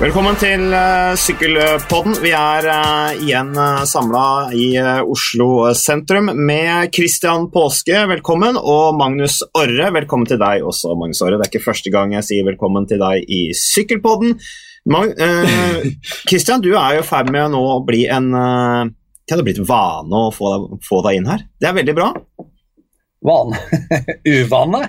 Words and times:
Velkommen 0.00 0.32
til 0.40 0.62
uh, 0.72 1.12
Sykkelpodden. 1.12 2.14
Vi 2.24 2.30
er 2.32 2.64
uh, 2.72 3.10
igjen 3.20 3.50
uh, 3.52 3.82
samla 3.84 4.22
i 4.56 4.70
Oslo 5.04 5.66
sentrum 5.76 6.30
med 6.38 6.88
Christian 6.96 7.50
Påske, 7.52 7.98
velkommen, 8.08 8.56
og 8.56 8.96
Magnus 8.96 9.42
Orre. 9.52 9.90
Velkommen 9.92 10.24
til 10.24 10.38
deg 10.40 10.64
også, 10.64 10.94
Magnus 10.96 11.20
Orre. 11.20 11.36
Det 11.36 11.44
er 11.44 11.50
ikke 11.52 11.66
første 11.66 11.92
gang 11.92 12.14
jeg 12.16 12.24
sier 12.30 12.46
velkommen 12.48 12.88
til 12.88 13.02
deg 13.02 13.28
i 13.28 13.42
Sykkelpodden. 13.52 14.38
Mag 14.88 15.12
Christian, 16.24 16.64
du 16.64 16.70
er 16.72 16.96
jo 16.96 17.02
i 17.04 17.08
ferd 17.10 17.28
med 17.34 17.50
å 17.50 17.52
nå 17.52 17.64
bli 17.84 18.06
en 18.08 18.30
Det 18.32 19.34
hadde 19.34 19.44
blitt 19.44 19.60
vane 19.68 20.16
å 20.16 20.30
få 20.32 20.54
deg, 20.54 20.78
få 20.86 21.02
deg 21.04 21.18
inn 21.20 21.28
her. 21.28 21.44
Det 21.60 21.68
er 21.68 21.76
veldig 21.76 21.96
bra. 21.98 22.08
Vane? 23.28 23.60
Uvane? 24.32 24.80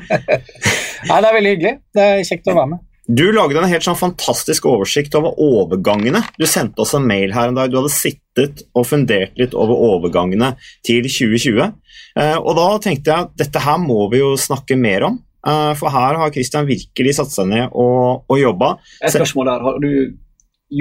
Nei, 1.11 1.19
det 1.19 1.27
er 1.27 1.35
veldig 1.35 1.53
hyggelig. 1.57 1.75
Det 1.91 2.07
er 2.13 2.23
kjekt 2.31 2.47
å 2.47 2.55
være 2.61 2.77
med. 2.77 2.87
Du 3.11 3.25
lagde 3.33 3.59
en 3.59 3.67
helt 3.67 3.83
sånn 3.83 3.97
fantastisk 3.97 4.67
oversikt 4.69 5.15
over 5.17 5.35
overgangene. 5.41 6.21
Du 6.39 6.45
sendte 6.47 6.83
oss 6.83 6.93
en 6.95 7.07
mail 7.07 7.33
her 7.35 7.49
en 7.49 7.57
dag. 7.57 7.71
Du 7.71 7.79
hadde 7.79 7.91
sittet 7.91 8.61
og 8.77 8.85
fundert 8.87 9.35
litt 9.39 9.55
over 9.57 9.75
overgangene 9.89 10.53
til 10.87 11.03
2020. 11.09 11.73
Eh, 12.21 12.37
og 12.37 12.55
da 12.59 12.67
tenkte 12.83 13.11
jeg 13.11 13.27
at 13.27 13.33
dette 13.41 13.63
her 13.65 13.81
må 13.83 14.05
vi 14.13 14.21
jo 14.21 14.31
snakke 14.39 14.77
mer 14.79 15.09
om. 15.09 15.19
Eh, 15.43 15.73
for 15.79 15.91
her 15.91 16.21
har 16.21 16.31
Christian 16.31 16.69
virkelig 16.69 17.17
satt 17.17 17.33
seg 17.33 17.49
ned 17.51 17.73
og, 17.73 18.23
og 18.31 18.39
jobba. 18.39 18.75
Et 19.01 19.11
spørsmål 19.17 19.51
der. 19.51 19.67
Har 19.67 19.83
du 19.83 19.91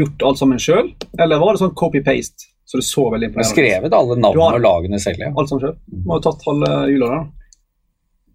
gjort 0.01 0.27
alt 0.29 0.39
sammen 0.45 0.63
sjøl, 0.63 0.93
eller 1.19 1.43
var 1.43 1.57
det 1.57 1.65
sånn 1.65 1.75
copy-paste? 1.75 2.47
Så 2.71 2.79
det 2.79 2.87
så 2.87 3.09
veldig 3.11 3.33
imponerende 3.33 3.51
ut. 3.51 3.57
Skrevet 3.57 3.95
alle 3.97 4.21
navnene 4.23 4.61
og 4.61 4.63
lagene 4.63 5.03
selv, 5.03 5.25
ja. 5.25 5.33
Alt 5.35 5.51
sammen 5.51 5.65
sjøl. 5.65 5.79
Må 6.07 6.21
ha 6.21 6.23
tatt 6.29 6.47
halve 6.47 6.75
jula 6.93 7.09
der. 7.17 7.25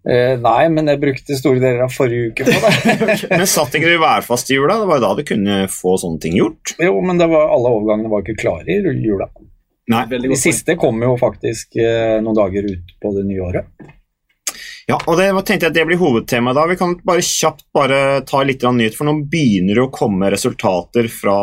Uh, 0.05 0.35
nei, 0.37 0.67
men 0.69 0.91
jeg 0.91 1.01
brukte 1.01 1.37
store 1.37 1.57
deler 1.57 1.87
av 1.87 1.93
forrige 1.93 2.29
uke 2.29 2.45
på 2.45 2.59
det. 2.61 3.15
men 3.31 3.47
satt 3.49 3.73
ikke 3.73 3.89
du 3.89 3.97
værfast 4.03 4.51
i 4.53 4.59
jula? 4.59 4.77
Det 4.81 4.89
var 4.91 4.99
jo 4.99 5.05
da 5.07 5.11
du 5.17 5.23
kunne 5.25 5.57
få 5.73 5.95
sånne 5.97 6.21
ting 6.21 6.37
gjort? 6.37 6.75
Jo, 6.77 6.99
men 7.01 7.17
var, 7.23 7.49
alle 7.55 7.73
overgangene 7.73 8.11
var 8.11 8.21
ikke 8.21 8.37
klare 8.43 8.69
i 8.69 8.95
jula. 9.01 9.31
Nei, 9.89 10.05
De 10.09 10.37
siste 10.37 10.77
kom 10.81 11.01
jo 11.01 11.13
faktisk 11.21 11.77
uh, 11.77 12.21
noen 12.21 12.37
dager 12.37 12.69
ut 12.69 12.95
på 13.01 13.13
det 13.17 13.25
nye 13.25 13.43
året. 13.49 13.91
Ja, 14.85 14.99
og 14.99 15.17
det 15.17 15.31
tenkte 15.47 15.65
jeg 15.65 15.71
at 15.71 15.77
det 15.79 15.87
blir 15.89 15.97
hovedtemaet 15.97 16.57
da. 16.57 16.67
Vi 16.69 16.77
kan 16.77 16.93
bare 17.05 17.25
kjapt 17.25 17.65
bare 17.73 17.99
ta 18.29 18.43
litt 18.45 18.61
nyhet, 18.61 18.93
for 18.97 19.09
nå 19.09 19.17
begynner 19.29 19.79
det 19.79 19.85
å 19.87 19.93
komme 19.93 20.29
resultater 20.29 21.09
fra 21.09 21.37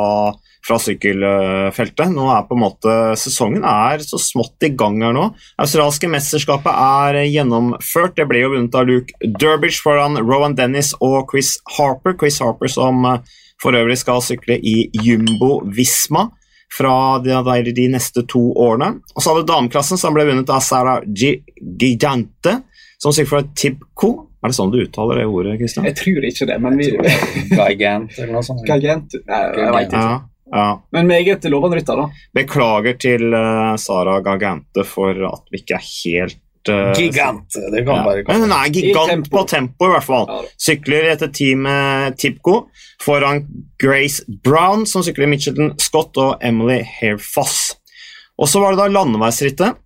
fra 0.63 0.79
sykkelfeltet. 0.79 2.13
Nå 2.15 2.29
er 2.31 2.45
på 2.47 2.57
en 2.57 2.63
måte 2.63 2.97
Sesongen 3.19 3.65
er 3.67 4.03
så 4.05 4.21
smått 4.21 4.67
i 4.67 4.73
gang 4.79 5.01
her 5.03 5.15
nå. 5.17 5.29
Australske 5.63 6.11
mesterskapet 6.11 6.71
er 6.73 7.23
gjennomført. 7.27 8.15
Det 8.19 8.29
ble 8.31 8.45
jo 8.45 8.53
vunnet 8.55 8.79
av 8.79 8.87
Luke 8.89 9.33
Durbridge 9.41 9.83
foran 9.83 10.21
Rowan 10.23 10.55
Dennis 10.59 10.93
og 11.01 11.33
Chris 11.33 11.57
Harper. 11.77 12.15
Chris 12.21 12.39
Harper 12.43 12.71
som 12.71 13.03
eh, 13.11 13.35
for 13.63 13.79
øvrig 13.79 13.99
skal 14.01 14.23
sykle 14.25 14.59
i 14.59 14.89
Jumbo 15.03 15.61
Visma 15.71 16.29
fra 16.73 17.19
de, 17.23 17.35
de 17.77 17.87
neste 17.93 18.25
to 18.31 18.41
årene. 18.59 18.97
Og 19.15 19.23
så 19.23 19.33
hadde 19.33 19.47
dameklassen 19.51 20.01
som 20.01 20.15
ble 20.17 20.27
vunnet 20.31 20.51
av 20.51 20.63
Sarah 20.65 21.03
Gigante, 21.05 22.59
som 23.03 23.15
sykler 23.15 23.33
for 23.35 23.55
Tibco. 23.59 24.13
Er 24.43 24.51
det 24.51 24.57
sånn 24.57 24.73
du 24.73 24.81
uttaler 24.83 25.21
det 25.21 25.29
ordet, 25.31 25.55
Kristian? 25.61 25.87
Jeg 25.87 25.99
tror 26.01 26.25
ikke 26.27 26.49
det, 26.51 26.59
men 26.65 26.79
vi 26.81 26.89
Gigant 27.61 28.17
eller 28.19 28.33
noe 28.35 28.47
sånt? 28.47 28.65
Gigant? 28.67 29.15
Nei, 29.29 29.43
jeg 29.61 29.75
vet 29.77 29.93
ikke. 29.93 30.07
Ja. 30.09 30.21
Ja. 30.53 30.83
Men 30.92 31.08
meget 31.08 31.45
lovende 31.48 31.78
rytter, 31.81 31.97
da. 31.97 32.25
Beklager 32.36 32.97
til 33.00 33.33
uh, 33.33 33.75
Sara 33.81 34.19
Gagante 34.20 34.84
for 34.84 35.17
at 35.31 35.47
vi 35.53 35.62
ikke 35.62 35.78
er 35.78 35.86
helt 35.86 36.69
uh, 36.69 36.91
Gigant! 36.98 37.48
Det 37.72 37.84
kan 37.86 37.94
ja. 37.97 38.03
bare 38.05 38.25
Men 38.28 38.44
hun 38.44 38.53
er 38.53 38.72
gigant 38.75 39.14
tempo. 39.14 39.33
på 39.33 39.44
tempo, 39.48 39.89
i 39.89 39.94
hvert 39.94 40.09
fall. 40.09 40.27
Ja. 40.28 40.42
Sykler 40.61 41.09
etter 41.14 41.33
teamet 41.33 42.19
Tipco 42.20 42.67
foran 43.03 43.47
Grace 43.83 44.27
Brown, 44.44 44.84
som 44.86 45.05
sykler 45.06 45.31
Mitchelton 45.33 45.72
Scott, 45.81 46.21
og 46.21 46.44
Emily 46.44 46.82
Hairfoss. 47.00 47.78
Og 48.37 48.50
så 48.50 48.60
var 48.60 48.75
det 48.75 48.82
da 48.82 48.93
landeveisrittet, 48.93 49.81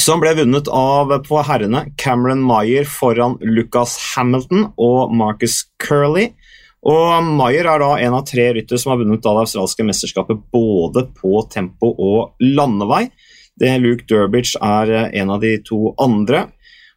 som 0.00 0.22
ble 0.22 0.32
vunnet 0.40 0.68
av 0.72 1.12
på 1.26 1.42
herrene 1.46 1.84
Cameron 2.00 2.40
Meyer 2.42 2.88
foran 2.88 3.36
Lucas 3.44 3.98
Hamilton 4.14 4.70
og 4.80 5.12
Marcus 5.14 5.66
Curley. 5.82 6.32
Og 6.82 7.26
Maier 7.38 7.68
er 7.70 7.82
da 7.82 7.92
en 8.02 8.16
av 8.18 8.24
tre 8.26 8.48
ryttere 8.56 8.80
som 8.80 8.92
har 8.92 9.02
vunnet 9.02 9.22
det 9.22 9.34
australske 9.44 9.86
mesterskapet 9.86 10.40
både 10.50 11.06
på 11.14 11.44
tempo 11.52 11.92
og 11.94 12.42
landevei. 12.42 13.04
Det 13.58 13.76
Luke 13.78 14.08
Durbridge 14.08 14.58
er 14.58 14.90
eh, 14.90 15.20
en 15.20 15.30
av 15.30 15.42
de 15.44 15.54
to 15.62 15.92
andre. 16.02 16.48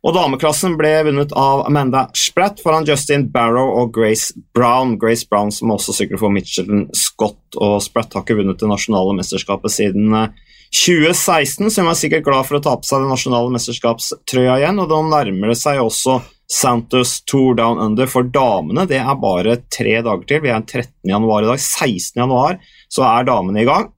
Og 0.06 0.14
Dameklassen 0.14 0.76
ble 0.78 0.92
vunnet 1.08 1.32
av 1.38 1.64
Amanda 1.66 2.06
Spratt 2.18 2.60
foran 2.62 2.86
Justin 2.86 3.26
Barrow 3.34 3.72
og 3.82 3.94
Grace 3.94 4.34
Brown. 4.54 5.00
Grace 5.02 5.26
Brown 5.30 5.54
som 5.54 5.74
også 5.74 5.96
sykler 5.98 6.22
for 6.22 6.34
Mitchelton 6.34 6.86
Scott, 6.94 7.42
og 7.58 7.80
Spratt 7.82 8.14
har 8.14 8.26
ikke 8.26 8.38
vunnet 8.38 8.62
det 8.62 8.70
nasjonale 8.70 9.16
mesterskapet 9.18 9.74
siden 9.74 10.14
2016, 10.14 11.66
eh, 11.66 11.74
så 11.74 11.82
hun 11.82 11.92
er 11.92 12.00
sikkert 12.00 12.26
glad 12.26 12.46
for 12.46 12.58
å 12.58 12.64
ta 12.64 12.78
på 12.78 12.90
seg 12.90 13.06
det 13.06 13.12
nasjonale 13.14 13.54
mesterskapstrøya 13.58 14.60
igjen. 14.62 14.82
og 14.82 14.90
Da 14.94 15.02
nærmer 15.10 15.54
det 15.54 15.60
seg 15.62 15.82
også 15.82 16.20
Santos 16.52 17.22
Tour 17.26 17.56
Down 17.58 17.80
Under 17.82 18.10
for 18.10 18.28
damene. 18.30 18.86
Det 18.90 19.00
er 19.02 19.22
bare 19.22 19.58
tre 19.74 20.00
dager 20.06 20.26
til. 20.30 20.42
Vi 20.46 20.54
er 20.54 20.62
13. 20.62 20.92
januar 21.10 21.46
i 21.46 21.52
dag. 21.52 21.62
16. 21.62 22.22
januar 22.22 22.60
så 22.92 23.06
er 23.10 23.30
damene 23.30 23.64
i 23.64 23.68
gang. 23.68 23.92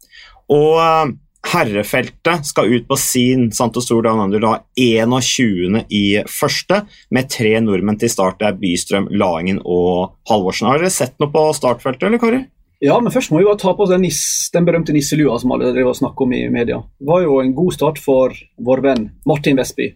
Og 0.54 0.80
eh, 0.80 1.16
herrefeltet 1.52 2.48
skal 2.48 2.72
ut 2.72 2.88
på 2.88 2.98
sin 3.00 3.50
Santos 3.56 3.88
Tour 3.90 4.04
Down 4.06 4.24
Under 4.24 4.44
da 4.44 4.54
21. 4.80 5.84
i 5.92 6.06
første, 6.32 6.84
med 7.12 7.32
tre 7.32 7.58
nordmenn 7.64 8.00
til 8.00 8.12
start. 8.12 8.40
Det 8.40 8.50
er 8.50 8.60
Bystrøm, 8.62 9.10
Laingen 9.12 9.62
og 9.64 10.18
Halvorsen. 10.30 10.70
Har 10.72 10.82
dere 10.82 10.94
sett 10.94 11.18
noe 11.22 11.32
på 11.34 11.50
startfeltet, 11.58 12.08
eller 12.10 12.22
Kari? 12.22 12.46
Ja, 12.84 13.00
men 13.02 13.10
først 13.10 13.32
må 13.34 13.40
vi 13.40 13.48
bare 13.48 13.58
ta 13.58 13.72
på 13.74 13.88
oss 13.88 13.90
den, 13.90 14.04
nis, 14.06 14.22
den 14.54 14.68
berømte 14.68 14.94
nisselua 14.94 15.40
som 15.42 15.54
alle 15.56 15.72
driver 15.72 15.96
og 15.96 15.98
snakker 15.98 16.28
om 16.28 16.36
i 16.38 16.44
media. 16.54 16.78
Det 17.00 17.10
var 17.10 17.24
jo 17.24 17.40
en 17.42 17.56
god 17.58 17.74
start 17.74 18.02
for 18.02 18.36
vår 18.62 18.84
venn 18.86 19.08
Martin 19.26 19.58
Vestby 19.58 19.88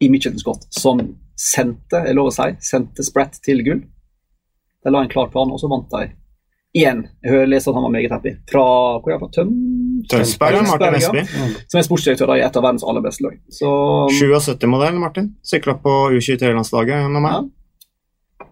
i 0.00 0.10
Mitchelton 0.12 0.42
Scott, 0.42 0.66
som 0.76 1.00
sendte 1.40 2.02
jeg 2.04 2.16
lov 2.18 2.30
å 2.30 2.34
si, 2.34 2.50
sendte 2.64 3.04
Spratt 3.06 3.38
til 3.44 3.62
gull. 3.66 3.84
De 4.84 4.92
la 4.92 5.04
en 5.04 5.12
klar 5.12 5.30
plan, 5.32 5.50
og 5.52 5.60
så 5.60 5.68
vant 5.70 5.88
de 5.92 6.10
igjen. 6.76 7.02
Jeg 7.24 7.32
hører 7.34 7.50
lese 7.50 7.70
at 7.70 7.76
han 7.76 7.86
var 7.86 7.92
meget 7.94 8.12
happy. 8.14 8.34
Fra 8.50 8.64
hvor 9.00 9.12
er 9.12 9.20
fra? 9.20 9.30
Tøm 9.34 9.54
Tønsberg, 10.10 10.62
Martin 10.68 10.96
Esby. 10.96 11.24
Ja. 11.26 11.48
Som 11.68 11.80
er 11.80 11.86
sportsdirektør 11.86 12.32
i 12.36 12.44
et 12.44 12.56
av 12.56 12.64
verdens 12.64 12.84
aller 12.86 13.04
beste 13.04 13.26
lag. 13.26 13.36
Så... 13.52 13.70
77-modell, 14.16 14.96
Martin. 15.00 15.32
Sykla 15.44 15.76
på 15.82 15.96
U23-landslaget 16.16 17.08
med 17.10 17.24
meg. 17.26 17.36
Ja. 17.36 18.46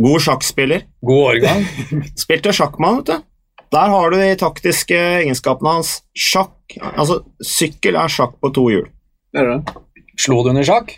God 0.00 0.24
sjakkspiller. 0.24 0.86
God 1.04 1.34
årgang. 1.34 1.66
Spilte 2.22 2.52
sjakkmann, 2.56 3.00
vet 3.00 3.12
du. 3.12 3.26
Der 3.70 3.92
har 3.92 4.10
du 4.10 4.18
de 4.18 4.30
taktiske 4.38 4.98
egenskapene 5.20 5.76
hans. 5.78 6.00
Sjakk 6.16 6.56
Altså, 6.80 7.20
sykkel 7.42 7.96
er 7.98 8.10
sjakk 8.10 8.36
på 8.42 8.50
to 8.54 8.66
hjul. 8.70 8.88
Er 9.34 9.46
det 9.46 9.56
det? 9.58 10.04
Slo 10.20 10.42
du 10.44 10.50
under 10.52 10.66
sjakk? 10.66 10.92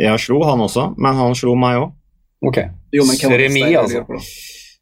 Jeg 0.00 0.20
slo 0.20 0.42
han 0.44 0.60
også, 0.60 0.90
men 1.00 1.16
han 1.16 1.36
slo 1.38 1.54
meg 1.58 1.80
òg. 1.80 1.94
Ok. 2.46 2.60
Remis, 2.92 3.76
altså. 3.80 4.04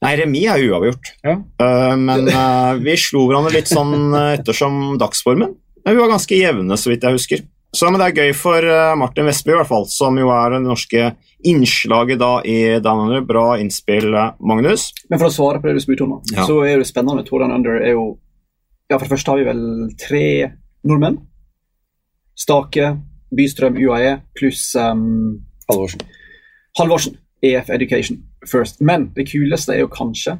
Nei, 0.04 0.12
remis 0.20 0.46
er 0.52 0.64
uavgjort. 0.68 1.10
Ja. 1.24 1.38
Uh, 1.60 1.94
men 2.00 2.28
uh, 2.28 2.74
vi 2.84 2.96
slo 3.00 3.24
hverandre 3.28 3.54
litt 3.56 3.70
sånn 3.70 4.12
uh, 4.12 4.34
ettersom 4.34 4.98
dagsformen. 5.00 5.54
Vi 5.84 5.96
var 5.96 6.10
ganske 6.12 6.36
jevne, 6.38 6.78
så 6.80 6.90
vidt 6.90 7.04
jeg 7.06 7.18
husker. 7.18 7.44
Så 7.74 7.88
men 7.90 7.98
Det 7.98 8.06
er 8.06 8.28
gøy 8.28 8.36
for 8.38 8.64
Martin 8.94 9.26
Vestby, 9.26 9.50
i 9.50 9.56
hvert 9.58 9.66
fall, 9.66 9.82
som 9.90 10.14
jo 10.14 10.28
er 10.30 10.52
det 10.54 10.60
norske 10.62 11.08
innslaget 11.44 12.20
da 12.20 12.36
i 12.46 12.78
Down 12.80 13.10
Bra 13.26 13.56
innspill, 13.58 14.14
Magnus. 14.38 14.92
Men 15.10 15.18
for 15.18 15.26
å 15.26 15.34
svare 15.34 15.58
på 15.58 15.66
det 15.66 15.80
du 15.80 15.82
spurte 15.82 16.06
om, 16.06 16.12
ja. 16.30 16.46
så 16.46 16.60
er 16.68 16.78
det 16.78 16.86
spennende. 16.86 17.24
Tour 17.26 17.42
Down 17.42 17.56
Under 17.56 17.80
er 17.80 17.96
jo 17.96 18.12
Ja, 18.86 19.00
for 19.00 19.08
det 19.08 19.14
første 19.16 19.32
har 19.32 19.40
vi 19.40 19.48
vel 19.48 19.64
tre 19.98 20.24
nordmenn. 20.86 21.18
Stake, 22.38 22.92
Bystrøm 23.36 23.76
UAE 23.80 24.18
pluss 24.38 24.72
um, 24.78 25.44
Halvorsen. 25.70 26.02
Halvorsen. 26.78 27.18
EF 27.44 27.70
Education 27.70 28.22
First. 28.50 28.80
Men 28.80 29.10
det 29.16 29.28
kuleste 29.28 29.74
er 29.74 29.82
jo 29.84 29.90
kanskje 29.92 30.38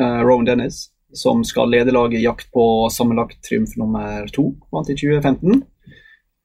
uh, 0.00 0.20
Rowan 0.24 0.46
Dennis, 0.48 0.88
som 1.12 1.42
skal 1.44 1.70
lede 1.72 1.92
laget 1.92 2.20
i 2.20 2.24
jakt 2.24 2.48
på 2.54 2.64
sammenlagt 2.92 3.40
triumf 3.44 3.76
nummer 3.76 4.28
to. 4.32 4.50
Vant 4.72 4.88
i 4.88 4.96
2015. 4.96 5.62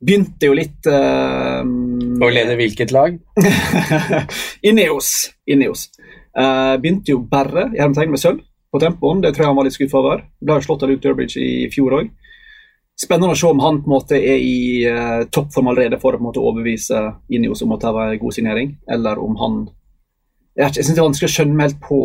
Begynte 0.06 0.50
jo 0.50 0.56
litt 0.58 0.90
uh, 0.92 1.64
Å 1.64 2.31
lede 2.34 2.58
hvilket 2.60 2.92
lag? 2.96 3.16
Ineos. 4.70 5.14
Ineos. 5.48 5.88
Uh, 6.36 6.76
begynte 6.81 7.16
jo 7.16 7.24
bare 7.31 7.70
i 7.72 7.80
hermetegn 7.80 8.12
med 8.12 8.22
sølv 8.22 8.44
på 8.72 8.84
tempoen. 8.84 9.24
Det 9.24 9.31
tror 9.36 9.46
jeg 9.46 9.54
han 9.54 9.60
var 9.60 9.68
litt 9.70 9.78
skuffet 9.78 10.00
over. 10.02 10.26
Ble 10.44 10.60
jo 10.60 10.68
slått 10.68 10.84
av 10.84 10.92
Luke 10.92 11.04
Durbridge 11.06 11.40
i 11.40 11.68
fjor 11.72 12.02
òg 12.02 12.12
spennende 12.95 13.33
å 13.36 13.39
se 13.39 13.47
om 13.47 13.59
han 13.59 13.81
på 13.83 13.89
en 13.89 13.95
måte 13.97 14.15
er 14.15 14.39
i 14.39 14.86
uh, 14.88 15.25
toppform 15.31 15.68
allerede 15.74 16.00
for 16.00 16.13
å 16.15 16.18
på 16.19 16.24
en 16.24 16.30
måte 16.30 16.39
overbevise 16.44 17.01
Inios 17.30 17.62
om 17.65 17.74
at 17.75 17.81
det 17.81 17.94
var 17.94 18.13
en 18.13 18.19
god 18.21 18.33
signering, 18.33 18.77
eller 18.89 19.19
om 19.19 19.36
han 19.42 19.69
Jeg, 20.56 20.71
jeg 20.77 20.86
syns 20.86 20.95
det 20.95 21.01
er 21.03 21.09
vanskelig 21.09 21.27
å 21.27 21.36
skjønne 21.36 21.56
meg 21.59 21.65
helt 21.71 21.81
på 21.83 22.00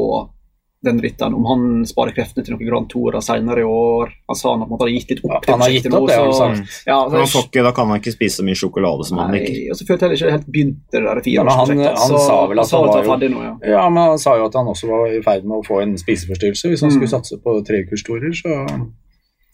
den 0.82 0.96
rytteren. 0.98 1.34
Om 1.36 1.44
han 1.44 1.64
sparer 1.86 2.14
kreftene 2.16 2.42
til 2.42 2.54
noen 2.56 2.64
Grand 2.66 2.86
Tourer 2.88 3.20
senere 3.22 3.60
i 3.60 3.66
år. 3.68 4.10
Han 4.32 4.36
sa 4.40 4.54
han 4.54 4.62
på 4.62 4.64
en 4.64 4.70
måte 4.72 4.86
hadde 4.86 4.94
gitt 4.96 5.10
litt 5.12 5.20
opp. 5.28 5.42
til 5.44 5.52
Han 5.52 5.60
har 5.60 5.70
gitt 5.74 5.86
opp, 5.92 6.06
det 6.08 6.16
har 6.16 6.24
han 6.24 6.32
så- 6.32 6.48
sagt. 6.64 6.86
Ja, 6.88 6.96
han 7.12 7.26
så, 7.28 7.42
ikke, 7.44 7.62
da 7.62 7.72
kan 7.76 7.86
han 7.92 8.00
ikke 8.00 8.14
spise 8.16 8.40
så 8.40 8.44
mye 8.48 8.56
sjokolade 8.58 9.04
som 9.06 9.18
han 9.18 9.30
nei, 9.30 9.40
liker. 9.44 9.70
og 9.70 9.76
så 9.76 9.86
følte 9.86 10.08
jeg 10.08 10.18
ikke 10.18 10.30
helt 10.32 10.48
begynt 10.50 10.78
det 10.90 11.02
der 11.04 11.20
Ja, 11.30 11.44
men 11.44 11.52
han- 11.52 11.78
han 11.84 12.18
sa 12.18 12.46
vel 12.48 12.58
at 12.58 12.70
han 12.70 12.80
han 12.80 13.06
var 13.06 13.18
jo, 13.20 13.28
nå, 13.28 13.42
ja. 13.44 13.54
Ja, 13.76 13.88
men 13.90 14.02
han 14.08 14.18
sa 14.18 14.36
jo 14.36 14.46
at 14.46 14.54
han 14.54 14.66
også 14.66 14.88
var 14.88 15.06
i 15.06 15.20
ferd 15.22 15.44
med 15.44 15.58
å 15.60 15.66
få 15.68 15.82
en 15.82 15.94
spiseforstyrrelse 15.98 16.66
hvis 16.72 16.80
han 16.80 16.90
Mm. 16.90 16.96
skulle 16.96 17.08
satse 17.14 17.36
på 17.44 17.62
treukerstorer, 17.62 18.32
så 18.34 18.48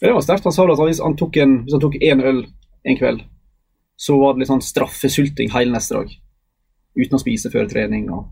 Det 0.00 0.12
var 0.12 0.25
sterkt. 0.25 0.44
Han 0.44 0.52
sa 0.54 0.66
at 0.69 0.84
hvis 0.84 1.02
han 1.02 1.16
tok 1.16 1.37
en, 1.43 1.58
hvis 1.64 1.76
han 1.76 1.82
tok 1.82 1.98
en 2.04 2.22
øl 2.31 2.40
en 2.87 2.98
kveld, 2.98 3.20
så 3.96 4.16
var 4.20 4.34
det 4.34 4.44
litt 4.44 4.50
sånn 4.52 4.64
straffesulting 4.64 5.52
hele 5.54 5.72
neste 5.72 5.96
dag. 5.96 6.10
Uten 6.96 7.16
å 7.16 7.20
spise 7.20 7.50
før 7.52 7.69
trening. 7.70 8.08
og 8.12 8.26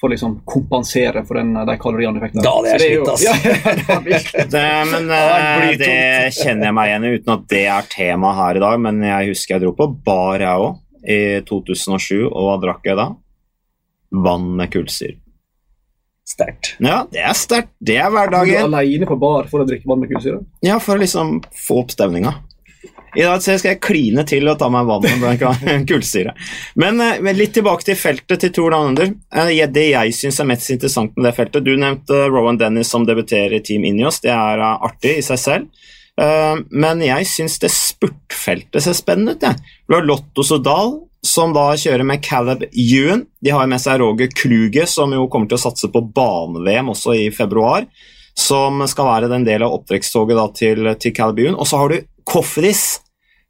For 0.00 0.08
å 0.08 0.12
liksom 0.14 0.36
kompensere 0.48 1.24
for 1.28 1.40
den, 1.40 1.52
de 1.66 1.76
kaloriene 1.82 2.18
du 2.18 2.24
fikk. 2.24 2.38
Da 2.40 2.54
hadde 2.56 2.76
jeg 2.76 2.84
slitt, 2.84 3.10
altså. 3.10 3.26
Ja, 3.90 3.98
det. 4.06 4.20
Det, 4.54 4.62
men 4.90 5.10
eh, 5.14 5.64
det 5.78 5.96
kjenner 6.38 6.70
jeg 6.70 6.76
meg 6.78 6.92
igjen 6.92 7.04
i, 7.06 7.14
uten 7.18 7.34
at 7.34 7.48
det 7.52 7.64
er 7.74 7.90
tema 7.92 8.32
her 8.38 8.60
i 8.60 8.62
dag. 8.64 8.78
Men 8.86 9.02
jeg 9.04 9.32
husker 9.34 9.56
jeg 9.56 9.66
dro 9.66 9.74
på 9.76 9.90
bar, 10.06 10.40
jeg 10.42 10.68
òg, 10.68 10.78
i 11.04 11.20
2007. 11.50 12.22
Og 12.30 12.46
hva 12.46 12.56
drakk 12.62 12.86
jeg 12.88 12.98
da? 13.02 13.10
Vann 14.24 14.48
med 14.58 14.72
kullsyre. 14.72 15.19
Sterkt. 16.30 16.74
Ja, 16.80 17.02
det 17.12 17.20
er 17.26 17.34
sterkt. 17.38 17.72
Det 17.80 17.96
er 17.98 18.08
Du 18.10 18.16
er 18.16 18.28
hverdagen. 18.28 18.74
alene 18.74 19.06
på 19.10 19.18
bar 19.20 19.48
for 19.50 19.62
å 19.64 19.66
drikke 19.68 19.86
vann 19.90 20.00
med 20.04 20.10
kullsyre? 20.12 20.44
Ja, 20.64 20.78
for 20.78 20.96
å 20.96 21.02
liksom 21.02 21.40
få 21.66 21.82
opp 21.84 21.90
stemninga. 21.96 22.36
I 23.18 23.24
dag 23.26 23.40
skal 23.42 23.58
jeg 23.72 23.80
kline 23.82 24.22
til 24.24 24.46
og 24.48 24.58
ta 24.60 24.68
meg 24.70 24.86
vann 24.86 25.02
med 25.20 25.86
kullsyre. 25.90 26.30
Men, 26.78 27.00
eh, 27.02 27.18
men 27.20 27.34
litt 27.36 27.52
tilbake 27.56 27.82
til 27.88 27.98
feltet 27.98 28.38
til 28.44 28.52
Tour 28.54 28.70
Down 28.70 28.94
Eh, 29.00 29.66
Det 29.66 29.88
jeg 29.90 30.14
syns 30.14 30.38
er 30.40 30.46
mest 30.46 30.70
interessant 30.70 31.16
med 31.16 31.26
det 31.26 31.34
feltet 31.36 31.64
Du 31.66 31.72
nevnte 31.76 32.28
Rowan 32.30 32.56
Dennis 32.60 32.88
som 32.94 33.04
debuterer 33.04 33.56
i 33.58 33.60
Team 33.66 33.84
Ineos. 33.84 34.20
Det 34.22 34.30
er 34.30 34.62
eh, 34.62 34.78
artig 34.86 35.16
i 35.18 35.26
seg 35.26 35.38
selv. 35.42 35.66
Eh, 36.20 36.56
Men 36.70 37.00
jeg 37.02 37.26
syns 37.26 37.58
det 37.58 37.72
spurtfeltet 37.74 38.82
ser 38.86 38.94
spennende 38.94 39.34
ut. 39.34 39.42
jeg. 39.42 39.56
Du 39.88 39.96
har 39.98 40.06
Lotto 40.06 40.42
Sodal, 40.46 41.00
som 41.26 41.52
da 41.52 41.66
kjører 41.76 42.06
med 42.06 42.22
Caleb 42.24 42.62
Ewan. 42.70 43.26
De 43.44 43.50
har 43.52 43.66
med 43.68 43.80
seg 43.82 44.00
Roger 44.00 44.30
Kluge, 44.32 44.86
som 44.88 45.12
jo 45.12 45.26
kommer 45.28 45.50
til 45.50 45.58
å 45.58 45.64
satse 45.66 45.90
på 45.92 46.00
bane-VM 46.16 46.88
også 46.94 47.14
i 47.18 47.26
februar. 47.34 47.84
Som 48.38 48.80
skal 48.88 49.08
være 49.10 49.28
den 49.28 49.44
del 49.44 49.62
av 49.66 49.74
opptrekkstoget 49.76 50.54
til, 50.56 50.86
til 51.02 51.12
Caleb 51.16 51.42
Ewan. 51.44 51.58
Og 51.60 51.68
så 51.68 51.80
har 51.82 51.92
du 51.92 52.00
Kofferis, 52.30 53.00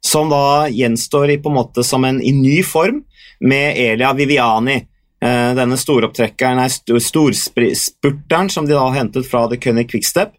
som 0.03 0.31
da 0.33 0.67
gjenstår 0.73 1.35
i, 1.35 1.37
på 1.39 1.51
en 1.51 1.59
måte 1.61 1.83
som 1.85 2.03
en 2.07 2.19
i 2.25 2.33
ny 2.35 2.59
form, 2.65 3.03
med 3.39 3.77
Elia 3.79 4.11
Viviani. 4.17 4.75
eh, 5.23 5.51
Denne 5.57 5.77
storopptrekkeren, 5.77 6.57
nei, 6.59 6.67
st- 6.69 6.97
storspurteren 7.01 8.49
som 8.49 8.65
de 8.67 8.73
da 8.75 8.83
har 8.87 8.97
hentet 8.99 9.27
fra 9.29 9.47
The 9.49 9.57
Cunning 9.61 9.87
Quickstep. 9.89 10.33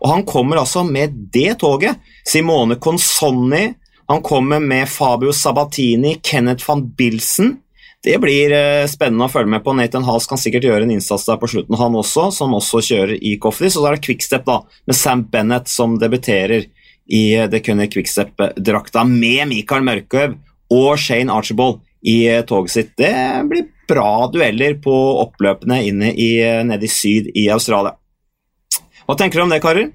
Og 0.00 0.08
han 0.12 0.24
kommer 0.26 0.60
altså 0.62 0.84
med 0.86 1.14
det 1.34 1.58
toget. 1.60 1.98
Simone 2.26 2.76
Consonni, 2.82 3.74
han 4.08 4.22
kommer 4.24 4.60
med 4.60 4.88
Fabio 4.88 5.32
Sabatini, 5.32 6.14
Kenneth 6.22 6.64
van 6.68 6.86
Bilsen. 6.96 7.56
Det 8.04 8.14
blir 8.22 8.52
eh, 8.54 8.86
spennende 8.88 9.26
å 9.26 9.32
følge 9.32 9.50
med 9.52 9.64
på. 9.66 9.74
Nathan 9.76 10.06
Haas 10.06 10.28
kan 10.30 10.40
sikkert 10.40 10.64
gjøre 10.64 10.86
en 10.86 10.94
innsats 10.94 11.26
der 11.28 11.36
på 11.40 11.50
slutten, 11.50 11.76
han 11.76 11.98
også, 11.98 12.28
som 12.32 12.54
også 12.56 12.80
kjører 12.86 13.18
i 13.18 13.34
Coffees. 13.42 13.76
Og 13.76 13.82
så 13.82 13.90
er 13.90 13.98
det 13.98 14.04
Quickstep 14.06 14.46
da, 14.46 14.62
med 14.88 14.96
Sam 14.96 15.26
Bennett 15.28 15.68
som 15.68 15.98
debuterer 16.00 16.70
i 17.08 17.22
det 17.52 17.60
kunne 17.66 17.88
Quickstep-drakta 17.92 19.04
med 19.08 19.48
Mikael 19.50 19.84
Mørkøv 19.84 20.38
og 20.72 20.90
Shane 21.00 21.32
Archibald 21.32 21.82
i 22.06 22.22
eh, 22.30 22.44
toget 22.48 22.72
sitt. 22.72 22.94
Det 22.96 23.12
blir 23.50 23.68
bra 23.88 24.28
dueller 24.32 24.78
på 24.80 24.94
oppløpene 25.26 25.82
inne 25.90 26.14
i, 26.14 26.30
eh, 26.44 26.64
nede 26.64 26.88
i 26.88 26.92
syd 26.92 27.32
i 27.34 27.48
Australia. 27.52 27.96
Hva 29.04 29.16
tenker 29.20 29.40
du 29.40 29.46
om 29.46 29.52
det, 29.52 29.60
karer? 29.64 29.90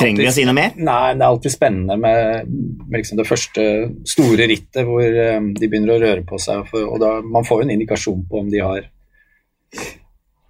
Trenger 0.00 0.24
vi 0.24 0.28
å 0.30 0.34
si 0.34 0.44
noe 0.48 0.56
mer? 0.56 0.76
Nei, 0.76 1.12
det 1.14 1.24
er 1.24 1.28
alltid 1.28 1.54
spennende 1.54 1.96
med, 2.00 2.54
med 2.86 2.98
liksom 2.98 3.20
det 3.20 3.28
første 3.28 3.66
store 4.08 4.48
rittet 4.50 4.88
hvor 4.88 5.04
eh, 5.04 5.38
de 5.38 5.68
begynner 5.68 5.96
å 5.96 6.00
røre 6.02 6.24
på 6.26 6.40
seg. 6.42 6.64
For, 6.70 6.88
og 6.88 7.02
da, 7.02 7.18
man 7.24 7.46
får 7.46 7.62
jo 7.62 7.68
en 7.68 7.74
indikasjon 7.76 8.24
på 8.30 8.40
om 8.40 8.48
de 8.52 8.64
har 8.64 8.88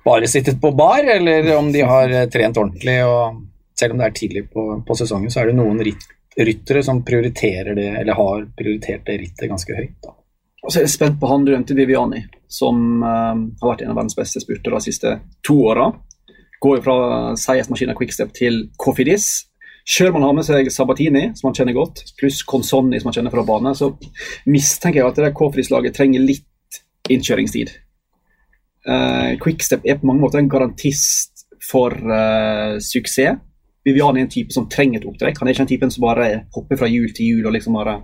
bare 0.05 0.29
sittet 0.29 0.61
på 0.61 0.73
bar, 0.73 1.05
eller 1.05 1.56
om 1.56 1.73
de 1.73 1.82
har 1.87 2.11
eh, 2.11 2.29
trent 2.32 2.56
ordentlig. 2.56 2.97
og 3.05 3.43
Selv 3.79 3.94
om 3.94 4.00
det 4.00 4.08
er 4.08 4.17
tidlig 4.17 4.47
på, 4.52 4.67
på 4.87 4.97
sesongen, 4.97 5.32
så 5.32 5.43
er 5.43 5.50
det 5.50 5.58
noen 5.58 5.82
ritt, 5.85 6.06
ryttere 6.38 6.82
som 6.87 7.05
prioriterer 7.05 7.75
det, 7.76 7.91
eller 8.02 8.19
har 8.19 8.47
prioritert 8.56 9.06
det 9.06 9.19
rittet 9.25 9.50
ganske 9.50 9.76
høyt. 9.76 9.99
Da. 10.05 10.14
Og 10.61 10.73
så 10.73 10.81
er 10.81 10.87
jeg 10.87 10.93
spent 10.93 11.19
på 11.20 11.29
han 11.31 11.44
du 11.47 11.55
nevnte, 11.55 11.76
Viviani, 11.76 12.23
som 12.50 13.00
uh, 13.00 13.32
har 13.62 13.70
vært 13.73 13.85
en 13.85 13.93
av 13.94 14.00
verdens 14.00 14.17
beste 14.19 14.43
spurtere 14.43 14.76
de 14.76 14.91
siste 14.91 15.14
to 15.47 15.56
åra. 15.70 15.88
Går 16.61 16.83
fra 16.85 16.97
seiersmaskinen 17.41 17.97
Quickstep 17.97 18.35
til 18.37 18.67
Cofidis. 18.81 19.47
Selv 19.89 20.12
om 20.12 20.21
han 20.21 20.29
har 20.29 20.37
med 20.37 20.47
seg 20.47 20.69
Sabatini, 20.73 21.31
som 21.35 21.49
han 21.49 21.57
kjenner 21.57 21.77
godt, 21.77 22.03
pluss 22.21 22.43
Consonni, 22.47 23.01
som 23.01 23.11
han 23.11 23.17
kjenner 23.17 23.33
fra 23.33 23.47
bane, 23.49 23.73
så 23.75 23.89
mistenker 24.47 25.01
jeg 25.01 25.09
at 25.09 25.17
det 25.19 25.25
der 25.25 25.37
Cofidis-laget 25.37 25.97
trenger 25.97 26.23
litt 26.23 26.81
innkjøringstid. 27.11 27.73
Uh, 28.87 29.37
Quickstep 29.41 29.85
er 29.89 29.99
på 30.01 30.09
mange 30.09 30.23
måter 30.23 30.41
en 30.41 30.51
garantist 30.53 31.47
for 31.65 31.97
uh, 31.97 32.77
suksess. 32.81 33.41
Viviane 33.85 34.21
er 34.21 34.27
en 34.27 34.33
type 34.33 34.53
som 34.53 34.69
trenger 34.69 35.01
et 35.01 35.09
opptrekk. 35.09 35.39
Han 35.41 35.49
er 35.49 35.57
ikke 35.57 35.65
en 35.65 35.71
typen 35.71 35.93
som 35.93 36.05
bare 36.05 36.29
hopper 36.55 36.77
fra 36.77 36.89
hjul 36.91 37.15
til 37.17 37.31
hjul 37.31 37.49
og 37.49 37.55
liksom 37.57 37.79
bare 37.79 38.03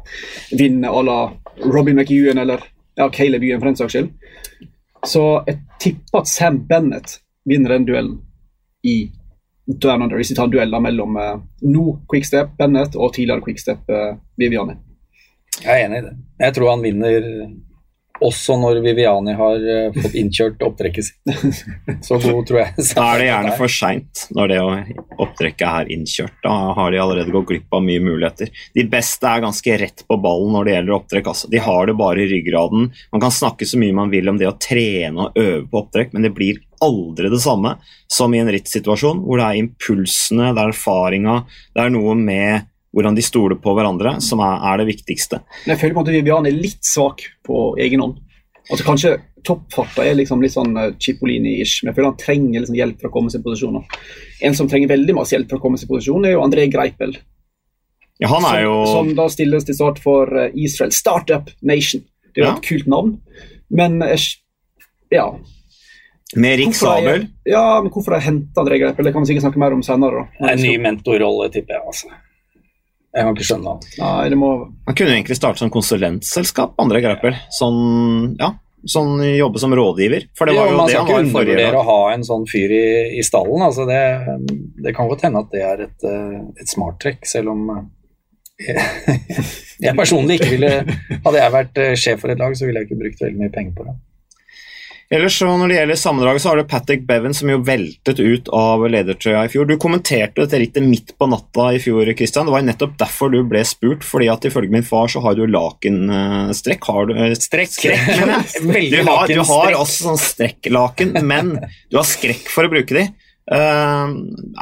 vinner 0.57 0.89
à 0.89 1.03
la 1.05 1.19
Robin 1.69 2.01
McEwan 2.01 2.41
eller 2.41 2.65
ja, 2.97 3.11
Caleb 3.13 3.45
Ewan 3.45 3.61
for 3.61 3.69
den 3.69 3.77
saks 3.77 3.93
skyld. 3.93 4.09
Så 5.05 5.25
jeg 5.47 5.61
tipper 5.81 6.23
at 6.23 6.33
Sam 6.33 6.63
Bennett 6.69 7.19
vinner 7.45 7.77
den 7.77 7.85
duellen 7.87 8.17
i 8.87 8.99
Under, 9.67 10.15
hvis 10.15 10.31
vi 10.31 10.37
tar 10.39 10.47
dueller 10.47 10.79
mellom 10.79 11.17
eh, 11.19 11.39
nå 11.67 11.85
Quickstep 12.07 12.53
Bennett 12.59 12.95
og 12.95 13.17
tidligere 13.17 13.43
Quickstep 13.43 13.89
eh, 13.91 14.13
Viviani. 14.39 14.77
Jeg 15.57 15.73
er 15.73 15.87
enig 15.89 15.99
i 15.99 16.05
det. 16.05 16.13
Jeg 16.45 16.55
tror 16.55 16.71
han 16.71 16.85
vinner 16.85 17.27
også 18.25 18.57
når 18.61 18.81
Viviani 18.85 19.35
har 19.37 19.65
uh, 19.65 19.97
fått 19.97 20.17
innkjørt 20.19 20.63
opptrekket 20.65 21.09
sitt. 21.09 21.65
Så 22.07 22.19
god 22.23 22.47
tror 22.49 22.61
jeg. 22.63 22.87
Da 22.97 23.07
er 23.13 23.21
det 23.21 23.29
gjerne 23.29 23.55
for 23.59 23.73
seint 23.73 24.25
når 24.37 24.53
det 24.53 24.61
opptrekket 25.23 25.67
er 25.67 25.93
innkjørt. 25.97 26.37
Da 26.45 26.55
har 26.79 26.93
de 26.93 27.01
allerede 27.03 27.35
gått 27.35 27.49
glipp 27.51 27.77
av 27.77 27.85
mye 27.85 28.03
muligheter. 28.05 28.53
De 28.77 28.87
beste 28.91 29.31
er 29.31 29.45
ganske 29.45 29.79
rett 29.83 30.05
på 30.09 30.21
ballen 30.23 30.55
når 30.57 30.69
det 30.69 30.77
gjelder 30.77 30.97
opptrekk. 30.99 31.33
Altså. 31.33 31.51
De 31.53 31.63
har 31.67 31.91
det 31.91 31.99
bare 31.99 32.25
i 32.25 32.31
ryggraden. 32.31 32.91
Man 33.13 33.25
kan 33.25 33.35
snakke 33.35 33.69
så 33.69 33.81
mye 33.81 33.97
man 33.97 34.13
vil 34.13 34.33
om 34.33 34.41
det 34.41 34.49
å 34.51 34.57
trene 34.61 35.29
og 35.29 35.41
øve 35.41 35.65
på 35.71 35.83
opptrekk, 35.83 36.17
men 36.17 36.29
det 36.29 36.33
blir 36.37 36.63
aldri 36.85 37.31
det 37.33 37.41
samme 37.43 37.77
som 38.13 38.35
i 38.35 38.41
en 38.43 38.51
rittsituasjon 38.53 39.23
hvor 39.25 39.41
det 39.41 39.47
er 39.51 39.61
impulsene, 39.63 40.53
det 40.57 40.63
er 40.63 40.73
erfaringa, 40.73 41.37
det 41.75 41.85
er 41.87 41.95
noe 41.95 42.15
med 42.19 42.67
hvordan 42.97 43.17
de 43.19 43.23
stoler 43.25 43.59
på 43.61 43.75
hverandre 43.77 44.15
som 44.25 44.41
er, 44.41 44.61
er 44.73 44.79
det 44.81 44.87
viktigste. 44.89 45.43
Men 45.67 45.75
jeg 45.75 45.81
føler 45.83 45.97
på 45.99 46.05
at 46.07 46.13
Vivian 46.15 46.47
er 46.49 46.55
litt 46.57 46.85
svak 46.87 47.27
på 47.45 47.65
egen 47.83 48.01
hånd. 48.01 48.23
Altså 48.71 48.87
Kanskje 48.87 49.11
toppfarta 49.47 50.03
er 50.03 50.17
liksom 50.19 50.41
litt 50.43 50.55
sånn 50.57 50.73
eh, 50.81 50.95
Cipollini-ish, 50.99 51.83
men 51.85 51.93
jeg 51.93 51.99
føler 51.99 52.09
han 52.11 52.19
trenger 52.19 52.63
liksom 52.65 52.79
hjelp 52.81 52.99
for 53.03 53.11
å 53.11 53.15
komme 53.15 53.31
seg 53.31 53.43
i 53.43 53.47
posisjoner. 53.47 53.99
En 54.49 54.57
som 54.59 54.67
trenger 54.71 54.91
veldig 54.91 55.15
masse 55.19 55.37
hjelp 55.37 55.53
for 55.53 55.61
å 55.61 55.63
komme 55.63 55.79
seg 55.79 55.87
i 55.87 55.93
posisjon, 55.93 56.25
er 56.27 56.35
jo 56.35 56.43
André 56.43 56.65
Greipel. 56.73 57.15
Ja, 58.19 58.31
han 58.33 58.47
er 58.49 58.63
jo 58.65 58.73
som, 58.89 59.11
som 59.11 59.13
da 59.19 59.27
stilles 59.31 59.67
til 59.69 59.77
start 59.77 60.01
for 60.03 60.33
eh, 60.41 60.49
Israel 60.65 60.91
Startup 60.97 61.53
Nation. 61.61 62.03
Det 62.33 62.41
er 62.43 62.47
jo 62.47 62.49
Ja. 62.49 62.57
et 62.57 62.67
kult 62.67 62.89
navn, 62.91 63.13
men 63.71 64.01
eh, 64.03 64.27
ja. 65.15 65.29
Med 66.35 66.59
Rick 66.59 66.75
Sabel. 66.75 67.27
Ja, 67.47 67.81
men 67.83 67.93
hvorfor 67.95 68.17
har 68.17 68.21
jeg 68.25 68.33
henta 68.33 68.63
André 68.65 68.81
Greipel? 68.83 69.07
Det 69.07 69.13
kan 69.15 69.23
vi 69.23 69.31
sikkert 69.31 69.47
snakke 69.47 69.61
mer 69.63 69.77
om 69.77 69.83
senere. 69.87 70.27
Er 70.43 70.57
en 70.57 70.63
ny 70.65 70.75
mentorrolle, 70.83 71.47
tipper 71.55 71.79
jeg. 71.79 71.85
altså. 71.87 72.11
Jeg 73.17 73.25
kan 73.25 73.37
ikke 73.37 73.47
skjønne 73.49 73.75
det. 73.81 73.91
Nei, 74.03 74.29
det 74.35 74.37
må 74.37 74.49
Han 74.89 74.97
kunne 74.99 75.15
egentlig 75.15 75.37
starte 75.39 75.63
som 75.63 75.71
konsulentselskap, 75.73 76.75
andre 76.83 77.01
Greipel. 77.01 77.37
Sånn, 77.55 78.35
ja, 78.43 78.51
sånn 78.87 79.23
jobbe 79.39 79.63
som 79.63 79.73
rådgiver. 79.79 80.27
For 80.37 80.51
det 80.51 80.57
var 80.59 80.67
Jo, 80.69 80.75
jo 80.75 80.81
man 80.83 80.91
det 80.91 80.99
han 80.99 81.07
var 81.07 81.23
Man 81.23 81.31
skal 81.31 81.33
forrige 81.33 81.55
undervurdere 81.55 81.71
dag. 81.73 81.81
å 81.81 81.87
ha 81.89 82.13
en 82.13 82.27
sånn 82.27 82.45
fyr 82.51 82.75
i, 82.77 82.85
i 83.17 83.25
stallen. 83.25 83.63
Altså 83.65 83.87
det, 83.89 84.03
det 84.85 84.93
kan 84.99 85.09
godt 85.09 85.25
hende 85.25 85.41
at 85.47 85.55
det 85.55 85.63
er 85.65 85.85
et, 85.87 86.05
eh, 86.11 86.41
et 86.61 86.75
smarttrekk, 86.75 87.23
selv 87.31 87.55
om 87.55 87.65
jeg, 88.61 88.85
jeg 89.85 89.93
personlig 89.99 90.39
ikke 90.39 90.53
ville 90.55 90.71
Hadde 91.27 91.41
jeg 91.43 91.53
vært 91.53 91.81
eh, 91.83 91.95
sjef 92.01 92.23
for 92.23 92.33
et 92.33 92.39
lag, 92.41 92.55
så 92.57 92.65
ville 92.69 92.81
jeg 92.83 92.91
ikke 92.91 93.01
brukt 93.03 93.25
veldig 93.25 93.41
mye 93.47 93.53
penger 93.57 93.75
på 93.79 93.89
det. 93.89 93.97
Ellers 95.09 95.39
så 95.39 95.47
Når 95.47 95.71
det 95.71 95.77
gjelder 95.77 95.99
sammendraget, 96.01 96.43
så 96.43 96.49
har 96.51 96.59
du 96.59 96.67
Patrick 96.67 97.05
Bevan 97.07 97.35
som 97.37 97.51
jo 97.51 97.61
veltet 97.63 98.19
ut 98.19 98.49
av 98.55 98.83
ledertrøya 98.91 99.45
i 99.47 99.51
fjor. 99.53 99.69
Du 99.69 99.77
kommenterte 99.79 100.43
dette 100.43 100.59
rittet 100.59 100.83
midt 100.83 101.13
på 101.19 101.29
natta 101.31 101.69
i 101.77 101.79
fjor, 101.83 102.11
Christian. 102.19 102.49
Det 102.49 102.55
var 102.55 102.65
jo 102.65 102.69
nettopp 102.73 102.97
derfor 102.99 103.31
du 103.31 103.39
ble 103.47 103.63
spurt, 103.69 104.03
fordi 104.07 104.27
at 104.33 104.49
ifølge 104.51 104.75
min 104.75 104.87
far 104.87 105.07
så 105.13 105.23
har 105.23 105.39
du 105.39 105.45
lakenstrekk. 105.47 106.91
Har 106.91 107.07
du 107.07 107.15
eh, 107.15 107.37
Strekk. 107.39 107.71
Skrekk, 107.77 108.09
mener 108.19 108.35
jeg. 108.41 108.91
Du 108.97 108.99
har, 109.07 109.29
du 109.29 109.41
har 109.47 109.77
også 109.79 110.09
sånn 110.09 110.21
strekklaken, 110.21 111.15
men 111.27 111.55
du 111.91 111.99
har 111.99 112.07
skrekk 112.07 112.51
for 112.51 112.67
å 112.67 112.73
bruke 112.73 112.97
de. 112.97 113.07
Eh, 113.47 114.07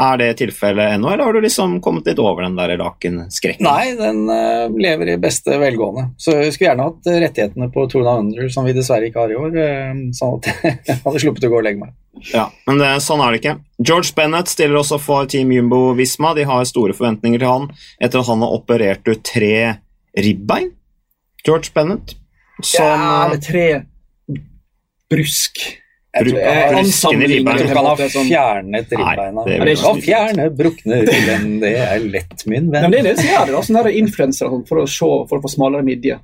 er 0.05 0.19
det 0.21 0.35
tilfellet 0.37 0.93
ennå, 0.93 1.09
eller 1.09 1.25
har 1.25 1.33
du 1.33 1.41
liksom 1.41 1.79
kommet 1.81 2.07
litt 2.11 2.19
over 2.21 2.45
den 2.45 2.57
der 2.59 2.75
lakenskrekken? 2.77 3.65
Nei, 3.65 3.95
den 3.97 4.29
eh, 4.29 4.67
lever 4.77 5.15
i 5.15 5.19
beste 5.21 5.57
velgående. 5.61 6.11
Så 6.21 6.37
jeg 6.37 6.53
skulle 6.53 6.71
gjerne 6.71 6.89
hatt 6.91 7.09
rettighetene 7.25 7.71
på 7.73 7.87
Down 7.93 8.27
Under, 8.27 8.49
som 8.53 8.69
vi 8.69 8.75
dessverre 8.77 9.09
ikke 9.09 9.25
har 9.25 9.33
i 9.33 9.39
år, 9.41 9.57
eh, 9.63 10.03
sånn 10.17 10.37
at 10.37 10.51
jeg 10.91 10.99
hadde 11.07 11.23
sluppet 11.23 11.47
å 11.49 11.53
gå 11.55 11.61
og 11.63 11.65
legge 11.65 11.81
meg. 11.81 11.95
Ja, 12.31 12.45
men 12.69 12.79
det, 12.83 12.91
sånn 13.03 13.23
er 13.25 13.33
det 13.33 13.41
ikke. 13.41 13.57
George 13.81 14.13
Bennett 14.17 14.53
stiller 14.53 14.79
også 14.83 15.01
for 15.03 15.31
Team 15.33 15.51
Jumbo 15.55 15.81
Visma. 15.97 16.35
De 16.37 16.45
har 16.49 16.69
store 16.69 16.95
forventninger 16.97 17.41
til 17.41 17.51
han 17.51 17.71
etter 17.99 18.21
at 18.21 18.29
han 18.29 18.45
har 18.45 18.53
operert 18.55 19.09
ut 19.09 19.25
tre 19.25 19.57
ribbein. 20.15 20.71
George 21.45 21.73
Bennett. 21.75 22.15
Som 22.61 22.85
ja, 22.85 23.33
eh, 23.33 23.41
tre 23.43 23.67
brusk. 25.11 25.65
Jeg 26.15 26.29
tror, 26.29 26.37
jeg, 26.39 26.67
han 27.75 27.87
har 27.89 27.97
fjernet 27.99 28.93
Nei, 28.95 28.99
ribbeina. 29.01 29.45
det 29.47 29.55
er 29.57 29.65
vel 29.65 29.81
Å 29.89 29.95
fjerne 29.99 30.45
brukne 30.55 30.99
ribbein, 31.03 31.49
det 31.63 31.73
er 31.83 32.05
lett, 32.07 32.45
min 32.47 32.69
venn. 32.71 32.85
men 32.87 32.93
det 32.95 33.01
er 33.01 33.09
det 33.09 33.15
som 33.19 33.31
gjør 33.33 33.49
det, 33.49 33.55
da. 33.57 33.63
Sånne 33.69 33.93
influensere 33.99 34.61
for 34.69 34.83
å 34.83 34.87
se 34.87 35.09
for 35.31 35.41
å 35.41 35.43
få 35.43 35.51
smalere 35.57 35.87
midje. 35.87 36.21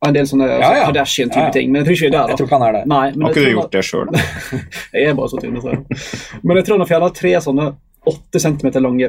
Og 0.00 0.08
En 0.08 0.14
del 0.16 0.26
sånne 0.28 0.46
Ja, 0.48 0.70
ja. 0.76 0.86
Kardashian-type 0.88 1.40
Ja, 1.40 1.46
ja. 1.50 1.52
ting. 1.52 1.70
Men 1.72 1.80
jeg 1.82 1.86
tror 1.86 1.96
ikke 1.96 2.06
vi 2.06 2.08
er 2.08 2.16
der, 2.16 2.28
Jeg 2.32 2.38
tror 2.40 2.48
ikke 2.48 2.58
han 2.60 2.66
er 2.68 2.72
der. 2.78 2.88
Nei, 2.92 3.04
men 3.12 3.22
Har 3.26 3.32
ikke 3.34 3.44
du 3.44 3.54
gjort 3.56 3.72
det 3.76 3.84
sjøl? 3.84 4.08
Jeg 4.96 5.10
er 5.10 5.14
bare 5.20 5.30
så 5.32 5.40
tynn. 5.40 5.60
så. 5.64 6.40
Men 6.42 6.56
jeg 6.60 6.66
tror 6.66 6.76
han 6.76 6.84
har 6.84 6.90
fjerna 6.92 7.10
tre 7.16 7.32
sånne 7.44 7.66
åtte 8.06 8.40
centimeter 8.40 8.80
lange 8.84 9.08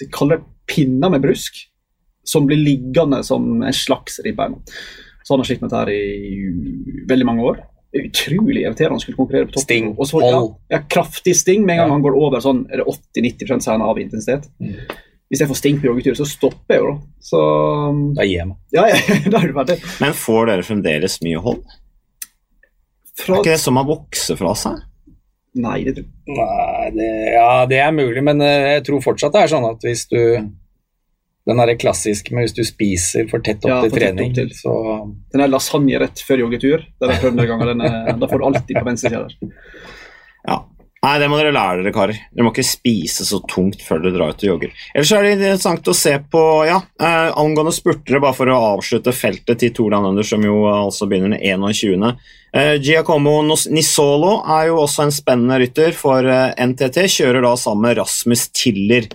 de 0.00 0.06
kaller 0.12 0.38
det 0.40 0.44
pinner 0.70 1.10
med 1.12 1.20
brusk, 1.20 1.56
som 2.24 2.46
blir 2.48 2.56
liggende 2.56 3.18
som 3.26 3.62
en 3.62 3.72
slags 3.76 4.20
ribbein. 4.24 4.54
Så 5.24 5.34
han 5.34 5.42
har 5.42 5.48
slitt 5.48 5.60
med 5.60 5.68
dette 5.68 5.80
her 5.82 5.90
i 5.92 7.04
veldig 7.10 7.26
mange 7.28 7.44
år. 7.44 7.58
Det 7.92 8.04
utrolig 8.06 8.62
irriterende 8.62 9.00
å 9.00 9.02
skulle 9.02 9.18
konkurrere 9.18 9.48
på 9.48 9.56
toppen. 9.56 9.64
Sting, 9.66 9.86
Og 9.98 10.06
så, 10.06 10.20
ja, 10.22 10.40
ja, 10.76 10.78
kraftig 10.88 11.34
sting 11.34 11.64
med 11.66 11.74
en 11.74 11.78
gang 11.82 11.88
Ja. 11.88 11.94
han 11.96 12.02
går 12.04 12.14
over 12.22 12.38
sånn, 12.44 12.60
er 12.70 12.76
det 12.82 12.86
80-90 12.86 13.60
senere 13.64 13.88
av 13.90 13.98
intensitet. 13.98 14.46
Mm. 14.62 14.76
Hvis 15.30 15.40
jeg 15.42 15.48
får 15.50 15.58
sting 15.58 15.80
på 15.80 15.86
joggetur, 15.90 16.14
så 16.18 16.26
stopper 16.26 16.74
jeg 16.74 16.80
jo, 16.84 16.92
da. 16.92 17.00
Så 17.20 17.40
Da 18.16 18.22
gir 18.26 18.38
jeg 18.38 18.46
meg. 18.48 18.56
ja, 18.74 18.86
ja, 18.90 18.96
da 19.32 19.40
er 19.42 19.50
det 19.50 19.56
ferdig. 19.58 19.76
Men 20.00 20.12
får 20.14 20.46
dere 20.52 20.62
fremdeles 20.66 21.18
mye 21.26 21.42
hold? 21.42 21.64
Fra, 23.20 23.34
Er 23.36 23.42
ikke 23.42 23.52
det 23.56 23.60
som 23.60 23.76
å 23.78 23.84
vokse 23.86 24.36
fra 24.38 24.54
seg? 24.54 24.78
nei, 25.60 25.80
det 25.82 25.96
tror 25.96 26.06
jeg 26.06 26.36
Nei, 26.38 26.90
det, 26.94 27.06
ja, 27.34 27.66
det 27.66 27.78
er 27.82 27.90
mulig, 27.92 28.22
men 28.22 28.38
eh, 28.40 28.76
jeg 28.76 28.84
tror 28.86 29.00
fortsatt 29.02 29.32
det 29.34 29.40
er 29.42 29.50
sånn 29.50 29.66
at 29.66 29.82
hvis 29.82 30.04
du 30.06 30.20
Den 31.50 31.60
er 31.64 31.74
klassisk 31.80 32.30
med 32.32 32.46
hvis 32.46 32.56
du 32.56 32.62
spiser 32.66 33.28
for 33.30 33.42
tett 33.44 33.64
opp 33.66 33.72
Ja, 33.74 33.80
til 33.84 33.94
trening, 33.98 34.32
opp 34.32 34.40
til. 34.40 34.50
så 34.56 34.74
Den 35.34 35.44
er 35.44 35.52
lasagne 35.52 36.00
rett 36.02 36.22
før 36.26 36.46
joggetur, 36.46 36.84
det 36.86 37.10
har 37.10 37.22
prøvd 37.22 37.46
ganger. 37.50 37.72
Den 37.74 37.86
er, 37.86 38.12
da 38.20 38.30
får 38.30 38.42
du 38.42 38.50
alltid 38.50 38.78
på 38.78 38.86
venstre 38.86 39.14
side. 39.16 39.54
Ja. 40.48 40.62
Nei, 41.00 41.14
det 41.16 41.30
må 41.32 41.38
dere 41.40 41.54
lære 41.56 41.80
dere, 41.80 41.94
karer. 41.96 42.16
Dere 42.28 42.44
må 42.44 42.50
ikke 42.52 42.66
spise 42.68 43.24
så 43.24 43.38
tungt 43.48 43.80
før 43.80 44.02
dere 44.04 44.18
drar 44.18 44.34
ut 44.34 44.42
og 44.44 44.50
jogger. 44.50 44.74
Ellers 44.92 45.12
er 45.16 45.24
det 45.24 45.30
interessant 45.38 45.88
å 45.88 45.94
se 45.96 46.12
på, 46.28 46.42
ja, 46.68 46.76
eh, 47.00 47.30
angående 47.40 47.72
spurtere, 47.72 48.20
bare 48.20 48.36
for 48.36 48.52
å 48.52 48.58
avslutte 48.74 49.14
feltet 49.16 49.62
til 49.62 49.72
Torland 49.78 50.10
Under, 50.10 50.26
som 50.28 50.44
jo 50.44 50.58
eh, 50.68 50.82
altså 50.90 51.08
begynner 51.08 51.38
den 51.38 51.64
21. 51.64 52.04
Eh, 52.52 52.74
Giacomo 52.84 53.38
Nisolo 53.72 54.34
er 54.44 54.68
jo 54.68 54.82
også 54.82 55.06
en 55.06 55.14
spennende 55.14 55.56
rytter 55.62 55.96
for 55.96 56.28
eh, 56.28 56.52
NTT. 56.68 57.00
Kjører 57.16 57.48
da 57.48 57.54
sammen 57.56 57.88
med 57.88 57.96
Rasmus 58.02 58.50
Tiller 58.52 59.08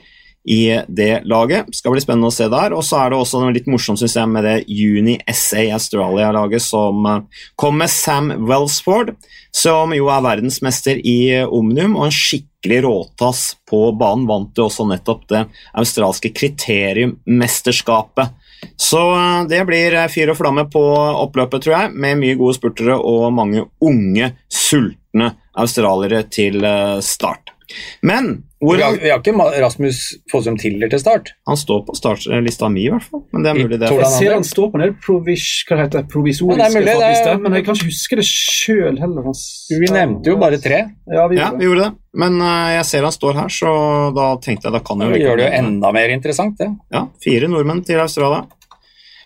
i 0.46 0.82
det 0.88 1.22
laget. 1.26 1.66
Skal 1.74 1.92
bli 1.96 2.02
spennende 2.04 2.28
å 2.30 2.34
se 2.34 2.48
der. 2.52 2.74
Og 2.78 2.84
så 2.86 3.00
er 3.02 3.12
det 3.12 3.18
også 3.18 3.42
noe 3.42 3.54
litt 3.56 3.68
morsomt 3.72 4.00
synes 4.02 4.16
jeg, 4.18 4.30
med 4.30 4.46
det 4.46 4.58
Uni 4.70 5.18
SA 5.26 5.64
Australia-laget 5.76 6.62
som 6.64 7.06
eh, 7.10 7.24
kom 7.60 7.80
med 7.82 7.90
Sam 7.92 8.32
Wellsford, 8.46 9.16
som 9.56 9.94
jo 9.96 10.10
er 10.14 10.26
verdensmester 10.26 10.96
i 11.02 11.34
eh, 11.40 11.50
Omnium 11.50 11.98
og 11.98 12.06
en 12.10 12.14
skikkelig 12.14 12.84
råtass 12.86 13.56
på 13.70 13.92
banen. 13.98 14.28
Vant 14.30 14.58
jo 14.58 14.64
også 14.70 14.84
nettopp 14.90 15.24
det 15.34 15.46
australske 15.74 16.30
kriteriummesterskapet. 16.36 18.28
Så 18.78 19.02
eh, 19.16 19.42
det 19.50 19.66
blir 19.66 19.98
fyr 20.14 20.30
og 20.36 20.40
flamme 20.44 20.64
på 20.70 20.84
oppløpet, 21.26 21.66
tror 21.66 21.76
jeg, 21.80 21.98
med 21.98 22.22
mye 22.22 22.38
gode 22.38 22.60
spurtere 22.60 22.96
og 23.02 23.34
mange 23.34 23.66
unge, 23.82 24.36
sultne 24.52 25.34
australiere 25.58 26.22
til 26.30 26.62
start. 27.02 27.55
Men 28.06 28.44
hvor 28.62 28.78
vi 28.78 28.84
har, 28.84 28.96
vi 28.98 29.10
har 29.12 29.20
ikke 29.22 29.62
Rasmus 29.62 30.00
Fossum 30.32 30.56
Tiller 30.58 30.90
til 30.90 31.00
start. 31.00 31.32
Han 31.48 31.58
står 31.60 31.84
på 31.86 31.96
startlista 31.98 32.70
mi, 32.72 32.86
i 32.88 32.90
hvert 32.94 33.04
fall. 33.04 33.22
Men 33.34 33.44
det 33.44 33.50
er 33.52 33.60
mulig, 33.60 33.80
det. 33.80 33.90
Jeg 33.92 34.12
ser 34.16 34.34
han 34.34 34.44
står 34.48 34.72
på 34.72 34.80
en 34.80 34.84
del 34.86 34.94
provis, 35.06 35.46
hva 35.68 35.78
det 35.78 35.84
heter, 35.86 36.00
Ja, 36.06 36.10
provisoriske 36.14 36.58
det 36.62 36.66
er 36.66 36.76
mulig, 36.80 36.96
det 36.96 37.28
er- 37.34 37.38
men 37.44 37.54
jeg 37.54 37.66
kan 37.66 37.76
ikke 37.76 37.90
huske 37.92 38.16
det 38.16 38.26
sjøl 38.26 39.00
heller. 39.00 39.24
Han 39.24 39.34
Vi 39.70 39.92
nevnte 39.94 40.26
jo 40.34 40.38
bare 40.38 40.58
tre. 40.58 40.80
Ja, 41.12 41.28
vi 41.28 41.36
Ja, 41.38 41.50
gjorde 41.52 41.58
vi 41.58 41.58
det. 41.58 41.66
gjorde 41.70 41.84
det. 41.84 41.94
Men 42.16 42.42
uh, 42.42 42.70
jeg 42.80 42.86
ser 42.86 43.04
han 43.04 43.12
står 43.12 43.34
her, 43.34 43.50
så 43.50 43.72
da 44.16 44.28
tenkte 44.38 44.70
jeg 44.70 44.74
da 44.74 44.80
kan 44.80 45.00
jeg 45.00 45.12
Det 45.14 45.22
jo 45.22 45.28
gjør 45.28 45.38
det 45.38 45.46
jo 45.52 45.58
enda 45.60 45.92
mer 45.92 46.10
interessant, 46.10 46.58
det. 46.58 46.70
Ja, 46.92 47.08
fire 47.22 47.48
nordmenn 47.48 47.84
til 47.86 48.00
Australia. 48.00 48.46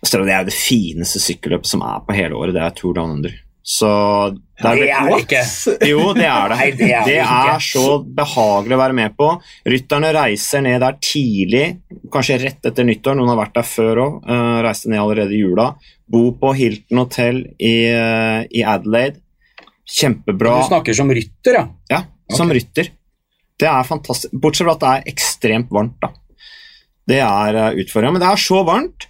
Australia 0.04 0.26
det 0.26 0.34
er 0.34 0.44
jo 0.44 0.50
det 0.50 0.58
fineste 0.58 1.20
sykkelløpet 1.20 1.66
som 1.68 1.82
er 1.82 2.00
på 2.08 2.16
hele 2.16 2.34
året. 2.36 2.54
Det 2.56 2.62
er 2.64 2.72
Tour 2.76 2.94
Down 2.96 3.12
Under. 3.20 3.32
Så 3.70 3.90
det 4.34 4.66
er, 4.66 4.80
Det 4.80 4.88
er 4.90 5.10
det 5.12 5.18
ikke. 5.22 5.42
Jo, 5.92 6.06
det 6.18 6.26
er 6.26 6.50
det. 6.50 6.56
Nei, 6.58 6.70
det 6.74 6.88
er 6.90 7.04
det 7.06 7.18
er 7.22 7.62
så 7.62 8.00
behagelig 8.02 8.76
å 8.76 8.80
være 8.82 8.96
med 8.98 9.14
på. 9.20 9.28
Rytterne 9.70 10.10
reiser 10.16 10.64
ned 10.66 10.82
der 10.82 10.98
tidlig, 11.06 11.66
kanskje 12.12 12.40
rett 12.42 12.66
etter 12.66 12.88
nyttår. 12.88 13.20
Noen 13.20 13.30
har 13.30 13.38
vært 13.44 13.60
der 13.60 13.68
før 13.70 14.02
òg. 14.08 14.32
reiste 14.66 14.90
ned 14.90 15.04
allerede 15.04 15.38
i 15.38 15.44
jula. 15.44 15.70
Bo 16.10 16.24
på 16.42 16.56
Hilton 16.58 17.04
hotell 17.04 17.44
i, 17.62 17.76
uh, 17.94 18.42
i 18.50 18.66
Adelaide. 18.66 19.22
Kjempebra. 20.00 20.56
Du 20.64 20.72
snakker 20.72 20.98
som 20.98 21.14
rytter, 21.14 21.60
ja. 21.62 21.64
Ja, 21.94 22.02
som 22.34 22.50
okay. 22.50 22.64
rytter. 22.64 22.90
Det 23.60 23.70
er 23.70 23.86
fantastisk. 23.86 24.34
Bortsett 24.34 24.66
fra 24.66 24.78
at 24.80 24.82
det 24.82 24.96
er 24.96 25.14
ekstremt 25.14 25.70
varmt, 25.78 26.02
da. 26.02 26.10
Det 27.10 27.22
er 27.22 27.62
uh, 27.62 27.70
utfordringa. 27.78 28.18
Men 28.18 28.26
det 28.26 28.34
er 28.34 28.44
så 28.50 28.66
varmt 28.66 29.09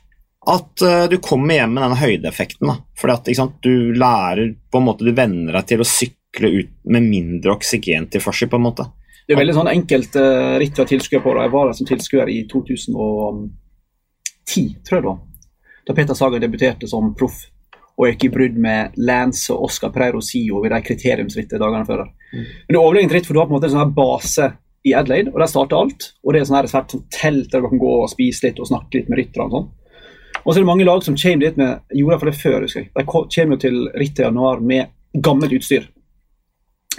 at 0.50 0.82
eh, 0.82 1.06
du 1.12 1.18
kommer 1.24 1.53
hjem 1.56 1.74
med 1.75 1.84
denne 1.86 2.00
høydeeffekten. 2.00 2.68
da. 2.68 2.75
Fordi 3.00 3.36
sant, 3.38 3.56
du 3.62 3.94
lærer 3.94 4.56
på 4.72 4.77
en 4.79 4.88
måte, 4.88 5.06
du 5.06 5.13
venner 5.15 5.53
deg 5.60 5.65
til 5.70 5.79
å 5.84 5.88
sykle 5.88 6.48
ut 6.56 6.74
med 6.89 7.01
mindre 7.06 7.53
oksygen 7.56 8.08
til 8.12 8.22
farsi, 8.24 8.46
på 8.50 8.58
en 8.60 8.68
måte. 8.68 8.84
Det 9.27 9.34
er 9.36 9.41
veldig 9.44 9.58
sånn 9.60 9.70
enkelt 9.70 10.15
uh, 10.18 10.58
ritt 10.58 10.79
å 10.79 10.82
har 10.82 10.89
tilskuer 10.89 11.22
på. 11.22 11.34
Da. 11.38 11.46
Jeg 11.46 11.53
var 11.53 11.65
der 11.70 11.77
som 11.77 11.89
tilskuer 11.89 12.27
i 12.34 12.39
2010, 12.50 13.50
tror 14.88 14.98
jeg 14.98 15.06
var. 15.06 15.20
Da 15.86 15.91
Peter 15.98 16.15
Saga 16.18 16.41
debuterte 16.41 16.89
som 16.89 17.13
proff 17.18 17.38
og 18.00 18.08
gikk 18.08 18.24
i 18.25 18.32
brudd 18.32 18.58
med 18.63 18.96
Lance 19.03 19.51
og 19.53 19.68
Oscar 19.68 19.91
Pereiro 19.94 20.22
Sio 20.24 20.63
i 20.63 20.72
de 20.72 20.79
kriteriumsrittet 20.86 21.60
dagene 21.60 21.86
før. 21.88 22.06
Mm. 22.32 22.44
Men 22.46 22.72
det 22.72 22.77
er 22.77 22.82
overlegent 22.82 23.15
ritt, 23.18 23.27
for 23.27 23.36
du 23.36 23.41
har 23.41 23.50
på 23.50 23.53
en 23.53 23.58
måte 23.58 23.68
en 23.68 23.74
sånn 23.75 23.84
her 23.84 23.98
base 23.98 24.46
i 24.88 24.94
Adelaide, 24.96 25.34
og 25.34 25.41
der 25.44 25.51
starter 25.51 25.77
alt. 25.82 26.08
Og 26.24 26.32
det 26.32 26.39
er 26.39 26.48
sånn 26.48 26.60
her 26.62 26.70
svært 26.72 26.96
sånn 26.96 27.03
telt 27.12 27.51
der 27.51 27.65
du 27.65 27.68
kan 27.74 27.82
gå 27.82 27.91
og 28.00 28.12
spise 28.12 28.48
litt 28.48 28.62
og 28.63 28.70
snakke 28.70 29.01
litt 29.01 29.12
med 29.12 29.20
rytterne 29.20 29.50
og 29.50 29.58
sånn. 29.58 29.68
Og 30.43 30.51
så 30.51 30.58
er 30.58 30.63
det 30.63 30.69
mange 30.72 30.88
lag 30.88 31.03
som 31.05 31.17
kommer 31.19 31.46
dit 31.46 31.58
med 31.60 31.96
gjorde 31.96 32.15
iallfall 32.15 32.31
det 32.31 32.41
før, 32.41 32.60
husker 32.65 32.84
jeg. 32.84 32.91
De 32.96 33.05
kommer 33.10 33.55
jo 33.55 33.62
til 33.63 33.79
rittet 34.00 34.24
i 34.24 34.27
januar 34.27 34.62
med 34.63 35.22
gammelt 35.25 35.55
utstyr. 35.55 35.88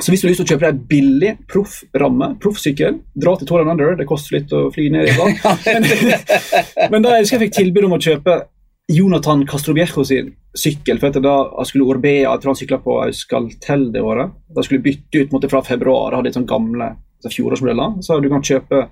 Så 0.00 0.12
hvis 0.12 0.23
du 0.23 0.26
har 0.26 0.30
lyst 0.32 0.40
til 0.40 0.47
å 0.47 0.52
kjøpe 0.54 0.70
deg 0.70 1.40
proff 1.50 1.80
ramme, 1.99 2.30
proff 2.40 2.61
sykkel, 2.62 3.00
dra 3.20 3.35
til 3.37 3.49
Tour 3.49 3.66
Under. 3.66 3.97
Det 3.99 4.06
koster 4.09 4.38
litt 4.38 4.52
å 4.56 4.68
fly 4.73 4.88
ned 4.94 5.11
i 5.11 5.16
dag. 5.18 5.42
Men, 5.66 5.88
men 6.92 7.04
da 7.04 7.16
jeg 7.16 7.26
husker 7.26 7.37
jeg 7.37 7.49
fikk 7.49 7.59
tilbud 7.59 7.88
om 7.88 7.97
å 7.99 8.00
kjøpe 8.00 8.37
Jonathan 8.90 9.44
Castrobiejo 9.47 10.04
sin 10.06 10.32
sykkel. 10.56 10.99
for 10.99 11.11
etter 11.11 11.23
da 11.23 11.35
jeg 11.61 11.70
skulle 11.70 11.90
Orbea, 11.92 12.25
jeg 12.25 12.42
tror 12.42 12.52
han 12.52 12.59
sykla 12.59 12.80
på 12.82 12.97
Euskaltel 13.04 13.90
det 13.94 14.02
året. 14.02 14.32
Da 14.56 14.64
skulle 14.66 14.82
bytte 14.82 15.20
ut 15.20 15.35
måtte, 15.35 15.50
fra 15.52 15.62
februar. 15.66 16.16
Hadde 16.16 16.30
litt 16.30 16.38
sånn 16.38 16.49
gamle 16.49 16.94
altså 17.20 17.35
fjorårsmodeller. 17.35 18.00
Så 18.02 18.18
du 18.25 18.30
kan 18.32 18.47
kjøpe 18.47 18.87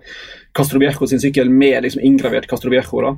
Castrobiejo 0.54 1.08
sin 1.08 1.22
sykkel 1.22 1.50
med 1.50 1.82
liksom 1.86 2.04
inngravert 2.04 2.46
Castrobiejo. 2.50 3.02
da. 3.06 3.16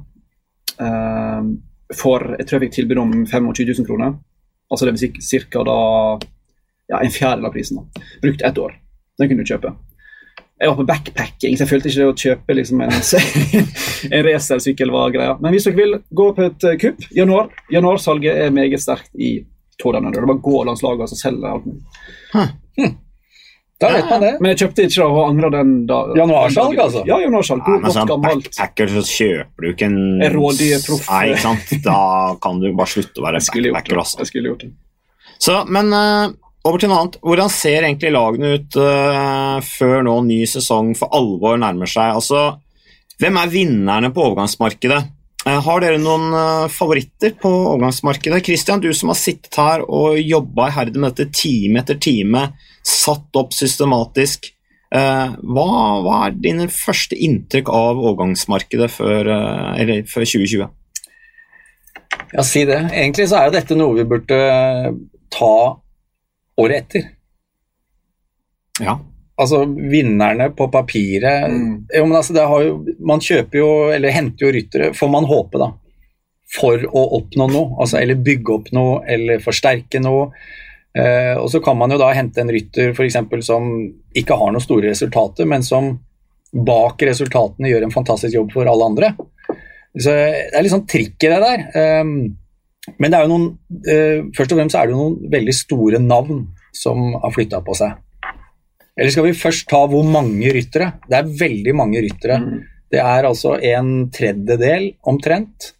Eh, 0.78 1.50
for 1.98 2.36
jeg 2.38 2.46
tror 2.46 2.58
jeg 2.58 2.68
fikk 2.68 2.76
tilbud 2.78 3.02
om 3.02 3.14
25 3.26 3.52
000 3.80 3.88
kroner. 3.88 4.18
Altså 4.70 4.86
det 4.86 4.94
vil 4.94 5.20
si 5.26 5.40
ca. 5.50 5.64
ja, 6.90 7.00
en 7.00 7.10
fjerdedel 7.10 7.46
av 7.46 7.54
prisen. 7.54 7.80
da. 7.80 8.02
Brukt 8.22 8.42
ett 8.42 8.58
år. 8.58 8.76
Den 9.18 9.28
kunne 9.28 9.42
du 9.44 9.50
kjøpe. 9.50 9.74
Jeg 10.60 10.68
var 10.68 10.76
på 10.76 10.84
backpacking, 10.84 11.56
så 11.56 11.64
jeg 11.64 11.70
følte 11.70 11.88
ikke 11.88 12.00
det 12.02 12.08
å 12.10 12.16
kjøpe 12.20 12.54
liksom 12.58 12.82
en, 12.84 12.96
en 14.14 14.24
racersykkel 14.26 14.92
var 14.92 15.14
greia. 15.14 15.36
Men 15.40 15.54
hvis 15.54 15.66
dere 15.66 15.78
vil 15.78 15.96
gå 16.12 16.26
på 16.36 16.46
et 16.50 16.66
eh, 16.68 16.76
kupp 16.82 17.06
januar, 17.16 17.48
Januarsalget 17.72 18.42
er 18.44 18.52
meget 18.54 18.82
sterkt 18.84 19.14
i 19.16 19.38
Tordane. 19.80 20.12
Det 20.12 20.20
er 20.20 20.28
bare 20.28 20.44
gå 20.44 20.64
landslaget 20.68 21.16
og 21.16 21.20
selge 21.22 21.54
alt 21.54 21.70
mulig. 21.70 21.80
Da 23.80 23.88
vet 23.94 24.10
man 24.10 24.20
det. 24.20 24.30
Men 24.42 24.52
jeg 24.52 24.58
kjøpte 24.60 24.84
ikke 24.84 24.98
det 24.98 25.06
og 25.06 25.20
angra 25.24 25.50
den 25.54 25.70
da. 25.88 26.00
Januarsalg, 26.18 26.80
altså? 26.84 27.04
Ja, 27.08 27.16
januarsalg. 27.22 27.64
Nei, 27.64 27.78
men 27.80 27.94
sånn 27.94 28.10
backpacker, 28.26 28.92
så 28.92 29.04
kjøper 29.08 29.64
du 29.64 29.70
ikke 29.70 29.88
en 29.88 30.00
Rådige 30.34 30.82
proff. 30.84 31.08
Nei, 31.08 31.22
ikke 31.32 31.44
sant. 31.46 31.72
Da 31.86 32.02
kan 32.44 32.60
du 32.60 32.68
bare 32.68 32.92
slutte 32.92 33.22
å 33.22 33.26
være 33.30 33.40
backpacker. 33.40 34.02
Altså. 34.02 34.20
Jeg 34.20 34.32
skulle 34.32 34.52
gjort 34.52 34.66
det. 34.66 34.72
Så, 35.40 35.56
men 35.72 35.88
uh, 35.96 36.28
over 36.68 36.82
til 36.82 36.92
noe 36.92 36.98
annet. 37.00 37.16
Hvordan 37.24 37.52
ser 37.54 37.86
egentlig 37.88 38.12
lagene 38.12 38.52
ut 38.58 38.76
uh, 38.76 39.56
før 39.64 40.04
nå 40.04 40.18
ny 40.28 40.42
sesong 40.50 40.92
for 40.98 41.16
alvor 41.16 41.56
nærmer 41.62 41.88
seg? 41.88 42.18
Altså, 42.20 42.42
hvem 43.20 43.40
er 43.40 43.54
vinnerne 43.54 44.12
på 44.12 44.26
overgangsmarkedet? 44.28 45.00
Eh, 45.46 45.60
har 45.64 45.80
dere 45.80 46.00
noen 46.00 46.34
eh, 46.36 46.70
favoritter 46.72 47.32
på 47.40 47.48
overgangsmarkedet? 47.48 48.42
Christian, 48.44 48.82
du 48.82 48.90
som 48.96 49.12
har 49.12 49.16
sittet 49.16 49.56
her 49.56 49.84
og 49.86 50.18
jobba 50.20 50.68
iherdig 50.68 51.00
med 51.00 51.14
dette 51.16 51.32
time 51.32 51.80
etter 51.80 51.96
time, 51.96 52.50
satt 52.84 53.40
opp 53.40 53.54
systematisk. 53.56 54.52
eh, 54.92 55.32
hva, 55.40 55.68
hva 56.04 56.16
er 56.26 56.36
dine 56.36 56.66
første 56.68 57.16
inntrykk 57.16 57.70
av 57.72 58.02
overgangsmarkedet 58.02 58.90
før, 58.92 59.30
eller 59.80 60.04
før 60.10 60.26
2020? 60.28 60.68
Ja, 62.34 62.42
si 62.44 62.64
det. 62.66 62.82
Egentlig 62.92 63.28
så 63.30 63.38
er 63.38 63.48
jo 63.48 63.56
dette 63.56 63.78
noe 63.78 63.96
vi 63.96 64.08
burde 64.10 64.40
ta 65.32 65.54
året 66.60 66.84
etter. 66.84 67.08
Ja. 68.82 68.98
Altså 69.40 69.62
vinnerne 69.66 70.50
på 70.56 70.66
papiret 70.72 71.50
Mm. 71.50 71.86
jo, 71.94 72.06
men 72.06 72.16
altså, 72.18 72.34
det 72.36 72.46
har 72.46 72.64
jo, 72.66 72.72
Man 73.00 73.22
kjøper 73.24 73.58
jo, 73.58 73.68
eller 73.94 74.12
henter 74.14 74.46
jo 74.46 74.52
ryttere, 74.52 74.90
får 74.94 75.10
man 75.10 75.28
håpe, 75.30 75.58
da. 75.58 75.70
For 76.50 76.82
å 76.82 77.04
oppnå 77.20 77.46
noe. 77.50 77.76
Altså, 77.80 78.00
eller 78.00 78.20
bygge 78.20 78.52
opp 78.56 78.72
noe, 78.76 79.00
eller 79.08 79.38
forsterke 79.40 80.02
noe. 80.02 80.30
Eh, 80.98 81.36
og 81.38 81.48
så 81.52 81.60
kan 81.62 81.78
man 81.78 81.92
jo 81.94 81.98
da 82.00 82.10
hente 82.12 82.42
en 82.42 82.50
rytter 82.50 82.90
eksempel, 83.04 83.42
som 83.46 83.70
ikke 84.16 84.36
har 84.36 84.50
noen 84.50 84.64
store 84.64 84.90
resultater, 84.90 85.46
men 85.46 85.62
som 85.62 85.92
bak 86.50 87.02
resultatene 87.06 87.70
gjør 87.70 87.86
en 87.86 87.94
fantastisk 87.94 88.34
jobb 88.34 88.52
for 88.52 88.66
alle 88.66 88.88
andre. 88.90 89.12
Så 89.94 90.10
Det 90.10 90.54
er 90.54 90.62
litt 90.62 90.72
sånn 90.74 90.88
trikk 90.90 91.22
i 91.22 91.30
det 91.30 91.40
der. 91.42 92.00
Um, 92.02 92.36
men 92.98 93.10
det 93.10 93.18
er 93.18 93.26
jo 93.26 93.30
noen, 93.30 93.58
eh, 93.86 94.22
først 94.34 94.52
og 94.52 94.58
fremst 94.58 94.74
er 94.74 94.86
det 94.86 94.94
jo 94.94 95.00
noen 95.02 95.30
veldig 95.30 95.54
store 95.54 95.98
navn 96.02 96.48
som 96.72 97.12
har 97.14 97.30
flytta 97.34 97.62
på 97.62 97.76
seg. 97.76 97.94
Eller 99.00 99.14
skal 99.14 99.28
vi 99.30 99.36
først 99.38 99.68
ta 99.70 99.80
hvor 99.88 100.04
mange 100.04 100.52
ryttere? 100.52 100.92
Det 101.08 101.16
er 101.16 101.30
veldig 101.40 101.74
mange 101.78 102.02
ryttere. 102.04 102.36
Mm. 102.42 102.58
Det 102.90 103.00
er 103.00 103.28
altså 103.28 103.54
en 103.70 103.92
tredjedel 104.12 104.90
omtrent 105.08 105.70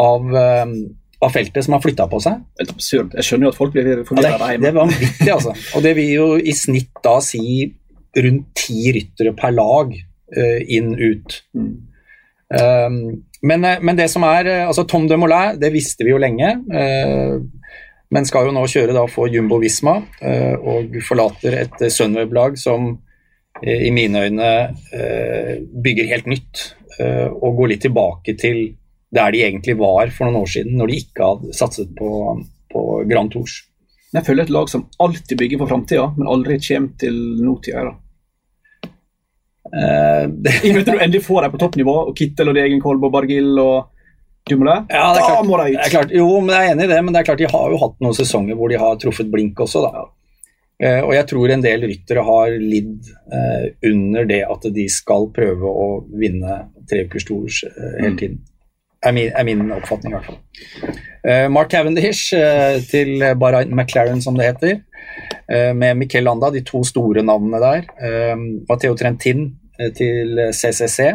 av, 0.00 0.26
um, 0.26 0.74
av 1.22 1.32
feltet 1.32 1.64
som 1.64 1.76
har 1.76 1.84
flytta 1.84 2.08
på 2.12 2.20
seg. 2.24 2.42
Helt 2.60 2.74
absurd. 2.74 3.16
Jeg 3.16 3.28
skjønner 3.28 3.48
jo 3.48 3.52
at 3.54 3.60
folk 3.60 3.72
blir 3.76 3.88
Ja, 3.88 3.96
det, 4.02 4.06
forvirra 4.10 4.50
det 4.52 4.68
er 4.68 4.76
vanvittig, 4.76 5.30
altså. 5.32 5.54
Og 5.78 5.86
det 5.86 5.94
vil 5.96 6.12
jo 6.12 6.28
i 6.36 6.54
snitt 6.56 6.92
da 7.04 7.16
si 7.24 7.70
rundt 8.20 8.52
ti 8.58 8.92
ryttere 8.98 9.32
per 9.38 9.54
lag 9.56 9.96
uh, 9.96 10.60
inn-ut. 10.68 11.38
Mm. 11.56 11.72
Um, 12.52 12.98
men, 13.42 13.64
eh, 13.64 13.80
men 13.82 13.98
det 13.98 14.08
som 14.12 14.24
er 14.26 14.48
eh, 14.50 14.66
altså 14.68 14.84
Tom 14.88 15.08
de 15.10 15.18
Molay, 15.18 15.56
det 15.60 15.72
visste 15.74 16.06
vi 16.06 16.12
jo 16.12 16.20
lenge. 16.22 16.54
eh, 16.72 17.40
men 18.12 18.26
skal 18.28 18.46
jo 18.48 18.52
nå 18.54 18.62
kjøre 18.68 18.94
da 18.96 19.06
for 19.10 19.30
Jumbo 19.32 19.58
Visma 19.62 19.96
eh, 20.20 20.54
og 20.58 20.98
forlater 21.06 21.56
et 21.62 21.80
eh, 21.82 21.92
Sunweb-lag 21.92 22.58
som 22.60 22.90
eh, 23.62 23.86
i 23.88 23.90
mine 23.94 24.26
øyne 24.26 24.52
eh, 24.92 25.54
bygger 25.84 26.10
helt 26.12 26.28
nytt. 26.30 26.62
eh, 27.00 27.28
og 27.32 27.56
går 27.62 27.72
litt 27.72 27.84
tilbake 27.86 28.36
til 28.40 28.62
der 29.12 29.32
de 29.32 29.42
egentlig 29.44 29.76
var 29.80 30.08
for 30.12 30.24
noen 30.28 30.42
år 30.44 30.48
siden, 30.48 30.76
når 30.80 30.88
de 30.92 31.00
ikke 31.02 31.26
hadde 31.28 31.56
satset 31.56 31.90
på, 31.98 32.10
på 32.72 32.84
Grand 33.08 33.32
Tours. 33.32 33.58
Jeg 34.12 34.24
føler 34.24 34.44
et 34.46 34.52
lag 34.52 34.68
som 34.68 34.86
alltid 35.00 35.36
bygger 35.40 35.60
for 35.60 35.72
framtida, 35.72 36.06
men 36.16 36.28
aldri 36.32 36.56
kommer 36.64 36.94
til 37.00 37.18
nåtida. 37.44 37.82
da. 37.88 38.92
Eh, 39.72 40.24
det, 40.28 40.54
Jeg 40.64 40.76
vet 40.78 40.88
du 40.88 40.96
endelig 40.96 41.24
får 41.24 41.46
dem 41.46 41.54
på 41.54 41.60
toppnivå, 41.60 41.96
og 42.08 42.16
Kittel 42.18 42.52
og 42.52 42.56
Degenkolb 42.56 43.04
og 43.08 43.12
Bargill 43.14 43.52
og 43.60 43.91
Dumoulin, 44.50 44.86
Ja, 44.90 45.12
det 45.14 45.20
er 45.20 45.22
da 45.22 45.26
klart. 45.28 45.46
må 45.46 45.56
de 45.60 45.68
Det 45.70 45.78
er 45.78 45.86
ut! 45.86 45.90
klart, 45.94 46.10
jo, 46.18 46.40
men 46.40 46.54
jeg 46.56 46.68
er 46.68 46.72
enig 46.74 46.84
i 46.84 46.92
det, 46.94 47.00
men 47.04 47.14
det 47.14 47.20
er 47.20 47.28
klart 47.30 47.38
de 47.38 47.50
har 47.52 47.70
jo 47.70 47.78
hatt 47.78 47.94
noen 48.02 48.14
sesonger 48.18 48.56
hvor 48.58 48.68
de 48.72 48.78
har 48.80 48.96
truffet 48.98 49.30
blink 49.30 49.60
også, 49.62 49.82
da. 49.86 50.04
Eh, 50.82 51.00
og 51.06 51.12
jeg 51.14 51.26
tror 51.30 51.50
en 51.54 51.62
del 51.62 51.84
ryttere 51.86 52.24
har 52.26 52.56
lidd 52.58 53.06
eh, 53.32 53.66
under 53.86 54.24
det 54.26 54.40
at 54.50 54.66
de 54.74 54.88
skal 54.90 55.28
prøve 55.36 55.62
å 55.70 55.86
vinne 56.18 56.56
treukers 56.90 57.24
tours 57.28 57.60
eh, 57.68 58.00
hele 58.02 58.16
tiden. 58.18 58.40
Er 59.04 59.12
min, 59.14 59.30
er 59.34 59.44
min 59.46 59.62
oppfatning, 59.74 60.12
i 60.12 60.16
hvert 60.16 60.26
fall. 60.26 60.98
Eh, 61.26 61.46
Mark 61.50 61.70
Cavendish 61.70 62.32
eh, 62.34 62.80
til 62.90 63.22
Bahrain 63.38 63.70
McLaren, 63.74 64.20
som 64.22 64.34
det 64.38 64.50
heter, 64.52 64.76
eh, 65.50 65.72
med 65.74 65.96
Miquel 66.02 66.26
Landa, 66.26 66.50
de 66.54 66.62
to 66.66 66.82
store 66.86 67.22
navnene 67.26 67.58
der. 67.62 68.36
Matteo 68.68 68.94
Trentin 68.98 69.52
til 69.98 70.38
CCC 70.54 71.12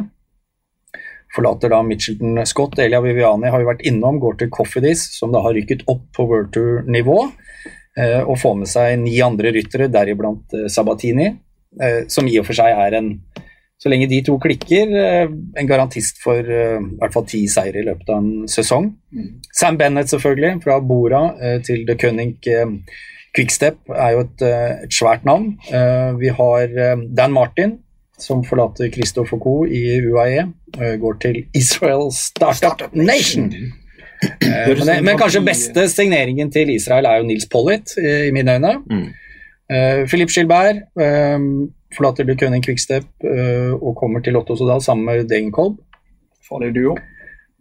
forlater 1.37 1.71
da 1.73 1.83
Mitchelton 1.85 2.41
Scott. 2.49 2.77
Elia 2.81 3.01
Viviani 3.05 3.51
har 3.53 3.61
jo 3.61 3.69
vært 3.69 3.85
innom, 3.87 4.19
går 4.21 4.39
til 4.41 4.51
Coffeedis, 4.53 5.07
som 5.17 5.31
da 5.33 5.43
har 5.45 5.55
rykket 5.57 5.85
opp 5.87 6.07
på 6.17 6.25
World 6.27 6.53
Tour-nivå. 6.55 7.19
eh, 7.97 8.21
Og 8.21 8.37
får 8.37 8.55
med 8.57 8.69
seg 8.69 8.99
ni 9.01 9.19
andre 9.21 9.53
ryttere, 9.55 9.87
deriblant 9.89 10.53
eh, 10.53 10.67
Sabatini, 10.69 11.31
eh, 11.81 12.01
som 12.07 12.27
i 12.27 12.37
og 12.41 12.45
for 12.45 12.57
seg 12.57 12.73
er 12.73 12.97
en 12.99 13.11
så 13.77 13.91
lenge 13.93 14.07
de 14.09 14.23
to 14.25 14.39
klikker, 14.41 14.89
en 14.97 15.67
garantist 15.69 16.17
for 16.17 16.39
i 16.41 16.79
hvert 16.97 17.13
fall 17.13 17.25
ti 17.29 17.43
seire 17.45 17.77
i 17.77 17.85
løpet 17.85 18.07
av 18.09 18.23
en 18.23 18.47
sesong. 18.49 18.87
Sam 19.53 19.77
Bennett 19.77 20.09
selvfølgelig, 20.09 20.63
fra 20.63 20.79
Bora 20.81 21.19
til 21.61 21.83
The 21.85 21.93
Cunning 22.01 22.31
Quickstep, 23.37 23.77
er 23.93 24.15
jo 24.15 24.23
et, 24.25 24.41
et 24.41 24.97
svært 24.97 25.29
navn. 25.29 25.59
Vi 26.17 26.33
har 26.39 26.73
Dan 27.19 27.37
Martin, 27.37 27.75
som 28.17 28.43
forlater 28.43 28.91
Christopher 28.93 29.39
Co 29.39 29.65
i 29.65 29.99
UAE, 30.01 30.47
eh, 30.79 30.95
går 30.99 31.19
til 31.21 31.43
Israel 31.53 32.11
Startup 32.11 32.95
Nation. 32.95 33.53
Eh, 33.53 34.67
Men, 34.67 34.85
det, 34.87 35.03
men 35.03 35.17
kanskje 35.17 35.43
beste 35.45 35.83
signeringen 35.89 36.51
til 36.51 36.69
Israel 36.73 37.05
er 37.05 37.19
jo 37.19 37.27
Nils 37.27 37.45
Pollitt, 37.51 37.93
i, 38.01 38.27
i 38.27 38.31
mine 38.33 38.57
øyne. 38.57 38.73
Mm. 38.89 39.07
Uh, 39.67 40.07
Philip 40.07 40.29
Gilbert 40.31 40.77
eh, 40.95 41.39
forlater 41.97 42.23
The 42.23 42.37
Cunning 42.39 42.63
Quickstep 42.63 43.03
uh, 43.23 43.73
og 43.75 43.97
kommer 43.99 44.23
til 44.23 44.33
Lotto 44.33 44.55
Sodal 44.55 44.81
sammen 44.81 45.05
med 45.05 45.27
Degenkolb. 45.29 45.75
Farlig 46.49 46.71
duo. 46.75 46.95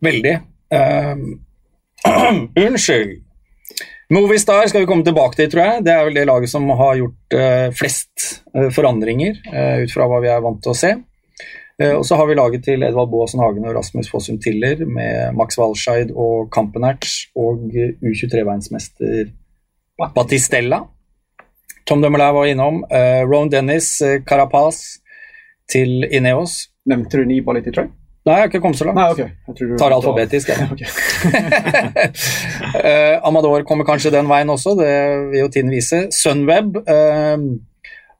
Veldig. 0.02 0.36
Um, 0.70 1.40
unnskyld. 2.66 3.25
Movistar 4.14 4.66
skal 4.70 4.84
vi 4.84 4.86
komme 4.86 5.02
tilbake 5.06 5.34
til, 5.34 5.48
tror 5.50 5.64
jeg. 5.64 5.82
Det 5.86 5.90
er 5.90 6.04
vel 6.06 6.14
det 6.14 6.26
laget 6.28 6.50
som 6.50 6.68
har 6.78 6.98
gjort 7.00 7.34
eh, 7.34 7.68
flest 7.74 8.26
eh, 8.54 8.68
forandringer, 8.74 9.40
eh, 9.50 9.82
ut 9.82 9.94
fra 9.94 10.06
hva 10.06 10.20
vi 10.22 10.30
er 10.30 10.44
vant 10.44 10.60
til 10.62 10.74
å 10.74 10.78
se. 10.78 10.94
Og 11.76 12.06
så 12.08 12.16
har 12.16 12.24
vi 12.24 12.38
laget 12.38 12.62
til 12.64 12.80
Edvald 12.86 13.10
Boasen 13.12 13.42
Hagen 13.44 13.66
og 13.68 13.74
Rasmus 13.76 14.06
Fossum 14.08 14.38
Tiller 14.40 14.78
med 14.88 15.34
Max 15.36 15.58
Walscheid 15.60 16.08
og 16.08 16.46
Kampenerts 16.54 17.26
og 17.36 17.66
eh, 17.76 17.92
U23-verdensmester 18.00 19.28
Batistella. 20.16 20.80
Tom 21.84 22.00
Dumoulin 22.00 22.32
var 22.34 22.48
innom. 22.48 22.80
Uh, 22.88 23.28
Ron 23.28 23.52
Dennis, 23.52 23.92
Carapaz 24.26 24.80
til 25.70 26.08
Ineos. 26.08 26.64
Nevnte 26.88 27.20
du 27.20 27.28
Nibali 27.28 27.62
til 27.62 27.76
Trøy? 27.76 27.92
Nei, 28.26 28.34
jeg 28.34 28.42
har 28.42 28.48
ikke 28.50 28.58
kommet 28.64 28.78
så 28.80 28.86
langt. 28.88 28.98
Nei, 28.98 29.10
okay. 29.14 29.28
Jeg 29.46 29.54
tror 29.54 29.68
du 29.70 29.76
Tar 29.78 29.92
alfabetisk, 29.94 30.48
jeg. 30.50 30.66
Okay. 30.74 30.88
uh, 32.74 33.22
Amador 33.28 33.62
kommer 33.68 33.86
kanskje 33.86 34.10
den 34.16 34.26
veien 34.26 34.50
også, 34.50 34.72
det 34.80 34.90
vil 35.30 35.44
jo 35.44 35.50
tiden 35.54 35.70
vise. 35.70 36.00
Sunweb 36.10 36.74
uh, 36.80 37.44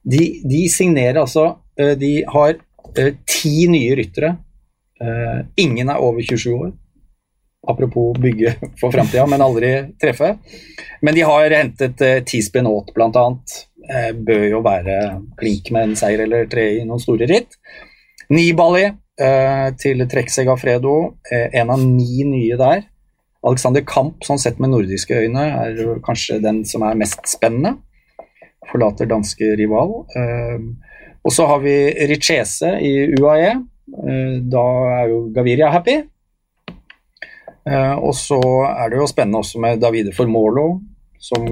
de, 0.07 0.21
de 0.47 0.61
signerer 0.71 1.19
altså 1.19 1.49
uh, 1.59 1.93
De 1.99 2.11
har 2.23 2.55
ti 3.27 3.67
nye 3.69 3.97
ryttere. 3.99 4.37
Ingen 5.59 5.91
er 5.91 5.99
over 6.01 6.23
27 6.23 6.53
år. 6.55 6.69
Apropos 7.67 8.15
bygge 8.17 8.55
for 8.79 8.95
framtida, 8.95 9.25
men 9.29 9.43
aldri 9.43 9.73
treffe. 10.01 10.31
Men 11.03 11.17
de 11.19 11.25
har 11.27 11.57
hentet 11.59 11.99
uh, 11.99 12.21
T-Spin 12.23 12.69
Out, 12.71 12.93
blant 12.95 13.19
annet. 13.19 13.57
Bør 14.27 14.47
jo 14.49 14.63
være 14.63 14.95
klink 15.39 15.69
med 15.75 15.91
en 15.91 15.99
seier 15.99 16.23
eller 16.25 16.47
tre 16.51 16.65
i 16.79 16.87
noen 16.87 16.99
store 16.99 17.27
ritt. 17.29 17.59
Nibali 18.33 18.87
eh, 19.21 19.69
til 19.79 20.03
Trek 20.09 20.29
Fredo 20.59 21.17
eh, 21.31 21.49
en 21.59 21.69
av 21.73 21.81
ni 21.81 22.23
nye 22.23 22.57
der. 22.57 22.85
Alexander 23.47 23.83
Kamp, 23.85 24.23
sånn 24.25 24.39
sett 24.41 24.59
med 24.59 24.71
nordiske 24.73 25.15
øyne, 25.15 25.43
er 25.43 25.99
kanskje 26.03 26.41
den 26.43 26.63
som 26.65 26.83
er 26.83 26.97
mest 26.97 27.21
spennende. 27.29 27.77
Forlater 28.67 29.07
danske 29.07 29.55
rival. 29.59 30.05
Eh, 30.15 30.59
og 31.23 31.33
så 31.33 31.47
har 31.47 31.59
vi 31.63 31.75
Richese 32.09 32.77
i 32.83 32.93
UAE. 33.17 33.51
Eh, 33.87 34.37
da 34.43 34.65
er 35.01 35.11
jo 35.11 35.19
Gaviria 35.35 35.71
happy. 35.71 36.01
Eh, 37.67 37.95
og 37.99 38.13
så 38.15 38.39
er 38.69 38.89
det 38.89 39.01
jo 39.01 39.09
spennende 39.09 39.41
også 39.43 39.59
med 39.59 39.81
Davide 39.83 40.13
Formolo, 40.15 40.79
som 41.19 41.43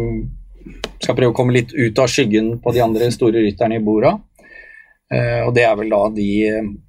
skal 1.01 1.15
prøve 1.17 1.34
å 1.34 1.36
komme 1.36 1.56
litt 1.56 1.73
ut 1.75 1.99
av 1.99 2.08
skyggen 2.10 2.56
på 2.63 2.71
de 2.75 2.84
andre 2.84 3.10
store 3.13 3.43
rytterne 3.43 3.80
i 3.80 3.84
Bora. 3.84 4.15
Eh, 5.13 5.41
og 5.46 5.54
det 5.54 5.65
er 5.68 5.76
vel 5.78 5.91
da 5.94 6.02
de 6.15 6.30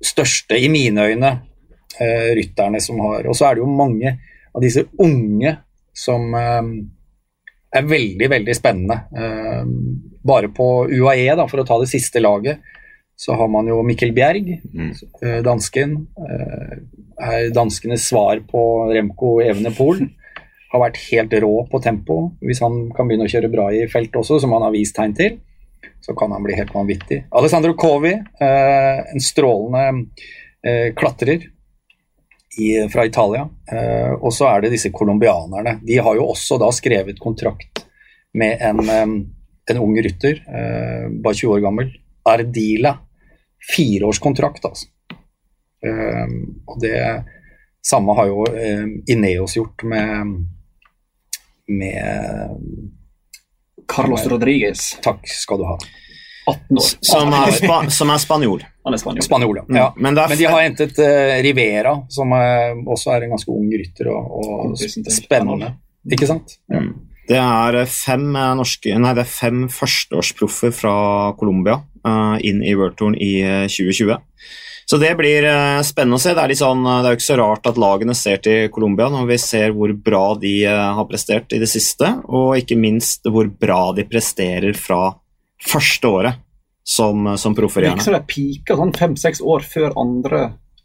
største, 0.04 0.56
i 0.56 0.70
mine 0.72 1.04
øyne, 1.10 1.32
eh, 2.00 2.30
rytterne 2.38 2.80
som 2.80 3.00
har 3.04 3.26
Og 3.28 3.36
så 3.36 3.50
er 3.50 3.54
det 3.56 3.64
jo 3.64 3.68
mange 3.76 4.14
av 4.54 4.62
disse 4.64 4.86
unge 4.98 5.56
som 5.92 6.32
eh, 6.34 6.70
er 7.76 7.82
veldig, 7.84 8.28
veldig 8.30 8.54
spennende. 8.56 8.96
Bare 10.24 10.48
på 10.48 10.88
UAE, 10.88 11.34
da, 11.36 11.44
for 11.46 11.60
å 11.60 11.66
ta 11.66 11.76
det 11.82 11.90
siste 11.90 12.22
laget, 12.22 12.62
så 13.16 13.36
har 13.36 13.48
man 13.52 13.66
jo 13.68 13.82
Mikkel 13.84 14.14
Bjerg, 14.16 14.48
Mm. 14.72 14.92
dansken. 15.44 16.06
Er 17.20 17.50
danskenes 17.52 18.06
svar 18.08 18.40
på 18.48 18.62
Remco 18.94 19.40
Evenepool. 19.44 20.08
Har 20.72 20.80
vært 20.80 21.02
helt 21.10 21.32
rå 21.42 21.68
på 21.68 21.82
tempo. 21.82 22.32
Hvis 22.40 22.60
han 22.60 22.90
kan 22.96 23.08
begynne 23.08 23.28
å 23.28 23.32
kjøre 23.34 23.52
bra 23.52 23.68
i 23.72 23.86
felt 23.92 24.12
også, 24.12 24.40
som 24.40 24.52
han 24.52 24.62
har 24.62 24.72
vist 24.72 24.96
tegn 24.96 25.14
til, 25.16 25.38
så 26.06 26.14
kan 26.14 26.32
han 26.32 26.42
bli 26.42 26.54
helt 26.54 26.74
vanvittig. 26.74 27.24
Alessandro 27.30 27.74
Covi, 27.74 28.12
eh, 28.40 28.98
en 29.12 29.20
strålende 29.20 30.06
eh, 30.62 30.94
klatrer 30.94 31.40
fra 32.92 33.04
Italia. 33.04 33.48
Eh, 33.72 34.12
og 34.14 34.30
så 34.32 34.46
er 34.48 34.62
det 34.62 34.70
disse 34.76 34.92
colombianerne. 34.94 35.80
De 35.82 35.98
har 35.98 36.14
jo 36.16 36.28
også 36.30 36.60
da 36.62 36.70
skrevet 36.72 37.18
kontrakt 37.20 37.82
med 38.38 38.62
en, 38.62 38.80
en 39.66 39.80
ung 39.82 39.96
rytter, 40.04 40.42
bare 41.24 41.34
20 41.34 41.54
år 41.56 41.62
gammel, 41.64 41.90
Ardila. 42.28 42.92
Fireårskontrakt, 43.66 44.64
altså. 44.68 44.90
Og 46.68 46.76
det 46.82 46.98
samme 47.80 48.12
har 48.18 48.28
jo 48.28 48.44
Ineos 49.08 49.56
gjort 49.56 49.86
med 49.88 50.36
med 51.66 52.60
Carlos 53.88 54.26
Rodriguez. 54.30 54.92
Takk 55.04 55.26
skal 55.30 55.62
du 55.62 55.68
ha. 55.68 55.78
18 56.46 56.78
år. 56.78 56.90
Som 57.00 57.32
er, 57.34 57.52
spa, 57.56 57.78
som 57.98 58.12
er 58.14 58.22
spanjol. 58.22 58.62
Han 58.86 58.94
er 58.94 59.02
spanjol. 59.02 59.26
Spanjol, 59.26 59.56
ja. 59.58 59.66
Mm, 59.66 59.80
ja. 59.80 59.88
men 59.96 60.14
det 60.14 60.28
Men 60.30 60.38
de 60.38 60.46
har 60.52 60.62
hentet 60.62 61.02
uh, 61.02 61.34
Rivera, 61.42 61.96
som 62.08 62.32
eh, 62.36 62.76
også 62.86 63.16
er 63.16 63.26
en 63.26 63.34
ganske 63.34 63.50
ung 63.50 63.66
rytter 63.72 64.12
og, 64.12 64.38
og 64.38 65.10
spennende. 65.10 65.74
Ikke 66.06 66.28
sant? 66.30 66.58
Ja. 66.70 66.84
Det 67.26 67.38
er 67.42 67.80
eh, 67.80 67.90
fem 67.90 68.28
norske 68.32 68.94
Nei, 69.02 69.14
det 69.18 69.24
er 69.24 69.30
fem 69.30 69.66
førsteårsproffer 69.72 70.74
fra 70.74 70.94
Colombia 71.40 71.80
uh, 72.06 72.36
inn 72.46 72.62
i 72.62 72.76
World 72.78 72.98
Touren 73.00 73.18
i 73.18 73.32
eh, 73.42 73.66
2020. 73.66 74.20
Så 74.86 75.00
det 75.02 75.16
blir 75.18 75.42
eh, 75.42 75.80
spennende 75.82 76.14
å 76.14 76.22
se. 76.22 76.32
Det 76.36 76.42
er, 76.44 76.54
sånn, 76.54 76.84
eh, 76.86 77.00
det 77.02 77.08
er 77.08 77.14
jo 77.14 77.18
ikke 77.18 77.26
så 77.26 77.38
rart 77.40 77.66
at 77.66 77.78
lagene 77.80 78.14
ser 78.14 78.38
til 78.44 78.68
Colombia 78.74 79.08
når 79.10 79.24
vi 79.32 79.38
ser 79.42 79.74
hvor 79.74 79.90
bra 79.90 80.24
de 80.38 80.60
eh, 80.62 80.82
har 80.98 81.08
prestert 81.10 81.54
i 81.56 81.58
det 81.62 81.68
siste, 81.70 82.12
og 82.30 82.54
ikke 82.60 82.78
minst 82.78 83.26
hvor 83.26 83.50
bra 83.50 83.80
de 83.96 84.06
presterer 84.06 84.78
fra 84.78 85.10
første 85.66 86.12
året 86.12 86.42
som, 86.86 87.32
som 87.34 87.56
proffer. 87.58 87.82
Det 87.82 87.96
virker 87.96 88.06
som 88.06 88.14
de 88.14 88.22
peaker 88.30 88.78
sånn 88.78 88.94
fem-seks 88.94 89.42
år 89.42 89.66
før 89.66 89.96
andre 89.98 90.44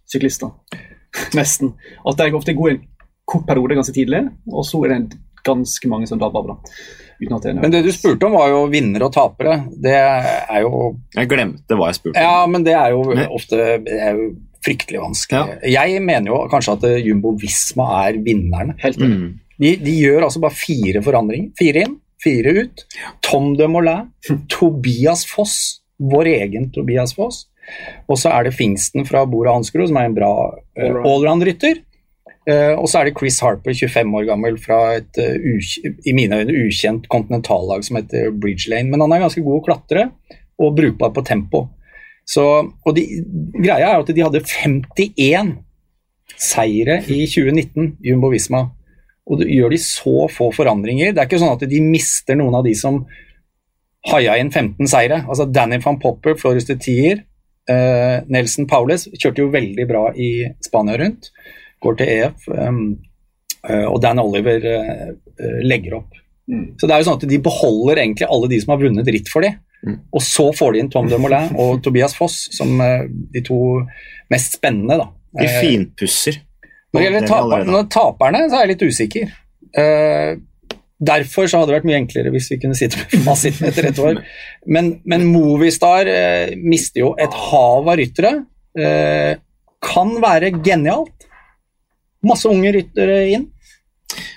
syklister. 0.10 0.50
Nesten. 1.38 1.76
At 2.02 2.18
de 2.18 2.32
ofte 2.34 2.58
går 2.58 2.72
i 2.72 2.76
en 2.80 2.82
kort 3.30 3.46
periode 3.46 3.78
ganske 3.78 3.94
tidlig, 3.94 4.26
og 4.50 4.66
så 4.66 4.82
er 4.88 4.96
det 4.96 5.22
ganske 5.46 5.94
mange 5.94 6.10
som 6.10 6.18
dabber 6.22 6.42
av. 6.42 6.56
da. 6.56 6.74
Uten 7.22 7.36
at 7.38 7.44
det 7.46 7.54
Men 7.60 7.74
det 7.74 7.84
du 7.86 7.92
spurte 7.94 8.26
om, 8.28 8.36
var 8.38 8.50
jo 8.50 8.62
vinnere 8.72 9.08
og 9.08 9.14
tapere. 9.14 9.60
Det 9.78 9.94
er 9.94 10.62
jo 10.64 10.96
Jeg 11.16 11.30
glemte 11.30 11.78
hva 11.78 11.92
jeg 11.92 12.00
spurte 12.00 12.16
om. 12.18 12.24
Ja, 12.26 12.48
men 12.50 12.66
det 12.66 12.74
er 12.78 12.96
jo 12.96 13.04
Nei. 13.14 13.28
ofte 13.30 13.60
er 13.78 14.18
jo 14.18 14.32
fryktelig 14.66 15.02
vanskelig. 15.02 15.60
Jeg 15.74 16.02
mener 16.06 16.34
jo 16.34 16.40
kanskje 16.52 16.76
at 16.78 16.88
eh, 16.90 17.00
Jumbo 17.06 17.34
Visma 17.42 17.88
er 18.08 18.20
vinnerne. 18.26 18.76
Helt 18.82 19.00
enig. 19.02 19.18
Mm. 19.18 19.32
De, 19.62 19.76
de 19.86 19.94
gjør 20.02 20.26
altså 20.28 20.42
bare 20.42 20.58
fire 20.58 21.02
forandringer. 21.06 21.54
Fire 21.58 21.86
inn, 21.86 21.96
fire 22.22 22.54
ut. 22.64 22.84
Tom 23.26 23.54
de 23.58 23.70
Molay, 23.70 24.06
Tobias 24.54 25.26
Foss, 25.30 25.56
vår 26.02 26.30
egen 26.36 26.70
Tobias 26.74 27.14
Foss. 27.18 27.46
Og 28.10 28.18
så 28.18 28.32
er 28.34 28.48
det 28.50 28.56
Fingsten 28.58 29.06
fra 29.08 29.24
Bora 29.30 29.54
Hansgrohe, 29.56 29.88
som 29.90 30.00
er 30.02 30.10
en 30.10 30.18
bra 30.18 30.32
uh, 30.50 30.82
Allround. 30.82 31.06
allround-rytter. 31.14 31.84
Eh, 32.50 32.74
og 32.74 32.88
så 32.90 33.00
er 33.00 33.10
det 33.10 33.18
Chris 33.20 33.38
Harper, 33.44 33.74
25 33.74 34.16
år 34.18 34.26
gammel, 34.32 34.58
fra 34.62 34.80
et 34.98 35.20
eh, 35.22 35.92
i 36.10 36.14
mine 36.18 36.42
øyne 36.42 36.56
ukjent 36.66 37.06
kontinentallag 37.12 37.86
som 37.86 38.00
heter 38.00 38.32
Bridge 38.34 38.72
Lane. 38.72 38.90
Men 38.90 39.04
han 39.06 39.14
er 39.14 39.26
ganske 39.26 39.44
god 39.46 39.60
å 39.60 39.66
klatre 39.66 40.08
og 40.62 40.76
brukbar 40.78 41.14
på 41.14 41.26
tempo. 41.26 41.68
Så, 42.28 42.46
og 42.64 42.96
de, 42.96 43.06
greia 43.58 43.92
er 43.92 44.02
at 44.02 44.10
de 44.10 44.24
hadde 44.24 44.44
51 44.46 45.56
seire 46.42 47.02
i 47.12 47.24
2019, 47.30 47.98
Jumbo 48.06 48.32
Visma. 48.34 48.66
Og 49.30 49.42
det 49.42 49.52
gjør 49.54 49.74
de 49.74 49.82
så 49.82 50.28
få 50.32 50.50
forandringer. 50.56 51.14
Det 51.14 51.22
er 51.22 51.30
ikke 51.30 51.42
sånn 51.42 51.54
at 51.54 51.66
de 51.70 51.82
mister 51.84 52.38
noen 52.40 52.58
av 52.58 52.66
de 52.66 52.74
som 52.78 53.04
haia 54.10 54.38
inn 54.42 54.50
15 54.50 54.90
seire. 54.90 55.22
Altså 55.28 55.46
Danny 55.46 55.78
van 55.84 56.00
Popper, 56.02 56.38
Floris 56.40 56.66
de 56.70 56.78
Tier, 56.82 57.22
eh, 57.70 58.18
Nelson 58.34 58.68
Paules 58.70 59.06
kjørte 59.14 59.44
jo 59.44 59.52
veldig 59.54 59.86
bra 59.90 60.08
i 60.18 60.32
Spania 60.66 60.98
rundt. 61.02 61.30
Går 61.82 61.98
til 61.98 62.12
EF. 62.14 62.46
Um, 62.52 62.82
eh, 63.68 63.88
og 63.88 63.98
Dan 64.04 64.22
Oliver 64.22 64.68
eh, 64.70 65.08
eh, 65.40 65.58
legger 65.66 65.98
opp. 66.02 66.20
Mm. 66.52 66.76
Så 66.78 66.88
det 66.88 66.94
er 66.94 67.02
jo 67.02 67.08
sånn 67.10 67.20
at 67.20 67.28
de 67.32 67.42
beholder 67.42 68.04
egentlig 68.04 68.30
alle 68.30 68.50
de 68.52 68.60
som 68.62 68.76
har 68.76 68.84
vunnet 68.84 69.12
ritt 69.16 69.32
for 69.32 69.46
dem. 69.46 69.58
Mm. 69.82 69.98
Og 70.14 70.22
så 70.22 70.46
får 70.54 70.76
de 70.76 70.84
inn 70.84 70.92
Tom 70.94 71.10
Dumoulin 71.10 71.56
og 71.64 71.82
Tobias 71.86 72.14
Foss 72.18 72.44
som 72.54 72.76
de 72.78 73.44
to 73.46 73.60
mest 74.32 74.60
spennende, 74.60 75.00
da. 75.02 75.10
De 75.42 75.48
finpusser. 75.62 76.42
når 76.92 77.00
det 77.00 77.06
gjelder 77.06 77.22
Det 77.22 77.26
er 77.26 77.32
taper, 77.32 77.44
allerede. 77.46 77.74
når 77.74 77.86
taperne, 77.96 78.42
så 78.50 78.58
er 78.58 78.66
jeg 78.66 78.72
litt 78.74 78.84
usikker. 78.92 79.30
Derfor 81.12 81.48
så 81.48 81.62
hadde 81.62 81.72
det 81.72 81.78
vært 81.78 81.88
mye 81.88 82.00
enklere 82.02 82.34
hvis 82.36 82.50
vi 82.52 82.58
kunne 82.62 82.78
sitte 82.78 83.00
med 83.00 83.24
fasiten 83.30 83.70
etter 83.70 83.88
et 83.90 84.02
år. 84.04 84.20
Men, 84.68 84.92
men 85.08 85.24
Movistar 85.32 86.12
mister 86.60 87.06
jo 87.06 87.14
et 87.16 87.40
hav 87.48 87.88
av 87.88 87.96
ryttere. 88.02 88.34
Kan 89.88 90.14
være 90.22 90.52
genialt. 90.60 91.31
Masse 92.28 92.50
unge 92.52 92.76
ryttere 92.76 93.24
inn. 93.32 93.50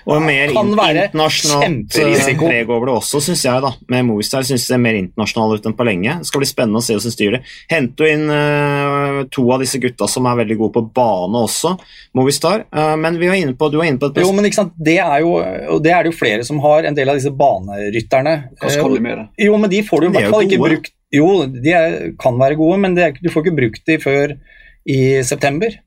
Og 0.05 0.21
mer 0.21 0.51
Kan 0.53 0.71
være 0.77 1.07
internasjonalt 1.07 1.97
eh, 1.99 2.37
preg 2.37 2.69
over 2.71 2.89
det 2.89 2.93
også, 2.99 3.21
syns 3.25 3.43
jeg. 3.45 3.61
da. 3.63 3.71
Med 3.91 4.05
Movistar 4.07 4.45
syns 4.45 4.65
det 4.65 4.69
ser 4.69 4.81
mer 4.81 4.97
internasjonal 4.99 5.57
ut 5.57 5.67
enn 5.67 5.75
på 5.77 5.87
lenge. 5.87 6.17
Det 6.21 6.29
skal 6.29 6.43
bli 6.43 6.49
spennende 6.49 6.81
å 6.81 6.85
se 6.85 6.95
hvordan 6.95 7.09
de 7.09 7.15
styrer 7.15 7.37
det. 7.37 7.53
Hente 7.71 8.09
inn 8.11 8.25
uh, 8.29 9.21
to 9.33 9.47
av 9.53 9.63
disse 9.63 9.81
gutta 9.81 10.07
som 10.11 10.27
er 10.29 10.39
veldig 10.43 10.59
gode 10.61 10.75
på 10.77 10.83
bane 10.95 11.41
også, 11.47 11.73
Movistar. 12.17 12.67
Uh, 12.69 12.93
men 13.01 13.19
vi 13.21 13.31
var 13.31 13.39
inne 13.39 13.55
på, 13.57 13.69
du 13.73 13.79
var 13.81 13.89
inne 13.89 14.01
på 14.01 14.11
et 14.11 14.21
Jo, 14.23 14.33
men 14.35 14.49
ikke 14.49 14.61
sant? 14.61 14.75
Det 14.77 14.99
er 15.03 15.25
jo, 15.25 15.33
og 15.75 15.81
det 15.85 15.95
er 15.95 16.05
det 16.05 16.13
jo 16.13 16.19
flere 16.19 16.45
som 16.47 16.61
har, 16.65 16.85
en 16.85 16.97
del 16.97 17.11
av 17.11 17.17
disse 17.19 17.33
banerytterne. 17.33 18.35
Hva 18.61 18.75
skal 18.75 18.97
de 18.97 19.01
med 19.07 19.19
det? 19.21 19.25
Jo, 19.47 19.57
men 19.61 19.73
de 19.73 19.81
får 19.87 20.05
du 20.05 20.07
i 20.07 20.11
er 20.11 20.19
hvert 20.19 20.37
fall 20.37 20.47
ikke 20.47 20.61
brukt 20.61 20.93
Jo, 21.15 21.31
de 21.49 21.73
er, 21.73 21.97
kan 22.21 22.37
være 22.39 22.59
gode, 22.59 22.77
men 22.85 22.95
det 22.97 23.09
er, 23.09 23.17
du 23.17 23.31
får 23.33 23.45
ikke 23.45 23.57
brukt 23.63 23.89
de 23.89 23.99
før 24.03 24.37
i 24.85 25.01
september. 25.25 25.81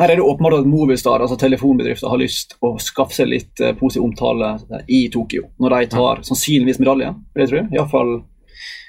Her 0.00 0.08
er 0.08 0.16
det 0.16 0.24
åpenbart 0.24 0.54
at 0.62 0.66
Movistar, 0.66 1.20
altså 1.20 1.36
telefonbedrifter, 1.36 2.08
har 2.08 2.16
lyst 2.22 2.54
å 2.64 2.70
skaffe 2.80 3.12
seg 3.18 3.28
litt 3.28 3.60
uh, 3.60 3.74
positiv 3.76 4.06
omtale 4.06 4.54
i 4.88 5.02
Tokyo, 5.12 5.50
når 5.60 5.74
de 5.82 5.88
tar 5.92 6.22
sannsynligvis 6.24 6.78
medalje. 6.80 7.10
vil 7.34 7.42
jeg 7.44 7.50
tro. 7.50 7.64
I 7.68 7.76
hvert 7.80 7.90
fall 7.92 8.12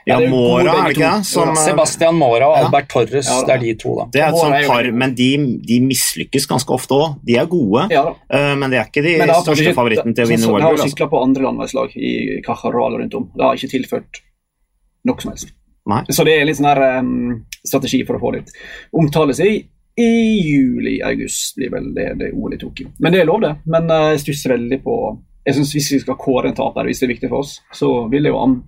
Ja, 0.06 0.16
Ja, 0.16 0.20
det 0.20 0.30
Mora, 0.32 0.72
er 0.74 0.88
det 0.90 0.96
ikke 0.98 1.10
det? 1.18 1.26
Som, 1.26 1.50
eh, 1.54 1.56
Sebastian 1.64 2.16
Mora 2.20 2.48
og 2.50 2.56
ja. 2.58 2.64
Albert 2.66 2.90
Torres, 2.92 3.28
Ja, 3.32 3.38
det 3.48 3.54
er 3.54 3.60
de 3.62 3.74
to, 3.80 3.94
da. 4.00 4.06
det 4.12 4.22
er 4.22 4.28
et 4.34 4.36
sånt 4.40 4.68
par, 4.68 4.90
men 4.92 5.14
de, 5.16 5.30
de 5.64 5.78
mislykkes 5.80 6.48
ganske 6.52 6.74
ofte 6.76 6.92
òg. 6.98 7.14
De 7.24 7.38
er 7.40 7.46
gode, 7.48 7.86
Ja 7.92 8.02
da. 8.10 8.12
eh, 8.36 8.56
men 8.60 8.70
det 8.74 8.80
er 8.82 8.90
ikke 8.92 9.04
de 9.06 9.14
Men 9.22 9.32
største 9.32 9.64
ikke- 9.64 9.76
favorittene 9.78 10.14
til 10.16 10.26
å 10.26 10.28
vinne 10.28 10.50
OL. 10.52 10.60
De 10.60 10.64
har. 10.66 10.72
Altså. 10.76 10.90
sykla 10.92 11.08
på 11.10 11.22
andre 11.24 11.44
landeveislag 11.48 11.96
i 11.96 12.42
Cajaral 12.44 12.94
og 12.96 13.00
rundt 13.00 13.16
om. 13.16 13.30
Det 13.36 13.44
har 13.48 13.56
ikke 13.56 13.72
tilført 13.76 14.20
noe 15.08 15.20
som 15.24 15.32
helst. 15.32 15.52
Nei. 15.88 16.02
Så 16.16 16.24
det 16.28 16.36
er 16.40 16.46
litt 16.48 16.56
sånn 16.60 16.68
her 16.72 17.00
um, 17.00 17.46
strategi 17.66 18.04
for 18.08 18.16
å 18.16 18.22
få 18.24 18.34
litt 18.36 18.52
omtale 18.96 19.34
seg. 19.36 19.66
I 19.96 20.42
juli-august 20.42 21.56
blir 21.56 21.70
vel 21.70 21.92
det, 21.94 22.08
det 22.18 22.32
OL 22.34 22.56
i 22.56 22.58
Tokyo. 22.58 22.90
Men 23.00 23.14
det 23.14 23.22
er 23.22 23.30
lov, 23.30 23.42
det. 23.44 23.54
Men 23.70 23.90
eh, 23.94 24.10
jeg 24.14 24.24
stusser 24.26 24.56
veldig 24.56 24.80
på 24.84 24.98
Jeg 25.46 25.58
synes 25.58 25.74
Hvis 25.76 25.92
vi 25.92 26.00
skal 26.00 26.16
kåre 26.18 26.50
en 26.50 26.56
taper, 26.56 26.88
hvis 26.88 27.02
det 27.02 27.08
er 27.08 27.14
viktig 27.14 27.30
for 27.30 27.44
oss, 27.44 27.58
så 27.76 27.90
vil 28.12 28.24
jeg 28.24 28.34
jo 28.34 28.40
an 28.40 28.62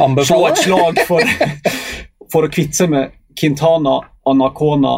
anbefale 0.00 0.52
et 0.52 0.60
slag 0.62 1.00
for, 1.08 1.32
for 2.32 2.46
å 2.46 2.50
kvitte 2.52 2.78
seg 2.78 2.92
med 2.92 3.16
Quintana, 3.36 3.96
Anacona, 4.30 4.94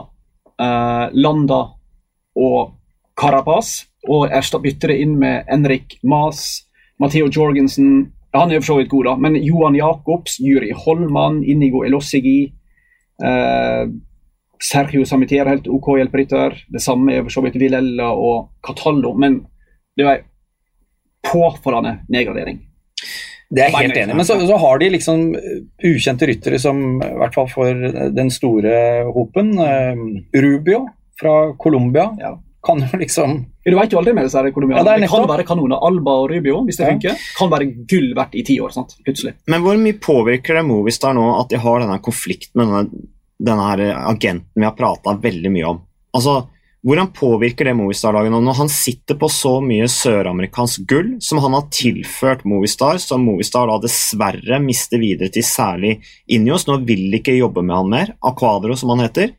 eh, 0.60 1.06
Landa 1.16 1.62
og 2.36 2.74
Carapaz. 3.18 3.72
Og 4.12 4.28
bytte 4.62 4.90
det 4.90 4.98
inn 5.00 5.16
med 5.18 5.48
Henrik 5.48 5.96
Mas, 6.02 6.66
Matheo 6.98 7.28
Jorgensen 7.30 8.12
Han 8.34 8.50
er 8.50 8.56
jo 8.56 8.62
for 8.62 8.66
så 8.66 8.76
vidt 8.80 8.90
god, 8.90 9.04
da, 9.04 9.12
men 9.20 9.36
Johan 9.44 9.74
Jacobs, 9.76 10.38
Juri 10.40 10.70
Holman, 10.72 11.42
Inigo 11.44 11.82
Elossigi 11.84 12.46
eh, 13.20 13.82
Sergio 14.62 15.04
Samitier, 15.08 15.42
er 15.46 15.56
helt 15.56 15.66
OK 15.68 15.88
hjelperytter. 15.98 16.54
Det 16.70 16.82
samme 16.82 17.16
er 17.16 17.24
for 17.26 17.34
så 17.34 17.42
vidt 17.46 17.58
Vilella 17.60 18.12
og 18.14 18.50
Catallo. 18.64 19.14
men 19.18 19.40
det 19.98 20.06
er 20.06 20.20
en 20.20 20.28
påfallende 21.26 21.98
nedgradering. 22.10 22.60
Det 23.52 23.60
er 23.60 23.68
jeg 23.68 23.76
helt 23.76 23.98
enig 24.00 24.14
i. 24.14 24.16
Men 24.16 24.24
så, 24.24 24.38
så 24.48 24.56
har 24.56 24.78
de 24.80 24.88
liksom 24.94 25.26
ukjente 25.84 26.28
ryttere 26.30 26.58
som, 26.62 26.78
i 27.04 27.10
hvert 27.20 27.34
fall 27.36 27.50
for 27.52 27.82
den 28.16 28.30
store 28.32 28.72
hopen, 29.12 29.52
uh, 29.60 30.00
Rubio 30.40 30.86
fra 31.20 31.34
Colombia, 31.60 32.08
Ja. 32.22 32.32
kan 32.64 32.78
jo 32.80 32.98
liksom 32.98 33.44
Du 33.66 33.76
vet 33.76 33.92
jo 33.92 33.98
aldri 34.00 34.14
med 34.14 34.24
disse 34.24 34.40
colombianerne. 34.54 34.88
Ja, 34.88 34.96
det 34.96 35.04
det, 35.04 35.10
kan 35.10 35.28
være 35.28 35.44
kanoner. 35.46 35.78
Alba 35.86 36.14
og 36.22 36.30
Rubio, 36.32 36.64
hvis 36.64 36.78
det 36.80 36.86
Ja. 36.86 36.92
funker, 36.94 37.18
kan 37.38 37.50
være 37.50 37.68
gull 37.90 38.14
verdt 38.16 38.34
i 38.34 38.42
ti 38.42 38.58
år. 38.60 38.72
sant? 38.72 38.96
Plutselig. 39.04 39.34
Men 39.46 39.60
hvor 39.62 39.76
mye 39.76 39.98
påvirker 40.00 40.54
det 40.56 40.64
Movistar 40.64 41.12
nå 41.14 41.40
at 41.40 41.48
de 41.50 41.58
har 41.58 41.80
denne 41.80 41.98
konflikten 42.00 42.56
med 42.56 42.66
denne, 42.72 43.06
denne 43.42 43.68
her 43.68 43.84
agenten 43.98 44.48
vi 44.54 44.66
har 44.68 44.76
prata 44.78 45.16
veldig 45.22 45.52
mye 45.52 45.70
om? 45.74 45.80
Altså, 46.16 46.42
Hvordan 46.82 47.12
påvirker 47.14 47.68
det 47.68 47.76
Movistar-laget 47.78 48.32
nå 48.34 48.40
når 48.42 48.56
han 48.58 48.70
sitter 48.72 49.14
på 49.14 49.28
så 49.30 49.52
mye 49.62 49.86
søramerikansk 49.86 50.82
gull 50.90 51.12
som 51.22 51.38
han 51.44 51.54
har 51.54 51.68
tilført 51.70 52.42
Movistar, 52.48 52.98
som 52.98 53.22
Movistar 53.22 53.70
da 53.70 53.76
dessverre 53.84 54.58
mister 54.58 54.98
videre 54.98 55.30
til 55.30 55.46
særlig 55.46 55.92
Ineos? 56.26 56.66
Nå 56.66 56.80
vil 56.82 57.04
de 57.12 57.20
ikke 57.20 57.36
jobbe 57.36 57.62
med 57.62 57.76
han 57.76 57.92
mer, 57.92 58.12
Aquadro 58.18 58.74
som 58.74 58.90
han 58.96 59.04
heter. 59.04 59.30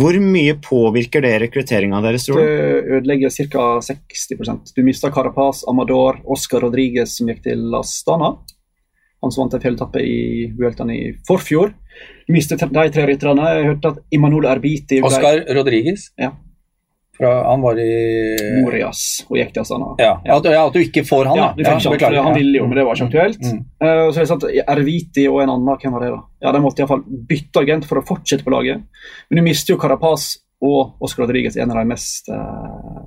Hvor 0.00 0.16
mye 0.20 0.56
påvirker 0.64 1.24
det 1.24 1.34
rekrutteringa 1.44 2.00
deres, 2.04 2.24
tror 2.24 2.40
du? 2.40 2.48
Det 2.48 2.96
ødelegger 2.96 3.36
ca. 3.36 3.68
60% 3.84 4.72
Du 4.76 4.80
mista 4.84 5.12
Carapaz, 5.12 5.66
Amador, 5.68 6.22
Oscar 6.24 6.64
Rodriguez 6.64 7.18
som 7.18 7.28
gikk 7.28 7.44
til 7.50 7.68
Astana. 7.76 8.32
Han 9.22 9.34
som 9.34 9.44
vant 9.44 9.56
en 9.56 9.62
fjelletappe 9.62 10.02
i 10.02 10.18
Vueltaen 10.58 10.92
i 10.94 11.00
forfjor. 11.26 11.72
Mistet 12.30 12.60
de 12.60 12.90
tre 12.94 13.06
rytterne. 13.08 13.48
Jeg 13.56 13.70
hørte 13.72 13.94
at 13.94 14.04
Imanol 14.14 14.46
Erbiti 14.46 15.00
ble 15.00 15.08
Oscar 15.10 15.42
Rodriguez. 15.56 16.10
Ja. 16.20 16.34
Fra, 17.18 17.32
han 17.48 17.64
var 17.64 17.78
i 17.82 17.90
Morias 18.62 19.24
og 19.26 19.40
gikk 19.40 19.48
til 19.56 19.64
Astana. 19.64 19.88
ja, 19.98 20.12
at, 20.22 20.44
ja, 20.46 20.60
at 20.68 20.76
du 20.76 20.78
ikke 20.78 21.02
får 21.02 21.32
han, 21.32 21.40
Ja, 21.40 21.46
da. 21.50 21.64
Ja, 21.66 21.78
fikk 21.82 22.04
han, 22.14 22.28
ville 22.36 22.60
jo, 22.60 22.68
men 22.70 22.78
det 22.78 22.84
var 22.86 22.94
ikke 22.94 23.08
aktuelt. 23.08 23.40
Mm. 23.42 23.64
Og 23.82 24.12
så 24.12 24.20
jeg 24.20 24.28
det 24.28 24.30
sant, 24.30 24.46
Erviti 24.76 25.24
og 25.26 25.40
en 25.42 25.56
annen, 25.56 25.80
hvem 25.82 25.96
var 25.96 26.04
det 26.04 26.12
da? 26.14 26.20
Ja, 26.46 26.52
De 26.54 26.60
måtte 26.62 26.84
iallfall 26.84 27.02
bytte 27.32 27.64
agent 27.64 27.88
for 27.90 27.98
å 27.98 28.04
fortsette 28.06 28.46
på 28.46 28.54
laget. 28.54 28.86
Men 29.26 29.40
du 29.40 29.46
mister 29.48 29.74
jo 29.74 29.80
Carapaz 29.82 30.36
og 30.62 31.02
Oscar 31.02 31.24
Rodriguez, 31.24 31.58
en 31.58 31.74
av 31.74 31.80
de 31.80 31.90
mest 31.90 32.30
eh, 32.30 33.02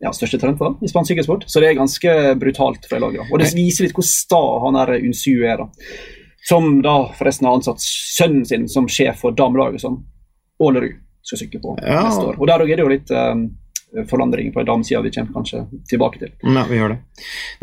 ja, 0.00 0.12
største 0.14 0.38
talentene 0.38 0.76
i 0.84 0.88
spansk 0.90 1.10
sykkelsport. 1.12 1.44
Så 1.50 1.60
det 1.62 1.70
er 1.72 1.78
ganske 1.80 2.12
brutalt 2.38 2.86
det 2.90 3.00
laget. 3.02 3.18
da. 3.22 3.26
Og 3.32 3.40
det 3.42 3.50
viser 3.56 3.84
litt 3.88 3.96
hvor 3.96 4.06
sta 4.06 4.42
han 4.64 4.78
er, 4.84 4.94
Unsu 5.02 5.32
er. 5.42 5.56
da. 5.64 5.68
Som 6.48 6.80
da 6.82 6.94
forresten 7.18 7.48
har 7.48 7.58
ansatt 7.58 7.82
sønnen 7.82 8.44
sin 8.46 8.68
som 8.68 8.86
sjef 8.88 9.18
for 9.20 9.34
damelaget, 9.36 9.80
som 9.82 9.98
Ålerud 10.62 10.94
skal 11.22 11.38
sykle 11.42 11.60
på 11.60 11.74
Ja. 11.82 12.04
neste 12.08 12.24
år. 12.30 12.38
Og 12.40 12.46
der 12.48 12.62
òg 12.64 12.70
er 12.72 12.76
det 12.78 12.84
jo 12.86 12.92
litt 12.94 13.10
um, 13.10 13.42
forandring 14.08 14.50
på 14.52 14.62
damesida 14.68 15.00
vi 15.00 15.10
kommer 15.10 15.32
kanskje 15.32 15.62
tilbake 15.88 16.20
til. 16.20 16.32
Ja, 16.44 16.64
vi 16.68 16.76
gjør 16.76 16.92
det. 16.92 16.98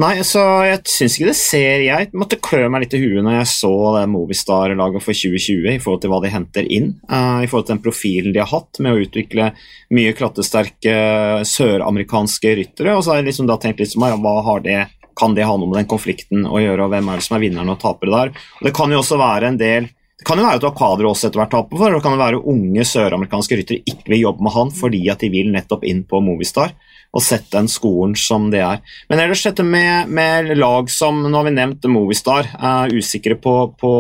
Nei, 0.02 0.12
så 0.26 0.42
jeg 0.66 0.82
syns 0.90 1.16
ikke 1.16 1.30
det 1.30 1.38
ser 1.40 1.84
Jeg 1.86 2.10
måtte 2.18 2.40
klø 2.44 2.66
meg 2.72 2.86
litt 2.86 2.96
i 2.98 3.02
huet 3.04 3.24
når 3.24 3.38
jeg 3.38 3.52
så 3.54 3.74
det 3.96 4.04
Movistar-laget 4.12 5.06
for 5.06 5.16
2020 5.16 5.70
i 5.76 5.80
forhold 5.84 6.04
til 6.04 6.14
hva 6.14 6.22
de 6.24 6.34
henter 6.34 6.68
inn. 6.68 6.92
Uh, 7.06 7.46
I 7.46 7.50
forhold 7.52 7.70
til 7.70 7.76
den 7.76 7.86
profilen 7.86 8.36
de 8.36 8.42
har 8.42 8.52
hatt 8.52 8.82
med 8.82 8.96
å 8.96 9.06
utvikle 9.06 9.52
mye 9.96 10.16
klattesterke 10.18 10.98
søramerikanske 11.46 12.56
ryttere. 12.62 12.98
Og 12.98 13.06
så 13.06 13.14
har 13.14 13.22
jeg 13.22 13.30
liksom 13.30 13.50
da 13.50 13.60
tenkt 13.62 13.84
litt 13.84 13.94
som 13.94 14.06
hva 14.06 14.38
har 14.50 14.66
det 14.66 14.82
kan 15.16 15.36
det 15.36 15.46
ha 15.48 15.54
noe 15.56 15.70
med 15.72 15.80
den 15.80 15.88
konflikten 15.88 16.44
å 16.44 16.60
gjøre, 16.60 16.86
og 16.86 16.92
hvem 16.92 17.08
er 17.08 17.22
det 17.22 17.24
som 17.24 17.38
er 17.38 17.46
vinneren 17.46 17.72
og 17.72 17.80
tapere 17.80 18.12
der? 18.12 18.34
Og 18.60 18.66
Det 18.68 18.74
kan 18.76 18.92
jo 18.92 19.00
også 19.00 19.20
være 19.22 19.54
en 19.54 19.60
del 19.62 19.88
kan 20.26 20.40
jo 20.40 20.46
være 20.48 20.60
at 20.60 20.68
Akadro 20.68 21.12
også 21.12 21.30
etter 21.30 21.42
hvert 21.42 21.54
taper 21.54 21.80
for, 21.80 21.92
og 21.92 22.00
det 22.00 22.06
kan 22.06 22.16
jo 22.16 22.22
være 22.24 22.42
unge 22.52 22.86
søramerikanske 22.90 23.60
ryttere 23.60 23.86
ikke 23.86 24.14
vil 24.14 24.26
jobbe 24.26 24.46
med 24.46 24.56
han 24.56 24.74
fordi 24.76 25.02
at 25.14 25.24
de 25.24 25.32
vil 25.34 25.52
nettopp 25.54 25.86
inn 25.88 26.04
på 26.10 26.22
Movistar 26.26 26.76
og 27.16 27.24
sette 27.24 27.54
den 27.56 27.70
skolen 27.72 28.16
som 28.20 28.50
det 28.52 28.60
er. 28.60 28.82
Men 29.08 29.22
ellers 29.24 29.46
dette 29.46 29.64
med, 29.64 30.10
med 30.12 30.52
lag 30.58 30.90
som 30.92 31.22
Nå 31.24 31.32
har 31.38 31.48
vi 31.48 31.54
nevnt 31.56 31.88
Movistar. 31.88 32.50
Er 32.60 32.92
usikre 32.92 33.38
på, 33.40 33.54
på 33.80 33.92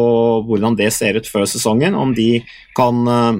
hvordan 0.47 0.75
det 0.75 0.91
ser 0.91 1.15
ut 1.15 1.29
før 1.31 1.47
sesongen, 1.47 1.95
om 1.95 2.11
de 2.17 2.41
kan 2.75 2.99
eh, 3.07 3.37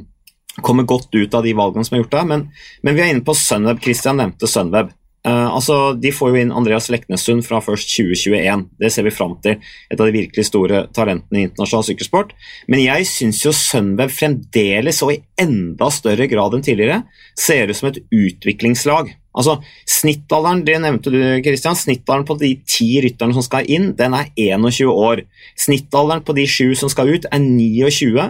komme 0.63 0.88
godt 0.88 1.12
ut 1.12 1.36
av 1.36 1.43
de 1.43 1.52
valgene 1.58 1.84
som 1.84 1.98
er 1.98 2.06
gjort 2.06 2.15
der. 2.15 2.30
Men, 2.30 2.45
men 2.88 2.95
vi 2.95 3.04
er 3.04 3.12
inne 3.12 3.26
på 3.28 3.36
Sunweb. 3.36 3.84
Christian 3.84 4.21
nevnte 4.21 4.48
Sunweb. 4.48 4.95
Eh, 5.25 5.47
altså, 5.49 5.93
De 5.97 6.11
får 6.13 6.31
jo 6.31 6.41
inn 6.43 6.53
Andreas 6.53 6.88
Leknessund 6.93 7.45
fra 7.47 7.61
først 7.63 7.89
2021. 7.95 8.67
Det 8.81 8.91
ser 8.93 9.07
vi 9.07 9.13
fram 9.13 9.35
til. 9.41 9.57
Et 9.89 9.97
av 9.99 10.05
de 10.05 10.13
virkelig 10.13 10.47
store 10.51 10.85
talentene 10.95 11.41
i 11.41 11.47
internasjonal 11.47 11.88
sykkelsport. 11.89 12.35
Men 12.69 12.83
jeg 12.83 13.09
syns 13.09 13.41
jo 13.45 13.53
Sunweb 13.55 14.13
fremdeles, 14.13 15.01
og 15.05 15.15
i 15.15 15.21
enda 15.41 15.89
større 15.93 16.29
grad 16.31 16.57
enn 16.57 16.65
tidligere, 16.65 17.03
ser 17.38 17.71
ut 17.71 17.79
som 17.79 17.89
et 17.89 18.01
utviklingslag. 18.13 19.15
Altså, 19.35 19.57
Snittalderen 19.89 20.63
det 20.67 20.77
nevnte 20.83 21.11
du, 21.11 21.19
Christian, 21.43 21.75
snittalderen 21.75 22.27
på 22.27 22.38
de 22.39 22.53
ti 22.69 22.88
rytterne 23.03 23.35
som 23.35 23.43
skal 23.43 23.67
inn, 23.67 23.89
den 23.97 24.15
er 24.15 24.29
21 24.38 24.93
år. 24.93 25.25
Snittalderen 25.59 26.23
på 26.23 26.38
de 26.38 26.45
sju 26.47 26.69
som 26.77 26.91
skal 26.91 27.11
ut, 27.11 27.27
er 27.27 27.41
29. 27.41 28.29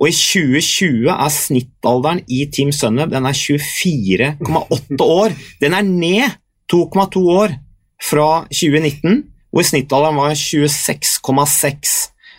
Og 0.00 0.08
i 0.08 0.14
2020 0.16 1.10
er 1.12 1.32
snittalderen 1.32 2.22
i 2.26 2.44
Team 2.52 2.72
Sunweb 2.74 3.12
den 3.12 3.28
er 3.28 3.36
24,8 3.36 5.04
år. 5.04 5.36
Den 5.62 5.76
er 5.76 5.86
ned 5.86 6.38
2,2 6.72 7.22
år 7.36 7.58
fra 8.02 8.30
2019, 8.50 9.22
hvor 9.52 9.68
snittalderen 9.68 10.18
var 10.18 10.34
26,6. 10.38 11.92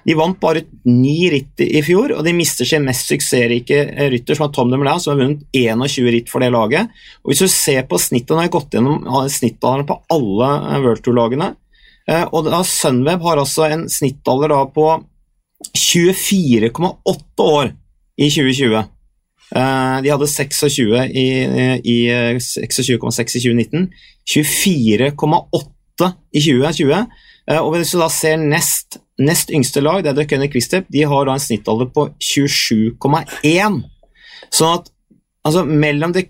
De 0.04 0.16
vant 0.20 0.36
bare 0.40 0.66
ni 0.90 1.30
ritt 1.32 1.62
i 1.64 1.80
fjor, 1.86 2.12
og 2.18 2.26
de 2.28 2.34
mister 2.36 2.68
sin 2.68 2.84
mest 2.84 3.08
suksessrike 3.08 3.86
rytter, 4.12 4.36
som 4.36 4.50
er 4.50 4.56
Tom 4.56 4.74
Dumoulin, 4.74 5.00
som 5.00 5.14
har 5.14 5.22
vunnet 5.22 5.46
21 5.56 6.10
ritt 6.18 6.32
for 6.32 6.44
det 6.44 6.52
laget. 6.52 6.92
Og 7.24 7.32
Hvis 7.32 7.46
du 7.46 7.48
ser 7.52 7.88
på 7.88 8.00
snittet, 8.02 8.36
nå 8.36 8.44
har 8.44 8.52
gått 8.52 8.76
gjennom 8.76 9.06
snittalderen 9.32 9.88
på 9.88 10.02
alle 10.12 10.50
World 10.84 11.06
Tour-lagene, 11.06 11.54
eh, 12.10 12.26
og 12.26 12.50
da 12.50 12.60
Sunweb 12.68 13.24
har 13.24 13.40
altså 13.40 13.70
en 13.70 13.88
snittalder 13.88 14.52
da 14.52 14.66
på 14.76 14.90
24,8 15.72 17.44
år 17.44 17.72
i 18.18 18.30
2020. 18.30 18.84
Eh, 19.56 20.02
De 20.04 20.10
hadde 20.10 20.28
26 20.28 21.06
i, 21.14 21.28
i 21.84 21.98
26,6 22.40 23.38
i 23.38 23.44
2019. 23.44 23.88
24,8 24.30 26.12
i 26.34 26.42
2020. 26.42 27.06
Eh, 27.52 27.60
Og 27.60 27.76
hvis 27.76 27.92
du 27.94 28.00
da 28.00 28.10
ser 28.10 28.38
nest, 28.38 28.98
nest 29.20 29.52
yngste 29.52 29.84
lag, 29.84 30.04
det 30.04 30.14
er 30.14 30.24
The 30.26 30.48
Quistep, 30.50 30.88
de 30.90 31.04
har 31.04 31.26
da 31.26 31.36
en 31.36 31.44
snittalder 31.44 31.92
på 31.94 32.10
27,1. 32.22 33.82
Sånn 34.54 34.76
at 34.80 34.90
altså, 35.46 35.64
mellom 35.66 36.14
det, 36.14 36.28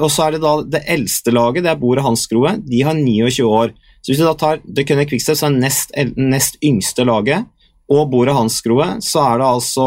Og 0.00 0.10
så 0.10 0.26
er 0.26 0.36
det 0.36 0.42
da 0.44 0.56
det 0.62 0.84
eldste 0.88 1.32
laget, 1.34 1.64
det 1.64 1.70
er 1.72 1.80
Bore 1.80 2.02
Hansgrohe, 2.04 2.56
de 2.66 2.82
har 2.82 2.94
29 2.94 3.46
år. 3.46 3.74
Så 4.02 4.12
hvis 4.12 4.20
du 4.22 4.26
da 4.26 4.34
tar 4.38 4.60
The 4.62 5.06
Quistep, 5.06 5.36
så 5.38 5.48
er 5.48 5.56
nest, 5.58 5.92
nest 6.16 6.58
yngste 6.62 7.06
laget, 7.06 7.46
og 7.86 8.10
bordet 8.10 8.34
hans, 8.34 8.58
Hansgrohe, 8.58 8.96
så 9.04 9.22
er 9.22 9.38
det 9.40 9.46
altså 9.46 9.86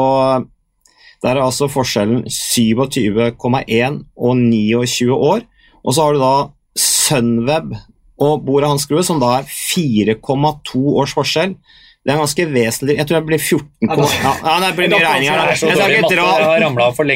der 1.20 1.36
er 1.36 1.44
altså 1.44 1.68
forskjellen 1.68 2.24
27,1 2.32 4.00
og 4.16 4.38
29 4.40 5.12
år. 5.16 5.44
Og 5.84 5.96
så 5.96 6.06
har 6.06 6.16
du 6.16 6.22
da 6.22 6.36
Sunweb 6.80 7.74
og 8.20 8.46
bordet 8.46 8.70
hans, 8.70 8.86
Hansgrohe, 8.86 9.04
som 9.04 9.20
da 9.20 9.40
er 9.42 9.50
4,2 9.52 10.80
års 10.96 11.16
forskjell. 11.18 11.58
Det 12.00 12.14
er 12.14 12.22
ganske 12.22 12.44
vesentlig 12.48 12.94
Jeg 12.96 13.08
tror 13.10 13.18
jeg 13.18 13.26
blir 13.28 13.42
14 13.44 13.90
ja, 14.24 14.32
ja, 14.40 14.54
det 14.64 14.70
blir 14.78 14.88
mye 14.94 15.02
regning 15.04 15.34
her. 15.34 15.50
Jeg 15.52 15.58
skal 15.60 15.96
ikke 15.98 16.12
dra 16.14 16.28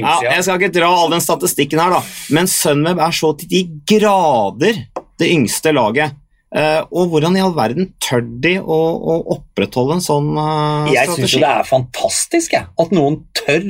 ja, 0.04 0.17
jeg 0.28 0.43
skal 0.43 0.60
ikke 0.60 0.74
dra 0.76 0.89
all 0.91 1.13
den 1.15 1.24
statistikken 1.24 1.80
her, 1.80 1.96
da. 1.96 2.02
Men 2.36 2.52
Sunweb 2.52 3.00
er 3.00 3.15
så 3.15 3.32
til 3.39 3.50
de 3.54 3.63
grader 3.93 4.84
det 5.22 5.32
yngste 5.32 5.72
laget. 5.72 6.19
Eh, 6.53 6.81
og 6.93 7.09
hvordan 7.09 7.37
i 7.37 7.41
all 7.41 7.55
verden 7.57 7.87
tør 8.03 8.21
de 8.43 8.57
å, 8.61 8.79
å 8.93 9.15
opprettholde 9.37 9.97
en 9.97 10.05
sånn 10.05 10.27
strategi? 10.35 10.93
Jeg 10.99 11.15
syns 11.17 11.37
det 11.41 11.49
er 11.49 11.65
fantastisk 11.69 12.53
jeg, 12.59 12.67
at 12.79 12.93
noen 12.93 13.23
tør 13.37 13.65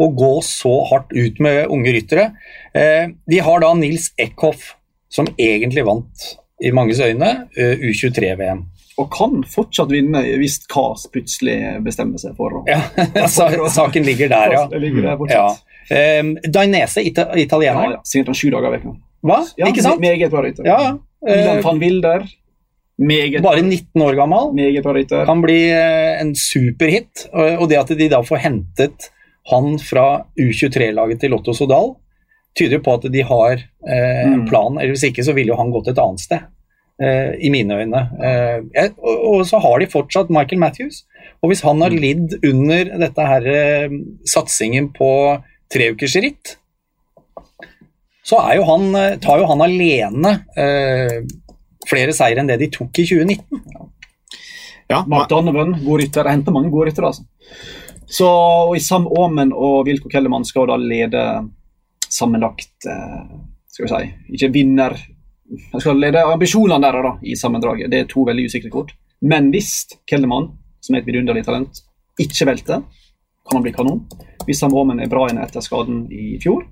å 0.00 0.08
gå 0.16 0.34
så 0.46 0.72
hardt 0.88 1.10
ut 1.12 1.40
med 1.42 1.66
unge 1.72 1.92
ryttere. 1.96 2.28
Eh, 2.74 3.10
de 3.28 3.40
har 3.44 3.64
da 3.64 3.72
Nils 3.76 4.12
Eckhoff, 4.20 4.72
som 5.12 5.28
egentlig 5.36 5.84
vant 5.84 6.30
i 6.62 6.70
manges 6.72 7.02
øyne 7.02 7.32
eh, 7.58 7.74
U23-VM. 7.82 8.62
Og 9.00 9.08
kan 9.12 9.40
fortsatt 9.48 9.90
vinne 9.92 10.20
hvis 10.38 10.58
Kas 10.70 11.06
plutselig 11.12 11.56
bestemmer 11.84 12.20
seg 12.20 12.36
for 12.38 12.60
å 12.60 12.64
Ja, 12.68 12.82
saken 13.72 14.04
ligger 14.06 14.30
der, 14.32 14.52
ja. 14.56 14.66
Det 14.70 14.80
ligger 14.82 15.08
der 15.10 15.32
ja. 15.32 15.46
Eh, 15.92 16.20
Dainese, 16.46 17.02
ita 17.04 17.30
Ja, 17.32 17.40
italiener. 17.40 17.96
ja. 17.96 18.02
Signert 18.06 18.30
om 18.32 18.36
sju 18.36 18.50
dager 18.52 18.76
i 18.76 18.82
uka. 18.82 18.94
Hva? 19.22 19.38
Ja, 19.58 19.68
Ikke 19.70 19.84
sant? 19.84 20.00
Meget 20.02 20.30
bra 20.32 20.42
rytter. 20.44 20.66
Ja, 20.66 20.78
ja. 20.82 20.92
Eh, 21.28 21.60
van 21.62 21.78
Wilder. 21.82 22.24
Meget, 23.02 23.42
bare 23.42 23.62
19 23.62 24.02
år 24.02 24.14
gammel. 24.18 24.52
meget 24.54 24.82
bra 24.84 24.92
rytter. 24.94 25.24
kan 25.26 25.40
bli 25.42 25.70
eh, 25.70 26.20
en 26.20 26.34
superhit. 26.34 27.26
Og 27.32 27.68
det 27.70 27.78
at 27.78 27.88
de 27.98 28.08
da 28.08 28.20
får 28.22 28.42
hentet 28.44 29.10
han 29.50 29.78
fra 29.78 30.24
U23-laget 30.38 31.20
til 31.20 31.30
Lotto 31.30 31.52
Sodal, 31.52 31.94
tyder 32.58 32.76
jo 32.78 32.82
på 32.84 32.94
at 32.94 33.06
de 33.12 33.22
har 33.22 33.52
eh, 33.88 34.24
en 34.26 34.40
Mm. 34.42 34.48
plan. 34.48 34.78
eller 34.78 34.92
Hvis 34.92 35.04
ikke 35.10 35.24
så 35.24 35.32
ville 35.34 35.48
jo 35.50 35.56
han 35.56 35.70
gått 35.72 35.88
et 35.88 35.98
annet 35.98 36.20
sted, 36.20 36.40
eh, 37.02 37.32
i 37.40 37.50
mine 37.50 37.74
øyne. 37.74 38.02
Eh, 38.22 38.90
og, 39.02 39.24
og 39.34 39.46
så 39.46 39.58
har 39.58 39.78
de 39.80 39.86
fortsatt 39.86 40.30
Michael 40.30 40.60
Matthews. 40.60 41.04
Og 41.42 41.50
hvis 41.50 41.62
han 41.62 41.80
har 41.80 41.90
lidd 41.90 42.36
under 42.44 42.84
dette 42.98 43.24
her 43.26 43.88
satsingen 44.24 44.92
på 44.94 45.42
treukersritt, 45.74 46.56
så 48.22 48.38
er 48.38 48.58
jo 48.58 48.66
han, 48.68 48.94
eh, 48.94 49.18
tar 49.22 49.42
jo 49.42 49.48
han 49.50 49.64
alene 49.64 50.36
eh, 50.56 51.22
flere 51.88 52.14
seire 52.14 52.42
enn 52.42 52.50
det 52.50 52.60
de 52.62 52.70
tok 52.70 53.02
i 53.02 53.06
2019. 53.08 53.62
Ja, 54.92 55.04
Mark 55.08 55.30
Donovan, 55.30 55.74
god 55.84 56.00
rytter. 56.00 56.24
Det 56.24 56.34
henter 56.34 56.54
mange 56.54 56.70
gode 56.70 56.90
ryttere, 56.90 57.10
altså. 57.10 57.24
Så 58.12 58.28
og 58.28 58.74
i 58.76 58.82
Sam 58.84 59.06
Aamen 59.08 59.54
og 59.56 59.86
Wilko 59.88 60.10
Kellermann 60.12 60.44
skal 60.44 60.68
da 60.68 60.76
lede 60.76 61.22
sammenlagt 62.12 62.84
eh, 62.90 63.22
Skal 63.72 63.86
vi 63.86 63.88
si 63.88 64.34
Ikke 64.36 64.50
vinner 64.52 64.96
Han 65.72 65.80
skal 65.80 65.96
lede 65.96 66.20
ambisjonene 66.28 66.82
deres 66.84 67.06
da, 67.06 67.12
i 67.24 67.36
sammendraget. 67.36 67.88
Det 67.92 68.02
er 68.02 68.10
to 68.10 68.26
veldig 68.28 68.44
usikre 68.48 68.72
kort. 68.72 68.92
Men 69.20 69.50
hvis 69.52 69.86
Kellermann, 70.08 70.50
som 70.80 70.94
er 70.94 71.02
et 71.02 71.08
vidunderlig 71.08 71.44
talent, 71.46 71.82
ikke 72.20 72.46
velter, 72.48 72.84
kan 73.42 73.58
han 73.58 73.64
bli 73.64 73.74
kanon. 73.76 74.04
Hvis 74.46 74.62
Sam 74.62 74.76
Aamen 74.76 75.00
er 75.00 75.10
bra 75.12 75.26
igjen 75.26 75.42
etter 75.42 75.64
skaden 75.64 76.06
i 76.12 76.38
fjor, 76.42 76.64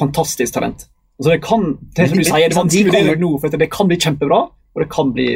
fantastisk 0.00 0.56
talent. 0.56 0.86
Altså 1.18 1.30
det 1.30 1.40
kan, 1.44 1.66
det 1.94 2.08
som 2.10 2.18
du 2.18 2.26
sier, 2.26 2.50
det 2.50 2.56
er 2.56 2.60
å 2.60 2.66
vurdere 2.66 3.18
nå, 3.20 3.32
for 3.38 3.54
det 3.62 3.70
kan 3.72 3.90
bli 3.90 3.98
kjempebra, 4.02 4.40
og 4.50 4.82
det 4.82 4.90
kan 4.90 5.12
bli 5.14 5.28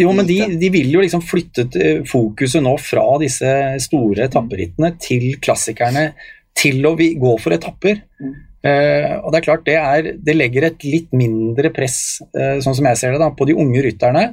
Jo, 0.00 0.12
men 0.14 0.26
de, 0.26 0.38
de 0.58 0.68
vil 0.74 0.90
jo 0.90 1.02
liksom 1.02 1.22
flytte 1.22 1.66
fokuset 2.08 2.62
nå 2.62 2.76
fra 2.82 3.04
disse 3.22 3.50
store 3.82 4.26
etapperittene 4.28 4.92
til 5.02 5.34
klassikerne, 5.42 6.12
til 6.56 6.86
å 6.86 6.94
gå 6.98 7.34
for 7.42 7.54
etapper. 7.54 8.02
Mm. 8.22 8.38
Uh, 8.60 9.14
og 9.24 9.30
det 9.32 9.38
er 9.38 9.44
klart, 9.46 9.64
det, 9.66 9.76
er, 9.78 10.08
det 10.20 10.36
legger 10.36 10.66
et 10.68 10.82
litt 10.84 11.14
mindre 11.16 11.70
press, 11.72 12.20
uh, 12.36 12.58
sånn 12.62 12.76
som 12.76 12.88
jeg 12.90 12.98
ser 13.00 13.14
det, 13.14 13.22
da, 13.22 13.30
på 13.34 13.46
de 13.48 13.56
unge 13.58 13.82
rytterne. 13.86 14.26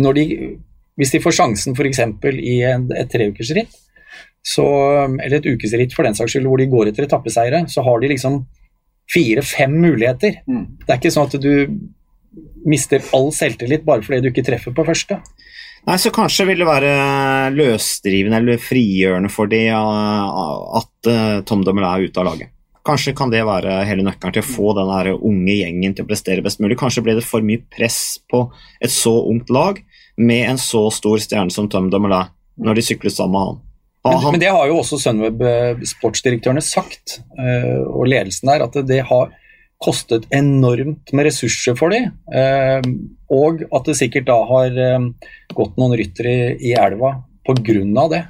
Når 0.00 0.16
de, 0.16 0.24
hvis 0.96 1.12
de 1.12 1.22
får 1.24 1.36
sjansen 1.36 1.76
f.eks. 1.76 2.02
i 2.32 2.56
en, 2.68 2.86
et 2.96 3.10
treukersritt, 3.12 3.74
så, 4.46 4.66
eller 5.08 5.40
et 5.40 5.48
ukesritt 5.50 5.94
for 5.96 6.06
den 6.06 6.14
saks 6.16 6.36
skyld, 6.36 6.46
hvor 6.46 6.62
de 6.62 6.68
går 6.70 6.92
etter 6.92 7.06
etappeseire, 7.06 7.64
så 7.70 7.82
har 7.86 8.02
de 8.02 8.12
liksom 8.12 8.44
fire-fem 9.12 9.76
muligheter. 9.82 10.40
mm. 10.46 10.64
Det 10.84 10.92
er 10.92 11.00
ikke 11.00 11.14
sånn 11.14 11.30
at 11.30 11.38
du 11.42 11.52
mister 12.66 13.02
all 13.16 13.30
selvtillit 13.34 13.84
bare 13.86 14.04
fordi 14.04 14.24
du 14.24 14.32
ikke 14.32 14.44
treffer 14.46 14.74
på 14.74 14.84
første. 14.86 15.20
Nei, 15.86 15.96
så 16.02 16.10
kanskje 16.10 16.48
vil 16.48 16.58
det 16.64 16.66
være 16.66 16.92
løsdrivende 17.54 18.40
eller 18.42 18.58
frigjørende 18.62 19.30
for 19.30 19.50
de 19.50 19.62
at 19.70 21.10
uh, 21.10 21.42
Tom 21.46 21.62
Dummel 21.66 21.86
er 21.86 22.08
ute 22.08 22.22
av 22.22 22.26
laget. 22.26 22.50
Kanskje 22.86 23.14
kan 23.18 23.30
det 23.30 23.44
være 23.46 23.80
hele 23.86 24.04
nøkkelen 24.06 24.34
til 24.34 24.44
å 24.44 24.46
få 24.46 24.72
den 24.78 25.12
unge 25.14 25.54
gjengen 25.54 25.94
til 25.94 26.06
å 26.06 26.08
prestere 26.10 26.42
best 26.42 26.60
mulig. 26.62 26.78
Kanskje 26.78 27.02
blir 27.06 27.18
det 27.18 27.26
for 27.26 27.42
mye 27.42 27.62
press 27.70 28.18
på 28.30 28.44
et 28.82 28.94
så 28.94 29.14
ungt 29.30 29.50
lag 29.50 29.80
med 30.16 30.50
en 30.50 30.58
så 30.58 30.84
stor 30.94 31.22
stjerne 31.22 31.54
som 31.54 31.70
Tom 31.70 31.90
Dummel 31.90 32.14
når 32.62 32.78
de 32.78 32.84
sykler 32.86 33.14
sammen 33.14 33.34
med 33.34 33.46
han. 33.46 33.62
Men, 34.06 34.36
men 34.36 34.42
det 34.42 34.52
har 34.52 34.68
jo 34.70 34.78
også 34.80 34.98
Sunweb 35.00 35.42
eh, 35.46 35.82
sportsdirektørene 35.88 36.62
sagt, 36.64 37.20
uh, 37.38 37.82
og 37.90 38.08
ledelsen 38.10 38.50
der, 38.50 38.64
at 38.66 38.78
det 38.88 39.02
har 39.08 39.32
kostet 39.82 40.24
enormt 40.34 41.12
med 41.12 41.28
ressurser 41.28 41.76
for 41.78 41.92
dem. 41.92 42.12
Uh, 42.32 42.80
og 43.32 43.66
at 43.66 43.90
det 43.90 43.98
sikkert 43.98 44.28
da 44.30 44.38
har 44.48 44.78
uh, 44.78 45.10
gått 45.56 45.76
noen 45.80 45.96
ryttere 45.98 46.32
i, 46.32 46.70
i 46.70 46.76
elva 46.78 47.18
pga. 47.46 48.06
det. 48.12 48.22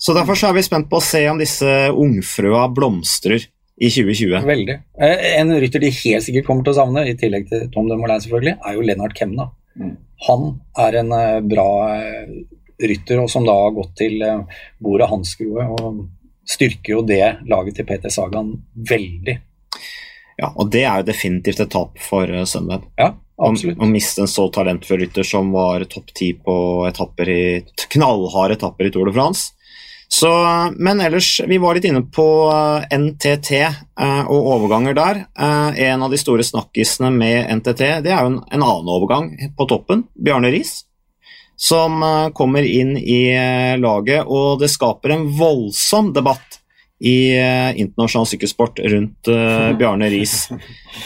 Så 0.00 0.16
Derfor 0.16 0.38
så 0.38 0.50
er 0.50 0.56
vi 0.56 0.64
spent 0.64 0.88
på 0.90 1.00
å 1.00 1.04
se 1.04 1.24
om 1.28 1.40
disse 1.40 1.70
ungfrøa 1.92 2.68
blomstrer 2.72 3.42
i 3.80 3.88
2020. 3.88 4.44
Veldig. 4.44 4.76
En 5.00 5.52
rytter 5.60 5.82
de 5.82 5.90
helt 5.92 6.24
sikkert 6.24 6.46
kommer 6.46 6.64
til 6.64 6.74
å 6.74 6.78
savne, 6.78 7.04
i 7.08 7.16
tillegg 7.18 7.48
til 7.48 7.66
Tom 7.72 7.88
Dumoulin 7.88 8.20
selvfølgelig, 8.22 8.58
er 8.60 8.76
jo 8.76 8.84
Lennart 8.84 9.16
Kemna. 9.16 9.48
Mm. 9.80 9.94
Han 10.28 10.46
er 10.84 10.98
en 11.00 11.12
bra 11.48 11.68
rytter, 12.80 13.20
og 13.22 13.30
som 13.32 13.44
da 13.46 13.54
har 13.56 13.76
gått 13.76 13.92
til 14.00 14.22
uh, 14.24 14.62
bordet 14.80 15.10
Hansgrohe. 15.10 15.68
og 15.76 16.08
styrker 16.50 16.96
jo 16.96 17.02
det 17.06 17.24
laget 17.48 17.78
til 17.78 17.86
Peter 17.86 18.12
Sagan 18.12 18.54
veldig. 18.74 19.36
Ja, 20.40 20.52
og 20.56 20.70
det 20.72 20.86
er 20.88 21.00
jo 21.00 21.10
definitivt 21.10 21.60
et 21.62 21.72
tap 21.72 22.00
for 22.00 22.30
uh, 22.32 22.46
Sunweb. 22.48 22.88
Ja, 22.98 23.12
absolutt. 23.36 23.78
Å, 23.80 23.88
miste 23.90 24.24
en 24.24 24.30
så 24.30 24.48
talentfull 24.52 25.02
rytter 25.04 25.26
som 25.26 25.52
var 25.54 25.84
topp 25.90 26.12
ti 26.16 26.32
på 26.34 26.56
etapper 26.88 27.30
i, 27.30 27.40
knallharde 27.92 28.58
etapper 28.58 28.88
i 28.88 28.94
Tour 28.94 29.10
de 29.10 29.16
France. 29.16 29.52
Så, 30.10 30.30
men 30.74 30.98
ellers, 31.00 31.36
vi 31.46 31.60
var 31.62 31.76
litt 31.76 31.84
inne 31.86 32.00
på 32.02 32.24
NTT 32.90 33.50
eh, 33.60 34.22
og 34.26 34.48
overganger 34.56 34.96
der. 34.98 35.20
Eh, 35.38 35.84
en 35.86 36.02
av 36.02 36.10
de 36.10 36.18
store 36.18 36.42
snakkisene 36.42 37.12
med 37.14 37.46
NTT 37.60 37.84
det 38.02 38.10
er 38.10 38.24
jo 38.24 38.32
en, 38.32 38.40
en 38.42 38.64
annen 38.64 38.90
overgang 38.90 39.28
på 39.54 39.68
toppen. 39.70 40.02
Bjarne 40.18 40.50
Riis 40.50 40.80
som 41.60 42.02
eh, 42.02 42.28
kommer 42.32 42.64
inn 42.64 42.96
i 42.96 43.20
eh, 43.34 43.76
laget, 43.78 44.24
og 44.24 44.62
det 44.62 44.70
skaper 44.72 45.12
en 45.12 45.26
voldsom 45.36 46.14
debatt 46.16 46.56
i 47.04 47.34
eh, 47.36 47.76
internasjonal 47.80 48.28
sykkelsport 48.28 48.80
rundt 48.92 49.34
Bjarne 49.80 50.10
Riis. 50.12 50.46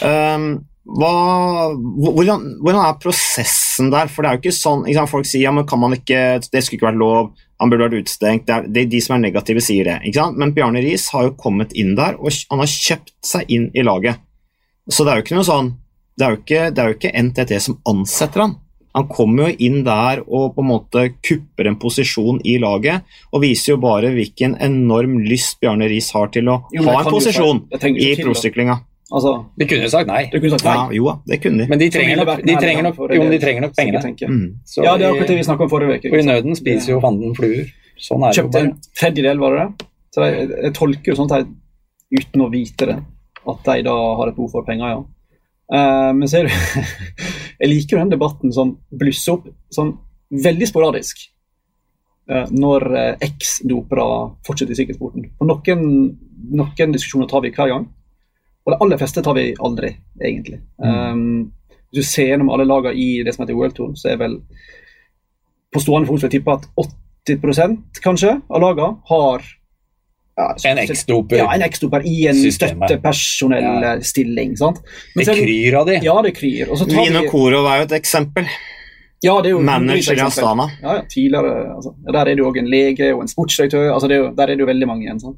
Um, 0.01 0.65
hvordan, 0.83 2.41
hvordan, 2.59 2.79
er 2.81 2.97
prosessen 2.99 3.91
der? 3.93 4.09
For 4.11 4.25
det 4.25 4.27
er 4.27 4.35
jo 4.35 4.41
ikke 4.41 4.51
sånn 4.57 4.81
ikke 4.89 5.05
Folk 5.07 5.27
sier 5.29 5.45
ja, 5.45 5.53
men 5.55 5.67
kan 5.69 5.79
man 5.79 5.93
ikke, 5.95 6.19
det 6.41 6.63
skulle 6.65 6.81
ikke 6.81 6.89
vært 6.89 6.99
lov, 6.99 7.29
han 7.61 7.71
burde 7.71 7.85
vært 7.85 8.03
utestengt. 8.03 8.47
Det 8.49 8.55
er, 8.55 8.67
det 8.67 8.81
er 8.81 8.89
de 8.91 9.01
som 9.05 9.15
er 9.15 9.23
negative, 9.23 9.63
sier 9.63 9.87
det. 9.87 9.95
ikke 10.03 10.19
sant? 10.19 10.41
Men 10.41 10.51
Bjarne 10.57 10.81
Riis 10.83 11.07
har 11.13 11.29
jo 11.29 11.35
kommet 11.39 11.73
inn 11.77 11.93
der, 11.97 12.17
og 12.17 12.33
han 12.51 12.65
har 12.65 12.73
kjøpt 12.73 13.13
seg 13.25 13.53
inn 13.55 13.69
i 13.77 13.85
laget. 13.85 14.19
Så 14.89 15.05
det 15.05 15.13
er 15.13 15.21
jo 15.21 15.25
ikke 15.25 15.37
noe 15.39 15.47
sånn 15.47 15.71
Det 16.13 16.25
er 16.25 16.33
jo 16.33 16.41
ikke, 16.41 16.65
det 16.73 16.81
er 16.81 16.91
jo 16.91 16.97
ikke 16.99 17.15
NTT 17.29 17.55
som 17.63 17.79
ansetter 17.93 18.45
han. 18.47 18.57
Han 18.95 19.07
kommer 19.11 19.49
jo 19.49 19.59
inn 19.67 19.83
der 19.83 20.21
og 20.23 20.55
på 20.55 20.63
en 20.63 20.69
måte 20.69 21.05
kupper 21.19 21.67
en 21.69 21.77
posisjon 21.81 22.39
i 22.47 22.57
laget, 22.63 23.03
og 23.33 23.43
viser 23.43 23.73
jo 23.73 23.79
bare 23.83 24.13
hvilken 24.15 24.55
enorm 24.63 25.17
lyst 25.27 25.59
Bjarne 25.59 25.89
Riis 25.91 26.13
har 26.15 26.31
til 26.31 26.51
å 26.51 26.61
jo, 26.71 26.85
ha 26.87 27.01
en 27.01 27.09
posisjon 27.11 27.63
i 27.91 28.13
prosyklinga. 28.21 28.79
Altså, 29.15 29.31
de 29.59 29.67
kunne 29.69 29.89
sagt 29.91 30.09
nei. 30.09 30.23
De 30.31 30.39
kunne 30.41 30.55
sagt 30.55 30.65
nei. 30.65 30.75
Ja, 30.75 30.85
jo, 30.97 31.11
det 31.29 31.37
kunne 31.43 31.61
de. 31.61 31.69
Men 31.69 31.81
de 31.81 31.89
trenger 31.93 32.21
nok, 32.23 32.39
de 32.41 32.55
trenger 32.57 32.87
nok, 32.87 33.01
jo, 33.13 33.25
de 33.31 33.41
trenger 33.41 33.67
nok 33.67 33.75
pengene. 33.77 34.13
Mm. 34.31 34.47
Ja, 34.81 34.95
det 34.97 35.05
er 35.05 35.11
akkurat 35.11 35.29
det 35.29 35.37
vi 35.37 35.43
snakka 35.45 35.67
om 35.67 35.73
forrige 35.75 35.99
uke. 35.99 36.11
Og 36.11 36.23
i 36.23 36.25
nøden 36.25 36.57
spiser 36.57 36.95
jo 36.95 37.01
fanden 37.03 37.35
fluer. 37.37 37.67
Sånn 38.01 38.25
er 38.27 38.35
Kjøpte 38.35 38.63
en 38.63 38.71
tredjedel, 38.97 39.39
var 39.43 39.53
det 39.55 39.65
det? 39.67 39.89
Så 40.15 40.25
jeg, 40.25 40.47
jeg 40.65 40.73
tolker 40.75 41.11
jo 41.11 41.17
sånt 41.19 41.35
her 41.35 41.45
uten 42.15 42.43
å 42.43 42.49
vite 42.51 42.87
det, 42.89 42.97
at 43.45 43.69
de 43.69 43.85
da 43.85 43.95
har 44.19 44.31
et 44.31 44.37
behov 44.37 44.51
for 44.55 44.67
penger, 44.67 44.95
ja. 44.95 45.03
Uh, 45.71 46.11
men 46.13 46.29
ser 46.29 46.45
du 46.45 46.51
Jeg 47.61 47.69
liker 47.71 47.97
den 47.97 48.11
debatten 48.11 48.51
som 48.53 48.75
blusser 48.93 49.33
opp 49.33 49.47
sånn 49.73 49.95
veldig 50.29 50.67
sporadisk 50.69 51.23
uh, 52.29 52.45
når 52.53 52.85
uh, 52.93 53.11
eks-dopere 53.25 54.05
fortsetter 54.45 54.75
i 54.75 54.79
sykkelsporten. 54.81 55.29
For 55.39 55.49
noen, 55.49 55.85
noen, 56.53 56.95
diskusjoner 56.95 57.29
tar 57.31 57.45
vi 57.45 57.53
hver 57.55 57.71
gang, 57.71 57.87
og 58.65 58.73
de 58.73 58.79
aller 58.81 59.01
fleste 59.01 59.23
tar 59.25 59.37
vi 59.37 59.51
aldri, 59.63 59.93
egentlig. 60.21 60.59
Mm. 60.81 60.93
Um, 60.93 61.75
hvis 61.89 62.01
du 62.01 62.09
ser 62.09 62.31
gjennom 62.31 62.51
alle 62.53 62.67
lagene 62.67 62.97
i 62.99 63.23
det 63.25 63.33
som 63.35 63.45
heter 63.45 63.57
World 63.57 63.77
Tour, 63.77 63.93
så 63.97 64.11
er 64.11 64.21
vel 64.21 64.39
på 65.73 65.81
stående 65.83 66.09
fot 66.09 66.21
vil 66.21 66.29
jeg 66.29 66.39
tippe 66.39 66.55
at 66.55 66.67
80% 67.25 68.01
kanskje 68.03 68.37
av 68.37 68.61
lagene 68.63 68.95
har 69.09 69.45
ja, 70.35 70.55
en 70.67 70.77
ekstoper 70.77 71.37
Ja, 71.37 71.53
en 71.55 71.61
i 72.05 72.27
en 72.27 72.51
støttepersonellstilling. 72.51 74.55
Ja. 74.59 74.73
Det 75.15 75.25
kryr 75.25 75.73
av 75.79 75.85
de. 75.87 75.99
Ja, 76.03 76.21
det 76.21 76.31
kryr. 76.35 76.67
Vino 76.91 77.21
Korov 77.31 77.65
er 77.71 77.77
jo 77.81 77.85
et 77.87 77.91
eksempel. 78.01 78.45
Ja, 79.23 79.41
det 79.41 79.49
er 79.49 79.53
jo 79.55 79.61
Manager 79.63 80.17
i 80.17 80.21
Astana. 80.25 80.69
Ja, 80.81 80.95
ja, 80.99 81.03
tidligere, 81.09 81.75
altså, 81.75 81.95
Der 82.03 82.19
er 82.19 82.25
det 82.25 82.43
jo 82.43 82.51
òg 82.51 82.57
en 82.59 82.69
lege 82.69 83.15
og 83.15 83.21
en 83.23 83.31
sportsdirektør. 83.31 83.93
Altså, 83.93 84.07
det 84.11 84.17
er 84.17 84.23
jo, 84.25 84.31
der 84.35 84.43
er 84.43 84.55
det 84.55 84.63
jo 84.65 84.69
veldig 84.69 84.87
mange 84.89 85.07
igjen. 85.07 85.37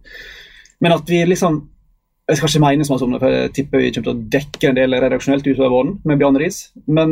Men 0.81 0.91
at 0.91 1.09
vi 1.09 1.25
liksom 1.25 1.69
Jeg 2.27 2.37
skal 2.37 2.49
ikke 2.49 2.65
mene 2.65 2.83
så 2.83 2.91
mye 2.91 3.05
om 3.05 3.13
det, 3.13 3.19
for 3.21 3.31
jeg 3.31 3.51
tipper 3.55 3.79
vi 3.79 3.91
kommer 3.95 4.07
til 4.09 4.17
å 4.17 4.23
dekke 4.33 4.67
en 4.67 4.75
del 4.75 4.95
redaksjonelt 4.99 5.45
utover 5.47 5.71
våren 5.71 5.93
med 6.03 6.17
Bjarne 6.19 6.41
Riis. 6.41 6.57
Men 6.91 7.09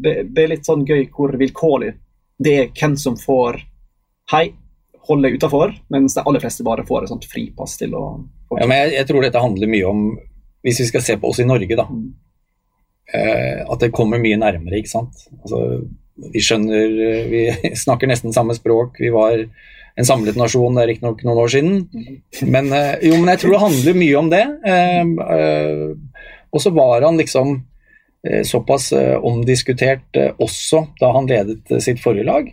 det, 0.00 0.14
det, 0.32 0.42
er 0.42 0.52
litt 0.54 0.64
sånn 0.64 0.86
gøy 0.88 1.02
hvor 1.12 1.34
vilkårlig 1.36 1.90
det 2.40 2.54
er 2.56 2.70
hvem 2.72 2.94
som 2.96 3.18
får 3.20 3.58
Hei, 4.32 4.46
holde 5.10 5.28
deg 5.28 5.38
utafor, 5.40 5.74
mens 5.92 6.16
de 6.16 6.24
aller 6.24 6.42
fleste 6.42 6.66
bare 6.66 6.86
får 6.88 7.04
et 7.04 7.12
sånt 7.12 7.28
fripass 7.28 7.76
til 7.80 7.94
å 7.98 8.04
ja, 8.50 8.66
men 8.66 8.76
jeg, 8.76 8.94
jeg, 8.96 9.06
tror 9.06 9.22
dette 9.22 9.42
handler 9.42 9.70
mye 9.70 9.86
om, 9.86 10.04
hvis 10.66 10.80
vi 10.82 10.88
skal 10.88 11.04
se 11.06 11.16
på 11.20 11.30
oss 11.30 11.38
i 11.42 11.46
Norge, 11.46 11.76
da, 11.78 11.86
mm. 11.86 12.06
eh, 13.14 13.60
at 13.62 13.84
det 13.84 13.92
kommer 13.94 14.22
mye 14.22 14.38
nærmere, 14.40 14.80
ikke 14.80 14.90
sant. 14.90 15.26
Altså, 15.44 15.84
vi 16.34 16.42
skjønner 16.44 16.96
Vi 17.30 17.44
snakker 17.84 18.10
nesten 18.10 18.34
samme 18.34 18.56
språk. 18.58 18.98
Vi 19.00 19.12
var 19.14 19.38
en 19.40 20.08
samlet 20.08 20.36
nasjon, 20.36 20.74
det 20.74 20.82
er 20.82 20.90
riktignok 20.90 21.22
noen 21.28 21.42
år 21.44 21.54
siden. 21.54 21.78
Mm. 21.94 22.18
Men, 22.50 22.74
eh, 22.74 23.06
jo, 23.06 23.14
men 23.20 23.30
jeg 23.32 23.44
tror 23.44 23.54
det 23.54 23.64
handler 23.64 24.00
mye 24.02 24.20
om 24.24 24.34
det. 24.34 24.44
Eh, 24.74 25.02
eh 25.38 26.28
og 26.50 26.58
så 26.58 26.72
var 26.74 27.04
han 27.06 27.14
liksom 27.14 27.60
Eh, 27.60 27.69
såpass 28.44 28.92
eh, 28.92 29.16
omdiskutert 29.24 30.16
eh, 30.16 30.32
også 30.38 30.84
da 31.00 31.12
han 31.14 31.28
ledet 31.28 31.80
sitt 31.80 32.02
forrige 32.02 32.26
lag, 32.28 32.50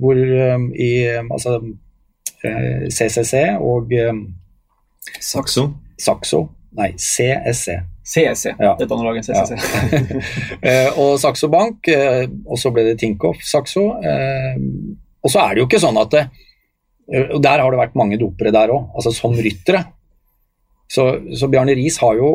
hvor 0.00 0.16
i 0.16 0.92
altså, 1.28 1.58
CCC 2.40 3.34
og 3.60 3.90
Saxo. 5.20 5.66
Saxo. 6.00 6.40
Nei, 6.78 6.94
CSC. 6.96 7.74
CSC, 8.10 8.54
ja. 8.56 8.70
dette 8.78 8.96
andre 8.96 9.10
laget 9.10 9.28
CCC. 9.28 9.58
Ja. 10.64 10.78
og 11.02 11.18
Saxo 11.20 11.50
Bank, 11.52 11.90
og 12.46 12.56
så 12.58 12.72
ble 12.72 12.86
det 12.88 12.96
Tinkoff 13.02 13.42
Saxo. 13.44 13.84
Og 13.92 15.28
så 15.28 15.42
er 15.42 15.52
det 15.52 15.60
jo 15.60 15.68
ikke 15.68 15.82
sånn 15.82 16.00
at 16.00 16.16
det, 16.16 16.24
og 17.34 17.42
Der 17.44 17.60
har 17.60 17.68
det 17.74 17.82
vært 17.82 18.00
mange 18.00 18.16
dopere 18.16 18.54
der 18.56 18.72
òg, 18.72 18.88
altså 18.96 19.12
som 19.12 19.36
ryttere. 19.36 19.84
Så, 20.90 21.10
så 21.36 21.50
Bjarne 21.52 21.76
Riis 21.76 22.00
har 22.00 22.16
jo 22.16 22.30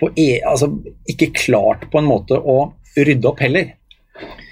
på 0.00 0.10
e, 0.18 0.40
altså, 0.42 0.70
ikke 1.10 1.32
klart 1.36 1.86
på 1.92 2.00
en 2.00 2.08
måte 2.08 2.38
å 2.38 2.58
rydde 2.98 3.30
opp 3.30 3.42
heller. 3.42 3.74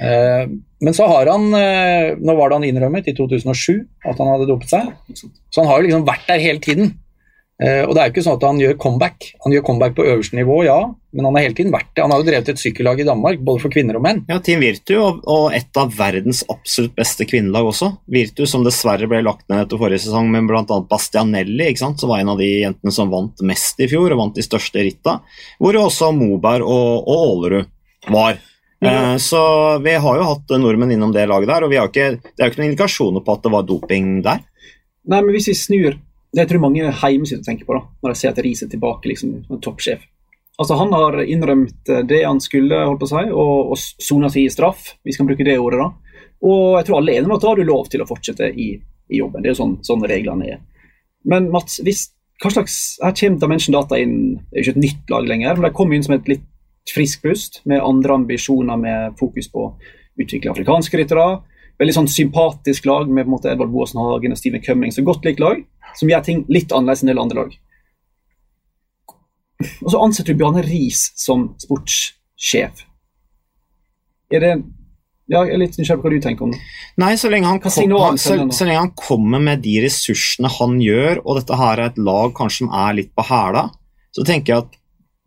Eh, 0.03 0.45
men 0.83 0.97
så 0.97 1.07
har 1.07 1.29
han 1.31 1.45
eh, 1.55 2.19
Nå 2.19 2.35
var 2.35 2.51
det 2.51 2.57
han 2.57 2.65
innrømmet 2.67 3.13
i 3.13 3.15
2007 3.15 3.77
at 4.11 4.19
han 4.19 4.33
hadde 4.33 4.49
dopet 4.51 4.73
seg. 4.73 4.91
Så 5.15 5.63
han 5.63 5.71
har 5.71 5.79
jo 5.79 5.87
liksom 5.87 6.07
vært 6.09 6.27
der 6.31 6.43
hele 6.43 6.63
tiden. 6.63 6.95
Eh, 7.61 7.85
og 7.85 7.93
det 7.95 8.01
er 8.01 8.09
jo 8.09 8.15
ikke 8.15 8.25
sånn 8.25 8.39
at 8.39 8.45
han 8.47 8.59
gjør 8.59 8.75
comeback. 8.81 9.27
Han 9.45 9.55
gjør 9.55 9.65
comeback 9.67 9.95
på 9.95 10.07
øverste 10.09 10.39
nivå, 10.39 10.57
ja, 10.67 10.79
men 11.13 11.27
han 11.29 11.37
har 11.37 11.45
hele 11.45 11.57
tiden 11.59 11.75
vært 11.75 11.91
det. 11.93 12.03
Han 12.03 12.15
har 12.15 12.23
jo 12.23 12.27
drevet 12.27 12.49
et 12.49 12.63
sykkellag 12.63 13.03
i 13.03 13.07
Danmark, 13.07 13.43
både 13.45 13.63
for 13.63 13.75
kvinner 13.75 13.99
og 13.99 14.05
menn. 14.07 14.23
Ja, 14.31 14.39
Team 14.43 14.63
Virtu, 14.65 14.95
og, 14.99 15.51
et 15.55 15.79
av 15.79 15.93
verdens 15.95 16.43
absolutt 16.51 16.97
beste 16.99 17.27
kvinnelag 17.29 17.69
også. 17.71 17.93
Virtu, 18.11 18.45
som 18.51 18.65
dessverre 18.67 19.07
ble 19.11 19.21
lagt 19.23 19.45
ned 19.53 19.67
etter 19.67 19.81
forrige 19.81 20.07
sesong, 20.07 20.31
men 20.33 20.49
bl.a. 20.51 20.65
Bastianelli, 20.91 21.69
ikke 21.71 21.85
sant? 21.85 22.03
som 22.03 22.11
var 22.11 22.25
en 22.25 22.33
av 22.35 22.41
de 22.41 22.49
jentene 22.49 22.95
som 22.95 23.13
vant 23.13 23.45
mest 23.47 23.83
i 23.85 23.91
fjor, 23.91 24.11
og 24.11 24.25
vant 24.25 24.39
de 24.39 24.47
største 24.47 24.83
ritta. 24.83 25.21
Hvor 25.63 25.79
også 25.85 26.11
Moberg 26.17 26.67
og, 26.67 27.05
og 27.05 27.27
Ålerud 27.29 27.69
var. 28.11 28.41
Ja. 28.83 29.13
Eh, 29.13 29.17
så 29.23 29.43
vi 29.85 29.95
har 30.03 30.17
jo 30.19 30.31
hatt 30.33 30.57
nordmenn 30.59 30.97
innom 30.97 31.13
det 31.15 31.29
laget 31.31 31.53
der, 31.53 31.69
og 31.69 31.77
ikke, 31.77 32.15
det 32.19 32.41
er 32.41 32.49
jo 32.49 32.55
ikke 32.55 32.63
noen 32.65 32.73
indikasjoner 32.73 33.23
på 33.23 33.37
at 33.37 33.45
det 33.45 33.53
var 33.55 33.69
doping 33.69 34.17
der. 34.25 34.43
Nei, 35.07 35.21
men 35.21 35.31
hvis 35.35 35.53
vi 35.53 35.59
snur 35.59 36.01
det 36.33 36.47
tror 36.49 36.57
jeg 36.57 36.65
mange 36.65 36.89
hjemme 36.89 37.29
sitter 37.29 37.43
og 37.43 37.49
tenker 37.49 37.69
på 37.69 37.77
da, 37.77 37.83
når 38.03 38.13
de 38.13 38.19
ser 38.19 38.33
at 38.33 38.41
Riis 38.45 38.63
er 38.65 38.71
tilbake 38.73 39.11
liksom, 39.11 39.35
som 39.49 39.61
toppsjef. 39.61 40.05
Altså, 40.61 40.77
Han 40.81 40.93
har 40.93 41.19
innrømt 41.25 41.89
eh, 41.93 42.05
det 42.09 42.23
han 42.25 42.41
skulle, 42.41 42.85
holdt 42.87 43.03
på 43.03 43.09
å 43.09 43.13
si, 43.13 43.25
og, 43.33 43.73
og 43.75 43.79
sona 43.81 44.31
si 44.33 44.47
straff, 44.53 44.95
vi 45.05 45.15
skal 45.17 45.29
bruke 45.29 45.45
det 45.45 45.59
ordet. 45.61 45.83
da. 45.83 46.23
Og 46.49 46.79
jeg 46.79 46.89
tror 46.89 46.99
alle 46.99 47.13
er 47.13 47.21
enige 47.21 47.31
om 47.31 47.37
at 47.37 47.45
da 47.45 47.53
har 47.53 47.61
du 47.61 47.69
lov 47.69 47.91
til 47.93 48.03
å 48.03 48.09
fortsette 48.09 48.49
i, 48.51 48.73
i 49.13 49.21
jobben. 49.21 49.43
Det 49.43 49.51
er 49.51 49.55
jo 49.55 49.61
sånn, 49.61 49.77
sånn 49.87 50.07
reglene 50.09 50.49
er. 50.57 50.63
Men 51.29 51.51
Mats, 51.55 51.79
hvis, 51.85 52.07
hva 52.43 52.51
slags, 52.55 52.79
her 53.03 53.15
kommer 53.19 53.45
Dimension 53.45 53.77
Data 53.77 54.01
inn, 54.01 54.17
det 54.51 54.57
er 54.57 54.63
jo 54.63 54.67
ikke 54.67 54.79
et 54.79 54.87
nytt 54.87 55.13
lag 55.13 55.29
lenger, 55.31 55.59
men 55.59 55.69
de 55.69 55.77
kom 55.77 55.93
inn 55.95 56.05
som 56.05 56.17
et 56.17 56.33
litt 56.33 56.49
frisk 56.91 57.23
pust, 57.23 57.61
med 57.69 57.85
andre 57.85 58.17
ambisjoner 58.19 58.81
med 58.81 59.21
fokus 59.21 59.47
på 59.53 59.69
å 59.69 59.73
utvikle 60.21 60.51
afrikanske 60.51 60.99
ryttere. 60.99 61.29
Veldig 61.79 61.95
sånn 61.95 62.11
sympatisk 62.11 62.89
lag 62.91 63.07
med 63.07 63.25
på 63.25 63.29
en 63.29 63.35
måte 63.37 63.53
Edvard 63.53 63.71
Boasen 63.73 64.03
Hagen 64.03 64.35
og 64.35 64.41
Steven 64.41 64.65
Cummings. 64.65 64.99
Så 64.99 65.07
godt 65.07 65.25
likt 65.29 65.41
lag 65.43 65.63
som 65.99 66.11
gjør 66.11 66.25
ting 66.27 66.45
litt 66.53 66.73
annerledes 66.73 67.03
enn 67.03 67.11
en 67.11 67.15
del 67.15 67.23
andre 67.23 67.43
lag. 67.43 67.57
Og 69.85 69.91
så 69.93 70.01
ansetter 70.03 70.35
du 70.35 70.41
Bjarne 70.43 70.65
Riis 70.67 71.11
som 71.19 71.53
sportssjef. 71.63 72.85
Er 74.33 74.47
det, 74.47 74.55
Ja, 75.31 75.45
jeg 75.47 75.55
er 75.55 75.61
litt 75.63 75.77
nysgjerrig 75.79 76.03
på 76.03 76.09
hva 76.09 76.17
du 76.17 76.25
tenker 76.25 76.45
om 76.45 76.53
det. 76.53 76.59
Nei, 77.01 77.13
så 77.17 77.31
lenge, 77.33 77.49
han 77.49 77.61
kom, 77.63 77.73
han, 77.95 78.19
så, 78.21 78.35
så 78.53 78.67
lenge 78.67 78.81
han 78.83 78.95
kommer 78.99 79.41
med 79.41 79.63
de 79.65 79.79
ressursene 79.85 80.51
han 80.59 80.75
gjør, 80.83 81.23
og 81.23 81.39
dette 81.39 81.57
her 81.57 81.79
er 81.79 81.93
et 81.93 82.01
lag 82.03 82.35
kanskje 82.37 82.65
som 82.65 82.73
er 82.83 82.99
litt 82.99 83.13
på 83.17 83.25
hæla, 83.31 83.69
så 84.13 84.27
tenker 84.29 84.53
jeg 84.53 84.67
at 84.67 84.82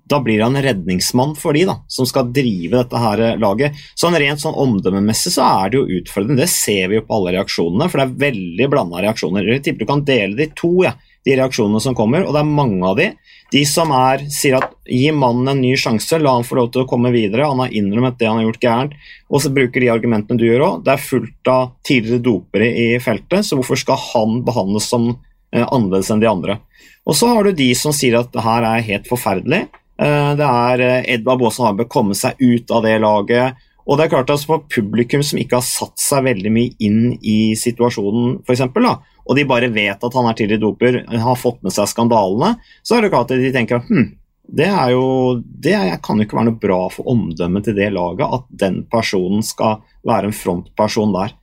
da 0.06 0.20
blir 0.22 0.44
han 0.46 0.62
redningsmann 0.62 1.34
for 1.40 1.58
de 1.58 1.64
da, 1.66 1.80
som 1.88 2.06
skal 2.06 2.30
drive 2.34 2.78
dette 2.78 3.00
her 3.02 3.24
laget. 3.42 3.78
Sånn 3.98 4.18
Rent 4.22 4.44
sånn 4.44 4.58
omdømmemessig 4.62 5.34
så 5.34 5.48
er 5.64 5.72
det 5.74 5.80
jo 5.80 6.00
utfordrende, 6.00 6.44
det 6.44 6.52
ser 6.54 6.92
vi 6.92 7.00
jo 7.00 7.06
på 7.08 7.18
alle 7.18 7.34
reaksjonene, 7.40 7.90
for 7.90 8.02
det 8.02 8.06
er 8.06 8.20
veldig 8.28 8.70
blanda 8.72 9.02
reaksjoner. 9.02 9.50
Jeg 9.56 9.66
tipper 9.66 9.86
du 9.86 9.90
kan 9.90 10.06
dele 10.06 10.38
de 10.38 10.50
to, 10.54 10.72
ja, 10.86 10.94
de 11.26 11.38
reaksjonene 11.40 11.82
som 11.82 11.98
kommer, 11.98 12.26
og 12.26 12.36
det 12.36 12.44
er 12.44 12.52
mange 12.62 12.86
av 12.86 13.00
de. 13.00 13.08
De 13.54 13.64
som 13.66 13.90
er, 13.98 14.28
sier 14.34 14.60
at 14.60 14.76
gi 14.86 15.10
mannen 15.16 15.50
en 15.56 15.64
ny 15.64 15.74
sjanse, 15.80 16.20
la 16.22 16.36
han 16.36 16.46
få 16.46 16.60
lov 16.60 16.70
til 16.74 16.84
å 16.84 16.90
komme 16.90 17.10
videre, 17.14 17.48
han 17.50 17.64
har 17.64 17.74
innrømmet 17.74 18.20
det 18.20 18.30
han 18.30 18.42
har 18.42 18.48
gjort 18.50 18.66
gærent, 18.68 18.94
og 19.30 19.42
så 19.42 19.52
bruker 19.54 19.82
de 19.82 19.90
argumentene 19.94 20.38
du 20.42 20.46
gjør 20.46 20.66
òg. 20.68 20.84
Det 20.86 20.94
er 20.94 21.06
fullt 21.08 21.52
av 21.52 21.72
tidligere 21.88 22.26
dopere 22.26 22.70
i 22.70 22.88
feltet, 23.02 23.48
så 23.48 23.58
hvorfor 23.58 23.82
skal 23.82 24.02
han 24.12 24.44
behandles 24.46 24.90
som 24.92 25.10
eh, 25.10 25.66
annerledes 25.66 26.14
enn 26.14 26.22
de 26.22 26.30
andre? 26.30 26.60
Og 27.06 27.18
så 27.18 27.30
har 27.34 27.46
du 27.46 27.58
de 27.58 27.72
som 27.78 27.94
sier 27.94 28.20
at 28.20 28.32
det 28.34 28.46
her 28.46 28.66
er 28.66 28.86
helt 28.86 29.10
forferdelig. 29.10 29.64
Eh, 30.02 30.32
Det 30.36 30.50
er 30.50 30.84
eh, 30.84 31.14
Edvard 31.16 31.40
Baasen 31.40 31.66
Harberg 31.66 31.92
komme 31.92 32.18
seg 32.18 32.40
ut 32.40 32.72
av 32.72 32.84
det 32.84 32.98
laget. 33.00 33.62
Og 33.86 33.98
det 33.98 34.06
er 34.06 34.14
klart 34.16 34.32
altså 34.34 34.50
For 34.50 34.66
publikum 34.72 35.24
som 35.24 35.40
ikke 35.40 35.60
har 35.60 35.66
satt 35.66 36.02
seg 36.02 36.26
veldig 36.26 36.52
mye 36.52 36.74
inn 36.82 37.18
i 37.22 37.54
situasjonen, 37.60 38.40
for 38.46 38.56
eksempel, 38.56 38.88
da, 38.88 38.98
og 39.26 39.38
de 39.38 39.46
bare 39.50 39.72
vet 39.74 40.04
at 40.04 40.18
han 40.18 40.28
er 40.30 40.38
tidligere 40.38 40.64
doper, 40.64 41.00
har 41.06 41.38
fått 41.40 41.62
med 41.66 41.74
seg 41.74 41.90
skandalene, 41.90 42.56
så 42.86 42.98
er 42.98 43.06
det 43.06 43.12
klart 43.14 43.34
at 43.34 43.42
de 43.42 43.52
tenker 43.54 43.80
at 43.80 43.90
hm, 43.90 44.08
det 44.46 44.70
jo 44.92 45.42
Det 45.42 45.78
kan 46.06 46.20
jo 46.20 46.26
ikke 46.26 46.38
være 46.38 46.50
noe 46.52 46.62
bra 46.62 46.80
for 46.94 47.10
omdømmet 47.10 47.66
til 47.66 47.78
det 47.78 47.92
laget 47.94 48.30
at 48.38 48.46
den 48.50 48.84
personen 48.90 49.42
skal 49.46 49.80
være 50.06 50.30
en 50.30 50.38
frontperson 50.38 51.14
der. 51.16 51.34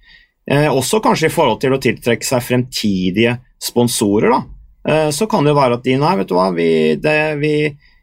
Eh, 0.50 0.68
også 0.70 1.00
kanskje 1.02 1.30
i 1.30 1.34
forhold 1.34 1.60
til 1.62 1.74
å 1.74 1.80
tiltrekke 1.82 2.26
seg 2.26 2.42
fremtidige 2.42 3.36
sponsorer. 3.62 4.30
da. 4.30 4.42
Eh, 4.88 5.10
så 5.10 5.26
kan 5.26 5.44
det 5.44 5.50
jo 5.50 5.58
være 5.58 5.78
at 5.78 5.84
de 5.84 5.96
nei, 5.98 6.16
vet 6.18 6.30
du 6.30 6.34
hva, 6.34 6.48
vi, 6.54 6.68
det, 6.98 7.18
vi, 7.42 7.54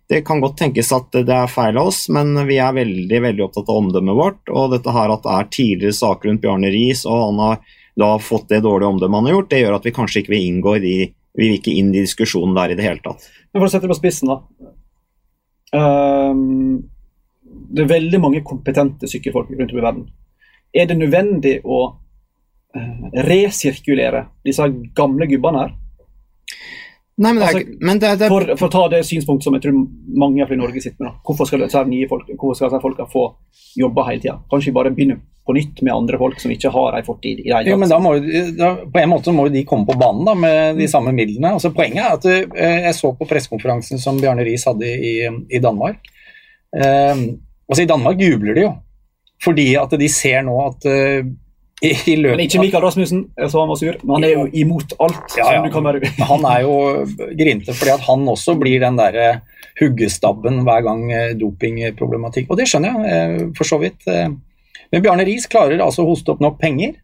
det 0.10 0.24
kan 0.26 0.42
godt 0.42 0.58
tenkes 0.58 0.90
at 0.96 1.14
det 1.14 1.36
er 1.36 1.52
feil 1.52 1.78
av 1.78 1.92
oss, 1.92 2.08
men 2.10 2.34
vi 2.50 2.58
er 2.58 2.74
veldig 2.74 3.20
veldig 3.28 3.44
opptatt 3.46 3.70
av 3.70 3.82
omdømmet 3.84 4.18
vårt. 4.18 4.42
Og 4.50 4.72
dette 4.74 4.94
her 4.96 5.14
at 5.14 5.22
det 5.26 5.36
er 5.36 5.52
tidligere 5.54 5.98
saker 6.00 6.32
rundt 6.32 6.42
Bjarne 6.42 6.72
Riis, 6.74 7.04
og 7.06 7.28
han 7.28 7.42
har 7.44 7.60
da 8.00 8.10
fått 8.24 8.48
det 8.50 8.64
dårlige 8.66 8.90
omdømmet 8.90 9.20
han 9.20 9.30
har 9.30 9.36
gjort, 9.36 9.50
det 9.52 9.62
gjør 9.62 9.76
at 9.78 9.86
vi 9.86 9.94
kanskje 9.94 10.24
ikke 10.24 10.34
vil 10.34 10.48
inngå 10.48 10.76
i 10.78 10.84
de 10.86 10.98
vi 11.38 11.48
vil 11.48 11.60
ikke 11.60 11.76
inn 11.78 11.92
i 11.94 12.02
diskusjonen 12.04 12.58
der 12.58 12.74
i 12.74 12.78
det 12.80 12.86
hele 12.86 13.04
tatt. 13.04 13.28
Men 13.54 13.62
for 13.62 13.70
å 13.70 13.72
sette 13.72 13.86
det 13.86 13.94
på 13.94 14.00
spissen, 14.00 14.32
da. 14.32 14.40
Um, 15.70 16.90
det 17.70 17.86
er 17.86 17.92
veldig 17.94 18.20
mange 18.24 18.42
kompetente 18.46 19.08
sykkelfolk 19.10 19.52
rundt 19.54 19.74
om 19.76 19.80
i 19.80 19.86
verden. 19.86 20.08
Er 20.74 20.90
det 20.90 20.98
nødvendig 21.00 21.56
å 21.66 21.80
eh, 22.76 23.06
resirkulere 23.26 24.26
disse 24.46 24.66
gamle 24.98 25.30
gubbene 25.30 25.64
her? 25.64 25.76
Nei, 27.20 27.34
men 27.34 27.42
det 27.42 27.48
er, 27.50 27.58
Altså, 27.60 27.80
men 27.84 28.00
det, 28.00 28.12
det, 28.22 28.28
For, 28.32 28.52
for 28.60 28.70
å 28.70 28.72
ta 28.72 28.84
det 28.94 29.02
synspunktet 29.08 29.48
som 29.50 29.58
jeg 29.58 29.66
tror 29.66 29.80
mange 30.22 30.46
i 30.46 30.60
Norge 30.60 30.84
sitter 30.84 31.04
med. 31.04 31.10
da. 31.10 31.24
Hvorfor 31.28 31.50
skal 31.50 31.66
disse 31.66 31.82
nye 31.90 32.08
folk, 32.08 32.30
hvorfor 32.32 32.56
skal 32.56 32.72
disse 32.72 32.84
folka 32.86 33.08
få 33.12 33.26
jobbe 33.80 34.06
hele 34.08 34.24
tida? 34.24 34.38
Kanskje 34.52 34.72
vi 34.72 34.76
bare 34.78 34.94
begynner 34.96 35.20
på 35.50 35.56
nytt 35.58 35.82
med 35.82 35.94
andre 35.96 36.20
folk 36.22 36.40
som 36.40 36.54
ikke 36.54 36.72
har 36.72 36.96
ei 36.96 37.04
fortid 37.04 37.42
i 37.42 37.50
det 37.50 37.58
hele 37.58 37.74
tatt. 37.74 38.86
På 38.94 39.02
en 39.02 39.12
måte 39.12 39.34
må 39.36 39.48
jo 39.48 39.54
de 39.58 39.66
komme 39.68 39.88
på 39.90 39.98
banen 40.00 40.28
da, 40.30 40.36
med 40.38 40.80
de 40.80 40.88
samme 40.92 41.12
midlene. 41.16 41.56
Altså, 41.58 41.74
poenget 41.76 42.06
er 42.06 42.16
at 42.16 42.30
eh, 42.32 42.80
jeg 42.86 42.96
så 42.96 43.12
på 43.18 43.28
pressekonferansen 43.28 44.00
som 44.00 44.20
Bjarne 44.22 44.46
Riis 44.48 44.68
hadde 44.70 44.88
i, 44.88 45.16
i 45.28 45.62
Danmark. 45.64 46.08
Eh, 46.72 47.26
altså, 47.68 47.82
I 47.84 47.90
Danmark 47.90 48.22
jubler 48.22 48.56
de 48.56 48.68
jo, 48.68 48.74
fordi 49.44 49.74
at 49.82 50.00
de 50.00 50.12
ser 50.14 50.46
nå 50.48 50.56
at 50.70 50.88
eh, 50.88 51.34
i, 51.82 51.92
i 52.12 52.16
løpet 52.20 52.36
Men 52.36 52.44
ikke 52.46 52.60
Mikael 52.64 52.84
Rasmussen, 52.84 53.22
jeg 53.40 53.52
så 53.54 53.62
han 53.62 53.70
var 53.72 53.80
sur, 53.80 53.96
men 54.04 54.16
han 54.18 54.26
er 54.28 54.34
jo 54.34 54.46
imot 54.64 54.96
alt 55.00 55.38
Ja, 55.38 55.46
ja. 55.46 55.60
som 55.60 55.68
du 55.70 55.72
kan 55.74 55.86
være 55.88 56.12
Han 56.28 56.48
er 56.50 56.66
jo 56.66 56.74
grinte 57.40 57.76
fordi 57.78 57.94
at 57.96 58.04
han 58.08 58.28
også 58.28 58.58
blir 58.60 58.82
den 58.84 59.00
derre 59.00 59.30
huggestabben 59.80 60.64
hver 60.68 60.82
gang 60.84 61.06
eh, 61.16 61.30
dopingproblematikk. 61.40 62.50
Og 62.52 62.58
det 62.60 62.66
skjønner 62.68 62.98
jeg 63.08 63.14
eh, 63.16 63.44
for 63.56 63.70
så 63.70 63.78
vidt. 63.80 64.04
eh. 64.12 64.28
Men 64.92 65.04
Bjarne 65.06 65.24
Riis 65.24 65.48
klarer 65.48 65.80
altså 65.86 66.04
å 66.04 66.10
hoste 66.10 66.34
opp 66.34 66.42
nok 66.44 66.58
penger, 66.60 66.98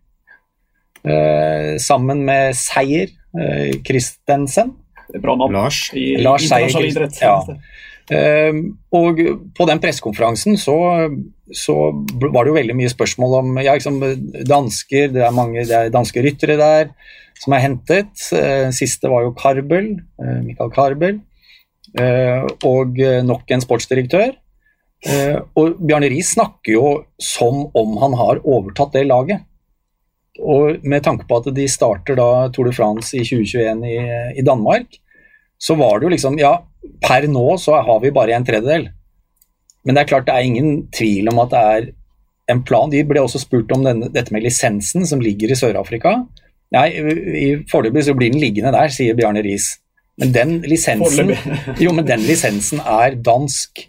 eh, 1.08 1.76
sammen 1.80 2.26
med 2.28 2.58
Seier 2.60 3.08
eh, 3.40 3.78
Christensen. 3.86 4.74
Bra 5.22 5.38
navn 5.40 5.54
Lars 5.54 5.86
i 5.96 6.16
Lars 6.20 6.48
Seier 6.50 7.08
ja. 7.22 7.36
Eh, 8.14 8.54
og 8.94 9.22
på 9.58 9.66
den 9.66 9.82
pressekonferansen 9.82 10.60
så, 10.62 10.78
så 11.50 11.76
var 12.22 12.44
det 12.44 12.52
jo 12.52 12.58
veldig 12.60 12.76
mye 12.78 12.92
spørsmål 12.92 13.38
om 13.40 13.56
ja, 13.64 13.74
liksom, 13.74 14.02
dansker, 14.46 15.10
det 15.16 15.24
er 15.26 15.34
mange 15.34 15.64
det 15.66 15.78
er 15.78 15.94
danske 15.94 16.22
ryttere 16.26 16.60
der 16.62 16.92
som 17.42 17.56
er 17.56 17.66
hentet. 17.66 18.14
Eh, 18.36 18.70
siste 18.76 19.12
var 19.12 19.26
jo 19.26 19.36
Karbel, 19.38 19.96
Michael 20.20 20.46
Mikael 20.48 20.74
Karbel, 20.76 21.20
eh, 22.00 22.46
og 22.68 23.00
eh, 23.02 23.22
nok 23.26 23.52
en 23.52 23.64
sportsdirektør. 23.64 24.36
Eh, 25.06 25.38
og 25.60 25.82
Bjarne 25.82 26.10
Riis 26.10 26.34
snakker 26.34 26.78
jo 26.78 26.94
som 27.22 27.68
om 27.78 27.98
han 28.02 28.16
har 28.18 28.42
overtatt 28.44 28.96
det 28.96 29.06
laget. 29.10 29.44
Og 30.42 30.82
med 30.84 31.04
tanke 31.06 31.28
på 31.28 31.40
at 31.40 31.52
de 31.56 31.68
starter 31.72 32.18
da 32.20 32.48
Tour 32.52 32.68
de 32.68 32.76
France 32.76 33.16
i 33.16 33.24
2021 33.24 33.86
i, 33.88 34.00
i 34.42 34.44
Danmark, 34.44 34.98
så 35.62 35.78
var 35.80 36.00
det 36.00 36.10
jo 36.10 36.16
liksom 36.16 36.40
Ja, 36.42 36.58
per 37.04 37.28
nå 37.32 37.46
så 37.62 37.80
har 37.86 38.02
vi 38.04 38.14
bare 38.16 38.36
en 38.36 38.48
tredjedel. 38.48 38.90
Men 39.86 39.96
det 39.96 40.04
er 40.04 40.10
klart 40.10 40.28
det 40.28 40.36
er 40.36 40.48
ingen 40.48 40.88
tvil 40.94 41.30
om 41.32 41.44
at 41.44 41.54
det 41.54 41.64
er 41.76 41.88
en 42.52 42.62
plan. 42.66 42.92
De 42.92 43.04
ble 43.08 43.22
også 43.22 43.42
spurt 43.42 43.72
om 43.76 43.86
denne, 43.86 44.10
dette 44.14 44.34
med 44.34 44.46
lisensen 44.46 45.06
som 45.10 45.22
ligger 45.22 45.52
i 45.52 45.58
Sør-Afrika. 45.58 46.18
Nei, 46.76 46.88
i 46.92 47.48
foreløpig 47.70 48.06
så 48.08 48.16
blir 48.18 48.34
den 48.34 48.42
liggende 48.42 48.74
der, 48.76 48.92
sier 48.94 49.18
Bjarne 49.18 49.44
Riis. 49.46 49.76
Men 50.22 50.32
den 50.36 50.56
lisensen, 50.64 51.34
jo, 51.84 51.92
men 51.94 52.08
den 52.08 52.24
lisensen 52.26 52.82
er 52.82 53.18
dansk 53.20 53.84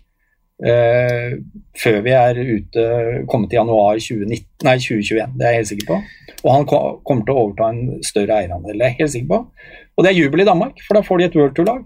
eh, 0.64 1.36
før 1.78 1.99
vi 2.05 2.14
er 2.18 2.40
ute, 2.40 2.86
kommet 3.30 3.55
i 3.55 3.61
januar 3.61 4.01
2019, 4.03 4.47
nei, 4.66 4.76
2021. 4.82 5.36
Det 5.38 5.47
er 5.47 5.55
jeg 5.55 5.62
helt 5.62 5.72
sikker 5.72 5.90
på. 5.92 6.01
Og 6.42 6.53
han 6.53 6.66
kommer 6.68 7.26
til 7.26 7.34
å 7.34 7.44
overta 7.44 7.70
en 7.72 8.01
større 8.07 8.40
eierandel, 8.40 8.76
det 8.76 8.84
er 8.84 8.92
jeg 8.92 9.01
helt 9.05 9.14
sikker 9.14 9.30
på. 9.32 9.68
Og 9.97 10.05
det 10.05 10.12
er 10.12 10.18
jubel 10.18 10.42
i 10.42 10.49
Danmark, 10.49 10.82
for 10.86 10.99
da 10.99 11.05
får 11.07 11.22
de 11.22 11.28
et 11.28 11.38
World 11.38 11.55
Tour-lag. 11.57 11.84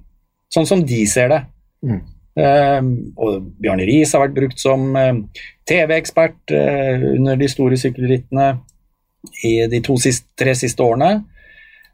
Sånn 0.51 0.66
som 0.68 0.82
de 0.86 1.05
ser 1.09 1.30
det. 1.32 1.44
Mm. 1.86 2.01
Uh, 2.40 2.88
og 3.20 3.46
Bjarne 3.61 3.84
Riis 3.88 4.14
har 4.14 4.22
vært 4.24 4.36
brukt 4.36 4.61
som 4.62 4.94
uh, 4.96 5.42
TV-ekspert 5.68 6.55
uh, 6.55 7.07
under 7.14 7.38
de 7.40 7.48
store 7.51 7.78
sykkelrittene 7.80 8.53
i 9.44 9.55
de 9.70 9.80
to 9.84 9.96
siste, 10.01 10.28
tre 10.38 10.55
siste 10.57 10.84
årene. 10.84 11.20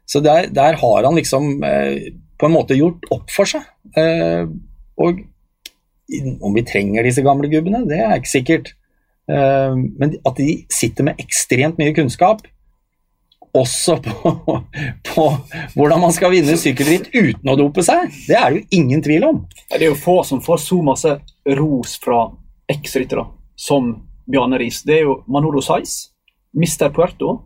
Så 0.07 0.21
der, 0.23 0.47
der 0.53 0.77
har 0.79 1.03
han 1.03 1.17
liksom 1.19 1.63
eh, 1.67 2.13
på 2.39 2.47
en 2.47 2.55
måte 2.55 2.77
gjort 2.77 3.03
opp 3.11 3.31
for 3.33 3.49
seg. 3.49 3.65
Eh, 3.99 4.47
og 5.03 5.23
om 6.39 6.55
vi 6.55 6.63
trenger 6.63 7.03
disse 7.03 7.23
gamle 7.25 7.49
gubbene, 7.51 7.83
det 7.89 7.99
er 7.99 8.15
ikke 8.15 8.31
sikkert. 8.31 8.71
Eh, 9.27 9.73
men 9.75 10.15
at 10.23 10.39
de 10.39 10.61
sitter 10.71 11.09
med 11.09 11.19
ekstremt 11.23 11.81
mye 11.81 11.95
kunnskap, 11.97 12.45
også 13.61 13.97
på, 14.03 14.31
på 15.09 15.25
hvordan 15.75 16.01
man 16.03 16.13
skal 16.15 16.33
vinne 16.33 16.57
sykkelritt 16.59 17.09
uten 17.13 17.51
å 17.51 17.57
dope 17.59 17.83
seg, 17.85 18.11
det 18.27 18.37
er 18.37 18.51
det 18.51 18.61
jo 18.61 18.79
ingen 18.79 19.03
tvil 19.05 19.27
om. 19.27 19.41
Det 19.71 19.81
er 19.81 19.89
jo 19.91 19.99
få 19.99 20.19
som 20.27 20.41
får 20.43 20.61
så 20.63 20.79
masse 20.85 21.13
ros 21.59 21.97
fra 22.03 22.25
eks-ryttere 22.71 23.25
som 23.57 23.93
Bjarne 24.27 24.59
Riis. 24.61 24.83
Det 24.85 24.99
er 24.99 25.07
jo 25.07 25.21
Manolo 25.31 25.63
Saiz, 25.63 26.09
Mister 26.57 26.91
Puerto. 26.93 27.39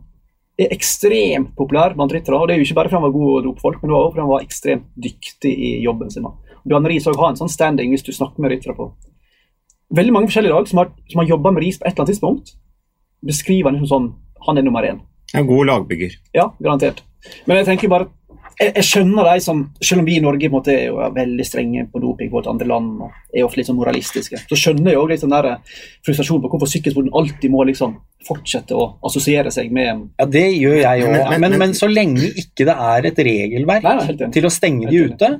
Er 0.60 0.74
ekstremt 0.74 1.54
populær 1.56 1.94
blant 1.96 2.12
ryttere. 2.12 2.36
og 2.36 2.48
Det 2.48 2.54
er 2.54 2.60
jo 2.60 2.66
ikke 2.66 2.76
bare 2.76 2.90
fordi 2.90 3.00
han 3.00 3.06
var 3.06 3.14
god 3.14 3.46
dopfolk, 3.46 3.78
men 3.80 3.88
det 3.88 3.94
var 3.94 4.02
også 4.02 4.12
fordi 4.12 4.24
han 4.24 4.32
var 4.34 4.44
ekstremt 4.44 4.90
dyktig 5.06 5.52
i 5.52 5.70
jobben 5.84 6.10
sin. 6.12 6.28
Bjarne 6.68 6.92
Riis 6.92 7.08
har 7.08 7.30
en 7.30 7.40
sånn 7.40 7.50
standing 7.50 7.94
hvis 7.94 8.04
du 8.06 8.12
snakker 8.12 8.42
med 8.42 8.52
ryttere 8.52 8.76
på 8.76 8.92
veldig 9.96 10.12
mange 10.14 10.30
forskjellige 10.30 10.54
lag 10.54 10.68
som 10.68 10.82
har, 10.82 10.92
som 11.10 11.22
har 11.22 11.30
jobba 11.30 11.52
med 11.52 11.64
Riis 11.64 11.78
på 11.78 11.86
et 11.86 11.92
eller 11.92 12.04
annet 12.04 12.14
tidspunkt. 12.14 12.54
Beskriver 13.26 13.70
han 13.70 13.78
liksom 13.78 13.92
sånn 13.92 14.12
Han 14.42 14.58
er 14.58 14.64
nummer 14.66 14.82
én. 14.82 14.96
En 15.34 15.46
god 15.46 15.66
lagbygger. 15.66 16.16
Ja, 16.34 16.50
garantert. 16.60 17.02
Men 17.46 17.56
jeg 17.62 17.66
tenker 17.66 17.88
bare 17.88 18.08
jeg, 18.60 18.74
jeg 18.76 18.84
skjønner 18.84 19.24
de 19.32 19.40
som 19.40 19.60
Selv 19.80 20.02
om 20.02 20.06
vi 20.06 20.16
i 20.18 20.20
Norge 20.20 20.48
måte 20.52 20.68
er 20.74 20.88
jo 20.90 20.98
veldig 21.14 21.44
strenge 21.46 21.86
på 21.90 22.00
doping 22.02 22.28
på 22.30 22.42
et 22.42 22.48
andre 22.50 22.66
land 22.68 23.00
og 23.06 23.10
er 23.32 23.46
ofte 23.46 23.56
litt 23.62 23.66
sånn 23.70 23.78
moralistiske, 23.78 24.36
så 24.50 24.58
skjønner 24.58 24.92
jeg 24.92 25.00
òg 25.00 25.08
litt 25.08 25.22
sånn 25.22 25.32
der 25.32 25.56
frustrasjon 26.04 26.42
på 26.42 26.50
hvorfor 26.52 26.68
sykkelsporten 26.68 27.14
alltid 27.16 27.50
må 27.54 27.64
liksom 27.64 27.94
fortsette 28.28 28.76
å 28.76 28.90
assosiere 29.08 29.50
seg 29.54 29.72
med 29.72 30.04
Ja, 30.20 30.26
Det 30.26 30.44
gjør 30.58 30.76
jeg 30.82 31.06
òg, 31.06 31.10
Men- 31.12 31.30
men, 31.30 31.40
men- 31.40 31.50
men, 31.50 31.58
men- 31.58 31.72
så 31.78 31.88
lenge 31.88 32.28
ikke 32.28 32.66
det 32.68 32.76
er 32.76 33.06
et 33.06 33.16
regelverk 33.30 33.82
Nei, 33.82 33.96
nei, 34.20 34.30
til 34.36 34.44
å 34.44 34.52
stenge 34.52 34.90
de 34.90 34.96
ute, 35.08 35.32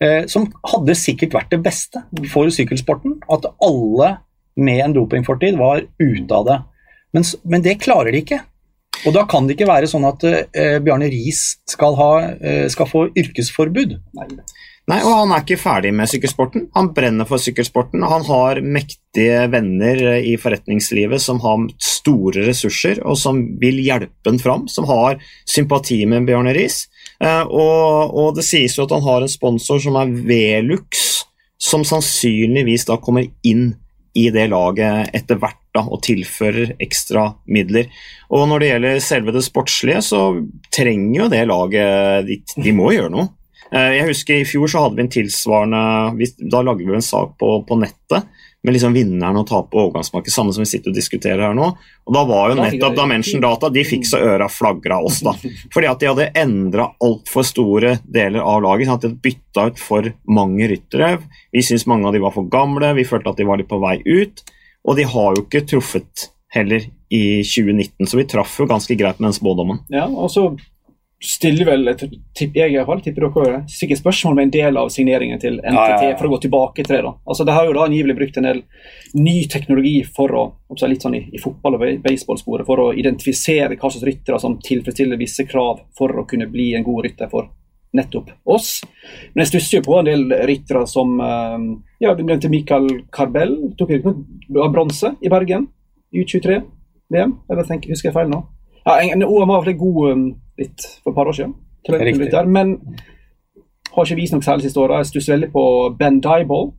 eh, 0.00 0.26
som 0.26 0.46
hadde 0.64 0.94
sikkert 0.94 1.32
vært 1.32 1.50
det 1.50 1.62
beste 1.62 2.04
for 2.30 2.46
sykkelsporten, 2.46 3.18
at 3.28 3.44
alle 3.60 4.18
med 4.56 4.80
en 4.84 4.92
dopingfortid 4.94 5.56
var 5.58 5.82
ute 5.98 6.30
av 6.32 6.44
det. 6.46 6.58
Men, 7.12 7.22
men 7.44 7.62
det 7.62 7.80
klarer 7.80 8.12
de 8.12 8.20
ikke. 8.22 8.40
Og 9.06 9.14
da 9.16 9.24
kan 9.28 9.46
det 9.46 9.56
ikke 9.56 9.70
være 9.70 9.90
sånn 9.90 10.06
at 10.08 10.24
eh, 10.28 10.78
Bjarne 10.84 11.10
Riis 11.10 11.42
skal, 11.68 11.96
eh, 12.40 12.66
skal 12.72 12.90
få 12.90 13.08
yrkesforbud. 13.18 13.96
Nei. 14.18 14.28
Nei, 14.90 14.98
og 15.06 15.12
han 15.14 15.30
er 15.30 15.44
ikke 15.44 15.60
ferdig 15.62 15.92
med 15.94 16.10
sykkelsporten. 16.10 16.64
Han 16.74 16.88
brenner 16.94 17.26
for 17.28 17.38
sykkelsporten. 17.38 18.02
Han 18.02 18.24
har 18.26 18.58
mektige 18.66 19.44
venner 19.52 20.00
i 20.18 20.34
forretningslivet 20.42 21.22
som 21.22 21.38
har 21.44 21.68
store 21.82 22.48
ressurser, 22.48 22.98
og 23.06 23.14
som 23.20 23.44
vil 23.62 23.78
hjelpe 23.84 24.26
ham 24.26 24.40
fram, 24.42 24.66
som 24.66 24.88
har 24.90 25.22
sympati 25.46 26.00
med 26.10 26.26
Bjarne 26.26 26.54
Riis. 26.56 26.88
Eh, 27.22 27.44
og, 27.46 28.10
og, 28.10 28.32
det 28.38 28.46
sies 28.46 28.74
jo 28.74 28.88
at 28.88 28.96
han 28.96 29.06
har 29.06 29.22
en 29.22 29.30
sponsor 29.30 29.78
som 29.84 30.00
er 30.00 30.10
Velux, 30.26 31.06
som 31.62 31.86
sannsynligvis 31.86 32.88
da 32.88 32.98
kommer 32.98 33.28
inn 33.46 33.76
i 34.18 34.28
det 34.32 34.48
laget 34.52 35.12
etter 35.16 35.38
hvert 35.40 35.60
da, 35.72 35.84
og 35.86 36.02
tilfører 36.04 36.74
ekstra 36.84 37.30
midler. 37.48 37.88
Og 38.32 38.44
når 38.48 38.60
det 38.60 38.70
gjelder 38.72 39.04
selve 39.04 39.34
det 39.34 39.44
sportslige, 39.46 40.02
så 40.04 40.24
trenger 40.74 41.22
jo 41.22 41.30
det 41.32 41.46
laget 41.48 42.28
De, 42.28 42.38
de 42.60 42.74
må 42.76 42.90
gjøre 42.92 43.12
noe. 43.14 43.30
Eh, 43.72 43.96
jeg 43.96 44.08
husker 44.10 44.40
I 44.40 44.48
fjor 44.48 44.68
så 44.68 44.84
hadde 44.84 44.98
vi 44.98 45.06
en 45.06 45.12
tilsvarende 45.12 46.30
Da 46.52 46.60
lagde 46.64 46.84
vi 46.84 46.96
en 46.96 47.04
sak 47.04 47.38
på, 47.40 47.54
på 47.68 47.78
nettet 47.80 48.28
med 48.62 48.76
liksom 48.76 48.94
vinneren 48.94 49.40
og 49.40 49.48
på 49.50 49.80
overgangsmarkedet, 49.80 50.32
samme 50.34 50.52
som 50.54 50.62
vi 50.62 50.70
sitter 50.70 50.92
og 50.92 50.96
diskuterer 50.96 51.42
her 51.48 51.54
nå. 51.56 51.72
Og 52.06 52.14
Da 52.14 52.22
var 52.28 52.52
jo 52.52 52.58
nettopp 52.60 52.94
Dimension 52.96 53.42
Data 53.42 53.70
de 53.74 53.82
fikk 53.86 54.06
så 54.06 54.20
øra 54.22 54.46
flagra 54.50 55.00
oss, 55.02 55.20
da. 55.26 55.34
Fordi 55.74 55.90
at 55.90 56.02
de 56.02 56.10
hadde 56.10 56.28
endra 56.38 56.88
altfor 57.02 57.46
store 57.46 57.96
deler 58.06 58.40
av 58.40 58.62
laget. 58.62 58.86
sånn 58.86 59.00
at 59.00 59.08
De 59.08 59.14
bytta 59.28 59.66
ut 59.72 59.82
for 59.82 60.12
mange 60.30 60.70
ryttere. 60.70 61.16
Vi 61.50 61.64
syntes 61.66 61.88
mange 61.90 62.06
av 62.06 62.14
de 62.14 62.22
var 62.22 62.34
for 62.36 62.46
gamle, 62.50 62.94
vi 62.98 63.08
følte 63.08 63.34
at 63.34 63.42
de 63.42 63.48
var 63.48 63.58
litt 63.58 63.70
på 63.70 63.82
vei 63.82 63.98
ut. 64.06 64.44
Og 64.86 64.98
de 64.98 65.06
har 65.10 65.34
jo 65.34 65.44
ikke 65.46 65.66
truffet 65.74 66.28
heller 66.52 66.84
i 67.12 67.42
2019, 67.42 68.06
så 68.06 68.18
vi 68.18 68.28
traff 68.28 68.58
jo 68.60 68.68
ganske 68.68 68.94
greit 68.98 69.18
med 69.20 69.30
den 69.30 69.36
spådommen. 69.36 69.82
Ja, 69.92 70.06
og 70.06 70.30
så 70.32 70.50
stiller 71.22 71.66
vel, 71.66 71.90
tipp, 71.98 72.56
jeg 72.56 72.72
i 72.72 72.74
hvert 72.74 72.88
fall, 72.88 73.00
tipper 73.04 73.28
dere 73.30 73.60
sikkert 73.70 74.00
spørsmål 74.00 74.34
med 74.34 74.48
en 74.48 74.52
del 74.56 74.78
av 74.80 74.88
signeringen 74.90 75.38
til 75.42 75.60
NTT, 75.60 75.76
ja, 75.76 75.86
ja, 75.94 76.10
ja. 76.10 76.16
for 76.18 76.26
å 76.26 76.32
gå 76.34 76.40
tilbake 76.42 76.82
til 76.82 76.96
det. 76.96 77.02
da. 77.06 77.12
Altså, 77.24 77.46
Det 77.46 77.54
har 77.54 77.68
jo 77.68 77.76
da 77.76 77.84
angivelig 77.86 78.16
brukt 78.18 78.40
en 78.40 78.48
del 78.48 78.62
ny 79.14 79.36
teknologi 79.52 79.94
for 80.04 80.34
å 80.34 80.44
litt 80.90 81.04
sånn 81.04 81.14
i, 81.14 81.22
i 81.30 81.38
fotball- 81.38 81.78
og 81.78 81.84
baseballsporet, 82.02 82.66
for 82.66 82.82
å 82.82 82.92
identifisere 82.98 83.76
hva 83.76 83.90
slags 83.90 84.06
ryttere 84.08 84.40
som 84.42 84.58
tilfredsstiller 84.58 85.20
visse 85.20 85.46
krav 85.46 85.84
for 85.98 86.10
å 86.10 86.26
kunne 86.26 86.50
bli 86.50 86.72
en 86.74 86.86
god 86.86 87.04
rytter 87.06 87.30
for 87.30 87.50
nettopp 87.92 88.32
oss. 88.48 88.80
Men 89.34 89.44
jeg 89.44 89.52
stusser 89.52 89.78
jo 89.78 89.86
på 89.86 89.98
en 90.00 90.08
del 90.08 90.24
ryttere 90.48 90.86
som 90.88 91.20
eh, 91.20 91.58
ja, 92.02 92.14
Du 92.16 92.24
nevnte 92.24 92.50
Michael 92.50 93.04
Carbell, 93.12 93.54
tok 93.78 93.92
bronse 94.72 95.14
i 95.20 95.30
Bergen 95.30 95.68
i 96.12 96.24
U23-VM. 96.24 97.36
Eller 97.50 97.68
tenker, 97.68 97.92
husker 97.92 98.10
jeg 98.10 98.16
feil 98.16 98.32
nå? 98.32 98.42
Ja, 98.82 98.96
en, 98.98 99.22
OM 99.22 99.52
var 99.52 99.68
god 99.78 100.16
um, 100.16 100.24
litt 100.60 100.86
for 101.02 101.12
et 101.12 101.16
par 101.16 101.30
år 101.30 101.38
siden, 101.38 101.56
der, 101.86 102.46
men 102.46 102.76
har 103.92 104.06
ikke 104.06 104.20
vist 104.20 104.34
noe 104.34 104.44
særlig 104.44 104.68
siste 104.68 104.80
året. 104.80 105.02
Jeg 105.02 105.10
stusser 105.10 105.36
veldig 105.36 105.50
på 105.52 105.64
Ben 105.98 106.20
Dyball. 106.22 106.72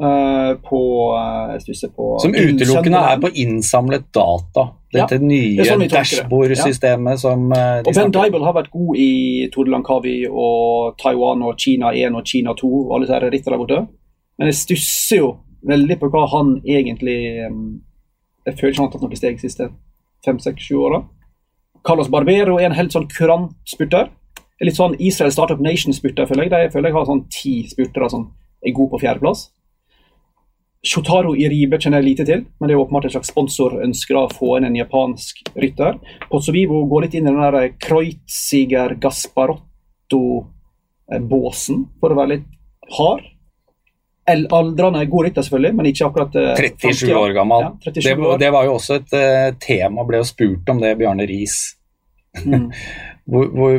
Uh, 0.00 0.54
på, 0.64 0.80
uh, 1.12 1.88
på 1.96 2.04
Som 2.22 2.32
utelukkende 2.32 2.98
er 3.10 3.18
på 3.20 3.28
innsamlet 3.42 4.06
data. 4.14 4.68
Dette 4.90 5.18
ja, 5.18 5.22
nye 5.22 5.58
det 5.58 5.66
sånn 5.66 5.82
dashbord-systemet 5.90 7.18
ja. 7.18 7.20
som 7.20 7.50
uh, 7.52 7.82
Og 7.82 7.90
Ben 7.94 8.14
Dyball 8.14 8.46
har 8.46 8.54
vært 8.56 8.70
god 8.72 8.96
i 9.02 9.10
Tour 9.52 9.68
Kavi 9.86 10.14
og 10.30 10.96
Taiwan 11.02 11.44
og 11.46 11.58
Kina 11.60 11.90
1 11.92 12.16
og 12.16 12.24
Kina 12.24 12.54
2 12.56 12.70
og 12.70 12.94
alle 12.96 13.10
disse 13.10 13.20
rittene 13.26 13.54
der 13.56 13.60
borte. 13.60 13.80
Men 14.38 14.50
jeg 14.52 14.60
stusser 14.62 15.20
jo 15.20 15.30
veldig 15.68 15.98
på 16.00 16.08
hva 16.14 16.24
han 16.32 16.56
egentlig 16.64 17.18
um, 17.50 17.80
Jeg 18.46 18.56
føler 18.56 18.72
ikke 18.72 18.80
han 18.80 18.88
har 18.88 18.94
tatt 18.94 19.04
noen 19.04 19.20
steg 19.20 19.36
de 19.36 19.48
siste 19.48 19.68
fem, 20.24 20.38
seks, 20.40 20.70
sju 20.70 20.80
åra. 20.86 21.02
Carlos 21.86 22.10
Barbero 22.12 22.58
er 22.60 22.66
en 22.68 22.76
helt 22.76 22.92
sånn 22.92 23.08
kurant 23.10 23.54
spurter. 23.68 24.10
Litt 24.60 24.76
sånn 24.76 24.98
Israel 25.00 25.32
Startup 25.32 25.60
Nation-spurter, 25.64 26.26
føler 26.28 26.42
jeg. 26.44 26.52
De 26.52 26.72
føler 26.74 26.88
jeg 26.90 26.96
har 26.98 27.06
sånn 27.08 27.28
ti 27.32 27.54
spurtere 27.70 28.08
som 28.12 28.22
er 28.60 28.76
gode 28.76 28.92
på 28.92 29.02
fjerdeplass. 29.04 29.40
Shotaro 30.80 31.34
Iribe 31.36 31.76
kjenner 31.80 32.00
jeg 32.00 32.08
lite 32.08 32.24
til, 32.28 32.40
men 32.56 32.68
det 32.68 32.74
er 32.74 32.80
åpenbart 32.80 33.06
et 33.08 33.12
slags 33.12 33.30
sponsorønske 33.32 34.12
å 34.16 34.32
få 34.32 34.48
inn 34.56 34.66
en 34.68 34.78
japansk 34.78 35.34
rytter. 35.60 35.92
Pozzovivo 36.30 36.78
går 36.88 37.00
litt 37.04 37.16
inn 37.18 37.28
i 37.28 37.32
den 37.32 37.40
der 37.40 37.74
Kreuziger 37.84 38.90
Gasparotto-båsen, 39.00 41.78
for 42.00 42.08
å 42.08 42.18
være 42.20 42.32
litt 42.34 42.48
hard. 42.96 43.24
Aldrende 44.28 45.04
god 45.10 45.24
rytter, 45.26 45.42
selvfølgelig, 45.42 45.74
men 45.74 45.86
ikke 45.90 46.06
akkurat 46.06 46.36
37 46.58 47.08
eh, 47.08 47.16
år 47.18 47.32
gammel. 47.34 47.64
Ja, 47.64 47.70
37 47.88 48.02
det, 48.04 48.26
år. 48.26 48.38
det, 48.38 48.50
var 48.54 48.66
jo 48.68 48.74
også 48.76 48.98
et 49.00 49.14
uh, 49.16 49.46
tema, 49.62 50.04
ble 50.06 50.20
jo 50.20 50.28
spurt 50.28 50.70
om 50.70 50.82
det, 50.82 50.92
Bjarne 51.00 51.26
Riis. 51.26 51.56
Mm. 52.44 52.68
hvor, 53.30 53.50
hvor, 53.56 53.74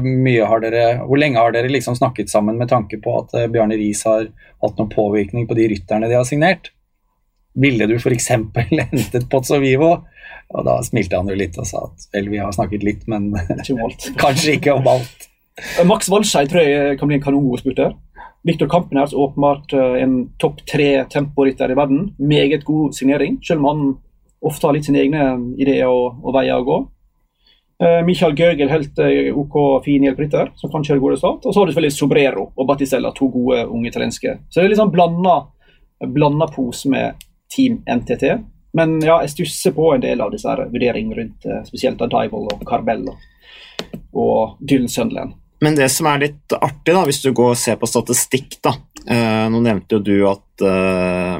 har 0.49 0.63
dere, 0.65 0.85
hvor, 1.05 1.21
lenge 1.21 1.39
har 1.39 1.55
dere 1.55 1.71
liksom 1.71 1.95
snakket 1.95 2.33
sammen 2.33 2.59
med 2.59 2.71
tanke 2.71 2.99
på 3.03 3.15
at 3.21 3.37
uh, 3.37 3.47
Bjarne 3.53 3.77
Riis 3.79 4.03
har 4.09 4.27
hatt 4.31 4.77
noen 4.81 4.91
påvirkning 4.91 5.47
på 5.47 5.57
de 5.57 5.69
rytterne 5.71 6.11
de 6.11 6.19
har 6.19 6.27
signert? 6.27 6.73
Ville 7.61 7.87
du 7.87 7.97
f.eks. 7.99 8.31
hentet 8.91 9.29
Pozzo 9.31 9.59
Vivo? 9.63 9.93
Og 10.51 10.67
da 10.67 10.77
smilte 10.83 11.19
han 11.19 11.29
jo 11.31 11.37
litt 11.37 11.57
og 11.61 11.67
sa 11.67 11.85
at 11.87 12.07
vel, 12.15 12.31
vi 12.31 12.39
har 12.41 12.51
snakket 12.55 12.83
litt, 12.83 13.05
men 13.11 13.31
kanskje 14.23 14.57
ikke 14.57 14.75
om 14.75 14.89
alt. 14.97 15.27
Max 15.87 16.09
Walscheid 16.11 16.49
tror 16.51 16.65
jeg 16.65 16.97
kan 16.99 17.09
bli 17.09 17.19
en 17.19 17.23
kanongod 17.23 17.61
spurter. 17.61 17.93
Viktor 18.43 18.67
Kampenherz 18.67 19.13
åpenbart 19.13 19.73
eh, 19.73 20.03
en 20.03 20.15
topp 20.37 20.63
tre 20.65 21.03
temporytter 21.09 21.71
i 21.71 21.77
verden. 21.77 22.07
Meget 22.17 22.65
god 22.65 22.95
signering, 22.95 23.39
selv 23.43 23.61
om 23.61 23.65
han 23.65 23.93
ofte 24.41 24.67
har 24.67 24.73
litt 24.73 24.87
sine 24.89 25.03
egne 25.03 25.25
ideer 25.61 25.91
og, 25.91 26.23
og 26.23 26.35
veier 26.37 26.57
å 26.57 26.65
gå. 26.65 26.79
Uh, 27.81 27.99
Michael 28.05 28.35
Gögel 28.37 28.69
helt 28.69 28.99
OK 29.41 29.55
fin 29.85 30.03
hjelperytter, 30.05 30.51
som 30.57 30.69
kan 30.69 30.83
kjøre 30.85 31.01
gode 31.01 31.17
start. 31.17 31.45
Og 31.45 31.53
så 31.53 31.61
har 31.61 31.65
du 31.65 31.73
selvfølgelig 31.73 31.95
Sobrero 31.95 32.43
og 32.53 32.67
Batisella, 32.69 33.09
to 33.17 33.29
gode 33.33 33.63
unge 33.65 33.89
italienske. 33.89 34.35
Så 34.49 34.59
det 34.59 34.67
er 34.67 34.73
litt 34.73 34.81
sånn 34.81 34.93
blanda, 34.93 35.35
blanda 36.13 36.45
pose 36.53 36.89
med 36.93 37.21
Team 37.49 37.79
NTT. 37.89 38.35
Men 38.77 38.99
ja, 39.01 39.17
jeg 39.25 39.33
stusser 39.33 39.73
på 39.75 39.89
en 39.95 40.03
del 40.03 40.21
av 40.21 40.29
disse 40.33 40.53
vurderingene 40.61 41.17
rundt 41.17 41.49
uh, 41.49 41.61
spesielt 41.67 42.01
Dival 42.01 42.49
og 42.53 42.65
Carbello 42.69 43.17
og 44.13 44.57
Dylan 44.61 44.89
Sunderland. 44.89 45.40
Men 45.61 45.75
det 45.77 45.89
som 45.93 46.07
er 46.09 46.23
litt 46.23 46.53
artig, 46.57 46.93
da, 46.95 47.03
hvis 47.05 47.21
du 47.21 47.29
går 47.37 47.53
og 47.53 47.59
ser 47.59 47.77
på 47.77 47.89
statistikk 47.89 48.57
da, 48.65 48.73
eh, 49.05 49.45
Nå 49.53 49.61
nevnte 49.61 49.99
jo 49.99 50.01
du 50.01 50.15
at 50.29 50.63
eh, 50.65 51.35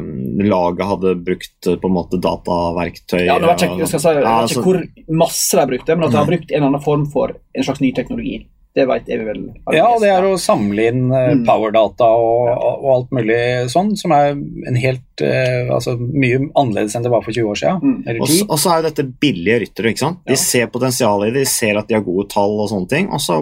laget 0.46 0.90
hadde 0.92 1.16
brukt 1.26 1.70
eh, 1.70 1.78
på 1.82 1.90
en 1.90 1.96
måte 1.96 2.20
dataverktøy 2.22 3.24
Ja, 3.26 3.40
det 3.42 3.50
var 3.50 3.58
ikke, 3.58 3.80
jeg 3.82 3.90
skal 3.90 4.04
si, 4.04 4.14
jeg 4.20 4.26
vet 4.28 4.54
ikke 4.54 4.66
hvor 4.68 4.82
masse 5.24 5.58
de 5.58 5.64
har 5.64 5.72
brukt 5.74 5.90
det, 5.90 5.98
men 5.98 6.06
at 6.06 6.14
de 6.14 6.22
har 6.22 6.30
brukt 6.30 6.52
en 6.52 6.60
eller 6.60 6.70
annen 6.70 6.86
form 6.86 7.08
for 7.10 7.34
en 7.34 7.66
slags 7.66 7.82
ny 7.82 7.90
teknologi. 7.98 8.44
Det 8.72 8.86
vet 8.88 9.10
jeg 9.12 9.26
vel. 9.28 9.42
Ja, 9.76 9.90
det 10.00 10.08
er 10.14 10.24
å 10.24 10.38
samle 10.40 10.86
inn 10.88 11.10
uh, 11.12 11.34
powerdata 11.48 12.08
og, 12.08 12.52
og, 12.56 12.86
alt 12.94 13.10
mulig 13.18 13.40
sånn, 13.72 13.92
som 14.00 14.14
er 14.16 14.32
en 14.32 14.78
helt 14.80 15.24
uh, 15.26 15.74
altså 15.76 15.98
mye 16.00 16.40
annerledes 16.48 16.96
enn 16.96 17.04
det 17.04 17.12
var 17.12 17.26
for 17.26 17.36
20 17.36 17.52
år 17.52 17.60
siden. 17.60 17.98
Mm. 18.08 18.46
Og 18.48 18.56
så 18.56 18.72
er 18.72 18.80
jo 18.80 18.88
dette 18.88 19.08
billige 19.24 19.60
ryttere. 19.66 19.92
ikke 19.92 20.06
sant? 20.06 20.22
De 20.24 20.38
ja. 20.38 20.44
ser 20.44 20.72
potensialet 20.72 21.32
i 21.32 21.36
det, 21.36 21.44
de 21.44 21.52
ser 21.52 21.82
at 21.82 21.92
de 21.92 22.00
har 22.00 22.06
gode 22.08 22.30
tall 22.32 22.56
og 22.64 22.72
sånne 22.72 22.92
ting. 22.94 23.12
og 23.12 23.24
så 23.24 23.42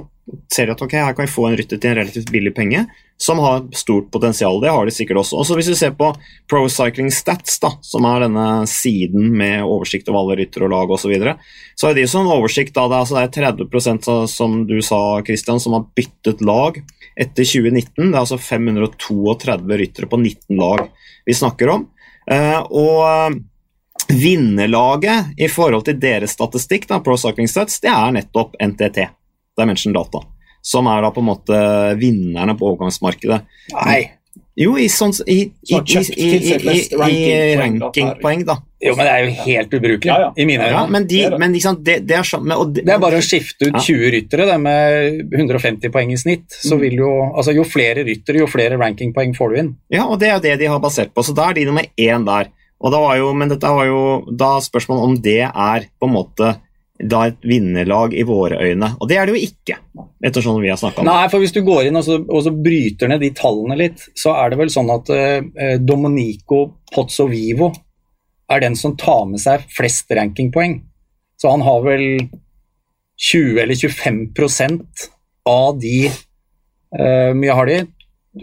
ser 0.54 0.70
de 0.70 0.76
at 0.76 0.82
ok, 0.86 0.98
her 0.98 1.14
kan 1.18 1.26
vi 1.26 1.32
få 1.32 1.48
en 1.50 1.58
rytter 1.60 1.80
til 1.82 1.92
en 1.92 2.02
relativt 2.02 2.34
billig 2.34 2.54
penge, 2.58 2.84
som 3.22 3.40
har 3.44 3.66
stort 3.76 4.12
potensial. 4.12 4.62
Det 4.62 4.72
har 4.72 4.86
de 4.86 4.94
sikkert 4.96 5.20
også. 5.20 5.42
Også 5.42 5.58
Hvis 5.58 5.68
vi 5.74 5.76
ser 5.76 5.92
på 5.92 6.14
Pro 6.48 6.62
Cycling 6.72 7.12
Stats, 7.12 7.58
da, 7.60 7.74
som 7.84 8.08
er 8.08 8.24
denne 8.24 8.46
siden 8.72 9.34
med 9.36 9.66
oversikt 9.68 10.08
over 10.08 10.22
alle 10.22 10.40
ryttere 10.40 10.70
og 10.70 10.72
lag 10.72 10.94
osv., 10.96 11.04
så, 11.04 11.12
videre, 11.12 11.34
så 11.76 11.90
er 11.90 12.00
de 12.00 12.08
sånn 12.08 12.30
oversikt 12.32 12.78
da, 12.78 12.88
det 12.88 12.96
er, 12.96 13.04
altså 13.04 13.18
det 13.18 13.26
er 13.28 13.52
30% 13.52 14.10
som 14.32 14.56
du 14.70 14.78
sa, 14.86 15.02
Christian, 15.28 15.60
som 15.60 15.76
har 15.76 15.90
byttet 16.00 16.40
lag 16.48 16.80
etter 17.20 17.44
2019. 17.44 17.92
Det 17.98 18.08
er 18.08 18.22
altså 18.24 18.40
532 18.40 19.80
ryttere 19.84 20.12
på 20.12 20.22
19 20.24 20.60
lag 20.64 20.88
vi 21.28 21.36
snakker 21.36 21.76
om. 21.76 21.86
Eh, 22.32 22.60
og 22.72 23.04
eh, 23.04 23.40
vinnerlaget 24.16 25.36
i 25.44 25.52
forhold 25.52 25.90
til 25.92 26.00
deres 26.00 26.40
statistikk, 26.40 26.88
da, 26.88 27.04
Pro 27.04 27.20
Cycling 27.20 27.52
Stats, 27.52 27.82
det 27.84 27.92
er 27.92 28.16
nettopp 28.16 28.56
NTT. 28.64 29.10
Dimension 29.60 29.92
Data. 29.92 30.24
Som 30.70 30.90
er 30.92 31.02
da 31.02 31.10
på 31.14 31.24
en 31.24 31.30
måte 31.32 31.60
vinnerne 31.98 32.54
på 32.58 32.74
overgangsmarkedet. 32.74 33.42
Nei. 33.74 34.02
Jo, 34.60 34.74
i, 34.76 34.90
sånn, 34.92 35.14
i, 35.32 35.38
i, 35.72 35.78
i 35.80 37.36
rankingpoeng, 37.56 38.42
da. 38.48 38.58
Jo, 38.84 38.92
men 38.98 39.08
det 39.08 39.12
er 39.14 39.22
jo 39.24 39.46
helt 39.46 39.74
ubrukelig, 39.78 40.10
ja, 40.10 40.18
ja. 40.26 40.28
i 40.36 40.46
mine 40.48 40.66
øyne. 40.66 40.74
Ja, 40.74 40.82
men, 40.92 41.06
de, 41.08 41.22
men 41.40 41.56
liksom, 41.56 41.80
det, 41.84 41.96
det, 42.08 42.18
er 42.20 42.28
sånn 42.28 42.48
det, 42.48 42.84
det, 42.84 42.92
er 42.92 43.00
bare 43.00 43.22
å 43.22 43.24
skifte 43.24 43.70
ut 43.70 43.80
20 43.80 44.12
ryttere 44.18 44.48
det 44.50 44.58
med 44.60 45.36
150 45.38 45.94
poeng 45.94 46.12
i 46.12 46.20
snitt. 46.20 46.48
så 46.52 46.76
mm. 46.76 46.84
vil 46.84 46.98
Jo 47.00 47.14
altså 47.30 47.56
jo 47.56 47.64
flere 47.68 48.04
ryttere, 48.08 48.42
jo 48.44 48.50
flere 48.52 48.80
rankingpoeng 48.80 49.36
får 49.38 49.52
du 49.52 49.60
inn. 49.64 49.74
Ja, 49.96 50.06
og 50.08 50.20
det 50.20 50.28
er 50.28 50.38
jo 50.38 50.46
det 50.50 50.56
de 50.60 50.72
har 50.74 50.84
basert 50.84 51.16
på. 51.16 51.24
Så 51.24 51.36
da 51.38 51.48
er 51.48 51.60
de 51.60 51.68
nummer 51.70 51.88
én 51.96 52.28
der. 52.28 52.52
Og 52.80 52.96
da 52.96 53.00
var 53.04 53.16
jo, 53.20 53.32
men 53.36 53.52
dette 53.52 53.76
var 53.80 53.88
jo 53.88 54.02
da 54.28 54.58
spørsmålet 54.64 55.08
om 55.08 55.16
det 55.24 55.42
er 55.48 55.88
på 56.00 56.08
en 56.08 56.16
måte 56.16 56.54
da 57.00 57.22
et 57.30 57.46
vinnerlag 57.48 58.14
i 58.14 58.26
våre 58.28 58.60
øyne. 58.60 58.92
Og 59.00 59.08
det 59.08 59.18
er 59.18 59.28
det 59.28 59.36
jo 59.36 59.48
ikke, 59.48 59.78
etter 60.26 60.44
sånn 60.44 60.60
vi 60.64 60.72
har 60.72 60.80
snakka 60.80 61.02
om. 61.02 61.08
Nei, 61.08 61.28
for 61.32 61.40
hvis 61.40 61.56
du 61.56 61.62
går 61.64 61.88
inn 61.88 62.00
og 62.00 62.04
så, 62.04 62.18
og 62.20 62.44
så, 62.44 62.52
bryter 62.52 63.12
ned 63.12 63.24
de 63.24 63.32
tallene 63.38 63.78
litt, 63.80 64.04
så 64.20 64.36
er 64.42 64.52
det 64.52 64.60
vel 64.60 64.74
sånn 64.74 64.92
at 64.92 65.12
uh, 65.14 65.78
Domenico 65.80 66.66
Pozzovivo 66.92 67.72
er 68.52 68.66
den 68.66 68.76
som 68.76 68.98
tar 69.00 69.24
med 69.30 69.40
seg 69.40 69.64
flest 69.72 70.12
rankingpoeng. 70.12 70.82
Så 71.40 71.54
han 71.54 71.64
har 71.64 71.86
vel 71.86 72.06
20 73.30 73.62
eller 73.64 73.80
25% 73.80 75.08
av 75.48 75.80
de 75.80 75.96
uh, 76.10 77.32
mye 77.38 77.56
har 77.56 77.72
de? 77.72 77.80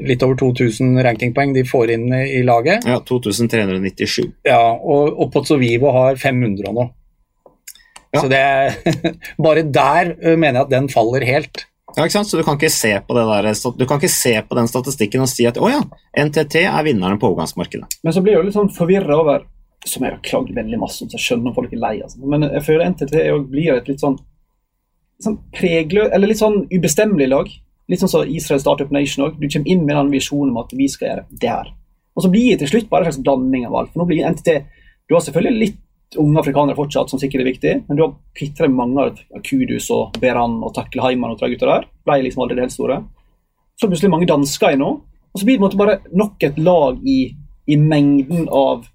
litt 0.03 0.23
over 0.27 0.35
2000 0.37 0.99
rankingpoeng 1.07 1.53
de 1.55 1.63
får 1.65 1.93
inn 1.95 2.11
i 2.13 2.43
laget. 2.45 2.85
Ja, 2.89 2.99
2397. 3.07 4.25
Ja, 4.45 4.75
og, 4.75 5.15
og 5.15 5.31
Pozzovivo 5.33 5.93
har 5.95 6.19
500 6.21 6.67
og 6.71 6.75
noe. 6.77 6.89
Ja. 8.17 8.23
Så 8.25 8.31
det 8.33 9.15
Bare 9.47 9.63
der 9.63 10.13
mener 10.37 10.61
jeg 10.61 10.67
at 10.67 10.73
den 10.75 10.89
faller 10.93 11.25
helt. 11.27 11.67
Ja, 11.97 12.05
ikke 12.05 12.19
sant? 12.19 12.29
Så 12.29 12.37
du 12.37 12.45
kan 12.45 12.59
ikke 12.59 12.73
se 12.73 12.91
på, 13.01 13.15
det 13.17 13.25
der, 13.25 13.47
du 13.79 13.85
kan 13.89 14.01
ikke 14.01 14.13
se 14.13 14.35
på 14.45 14.57
den 14.59 14.67
statistikken 14.69 15.23
og 15.25 15.31
si 15.33 15.47
at 15.49 15.57
å 15.57 15.69
ja, 15.71 15.81
NTT 16.19 16.59
er 16.67 16.83
vinneren 16.85 17.21
på 17.21 17.31
overgangsmarkedet. 17.31 18.01
Men 18.05 18.13
så 18.13 18.23
blir 18.25 18.35
jeg 18.35 18.43
jo 18.43 18.49
litt 18.49 18.57
sånn 18.59 18.73
forvirra 18.75 19.21
over 19.23 19.47
Som 19.87 20.03
jeg 20.03 20.17
har 20.17 20.23
klagd 20.25 20.51
veldig 20.51 20.81
masse 20.81 21.05
om, 21.05 21.09
så 21.09 21.15
jeg 21.15 21.23
skjønner 21.23 21.55
folk 21.55 21.73
er 21.73 21.79
lei. 21.79 21.95
Altså. 22.03 22.19
Men 22.27 22.43
jeg 22.49 22.65
føler 22.67 22.91
NTT 22.91 23.13
blir 23.53 23.77
et 23.77 23.89
litt 23.89 24.03
sånn, 24.03 24.17
sånn 25.23 25.37
pregløs 25.55 26.11
Eller 26.17 26.33
litt 26.33 26.41
sånn 26.41 26.65
ubestemmelig 26.73 27.29
lag. 27.31 27.53
Litt 27.87 28.03
sånn 28.03 28.11
som 28.11 28.27
Israel 28.27 28.61
Startup 28.65 28.91
Nation 28.91 29.29
òg. 29.29 29.37
Du 29.39 29.47
kommer 29.47 29.71
inn 29.71 29.85
med 29.87 29.95
den 29.95 30.11
visjonen 30.17 30.51
om 30.51 30.59
at 30.65 30.75
vi 30.75 30.89
skal 30.91 31.13
gjøre 31.13 31.27
det 31.45 31.53
her. 31.53 31.71
Og 32.17 32.25
så 32.25 32.33
blir 32.33 32.51
det 32.51 32.65
til 32.65 32.73
slutt 32.73 32.91
bare 32.91 33.07
en 33.07 33.13
slags 33.13 33.23
blanding 33.23 33.69
av 33.69 33.79
alt. 33.79 33.93
For 33.93 34.03
nå 34.03 34.09
blir 34.11 34.27
NTT 34.27 34.59
Du 35.07 35.15
har 35.15 35.23
selvfølgelig 35.23 35.63
litt 35.63 35.81
unge 36.15 36.41
afrikanere 36.41 36.79
fortsatt, 36.79 37.11
som 37.11 37.21
sikkert 37.21 37.43
er 37.43 37.51
viktig, 37.51 37.75
men 37.89 37.99
du 37.99 38.05
har 38.05 38.15
kvitret 38.37 38.73
mange 38.73 39.09
av 39.09 39.43
Kudus 39.45 39.89
og 39.95 40.17
Beran 40.23 40.61
og 40.65 40.73
Takle 40.77 41.03
Heiman 41.05 41.35
og 41.35 41.41
de 41.41 41.51
gutta 41.53 41.69
der. 41.69 41.89
Ble 42.07 42.21
liksom 42.25 42.45
aldri 42.45 42.59
det 42.59 42.67
helt 42.69 42.77
store. 42.77 43.01
Så 43.77 43.87
er 43.87 43.93
plutselig 43.93 44.13
mange 44.15 44.29
dansker 44.31 44.77
i 44.77 44.81
nå. 44.81 44.93
Og 45.35 45.41
så 45.41 45.49
blir 45.49 45.59
det 45.61 45.77
bare 45.77 45.99
nok 46.17 46.47
et 46.47 46.59
lag 46.63 47.03
i, 47.05 47.19
i 47.67 47.77
mengden 47.77 48.47
av 48.49 48.87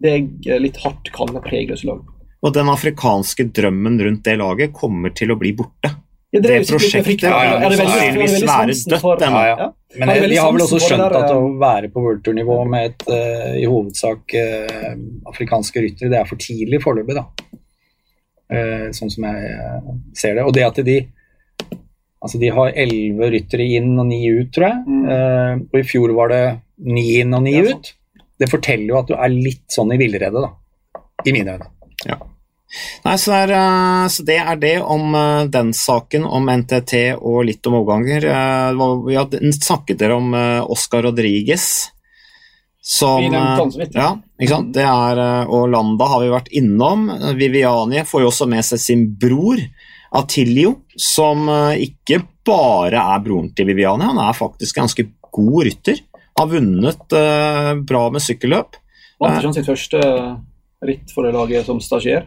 det 0.00 0.12
jeg 0.14 0.60
litt 0.62 0.78
hardt 0.84 1.10
kaller 1.12 1.42
pregløse 1.44 1.88
lag. 1.88 2.04
Og 2.40 2.54
den 2.56 2.70
afrikanske 2.72 3.50
drømmen 3.52 3.98
rundt 4.00 4.24
det 4.24 4.36
laget 4.40 4.72
kommer 4.76 5.12
til 5.16 5.32
å 5.32 5.38
bli 5.40 5.52
borte. 5.56 5.90
Ja, 6.30 6.40
Det 6.40 6.50
er 6.54 6.66
prosjektet 6.68 7.24
ja, 7.26 7.38
ja, 7.42 7.54
er 7.66 7.72
sannsynligvis 7.80 8.34
være 8.46 8.74
dødt 8.92 9.24
ennå. 9.26 9.40
Ja, 9.42 9.46
ja. 9.50 9.68
Ja. 9.98 10.06
Men 10.06 10.30
de 10.30 10.36
har 10.38 10.52
vel 10.54 10.62
også 10.62 10.78
skjønt 10.84 11.16
at 11.18 11.32
å 11.34 11.40
være 11.58 11.90
på 11.90 12.04
worldtour-nivå 12.04 12.58
med 12.70 12.92
et 12.92 13.06
uh, 13.10 13.56
i 13.58 13.64
hovedsak 13.66 14.36
uh, 14.38 14.92
afrikanske 15.32 15.82
ryttere, 15.82 16.12
det 16.12 16.20
er 16.20 16.28
for 16.30 16.38
tidlig 16.38 16.78
foreløpig, 16.84 17.18
da. 17.18 17.24
Uh, 18.50 18.86
sånn 18.94 19.10
som 19.10 19.26
jeg 19.26 19.96
ser 20.20 20.38
det. 20.38 20.46
Og 20.46 20.54
det 20.54 20.68
at 20.68 20.78
de 20.86 21.00
Altså, 22.20 22.36
de 22.36 22.50
har 22.52 22.74
elleve 22.76 23.30
ryttere 23.32 23.64
inn 23.78 23.94
og 23.96 24.04
ni 24.10 24.20
ut, 24.28 24.50
tror 24.52 24.66
jeg. 24.66 24.80
Mm. 24.84 25.04
Eh, 25.14 25.52
og 25.72 25.78
i 25.80 25.86
fjor 25.88 26.12
var 26.18 26.28
det 26.32 26.42
ni 26.84 27.06
inn 27.22 27.32
og 27.36 27.46
ni 27.46 27.54
Ja, 27.56 27.62
ut. 27.72 27.94
Det 28.40 28.48
forteller 28.50 28.92
jo 28.92 28.98
at 29.00 29.08
du 29.08 29.14
er 29.16 29.32
litt 29.32 29.64
sånn 29.72 29.94
i 29.94 29.98
villrede, 30.00 30.42
da. 30.44 31.00
I 31.24 31.32
mine 31.32 31.56
øyne. 31.56 31.70
Nei, 33.04 33.16
så, 33.18 33.32
er, 33.34 33.52
eh, 33.56 34.08
så 34.12 34.24
det 34.26 34.38
er 34.38 34.58
det 34.62 34.76
om 34.82 35.14
eh, 35.18 35.44
den 35.50 35.72
saken, 35.74 36.26
om 36.26 36.50
NTT 36.52 37.16
og 37.18 37.42
litt 37.48 37.66
om 37.66 37.80
overganger. 37.80 38.26
Eh, 38.30 38.82
Vi 39.08 39.16
hadde 39.18 39.52
snakket 39.56 39.98
dere 40.02 40.18
om 40.20 40.34
Oscar 40.70 41.02
Rodriguez. 41.08 41.90
Som, 42.80 43.26
ja. 43.92 44.14
Det 44.64 44.82
er, 44.82 45.18
og 45.52 45.66
Landa 45.68 46.06
har 46.08 46.22
vi 46.22 46.30
vært 46.32 46.48
innom. 46.56 47.10
Viviani 47.36 48.06
får 48.08 48.22
jo 48.24 48.30
også 48.30 48.48
med 48.48 48.64
seg 48.64 48.80
sin 48.80 49.02
bror 49.20 49.60
Atilio, 50.16 50.78
som 50.96 51.44
ikke 51.76 52.22
bare 52.48 53.02
er 53.12 53.20
broren 53.22 53.50
til 53.54 53.68
Viviani, 53.68 54.08
han 54.08 54.18
er 54.24 54.34
faktisk 54.34 54.80
ganske 54.80 55.04
god 55.28 55.68
rytter. 55.68 56.00
Har 56.40 56.48
vunnet 56.50 57.14
bra 57.86 58.02
med 58.10 58.24
sykkelløp. 58.24 58.80
Vant 59.20 59.36
ikke 59.36 59.50
han 59.50 59.58
sitt 59.60 59.68
første 59.68 60.02
ritt 60.88 61.12
for 61.12 61.28
det 61.28 61.36
laget 61.36 61.68
som 61.68 61.84
stagier? 61.84 62.24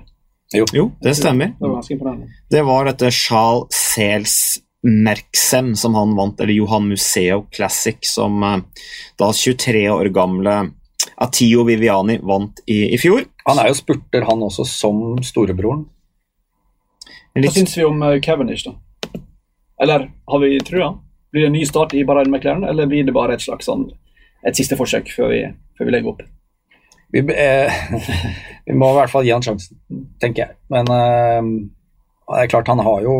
Jo, 0.54 0.92
det 1.02 1.16
stemmer. 1.18 1.56
Det 1.58 1.66
var 1.66 1.74
ganske 1.80 1.94
imponerende. 1.94 2.28
Det 2.50 2.62
var 2.62 2.86
dette 2.86 3.12
Charles 3.12 3.74
Sales-merksem 3.96 5.76
som 5.76 5.96
han 5.96 6.16
vant, 6.16 6.40
eller 6.40 6.54
Johan 6.54 6.88
Museo 6.88 7.46
Classic, 7.52 7.98
som 8.02 8.44
eh, 8.44 8.60
da 9.18 9.32
23 9.34 9.90
år 9.90 10.12
gamle 10.14 10.58
Atio 11.16 11.64
Viviani 11.64 12.20
vant 12.22 12.62
i, 12.66 12.94
i 12.94 12.98
fjor. 13.02 13.26
Han 13.46 13.60
er 13.60 13.72
jo 13.72 13.80
spurter, 13.82 14.26
han 14.30 14.46
også, 14.46 14.66
som 14.70 15.02
storebroren. 15.26 15.88
Hva 17.34 17.42
Litt, 17.42 17.56
syns 17.58 17.78
vi 17.78 17.86
om 17.88 18.02
eh, 18.06 18.20
Cavendish, 18.22 18.68
da? 18.68 18.78
Eller 19.82 20.08
har 20.30 20.40
vi 20.40 20.60
trua? 20.62 20.94
Blir 21.34 21.48
det 21.48 21.50
en 21.50 21.58
ny 21.58 21.66
start 21.66 21.96
i 21.98 22.06
Bahrain 22.06 22.30
McLaren, 22.30 22.64
eller 22.64 22.86
blir 22.88 23.04
det 23.08 23.16
bare 23.16 23.34
et 23.34 23.42
slags 23.42 23.66
sånn, 23.66 23.88
et 24.46 24.58
siste 24.58 24.78
forsøk 24.78 25.10
før 25.16 25.34
vi, 25.34 25.42
før 25.78 25.90
vi 25.90 25.96
legger 25.96 26.14
opp? 26.14 26.22
Vi, 27.14 27.22
eh, 27.22 27.72
vi 28.66 28.76
må 28.78 28.90
i 28.90 28.98
hvert 28.98 29.12
fall 29.14 29.28
gi 29.28 29.34
han 29.36 29.46
sjansen, 29.46 29.78
tenker 30.22 30.48
jeg. 30.48 30.58
Men 30.74 30.90
eh, 30.90 31.50
det 32.34 32.46
er 32.46 32.52
klart, 32.52 32.72
han 32.72 32.82
har 32.84 33.04
jo 33.06 33.18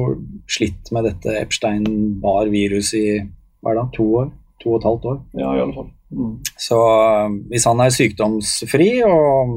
slitt 0.50 0.90
med 0.96 1.06
dette 1.10 1.36
Epstein-Barr-viruset 1.44 3.00
i 3.00 3.20
hva 3.64 3.74
er 3.74 3.80
det, 3.80 3.90
to 3.96 4.08
år? 4.24 4.32
To 4.64 4.74
og 4.74 4.80
et 4.80 4.88
halvt 4.88 5.06
år. 5.12 5.20
Ja, 5.40 5.52
i 5.54 5.62
alle 5.64 5.76
fall. 5.76 5.92
Mm. 6.14 6.34
Så 6.66 6.80
eh, 6.80 7.38
hvis 7.52 7.68
han 7.70 7.84
er 7.84 7.94
sykdomsfri, 7.94 8.90
og, 9.08 9.54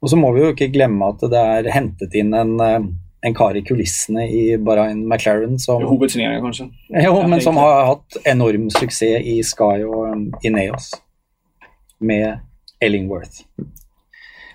og 0.00 0.12
så 0.12 0.18
må 0.18 0.32
vi 0.34 0.44
jo 0.44 0.50
ikke 0.54 0.72
glemme 0.74 1.12
at 1.14 1.22
det 1.30 1.44
er 1.54 1.70
hentet 1.74 2.18
inn 2.18 2.34
en, 2.36 2.56
eh, 2.64 2.90
en 3.30 3.36
kar 3.36 3.56
i 3.56 3.64
kulissene 3.66 4.26
i 4.26 4.44
Barain 4.58 5.04
McLaren 5.04 5.58
som, 5.60 5.84
Hovedsigneringa, 5.86 6.42
kanskje. 6.48 6.70
jo, 7.04 7.16
men 7.28 7.42
som 7.44 7.60
har 7.60 7.92
hatt 7.92 8.20
enorm 8.26 8.70
suksess 8.74 9.22
i 9.22 9.40
Sky 9.46 9.84
og 9.84 10.14
um, 10.14 10.30
Ineos 10.42 10.94
med 12.00 12.40
Ellingworth. 12.80 13.44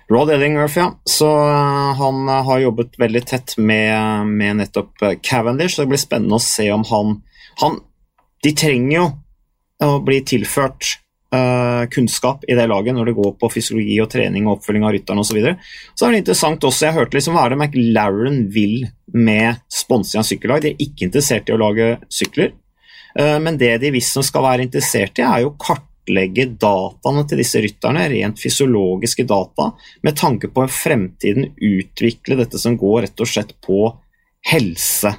Rod 0.08 0.30
Ellingworth, 0.30 0.78
ja. 0.78 1.00
Så 1.04 1.26
eh, 1.48 1.94
han 1.98 2.28
eh, 2.28 2.44
har 2.44 2.58
jobbet 2.58 2.98
veldig 2.98 3.24
tett 3.26 3.56
med, 3.58 4.26
med 4.26 4.60
nettopp 4.62 5.02
eh, 5.02 5.16
Cavendish, 5.22 5.74
så 5.74 5.82
det 5.82 5.94
blir 5.94 6.02
spennende 6.02 6.38
å 6.38 6.42
se 6.42 6.68
om 6.72 6.84
han, 6.90 7.16
han 7.62 7.80
De 8.44 8.52
trenger 8.54 8.96
jo 8.96 9.06
å 9.82 9.98
bli 10.04 10.20
tilført 10.24 10.94
uh, 11.34 11.84
kunnskap 11.92 12.44
i 12.48 12.54
det 12.56 12.66
laget 12.70 12.94
når 12.96 13.10
det 13.10 13.16
går 13.18 13.32
på 13.40 13.50
fysiologi 13.52 13.96
og 14.00 14.08
trening 14.12 14.46
og 14.46 14.56
oppfølging 14.56 14.86
av 14.86 14.94
rytterne 14.94 15.20
osv. 15.20 15.28
Så, 15.28 15.36
videre. 15.36 15.56
så 15.92 16.06
er 16.06 16.14
det 16.14 16.20
interessant 16.22 16.64
også, 16.64 16.86
jeg 16.86 16.96
hørte 16.96 17.18
liksom 17.18 17.36
hva 17.36 17.46
er 17.46 17.52
det 17.52 17.58
McLaren 17.60 18.38
vil 18.54 18.86
med 19.12 19.60
sponsing 19.72 20.22
av 20.22 20.28
sykkellag. 20.28 20.62
De 20.64 20.72
er 20.72 20.86
ikke 20.86 21.08
interessert 21.08 21.50
i 21.50 21.56
å 21.56 21.60
lage 21.60 21.90
sykler, 22.12 22.54
uh, 23.18 23.36
men 23.42 23.60
det 23.60 23.74
de 23.82 23.92
visstnok 23.98 24.30
skal 24.30 24.46
være 24.46 24.68
interessert 24.68 25.20
i, 25.20 25.26
er 25.26 25.44
jo 25.44 25.52
å 25.52 25.58
kartlegge 26.06 26.46
dataene 26.58 27.26
til 27.26 27.38
disse 27.38 27.60
rytterne, 27.60 28.08
rent 28.08 28.38
fysiologiske 28.38 29.24
data, 29.26 29.72
med 30.02 30.16
tanke 30.16 30.48
på 30.48 30.64
i 30.64 30.68
fremtiden 30.68 31.54
utvikle 31.56 32.36
dette 32.36 32.58
som 32.58 32.76
går 32.76 33.02
rett 33.02 33.20
og 33.20 33.26
slett 33.26 33.54
på 33.60 33.94
helse. 34.50 35.12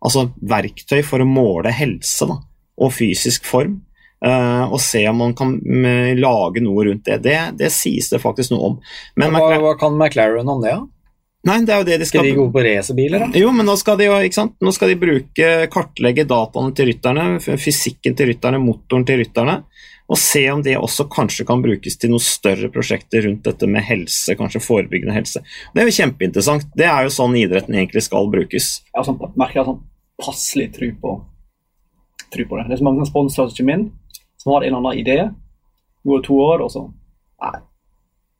Altså 0.00 0.30
verktøy 0.40 1.02
for 1.02 1.20
å 1.20 1.26
måle 1.26 1.70
helse 1.72 2.26
da, 2.26 2.36
og 2.78 2.92
fysisk 2.92 3.44
form. 3.44 3.82
eh, 4.24 4.64
og 4.72 4.80
se 4.80 5.06
om 5.08 5.16
man 5.16 5.34
kan 5.34 5.60
mm, 5.60 6.16
lage 6.18 6.60
noe 6.60 6.84
rundt 6.84 7.04
det. 7.04 7.22
det. 7.22 7.40
Det 7.58 7.70
sies 7.70 8.08
det 8.10 8.20
faktisk 8.20 8.50
noe 8.50 8.66
om. 8.66 8.76
Men 9.16 9.30
hva, 9.30 9.40
McLaren, 9.40 9.62
hva 9.62 9.74
kan 9.78 9.96
McLaren 9.96 10.48
om 10.48 10.62
det? 10.62 10.72
da? 10.72 10.86
nei, 11.46 11.60
det 11.62 11.72
er 11.72 11.78
jo 11.78 11.86
det 11.86 11.98
de 12.00 12.06
Skal 12.08 12.26
de 12.26 12.32
gå 12.34 12.46
på 12.50 12.62
racerbiler, 12.64 13.22
da? 13.22 13.38
jo, 13.38 13.52
men 13.54 13.68
nå 13.68 13.76
skal 13.78 14.00
de? 14.00 14.08
Nå 14.10 14.72
skal 14.74 14.90
de 14.90 14.96
bruke, 14.98 15.50
kartlegge 15.70 16.24
dataene 16.26 16.74
til 16.74 16.90
rytterne, 16.90 17.26
fysikken 17.38 18.16
til 18.18 18.32
rytterne, 18.32 18.58
motoren 18.58 19.06
til 19.06 19.20
rytterne, 19.22 19.60
og 20.06 20.18
se 20.20 20.42
om 20.52 20.62
det 20.62 20.76
også 20.78 21.08
kanskje 21.10 21.46
kan 21.48 21.62
brukes 21.64 21.98
til 21.98 22.12
noen 22.12 22.22
større 22.22 22.70
prosjekter 22.72 23.24
rundt 23.26 23.46
dette 23.46 23.68
med 23.70 23.82
helse, 23.86 24.36
kanskje 24.38 24.62
forebyggende 24.62 25.16
helse. 25.16 25.42
Det 25.74 25.82
er 25.82 25.90
jo 25.90 25.96
kjempeinteressant. 25.96 26.68
Det 26.78 26.86
er 26.86 27.06
jo 27.06 27.14
sånn 27.14 27.34
idretten 27.38 27.74
egentlig 27.74 28.04
skal 28.06 28.30
brukes. 28.30 28.68
Jeg 28.92 29.00
har 29.00 29.08
sånn, 29.08 29.18
merker 29.34 29.60
jeg 29.60 29.68
sånn 29.72 29.82
passelig 30.22 30.68
tro 30.76 30.92
på, 31.02 31.16
tro 32.32 32.46
på 32.46 32.60
det. 32.60 32.68
Det 32.68 32.76
er 32.76 32.82
så 32.82 32.86
mange 32.86 33.08
sponsorer 33.08 33.50
som 33.50 33.58
kommer 33.58 33.80
inn, 33.80 33.88
som 34.38 34.54
har 34.54 34.62
en 34.62 34.70
eller 34.70 34.84
annen 34.84 35.02
idé. 35.02 35.18
Går 36.06 36.22
to 36.28 36.38
år, 36.44 36.62
og 36.66 36.72
så 36.72 36.86
Nei. 37.42 37.58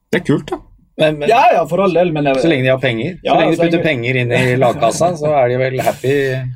Det 0.08 0.22
er 0.22 0.24
kult, 0.24 0.46
da. 0.48 0.62
Men, 0.96 1.18
men, 1.18 1.28
Ja, 1.28 1.42
ja, 1.52 1.66
for 1.68 1.82
all 1.84 1.92
del, 1.92 2.08
men 2.12 2.24
jeg, 2.24 2.40
Så 2.40 2.48
lenge 2.48 2.64
de 2.64 2.70
har 2.72 2.78
penger. 2.80 3.18
Ja, 3.22 3.34
så 3.34 3.40
lenge 3.40 3.52
de 3.52 3.58
putter 3.60 3.82
penger 3.84 4.16
inn 4.22 4.30
i 4.32 4.56
lagkassa, 4.56 5.10
så 5.20 5.34
er 5.42 5.50
de 5.52 5.58
vel 5.60 5.76
happy. 5.84 6.14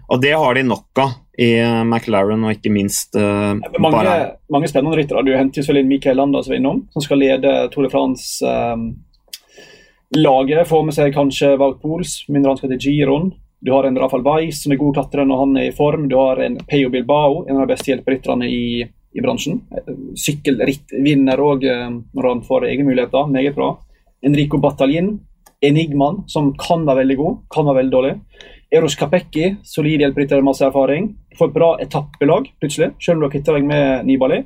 Og 0.09 0.23
det 0.23 0.33
har 0.33 0.57
de 0.57 0.63
nok 0.65 1.03
av 1.03 1.11
i 1.41 1.61
eh, 1.61 1.85
McLaren, 1.85 2.45
og 2.45 2.51
ikke 2.57 2.71
minst 2.73 3.17
uh, 3.17 3.55
mange, 3.81 3.97
bare 3.97 4.31
mange 4.53 4.69
spennende 4.69 4.97
ryttere. 4.99 5.23
Du 5.25 5.33
henter 5.33 5.61
selvfølgelig 5.61 5.85
inn 5.85 5.95
Mikael 5.95 6.17
Landa, 6.21 6.43
som 6.45 6.53
er 6.53 6.59
innom, 6.61 6.81
som 6.93 7.03
skal 7.05 7.19
lede 7.21 7.51
Tour 7.73 7.85
de 7.87 7.93
France-laget. 7.93 10.69
Får 10.69 10.83
med 10.89 10.95
seg 10.97 11.17
kanskje 11.17 11.59
Wout 11.61 11.79
Pools, 11.85 12.11
mindre 12.33 12.51
han 12.53 12.59
skal 12.61 12.73
til 12.75 12.85
Giron. 12.85 13.29
Du 13.61 13.71
har 13.77 13.85
en 13.85 14.01
Rafael 14.01 14.25
Weiss 14.25 14.63
som 14.65 14.73
er 14.73 14.81
god 14.81 14.95
klatrer 14.97 15.25
når 15.29 15.39
han 15.45 15.53
er 15.61 15.67
i 15.69 15.77
form. 15.77 16.03
Du 16.09 16.17
har 16.17 16.37
en 16.41 16.57
Peo 16.69 16.89
Bilbao, 16.93 17.45
en 17.45 17.57
av 17.59 17.63
de 17.67 17.73
beste 17.75 17.91
hjelperytterne 17.93 18.47
i, 18.49 18.89
i 18.89 19.21
bransjen. 19.21 19.61
Sykkelrittvinner 20.17 21.37
òg 21.45 21.61
når 21.69 22.25
han 22.31 22.41
får 22.47 22.65
egne 22.71 22.85
muligheter. 22.89 23.29
Meget 23.29 23.53
bra. 23.57 23.71
Enrico 24.27 24.61
Batalin, 24.61 25.19
Enigman, 25.61 26.23
som 26.29 26.53
kan 26.61 26.87
være 26.89 27.03
veldig 27.03 27.17
god, 27.19 27.37
kan 27.53 27.69
være 27.69 27.81
veldig 27.83 27.93
dårlig. 27.93 28.15
Eros 28.73 28.97
Capecchi, 28.97 29.57
solid 29.67 30.01
hjelperytter 30.05 30.45
masse 30.47 30.65
erfaring. 30.65 31.11
Får 31.39 31.51
et 31.51 31.57
bra 31.57 31.71
etappelag 31.83 32.49
plutselig, 32.63 32.93
selv 33.03 33.19
om 33.19 33.23
du 33.23 33.27
har 33.29 33.35
kvittet 33.35 33.57
deg 33.59 33.69
med 33.69 34.07
Nibali. 34.09 34.41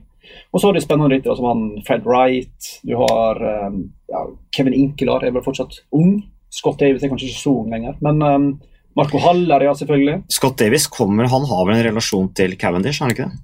Og 0.53 0.61
så 0.61 0.69
har 0.69 0.77
du 0.77 0.81
spennende 0.81 1.13
ryttere 1.13 1.37
som 1.37 1.49
han 1.51 1.65
Fred 1.87 2.07
Wright, 2.09 2.71
du 2.87 2.95
har 2.97 3.41
um, 3.69 3.83
ja, 4.11 4.23
Kevin 4.57 4.77
Inkelar, 4.79 5.27
er 5.27 5.35
vel 5.35 5.45
fortsatt 5.45 5.83
ung. 5.95 6.17
Scott 6.55 6.81
Davis 6.81 7.05
er 7.05 7.13
kanskje 7.13 7.29
ikke 7.29 7.43
så 7.43 7.53
ung 7.61 7.75
lenger, 7.75 7.99
men 8.05 8.23
um, 8.23 8.51
Marco 8.97 9.21
Haller, 9.21 9.67
ja, 9.67 9.75
selvfølgelig. 9.77 10.21
Scott 10.33 10.59
Davis 10.63 10.87
kommer, 10.89 11.29
han 11.29 11.49
har 11.51 11.65
vel 11.67 11.77
en 11.77 11.87
relasjon 11.91 12.31
til 12.39 12.55
Cavendish, 12.57 13.03
har 13.03 13.11
han 13.11 13.17
ikke 13.17 13.29
det? 13.29 13.43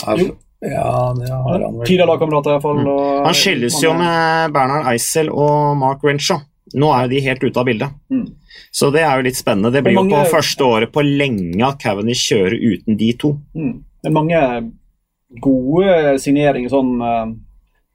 Ja, 0.00 0.30
ja, 0.60 1.14
det 1.16 1.30
har 1.32 1.64
han 1.64 1.78
vel. 1.78 1.86
Tidligere 1.86 2.10
lagkamerater, 2.12 2.54
iallfall. 2.54 2.80
Mm. 2.84 3.24
Han 3.24 3.36
skilles 3.36 3.78
jo 3.82 3.94
med 3.96 4.52
Bernhard 4.54 4.90
Eisel 4.92 5.30
og 5.32 5.76
Mark 5.80 6.04
Renshaw. 6.04 6.42
Nå 6.76 6.90
er 6.94 7.06
jo 7.06 7.12
de 7.14 7.22
helt 7.24 7.42
ute 7.42 7.60
av 7.60 7.66
bildet. 7.66 7.94
Mm. 8.12 8.26
Så 8.70 8.90
det 8.94 9.02
er 9.02 9.16
jo 9.18 9.26
litt 9.26 9.38
spennende. 9.38 9.72
Det 9.74 9.82
blir 9.82 9.96
mange- 9.96 10.12
jo 10.14 10.22
på 10.22 10.36
første 10.36 10.66
året 10.66 10.92
på 10.92 11.02
lenge 11.02 11.64
at 11.66 11.80
Cavendish 11.82 12.28
kjører 12.30 12.54
uten 12.60 12.96
de 12.96 13.12
to. 13.18 13.38
Mm. 13.54 13.84
er 14.04 14.10
mange 14.10 14.40
gode 15.40 16.18
signeringer 16.18 16.70
sånn 16.72 17.00
eh, 17.04 17.32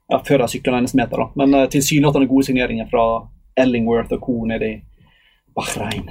ja, 0.08 0.20
før 0.26 0.44
de 0.44 0.48
sykler 0.48 0.78
en 0.78 0.88
meter, 0.94 1.16
da. 1.16 1.30
Men 1.34 1.54
uh, 1.54 1.66
tilsynelatende 1.70 2.28
gode 2.30 2.46
signeringer 2.48 2.88
fra 2.90 3.06
Ellingworth 3.58 4.14
og 4.14 4.20
co. 4.22 4.44
nede 4.46 4.68
i 4.68 4.76
Bahrain. 5.56 6.10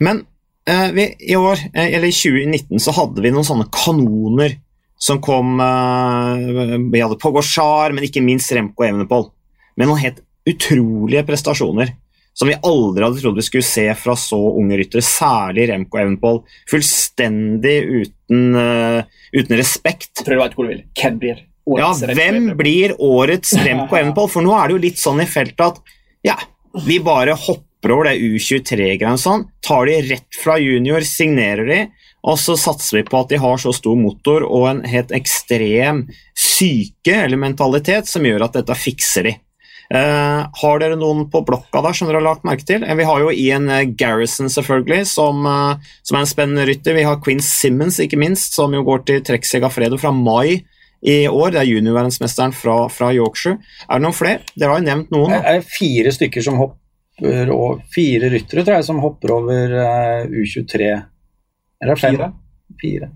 Men 0.00 0.24
eh, 0.66 0.90
vi, 0.96 1.08
i 1.20 1.36
år, 1.36 1.60
eh, 1.74 1.94
eller 1.94 2.08
i 2.08 2.16
2019, 2.16 2.80
så 2.80 2.94
hadde 2.96 3.22
vi 3.22 3.30
noen 3.30 3.46
sånne 3.46 3.68
kanoner 3.74 4.56
som 4.98 5.18
kom 5.20 5.60
eh, 5.60 6.78
Vi 6.92 7.00
hadde 7.02 7.18
Pogochar, 7.20 7.92
men 7.92 8.06
ikke 8.06 8.22
minst 8.24 8.52
Remco 8.56 8.84
Evenepool. 8.86 9.28
Med 9.76 9.90
noen 9.90 10.00
helt 10.02 10.22
utrolige 10.48 11.24
prestasjoner 11.26 11.94
som 12.36 12.50
vi 12.50 12.56
aldri 12.68 13.00
hadde 13.06 13.20
trodd 13.22 13.38
vi 13.38 13.44
skulle 13.46 13.64
se 13.64 13.86
fra 13.96 14.12
så 14.20 14.36
unge 14.60 14.76
ryttere, 14.76 15.00
særlig 15.04 15.70
Remco 15.70 15.96
Evenepool. 16.02 16.42
Fullstendig 16.68 17.76
uten, 18.02 18.42
eh, 18.60 19.04
uten 19.32 19.56
respekt. 19.56 20.10
Jeg 20.18 20.26
tror 20.26 20.36
du 20.36 20.42
vet 20.42 20.56
hvor 20.58 20.68
du 20.68 20.72
vil. 20.74 20.82
Hvem 21.00 21.18
blir 21.22 21.36
Ja, 21.66 21.88
årets 21.88 22.02
hvem 22.04 22.16
rekordløper? 22.18 22.58
blir 22.60 22.94
årets 23.02 23.52
Remco 23.66 23.96
Evenepool? 23.96 24.28
For 24.30 24.44
nå 24.44 24.52
er 24.56 24.68
det 24.68 24.76
jo 24.76 24.82
litt 24.84 25.00
sånn 25.02 25.22
i 25.24 25.26
feltet 25.26 25.64
at 25.64 25.80
ja, 26.28 26.36
vi 26.86 26.98
bare 27.00 27.34
hopper 27.40 27.94
over 27.94 28.10
det 28.10 28.18
U23-greiene 28.20 29.18
sånn, 29.20 29.46
tar 29.64 29.86
de 29.88 29.96
rett 30.10 30.36
fra 30.42 30.58
junior, 30.60 31.00
signerer 31.08 31.68
de, 31.70 31.80
og 32.26 32.38
så 32.42 32.56
satser 32.58 33.00
vi 33.00 33.06
på 33.06 33.20
at 33.20 33.30
de 33.30 33.38
har 33.40 33.58
så 33.62 33.72
stor 33.74 33.96
motor 33.98 34.44
og 34.46 34.68
en 34.70 34.84
helt 34.88 35.12
ekstrem 35.14 36.06
syke 36.36 37.14
eller 37.22 37.38
mentalitet 37.38 38.10
som 38.10 38.26
gjør 38.26 38.48
at 38.48 38.58
dette 38.58 38.78
fikser 38.78 39.28
de. 39.28 39.36
Eh, 39.94 40.46
har 40.60 40.80
dere 40.82 40.96
noen 40.98 41.28
på 41.30 41.44
blokka 41.46 41.78
der 41.84 41.94
som 41.94 42.08
dere 42.08 42.18
har 42.18 42.26
lagt 42.26 42.46
merke 42.46 42.66
til? 42.66 42.82
Eh, 42.82 42.96
vi 42.98 43.06
har 43.06 43.22
jo 43.22 43.30
Ian 43.30 43.68
eh, 43.70 43.84
Garrison, 43.86 44.50
selvfølgelig, 44.50 45.06
som, 45.06 45.46
eh, 45.46 45.92
som 46.02 46.18
er 46.18 46.24
en 46.24 46.30
spennende 46.32 46.64
rytter. 46.66 46.96
Vi 46.96 47.04
har 47.06 47.20
Queen 47.22 47.42
Simmons, 47.44 48.00
ikke 48.02 48.18
minst, 48.18 48.56
som 48.58 48.74
jo 48.74 48.82
går 48.86 49.06
til 49.06 49.22
Trek 49.22 49.46
Fredo 49.46 50.00
fra 50.02 50.10
mai 50.10 50.64
i 51.06 51.28
år. 51.28 51.52
Det 51.54 51.62
er 51.62 51.70
juniorverdensmesteren 51.70 52.54
fra, 52.56 52.88
fra 52.90 53.12
Yorkshire. 53.14 53.60
Er 53.86 54.00
det 54.00 54.06
noen 54.08 54.18
flere? 54.18 54.42
Dere 54.56 54.74
har 54.74 54.82
jo 54.82 54.88
nevnt 54.88 55.14
noen. 55.14 55.36
Det 55.36 55.54
er 55.54 55.70
fire 55.70 56.14
stykker 56.18 56.42
som 56.42 56.58
hopper 56.58 56.82
og 57.16 57.78
Fire 57.94 58.28
ryttere, 58.28 58.60
tror 58.60 58.74
jeg, 58.76 58.84
som 58.84 58.98
hopper 59.00 59.30
over 59.38 59.70
eh, 59.80 60.26
U23. 60.28 60.90
Eller 61.82 61.94
det 61.94 62.00
Fire. 62.00 62.32
Fire. 62.82 63.10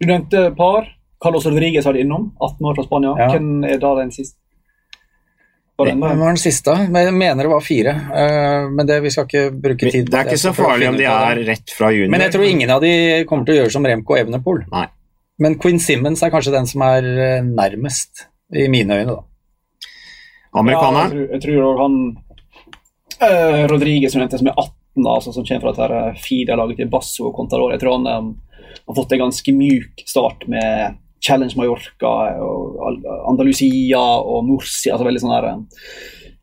Du 0.00 0.06
nevnte 0.06 0.50
par. 0.56 0.88
Carlos 1.22 1.44
Rodriguez 1.46 1.84
var 1.84 1.92
det 1.92 2.00
innom. 2.06 2.30
18 2.40 2.66
år 2.66 2.74
fra 2.78 2.84
Spania. 2.86 3.14
Ja. 3.18 3.26
Hvem 3.34 3.64
er 3.68 3.78
da 3.82 3.94
den 4.00 4.10
siste? 4.14 4.36
Hvem 5.80 6.00
var 6.00 6.16
den 6.28 6.36
siste? 6.40 6.74
Men 6.92 7.04
Jeg 7.06 7.14
mener 7.16 7.42
det 7.46 7.50
var 7.50 7.60
fire. 7.64 7.92
eh, 8.22 8.68
men 8.70 8.86
det, 8.86 8.98
vi 9.02 9.10
skal 9.10 9.24
ikke 9.28 9.44
bruke 9.62 9.90
tid 9.90 10.06
på 10.06 10.12
Det 10.12 10.18
er 10.20 10.26
ikke 10.28 10.38
så 10.42 10.52
farlig 10.52 10.88
om 10.90 10.96
de 10.98 11.04
er 11.08 11.40
rett 11.48 11.70
fra 11.76 11.88
junior. 11.92 12.10
Men 12.10 12.20
jeg 12.20 12.32
tror 12.34 12.44
ingen 12.44 12.70
av 12.70 12.80
de 12.84 13.24
kommer 13.28 13.44
til 13.48 13.54
å 13.54 13.58
gjøre 13.62 13.72
som 13.72 13.86
Remco 13.88 14.16
Evenepool. 14.16 14.64
Nei. 14.72 14.86
Men 15.40 15.56
Quinn 15.58 15.78
Simmons 15.80 16.22
er 16.22 16.30
kanskje 16.34 16.52
den 16.52 16.66
som 16.68 16.82
er 16.84 17.04
eh, 17.04 17.40
nærmest, 17.46 18.26
i 18.52 18.66
mine 18.68 18.98
øyne. 19.00 19.14
da. 19.16 19.22
Amerikaneren. 20.60 21.12
Ja, 21.12 21.20
jeg 21.20 21.28
tror- 21.28 21.32
jeg 21.32 21.42
tror 21.42 21.80
han 21.80 22.16
uh, 23.22 23.66
Rodriguez 23.70 24.12
som 24.12 24.20
er 24.22 24.28
18, 24.28 24.72
da, 24.94 25.14
altså, 25.14 25.32
som 25.32 25.46
kommer 25.46 25.70
fra 25.70 25.74
dette 25.76 26.22
FIDA-laget 26.24 26.82
til 26.82 26.90
Basso 26.92 27.28
og 27.28 27.36
Contador. 27.36 27.76
Han 27.76 28.08
eh, 28.10 28.74
har 28.86 28.98
fått 28.98 29.14
en 29.14 29.24
ganske 29.26 29.54
mjuk 29.54 30.04
start 30.08 30.46
med 30.50 30.98
Challenge 31.20 31.56
Mallorca 31.58 32.12
og 32.40 33.04
Andalusia 33.28 34.00
og 34.00 34.46
Murcia. 34.48 34.94
altså 34.94 35.06
veldig 35.06 35.22
sånn 35.22 35.36
der, 35.36 35.50
eh, 35.52 35.86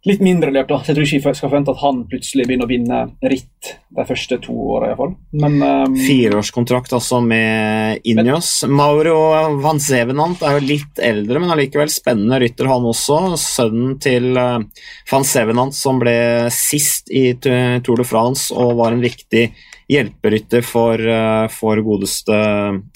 Litt 0.05 0.21
mindre 0.21 0.51
løp, 0.53 0.67
da. 0.69 0.77
Så 0.79 0.91
jeg 0.91 0.97
tror 0.97 1.07
ikke 1.07 1.17
vi 1.17 1.37
skal 1.39 1.49
forvente 1.49 1.73
at 1.73 1.81
han 1.81 2.03
plutselig 2.07 2.45
begynner 2.47 2.67
å 2.67 2.69
vinne 2.69 2.99
ritt 3.27 3.71
de 3.97 4.05
første 4.07 4.37
to 4.43 4.53
åra, 4.77 4.93
Um, 4.97 5.15
Men 5.41 5.55
eh, 5.65 5.97
Fireårskontrakt 6.05 6.93
altså 6.95 7.19
med 7.21 8.05
Injos. 8.07 8.63
Mauro 8.69 9.17
van 9.61 9.81
Sevenant 9.83 10.41
er 10.45 10.57
jo 10.57 10.65
litt 10.65 11.01
eldre, 11.03 11.41
men 11.41 11.51
allikevel 11.53 11.91
spennende 11.91 12.39
rytter, 12.41 12.69
han 12.69 12.87
også. 12.87 13.19
Sønnen 13.41 13.97
til 14.03 14.37
eh, 14.37 14.85
van 15.11 15.27
Sevenant 15.27 15.75
som 15.75 15.99
ble 16.01 16.15
sist 16.53 17.11
i 17.11 17.31
Tour 17.41 17.99
de 17.99 18.07
France 18.07 18.53
og 18.55 18.77
var 18.79 18.95
en 18.95 19.03
viktig 19.03 19.49
hjelperytter 19.91 20.65
for, 20.65 20.99
eh, 20.99 21.47
for 21.51 21.83
godeste 21.83 22.37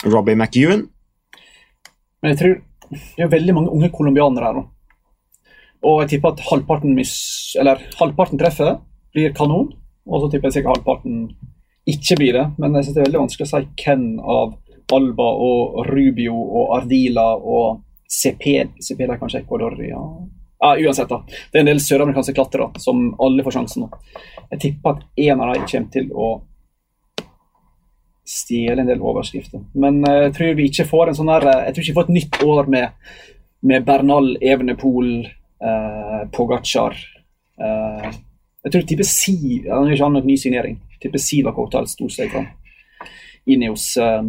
Robbie 0.05 0.37
McEwan. 0.37 0.85
Men 2.21 2.35
jeg 2.35 2.39
tror 2.41 2.59
det 2.91 3.25
er 3.25 3.31
veldig 3.31 3.55
mange 3.55 3.73
unge 3.73 3.91
colombianere 3.93 4.49
her 4.49 4.59
nå. 4.59 4.65
Og 5.87 6.01
jeg 6.03 6.11
tipper 6.13 6.35
at 6.35 6.43
halvparten, 6.49 6.93
mis, 6.97 7.13
eller, 7.59 7.81
halvparten 7.97 8.39
treffer, 8.41 8.75
blir 9.13 9.33
kanon. 9.37 9.71
Og 10.05 10.23
så 10.23 10.29
tipper 10.31 10.49
jeg 10.49 10.59
sikkert 10.59 10.77
halvparten 10.77 11.23
ikke 11.89 12.17
blir 12.19 12.37
det. 12.37 12.45
Men 12.61 12.75
jeg 12.77 12.85
synes 12.85 12.97
det 12.97 13.01
er 13.01 13.09
veldig 13.09 13.23
vanskelig 13.23 13.47
å 13.47 13.53
si 13.53 13.63
hvem 13.85 14.05
av 14.21 14.57
Alba 14.91 15.29
og 15.47 15.81
Rubio 15.87 16.35
og 16.35 16.75
Ardila 16.77 17.31
og 17.37 17.81
CP 18.11 18.43
CP 18.83 19.05
er 19.05 19.17
kanskje 19.19 19.39
Ecuador, 19.39 19.77
ja. 19.85 20.01
ja. 20.59 20.71
Uansett, 20.75 21.09
da. 21.09 21.21
Det 21.25 21.59
er 21.59 21.63
en 21.63 21.71
del 21.71 21.79
søramerikanske 21.79 22.35
klatrere 22.35 22.81
som 22.83 23.05
alle 23.23 23.45
får 23.45 23.55
sjansen 23.55 23.85
nå. 23.85 23.91
Jeg 24.51 24.63
tipper 24.65 24.97
at 24.97 25.05
en 25.27 25.43
av 25.43 25.53
dem 25.55 25.67
kommer 25.71 25.93
til 25.95 26.09
å 26.11 26.31
stjele 28.27 28.83
en 28.83 28.89
del 28.91 29.01
overskrifter. 29.01 29.63
Men 29.73 30.03
eh, 30.07 30.25
jeg 30.27 30.33
tror 30.37 30.57
vi 30.59 30.67
ikke 30.69 30.87
får 30.91 31.11
en 31.11 31.17
sånn 31.17 31.31
her 31.31 31.47
eh, 31.49 31.63
Jeg 31.67 31.75
tror 31.75 31.83
ikke 31.83 31.91
vi 31.91 31.99
får 31.99 32.09
et 32.09 32.17
nytt 32.17 32.41
år 32.45 32.69
med, 32.75 33.13
med 33.71 33.87
Bernal, 33.87 34.29
Evenepool, 34.41 35.09
uh, 35.63 36.29
Pogacar 36.33 36.95
eh, 37.61 38.07
Jeg 38.63 38.73
tror 38.73 38.87
type 38.87 39.05
Si 39.07 39.35
Han 39.67 39.87
har 39.87 39.93
ikke 39.95 40.07
annet 40.09 40.27
ny 40.29 40.37
signering. 40.37 40.79
Type 41.01 41.19
Sivak 41.21 41.57
Hotel 41.57 41.87
sto 41.89 42.09
seg 42.09 42.31
fram 42.33 42.45
fram. 42.45 42.49
Ineos 43.49 43.91
uh, 43.97 44.21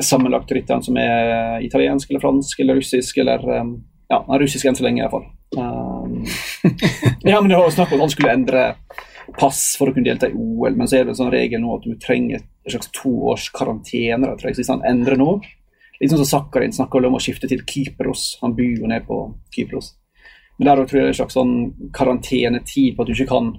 sammenlagte 0.00 0.56
rytteren 0.56 0.82
som 0.82 0.96
er 0.98 1.60
italiensk 1.64 2.10
eller 2.10 2.22
fransk 2.22 2.60
eller 2.60 2.80
russisk 2.80 3.18
eller 3.22 3.44
um, 3.60 3.74
Ja, 4.10 4.20
russisk 4.40 4.66
enn 4.68 4.76
så 4.76 4.84
lenge, 4.84 5.00
iallfall. 5.00 5.24
Um, 5.56 6.24
ja, 7.24 7.40
men 7.40 7.48
det 7.48 7.56
var 7.56 7.70
snakk 7.72 7.92
om 7.92 8.00
at 8.02 8.04
han 8.04 8.12
skulle 8.12 8.34
endre 8.36 8.64
pass 9.38 9.62
for 9.78 9.88
å 9.88 9.94
kunne 9.94 10.10
delta 10.10 10.28
i 10.28 10.36
OL, 10.36 10.76
men 10.76 10.88
så 10.88 10.98
er 10.98 11.06
det 11.06 11.14
en 11.14 11.20
sånn 11.22 11.32
regel 11.32 11.62
nå 11.62 11.78
at 11.78 11.86
du 11.88 11.94
trenger 12.00 12.42
et 12.42 12.72
slags 12.74 12.90
to 12.92 13.12
års 13.32 13.48
karantene. 13.54 14.26
da, 14.26 14.34
tror 14.36 14.50
jeg, 14.50 14.58
Hvis 14.60 14.72
han 14.72 14.84
endrer 14.88 15.20
nå 15.20 15.38
Litt 16.00 16.10
sånn 16.10 16.24
som 16.24 16.42
Sakkarin 16.42 16.74
snakker 16.74 17.06
om 17.06 17.14
å 17.16 17.20
skifte 17.22 17.46
til 17.48 17.62
Kypros. 17.62 18.34
Han 18.42 18.56
bor 18.58 18.66
jo 18.66 18.88
ned 18.90 19.04
på 19.06 19.18
Kypros. 19.54 19.92
Men 20.58 20.68
der 20.68 20.82
tror 20.86 20.98
jeg 20.98 21.02
det 21.02 21.06
er 21.08 21.14
en 21.14 21.20
slags 21.20 21.36
sånn 21.38 21.54
karantenetid 21.94 22.94
på 22.94 23.04
at 23.04 23.10
du 23.10 23.14
ikke 23.16 23.30
kan 23.32 23.54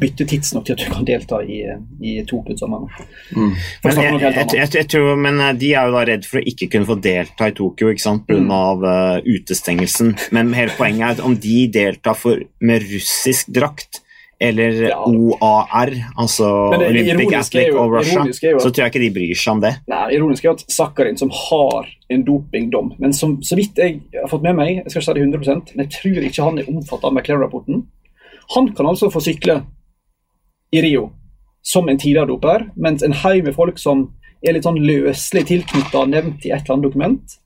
bytte 0.00 0.26
tidsnok 0.26 0.64
til 0.66 0.74
at 0.74 0.82
du 0.82 0.90
kan 0.90 1.06
delta 1.06 1.40
i, 1.44 1.60
i 2.02 2.14
Tokyo 2.26 2.56
sammen. 2.58 2.86
Mm. 3.34 3.52
Men, 3.84 4.00
jeg, 4.00 4.34
jeg, 4.54 4.70
jeg 4.74 4.88
tror, 4.90 5.18
men 5.20 5.40
eh, 5.44 5.52
de 5.60 5.72
er 5.74 5.88
jo 5.88 5.96
da 5.96 6.04
redd 6.08 6.28
for 6.28 6.40
å 6.40 6.46
ikke 6.50 6.70
kunne 6.72 6.88
få 6.88 6.98
delta 7.04 7.50
i 7.50 7.56
Tokyo 7.56 7.92
pga. 7.92 8.14
Mm. 8.34 8.54
av 8.54 8.86
uh, 8.86 9.18
utestengelsen. 9.22 10.14
Men 10.34 10.54
hele 10.56 10.74
poenget 10.78 11.04
er 11.06 11.18
at 11.18 11.26
om 11.26 11.36
de 11.38 11.58
deltar 11.72 12.18
for, 12.18 12.42
med 12.64 12.88
russisk 12.90 13.52
drakt 13.54 14.03
eller 14.48 14.78
Ja. 14.90 15.00
OAR, 15.06 15.92
altså 16.20 16.48
Olympic 16.76 17.32
Athletic 17.32 17.74
of 17.74 17.90
Russia, 17.92 18.24
jo 18.24 18.60
så 18.60 18.70
tror 18.70 18.84
jeg 18.84 18.92
ikke 18.92 19.04
de 19.04 19.10
bryr 19.16 19.40
seg 19.40 19.52
om 19.56 19.62
det. 19.64 19.72
Nei, 19.90 20.04
ironisk 20.16 20.44
er 20.44 20.50
jo 20.50 20.54
at 20.58 20.64
Sakharin, 20.72 21.18
som 21.20 21.30
har 21.32 21.88
en 22.10 22.24
dopingdom, 22.26 22.92
men 22.98 23.12
som 23.16 23.38
så 23.42 23.56
vidt 23.58 23.78
jeg 23.80 24.00
har 24.14 24.30
fått 24.30 24.44
med 24.44 24.56
meg, 24.58 24.76
jeg 24.82 24.90
skal 24.90 25.02
ikke 25.02 25.08
si 25.08 25.18
det 25.18 25.26
100 25.26 25.76
men 25.76 25.86
jeg 25.86 25.94
tror 25.98 26.28
ikke 26.28 26.48
han 26.48 26.58
er 26.58 26.70
omfattet 26.70 27.08
av 27.08 27.12
McLaren-rapporten, 27.14 27.84
han 28.54 28.72
kan 28.76 28.86
altså 28.86 29.10
få 29.12 29.22
sykle 29.24 29.62
i 30.74 30.82
Rio 30.84 31.10
som 31.64 31.88
en 31.88 31.98
tidligere 31.98 32.28
doper, 32.28 32.68
mens 32.76 33.02
en 33.02 33.16
haug 33.24 33.44
med 33.44 33.54
folk 33.56 33.78
som 33.80 34.10
er 34.44 34.52
litt 34.56 34.66
sånn 34.66 34.82
løselig 34.84 35.46
tilknyttet 35.48 36.10
nevnt 36.10 36.44
i 36.44 36.52
et 36.52 36.60
eller 36.60 36.76
annet 36.76 36.90
dokument, 36.90 37.38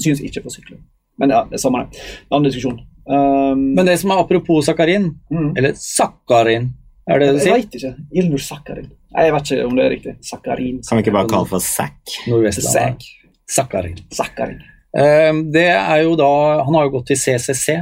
synes 0.00 0.22
ikke 0.24 0.42
får 0.42 0.56
sykle. 0.58 0.80
Men 1.20 1.30
ja, 1.34 1.44
det 1.46 1.58
er 1.58 1.62
samme 1.62 1.84
det. 1.84 2.00
En 2.26 2.38
annen 2.38 2.48
diskusjon. 2.48 2.80
Um, 3.06 3.74
Men 3.74 3.86
det 3.86 3.98
som 4.00 4.10
er 4.10 4.20
apropos 4.22 4.66
sakarin, 4.66 5.14
mm, 5.30 5.52
eller 5.56 5.72
sakarin, 5.74 6.72
er 7.08 7.18
det 7.18 7.26
det 7.28 7.32
du 7.32 7.38
jeg 7.38 7.46
sier? 7.46 7.54
vet 7.56 7.74
ikke. 7.74 7.94
Ilnur 8.20 8.38
Sakarin. 8.38 8.90
Jeg 9.16 9.32
vet 9.34 9.50
ikke 9.50 9.66
om 9.66 9.76
det 9.76 9.84
er 9.84 9.90
riktig. 9.90 10.16
Sakarin. 10.22 10.80
Kan 10.88 10.98
vi 10.98 11.02
ikke 11.02 11.12
bare 11.16 11.28
kalle 11.28 11.44
det 11.44 11.50
for 11.50 11.58
Sack? 11.64 11.98
Nordvestlandet. 12.28 13.02
Sak. 13.02 13.30
Sakarin. 13.50 13.96
Sakharin. 14.14 14.60
Eh, 14.96 15.32
Det 15.52 15.66
er 15.70 16.02
jo 16.02 16.14
da 16.16 16.62
Han 16.64 16.74
har 16.74 16.84
jo 16.84 16.90
gått 16.98 17.06
til 17.06 17.16
CCC, 17.16 17.80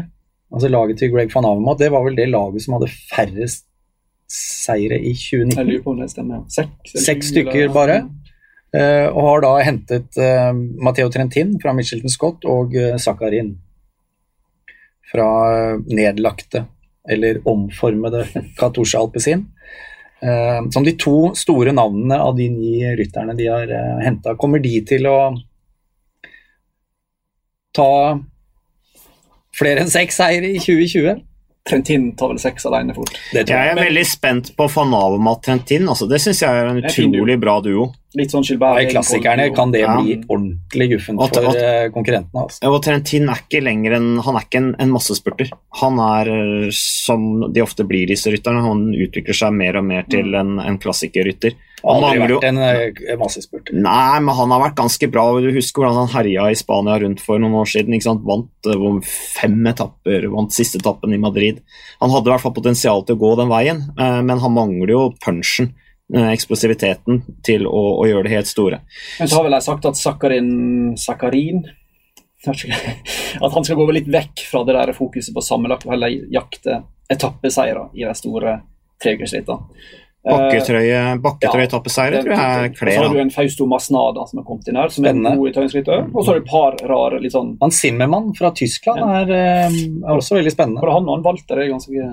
altså 0.53 0.69
laget 0.71 0.99
til 0.99 1.11
Greg 1.13 1.31
van 1.35 1.45
Avermaet. 1.45 1.79
Det 1.79 1.91
var 1.93 2.05
vel 2.05 2.17
det 2.17 2.29
laget 2.31 2.63
som 2.63 2.75
hadde 2.79 2.89
færrest 3.13 3.65
seire 4.29 4.99
i 5.01 5.13
Jeg 5.13 5.17
2019. 5.49 5.67
lurer 5.69 5.83
på 5.85 5.91
om 5.91 6.01
det 6.01 6.11
stemmer. 6.11 6.45
Seks, 6.49 7.05
Seks 7.05 7.27
stykker 7.33 7.65
eller- 7.69 7.75
bare. 7.75 8.09
Uh, 8.69 9.09
og 9.17 9.23
har 9.25 9.41
da 9.41 9.53
hentet 9.65 10.19
uh, 10.21 10.53
Matteo 10.85 11.09
Trentin 11.09 11.55
fra 11.61 11.73
Michelton 11.73 12.11
Scott 12.13 12.45
og 12.45 12.75
uh, 12.77 12.99
Sakarin 13.01 13.55
fra 15.13 15.29
eh, 15.53 15.79
nedlagte 15.87 16.65
eller 17.09 17.41
omformede 17.49 18.27
Katusha 18.59 18.99
Alpezin. 18.99 19.47
Eh, 20.21 20.71
som 20.71 20.85
de 20.85 20.97
to 20.99 21.35
store 21.39 21.73
navnene 21.73 22.19
av 22.19 22.37
de 22.37 22.49
ni 22.51 22.83
rytterne 22.99 23.37
de 23.39 23.47
har 23.47 23.71
uh, 23.71 24.01
henta. 24.03 24.35
Kommer 24.35 24.59
de 24.59 24.81
til 24.87 25.07
å 25.07 25.19
ta 27.77 27.93
flere 29.55 29.85
enn 29.85 29.93
seks 29.93 30.19
seire 30.19 30.51
i 30.51 30.59
2020. 30.59 31.23
Trentin 31.69 32.11
tar 32.19 32.33
vel 32.33 32.41
seks 32.43 32.67
alene 32.67 32.97
fort. 32.97 33.15
Jeg 33.35 33.47
jeg. 33.47 33.71
er 33.71 33.79
veldig 33.79 34.05
spent 34.09 34.53
på 34.59 34.67
van 34.75 34.95
Avermaet 34.97 35.45
Trentin. 35.47 35.87
Altså, 35.87 36.09
det 36.11 36.21
syns 36.25 36.43
jeg 36.43 36.51
er 36.51 36.71
en 36.73 36.83
utrolig 36.83 37.39
bra 37.41 37.59
duo. 37.63 37.91
Litt 38.17 38.31
sånn 38.33 38.43
Gilbert. 38.43 38.81
I 38.81 38.87
klassikerne 38.89 39.55
kan 39.55 39.71
det 39.71 39.81
Ja. 39.83 40.01
bli 40.01 40.17
ordentlig 40.33 40.87
guffent 40.95 41.19
for 41.29 41.49
at- 41.51 41.57
eh, 41.57 41.89
konkurrentene. 41.93 42.41
Altså. 42.41 42.59
Og 42.65 42.83
Trentin 42.83 43.29
er 43.29 43.35
ikke 43.37 43.63
lenger 43.63 43.93
en, 43.97 44.19
han 44.19 44.35
er 44.37 44.41
ikke 44.41 44.57
en, 44.57 44.75
en 44.79 44.89
massespurter. 44.91 45.51
Han 45.83 45.99
er, 45.99 46.71
som 46.73 47.53
de 47.53 47.61
ofte 47.61 47.85
blir, 47.87 48.07
disse 48.09 48.27
rytterne, 48.33 48.63
han 48.65 48.93
utvikler 48.95 49.35
seg 49.37 49.53
mer 49.53 49.77
og 49.77 49.85
mer 49.85 50.05
til 50.09 50.35
en, 50.35 50.59
en 50.59 50.79
klassikerrytter. 50.79 51.53
Han 51.85 52.03
Aldri 52.03 52.19
vært 52.27 52.45
en 52.49 52.59
eh, 52.59 53.17
massespurter. 53.21 53.73
Nei, 53.75 54.19
men 54.21 54.35
han 54.35 54.51
har 54.51 54.71
vært 54.71 54.75
ganske 54.81 55.11
bra. 55.13 55.41
Du 55.41 55.53
husker 55.53 55.83
hvordan 55.85 56.09
han 56.09 56.25
herja 56.25 56.51
i 56.51 56.55
Spania 56.59 56.99
rundt 56.99 57.21
for 57.21 57.39
noen 57.39 57.53
år 57.61 57.67
siden. 57.71 57.93
ikke 57.95 58.09
sant? 58.09 58.25
Vant 58.25 58.49
eh, 58.67 59.01
fem 59.05 59.67
etapper, 59.67 60.27
vant 60.33 60.51
siste 60.51 60.81
etappen 60.81 61.13
i 61.15 61.19
Madrid. 61.19 61.61
Han 62.01 62.11
hadde 62.11 62.27
i 62.27 62.33
hvert 62.33 62.41
fall 62.41 62.57
potensial 62.57 63.05
til 63.05 63.17
å 63.17 63.21
gå 63.21 63.37
den 63.37 63.49
veien, 63.53 63.85
eh, 63.99 64.23
men 64.23 64.39
han 64.41 64.55
mangler 64.57 64.89
jo 64.89 65.15
punchen, 65.23 65.71
eh, 65.71 65.88
eksplosiviteten, 66.09 67.23
til 67.45 67.67
å, 67.69 67.83
å 68.01 68.07
gjøre 68.09 68.25
det 68.29 68.37
helt 68.37 68.49
store. 68.49 68.81
Men 69.19 69.29
så 69.29 69.39
har 69.39 69.49
vel 69.49 69.59
jeg 69.59 69.67
sagt 69.67 69.89
at 69.91 70.01
Sakarin 70.01 70.53
Sakarin 70.97 71.67
At 72.49 73.53
han 73.53 73.65
skal 73.67 73.77
gå 73.77 73.89
litt 73.93 74.09
vekk 74.09 74.45
fra 74.47 74.63
det 74.65 74.77
der 74.77 74.95
fokuset 74.97 75.35
på 75.35 75.43
sammenlagt 75.43 75.87
og 75.89 75.97
heller 75.97 76.13
jakte 76.33 76.83
etappeseiere 77.11 77.89
i 77.99 78.05
de 78.07 78.15
store 78.15 78.61
trehjulsrittene. 79.03 79.59
Bakketrøye, 80.29 81.01
bakketrøyetappeseiere 81.25 82.21
tror 82.25 82.35
jeg 82.35 82.73
Så 82.77 83.05
har 83.05 83.15
du 83.15 83.21
en 83.23 83.31
Fausto 83.33 83.67
Masnada 83.71 84.27
som 84.29 84.41
er 84.41 84.47
kommet 84.49 84.67
inn 84.69 84.77
her, 84.77 84.91
som 84.93 85.07
er 85.07 85.15
Spennende. 85.15 85.31
en 85.33 85.41
god 85.41 85.53
italiensrytter. 85.53 86.03
Og 86.11 86.19
så 86.19 86.31
har 86.31 86.39
du 86.39 86.43
et 86.43 86.51
par 86.51 86.77
rare 86.91 87.21
litt 87.23 87.33
sånn 87.33 87.55
Han 87.63 87.73
Zimmermann 87.73 88.35
fra 88.37 88.51
Tyskland 88.57 89.05
er, 89.07 89.33
eh, 89.33 89.79
er 90.03 90.13
også 90.19 90.37
veldig 90.37 90.53
spennende. 90.53 90.83
For 90.83 90.93
han 90.93 91.09
og 91.09 91.17
han 91.17 91.25
Walter 91.25 91.63
er 91.63 91.73
ganske 91.73 92.11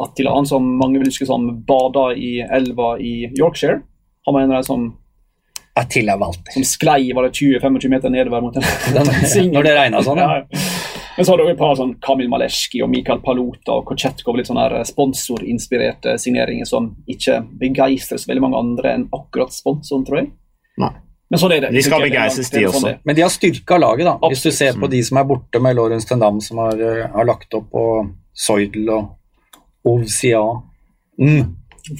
Attila, 0.00 0.34
han 0.34 0.46
som 0.46 0.64
mange 0.78 0.98
vil 0.98 1.08
huske 1.10 1.26
som 1.28 1.48
bada 1.68 2.12
i 2.16 2.40
elva 2.40 2.94
i 2.98 3.28
Yorkshire. 3.38 3.80
Han 4.26 4.34
var 4.34 4.40
en 4.46 4.52
av 4.52 4.62
de 4.62 4.66
som, 4.66 4.86
Attila 5.74 6.16
Walter. 6.20 6.52
som 6.52 6.64
sklei 6.64 7.12
var 7.16 7.22
det 7.24 7.32
20-25 7.38 7.88
meter 7.88 8.10
nedover 8.10 8.40
mot 8.44 8.56
en 8.56 8.62
Den- 8.94 9.52
Når 9.52 9.62
det 9.64 9.74
regna 9.76 10.02
sånn, 10.04 10.18
ja. 10.18 10.42
Men 11.16 11.24
så 11.26 11.32
har 11.32 11.38
du 11.42 11.48
et 11.50 11.58
par 11.58 11.74
sånn 11.76 11.94
Kamil 12.00 12.28
Maleski 12.32 12.80
og 12.82 12.88
Mikael 12.88 13.18
Palota 13.20 13.74
og 13.78 13.84
Kochetkov, 13.90 14.36
litt 14.36 14.48
sånne 14.48 14.62
her 14.68 14.84
sponsorinspirerte 14.88 16.14
signeringer 16.20 16.64
som 16.68 16.90
ikke 17.10 17.42
begeistrer 17.60 18.20
så 18.20 18.30
veldig 18.30 18.44
mange 18.46 18.60
andre 18.60 18.94
enn 18.96 19.08
akkurat 19.12 19.52
sponsoren, 19.52 20.04
tror 20.08 20.22
jeg. 20.22 20.30
Nei. 20.80 20.92
Men 21.32 21.40
sånn 21.40 21.52
er 21.56 21.64
det. 21.66 21.70
De 21.72 21.82
skal 21.84 22.04
begeistres, 22.04 22.50
de 22.52 22.60
sånn 22.64 22.68
også. 22.74 22.84
det 22.86 22.92
er. 22.94 23.00
Men 23.08 23.16
de 23.16 23.22
har 23.24 23.32
styrka 23.32 23.78
laget, 23.80 24.08
da. 24.08 24.28
Hvis 24.28 24.42
du 24.44 24.50
ser 24.52 24.76
på 24.80 24.88
de 24.92 25.00
som 25.04 25.20
er 25.20 25.24
borte 25.28 25.60
med 25.64 25.76
Lorentz 25.78 26.04
Tendam, 26.08 26.40
som 26.44 26.58
har, 26.60 26.80
eh, 26.80 27.06
har 27.12 27.24
lagt 27.28 27.54
opp, 27.56 27.68
og 27.72 28.10
Soydel 28.36 28.88
og 28.92 29.10
Ovsia 29.88 30.40
mm, 31.18 31.42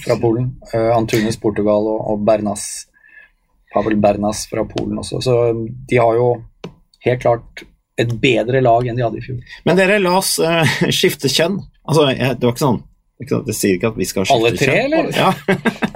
fra 0.05 0.17
Polen. 0.21 0.53
Uh, 0.73 0.91
Antunes 0.95 1.37
Portugal 1.39 1.89
og, 1.91 1.99
og 2.13 2.25
Bernas. 2.27 2.87
Pavel 3.73 3.97
Bernas 3.97 4.45
fra 4.49 4.65
Polen 4.69 4.99
også. 5.01 5.21
Så 5.25 5.37
de 5.89 5.97
har 5.97 6.17
jo 6.19 6.33
helt 7.03 7.21
klart 7.23 7.65
et 7.99 8.15
bedre 8.21 8.61
lag 8.63 8.87
enn 8.87 8.97
de 8.97 9.05
hadde 9.05 9.19
i 9.19 9.25
fjor. 9.25 9.41
Men 9.67 9.77
dere, 9.77 9.99
la 10.01 10.15
oss 10.19 10.35
uh, 10.41 10.63
skifte 10.97 11.31
kjønn. 11.31 11.59
Altså, 11.83 12.09
jeg, 12.13 12.39
det 12.39 12.47
var 12.47 12.55
ikke 12.55 12.63
sånn 12.63 12.81
Det 13.23 13.55
sier 13.55 13.75
ikke 13.75 13.89
at 13.91 13.97
vi 13.99 14.07
skal 14.07 14.25
skifte 14.27 14.37
Alle 14.39 14.53
tre, 14.55 14.77
kjønn. 14.79 14.93
eller? 14.97 15.11
Ja. 15.17 15.33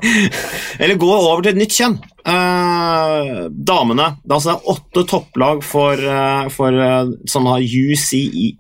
eller 0.84 1.00
gå 1.02 1.10
over 1.16 1.46
til 1.46 1.56
et 1.56 1.62
nytt 1.62 1.78
kjønn. 1.78 1.98
Uh, 2.28 3.48
damene. 3.50 4.12
Det 4.24 4.34
er 4.34 4.38
altså 4.38 4.58
åtte 4.74 5.06
topplag 5.10 5.64
for, 5.66 6.02
uh, 6.04 6.48
for 6.54 6.76
eh, 6.76 7.14
som 7.30 7.48
har 7.50 7.64
UCI, 7.64 8.52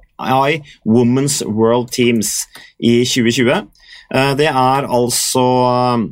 Women's 0.85 1.43
World 1.45 1.91
Teams, 1.91 2.47
i 2.79 3.03
2020. 3.05 3.67
Eh, 4.15 4.33
det 4.39 4.47
er 4.47 4.87
altså 4.87 5.45
eh, 5.71 6.07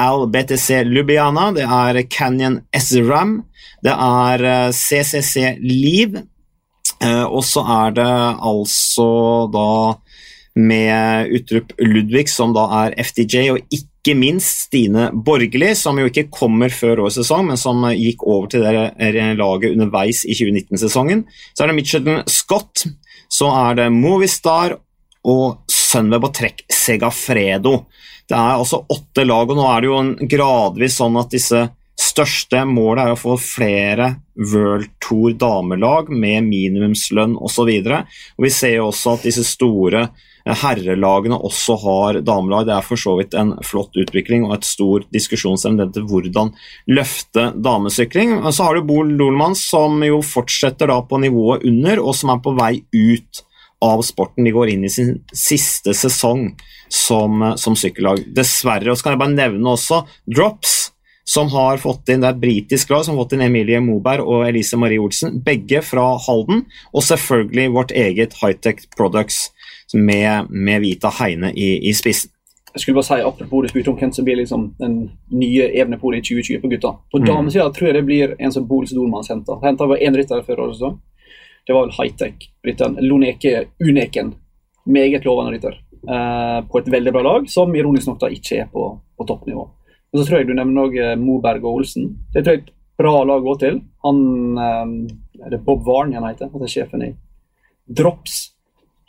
Al 0.00 0.26
BTC 0.30 0.84
Lubiana, 0.88 1.50
det 1.56 1.66
er 1.66 2.02
Canyon 2.08 2.60
SRAM, 2.76 3.40
det 3.84 3.94
er 3.94 4.44
eh, 4.44 4.72
CCC 4.72 5.56
Liv, 5.64 6.20
eh, 7.02 7.24
og 7.24 7.44
så 7.44 7.64
er 7.80 7.96
det 7.98 8.12
altså 8.50 9.10
da 9.52 9.70
med 10.60 11.30
Utrup 11.36 11.72
Ludvig, 11.78 12.28
som 12.28 12.52
da 12.54 12.66
er 12.84 12.96
FDJ, 13.04 13.50
og 13.54 13.74
ikke 13.74 14.16
minst 14.18 14.66
Stine 14.66 15.10
Borgerli, 15.14 15.74
som 15.78 15.98
jo 16.00 16.08
ikke 16.10 16.28
kommer 16.32 16.72
før 16.74 17.04
årets 17.04 17.20
sesong, 17.20 17.46
men 17.48 17.60
som 17.60 17.84
gikk 17.94 18.24
over 18.26 18.48
til 18.50 18.64
det 18.64 19.28
laget 19.38 19.76
underveis 19.76 20.24
i 20.26 20.34
2019-sesongen. 20.36 21.22
Så 21.54 21.64
er 21.64 21.70
det 21.70 21.76
Mitchelton 21.78 22.22
Scott, 22.26 22.86
så 23.30 23.50
er 23.68 23.78
det 23.78 23.90
Movistar 23.94 24.74
og 25.30 25.70
Sunweb 25.70 26.26
og 26.28 26.34
Trekk 26.36 26.64
Segafredo. 26.72 27.84
Det 28.28 28.36
er 28.36 28.56
altså 28.56 28.82
åtte 28.90 29.26
lag, 29.26 29.50
og 29.50 29.58
nå 29.58 29.66
er 29.68 29.82
det 29.82 29.90
jo 29.90 30.00
en 30.00 30.14
gradvis 30.30 30.98
sånn 31.00 31.18
at 31.20 31.30
disse 31.34 31.66
største 32.00 32.62
målet 32.64 33.04
er 33.04 33.14
å 33.14 33.20
få 33.20 33.36
flere 33.40 34.14
World 34.40 34.88
Tour 35.02 35.34
damelag 35.38 36.08
med 36.10 36.46
minimumslønn 36.48 37.36
osv. 37.36 37.70
Vi 38.40 38.52
ser 38.54 38.76
jo 38.78 38.88
også 38.88 39.16
at 39.16 39.26
disse 39.28 39.44
store 39.46 40.08
herrelagene 40.56 41.38
også 41.38 41.76
har 41.84 42.20
damelag. 42.26 42.66
Det 42.68 42.74
er 42.76 42.86
for 42.86 43.00
så 43.00 43.16
vidt 43.18 43.36
en 43.38 43.52
flott 43.66 43.96
utvikling 44.00 44.46
og 44.48 44.56
et 44.58 44.68
stor 44.68 45.04
diskusjonsemne 45.14 45.88
til 45.94 46.06
hvordan 46.10 46.52
løfte 46.90 47.50
damesykling. 47.56 48.38
Så 48.50 48.66
har 48.66 48.76
du 48.76 48.88
Bo 48.88 49.02
Lohlmann 49.06 49.56
som 49.58 50.00
jo 50.06 50.22
fortsetter 50.26 50.90
da 50.90 51.00
på 51.06 51.20
nivået 51.22 51.66
under, 51.68 52.02
og 52.02 52.16
som 52.18 52.34
er 52.34 52.42
på 52.44 52.54
vei 52.58 52.74
ut 52.94 53.44
av 53.84 54.04
sporten. 54.04 54.44
De 54.44 54.54
går 54.54 54.74
inn 54.74 54.84
i 54.84 54.92
sin 54.92 55.16
siste 55.32 55.94
sesong 55.96 56.50
som, 56.90 57.52
som 57.60 57.76
sykkellag. 57.78 58.26
Dessverre. 58.36 58.92
Og 58.92 58.98
så 58.98 59.06
kan 59.06 59.16
jeg 59.16 59.24
bare 59.24 59.38
nevne 59.38 59.76
også 59.76 60.04
Drops 60.28 60.90
som 61.30 61.50
har 61.52 61.78
fått 61.78 62.08
inn, 62.10 62.24
Det 62.24 62.28
er 62.28 62.42
britisk 62.42 62.90
lag 62.90 63.04
som 63.04 63.14
har 63.14 63.24
fått 63.24 63.36
inn 63.36 63.44
Emilie 63.44 63.78
Moberg 63.84 64.26
og 64.26 64.48
Elise 64.48 64.78
Marie 64.80 64.98
Olsen, 64.98 65.38
begge 65.44 65.82
fra 65.86 66.16
Halden. 66.18 66.64
Og 66.92 67.06
selvfølgelig 67.06 67.74
vårt 67.76 67.94
eget 67.94 68.34
Hightech 68.40 68.88
Products 68.96 69.50
med, 69.94 70.50
med 70.50 70.80
Vita 70.82 71.10
Heine 71.20 71.52
i, 71.54 71.88
i 71.88 71.92
spissen. 71.94 72.30
Jeg 72.70 72.80
skulle 72.84 72.94
bare 73.00 73.08
si, 73.08 73.16
Apropos 73.26 73.62
du 73.64 73.68
spurte 73.72 73.90
om 73.90 73.96
hvem 73.98 74.12
som 74.14 74.24
blir 74.24 74.36
liksom 74.38 74.68
den 74.78 74.96
nye 75.34 75.64
Evenepool 75.74 76.14
i 76.14 76.20
2020 76.22 76.60
på 76.62 76.68
gutta. 76.70 76.92
På 77.10 77.18
Mm. 77.18 77.26
damesida 77.26 77.64
tror 77.74 77.88
jeg 77.88 77.94
det 77.96 78.04
blir 78.06 78.34
en 78.38 78.52
som 78.52 78.66
Boris 78.68 78.92
Dolmans 78.94 79.28
henta. 79.28 79.56
Henta 79.64 79.86
var 79.90 79.96
én 79.98 80.14
rytter 80.16 80.42
før 80.46 80.60
årets 80.66 80.78
sesong. 80.78 81.00
Det 81.66 81.74
var 81.74 81.86
vel 81.88 81.96
high-tech. 81.98 82.46
Rytteren 82.66 82.94
Loneke 83.02 83.64
Uneken. 83.82 84.34
Meget 84.86 85.24
lovende 85.24 85.52
rytter. 85.56 85.74
Uh, 86.08 86.62
på 86.70 86.78
et 86.78 86.86
veldig 86.88 87.12
bra 87.12 87.22
lag, 87.22 87.48
som 87.50 87.74
ironisk 87.76 88.06
nok 88.08 88.20
da 88.20 88.30
ikke 88.32 88.60
er 88.62 88.68
på, 88.72 88.86
på 89.18 89.26
toppnivå. 89.28 89.66
Men 90.12 90.22
så 90.22 90.28
tror 90.28 90.38
jeg 90.38 90.46
du 90.48 90.54
nevner 90.54 90.86
også 90.86 91.18
Moberg 91.20 91.64
og 91.64 91.74
Olsen. 91.82 92.06
Det 92.32 92.44
tror 92.44 92.54
jeg 92.54 92.62
er 92.62 92.64
et 92.68 92.72
bra 92.98 93.12
lag 93.24 93.42
å 93.42 93.48
gå 93.50 93.58
til. 93.58 93.80
Han 94.06 94.22
uh, 94.56 95.44
Er 95.44 95.50
det 95.50 95.64
Bob 95.66 95.82
Warren 95.86 96.14
han 96.14 96.24
heter? 96.30 96.48
Han 96.54 96.62
er 96.62 96.70
sjefen 96.72 97.02
i 97.02 97.10
Drops. 97.90 98.52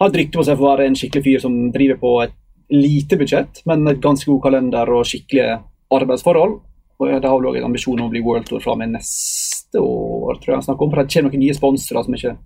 Har 0.02 0.10
et 0.10 0.16
rykte 0.18 0.40
på 0.40 0.44
seg 0.48 0.56
for 0.58 0.66
å 0.66 0.72
være 0.72 0.88
en 0.90 0.96
skikkelig 0.98 1.22
fyr 1.28 1.42
som 1.44 1.56
driver 1.70 1.98
på 2.02 2.12
et 2.24 2.32
lite 2.74 3.20
budsjett, 3.20 3.60
men 3.70 3.86
et 3.92 4.00
ganske 4.02 4.26
god 4.26 4.40
kalender 4.48 4.90
og 4.90 5.06
skikkelige 5.06 5.60
arbeidsforhold. 5.94 6.56
Og 7.02 7.08
Det 7.08 7.30
har 7.30 7.38
vel 7.38 7.48
også 7.50 7.60
en 7.60 7.70
ambisjon 7.70 8.00
om 8.00 8.08
å 8.08 8.14
bli 8.14 8.26
World 8.26 8.46
Tour 8.50 8.62
fra 8.64 8.74
med 8.78 8.90
neste 8.96 9.78
år, 9.78 10.34
tror 10.42 10.50
jeg 10.50 10.58
han 10.58 10.66
snakker 10.66 10.84
om. 10.86 10.90
For 10.90 10.98
det 11.02 11.14
kommer 11.14 11.30
noen 11.30 11.44
nye 11.44 11.58
sponsorer 11.58 12.04
som 12.08 12.16
ikke 12.18 12.32
er 12.32 12.42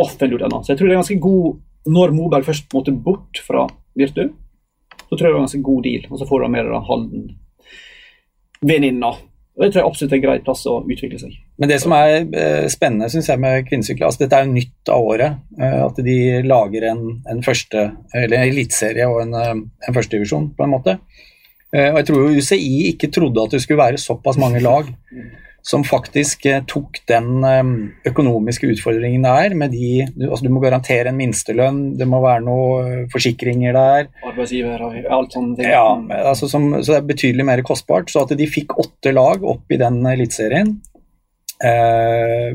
offentliggjort 0.00 0.44
ennå. 0.48 0.58
Så 0.64 0.70
jeg 0.72 0.78
tror 0.78 0.88
det 0.88 0.94
er 0.94 1.02
ganske 1.02 1.24
god 1.28 1.46
Når 1.86 2.08
Moberg 2.16 2.44
først 2.48 2.66
måtte 2.74 2.90
bort 2.90 3.38
fra 3.46 3.62
Virtu, 3.94 4.26
så 5.06 5.12
tror 5.12 5.22
jeg 5.22 5.30
det 5.30 5.36
er 5.36 5.38
en 5.38 5.46
ganske 5.46 5.68
god 5.68 5.80
deal. 5.84 6.02
Og 6.10 6.18
så 6.18 6.26
får 6.26 6.38
du 6.42 6.46
med 6.50 6.64
deg 6.66 6.86
Halden-venninna. 6.88 9.10
Og 9.56 9.64
Det 9.64 9.70
tror 9.72 9.80
jeg 9.80 9.88
absolutt 9.88 10.12
er 10.12 10.18
en 10.18 10.24
grei 10.26 10.40
plass 10.44 10.62
å 10.68 10.74
utvikle 10.84 11.18
seg. 11.20 11.36
Men 11.56 11.70
det 11.70 11.78
som 11.80 11.94
er 11.96 12.10
eh, 12.20 12.66
spennende 12.72 13.08
synes 13.12 13.30
jeg 13.30 13.40
med 13.40 13.64
kvinnesykler, 13.68 14.04
altså 14.04 14.22
dette 14.24 14.36
er 14.36 14.44
jo 14.44 14.52
nytt 14.52 14.90
av 14.92 15.06
året. 15.12 15.38
Eh, 15.56 15.78
at 15.80 16.00
de 16.04 16.16
lager 16.44 16.84
en, 16.90 17.00
en 17.32 17.40
første, 17.44 17.86
eller 18.12 18.36
en 18.36 18.50
eliteserie 18.50 19.06
og 19.08 19.22
en, 19.22 19.32
eh, 19.40 19.54
en 19.88 19.96
førstedivisjon, 19.96 20.50
på 20.58 20.66
en 20.66 20.74
måte. 20.76 20.98
Og 21.76 21.96
jeg 21.98 22.06
tror 22.08 22.20
jo 22.22 22.40
UCI 22.40 22.92
ikke 22.92 23.10
trodde 23.12 23.42
at 23.42 23.52
det 23.52 23.58
skulle 23.60 23.82
være 23.82 23.98
såpass 24.00 24.38
mange 24.40 24.60
lag 24.62 24.86
som 25.66 25.82
faktisk 25.86 26.46
eh, 26.46 26.62
tok 26.70 27.00
den 27.10 27.44
eh, 27.44 27.70
økonomiske 28.10 28.68
utfordringen 28.70 29.26
det 29.26 29.34
er. 29.46 29.56
Med 29.58 29.74
de, 29.74 30.06
du, 30.14 30.28
altså 30.28 30.46
du 30.46 30.52
må 30.54 30.62
garantere 30.62 31.10
en 31.10 31.18
minstelønn, 31.18 31.80
det 31.98 32.06
må 32.06 32.20
være 32.22 32.44
noen 32.46 33.06
forsikringer 33.12 33.74
der. 33.74 34.10
Arbeidsgiver 34.30 34.84
og 34.86 34.98
alt 35.18 35.32
ting. 35.34 35.54
Ja, 35.66 35.88
altså 36.22 36.50
som, 36.50 36.70
så 36.78 36.94
det 36.94 37.00
er 37.00 37.08
betydelig 37.10 37.48
mer 37.48 37.64
kostbart. 37.66 38.12
Så 38.12 38.22
at 38.22 38.36
de 38.38 38.50
fikk 38.50 38.76
åtte 38.78 39.14
lag 39.14 39.42
opp 39.42 39.74
i 39.74 39.80
den 39.80 39.98
eliteserien, 40.06 40.76
eh, 41.64 42.52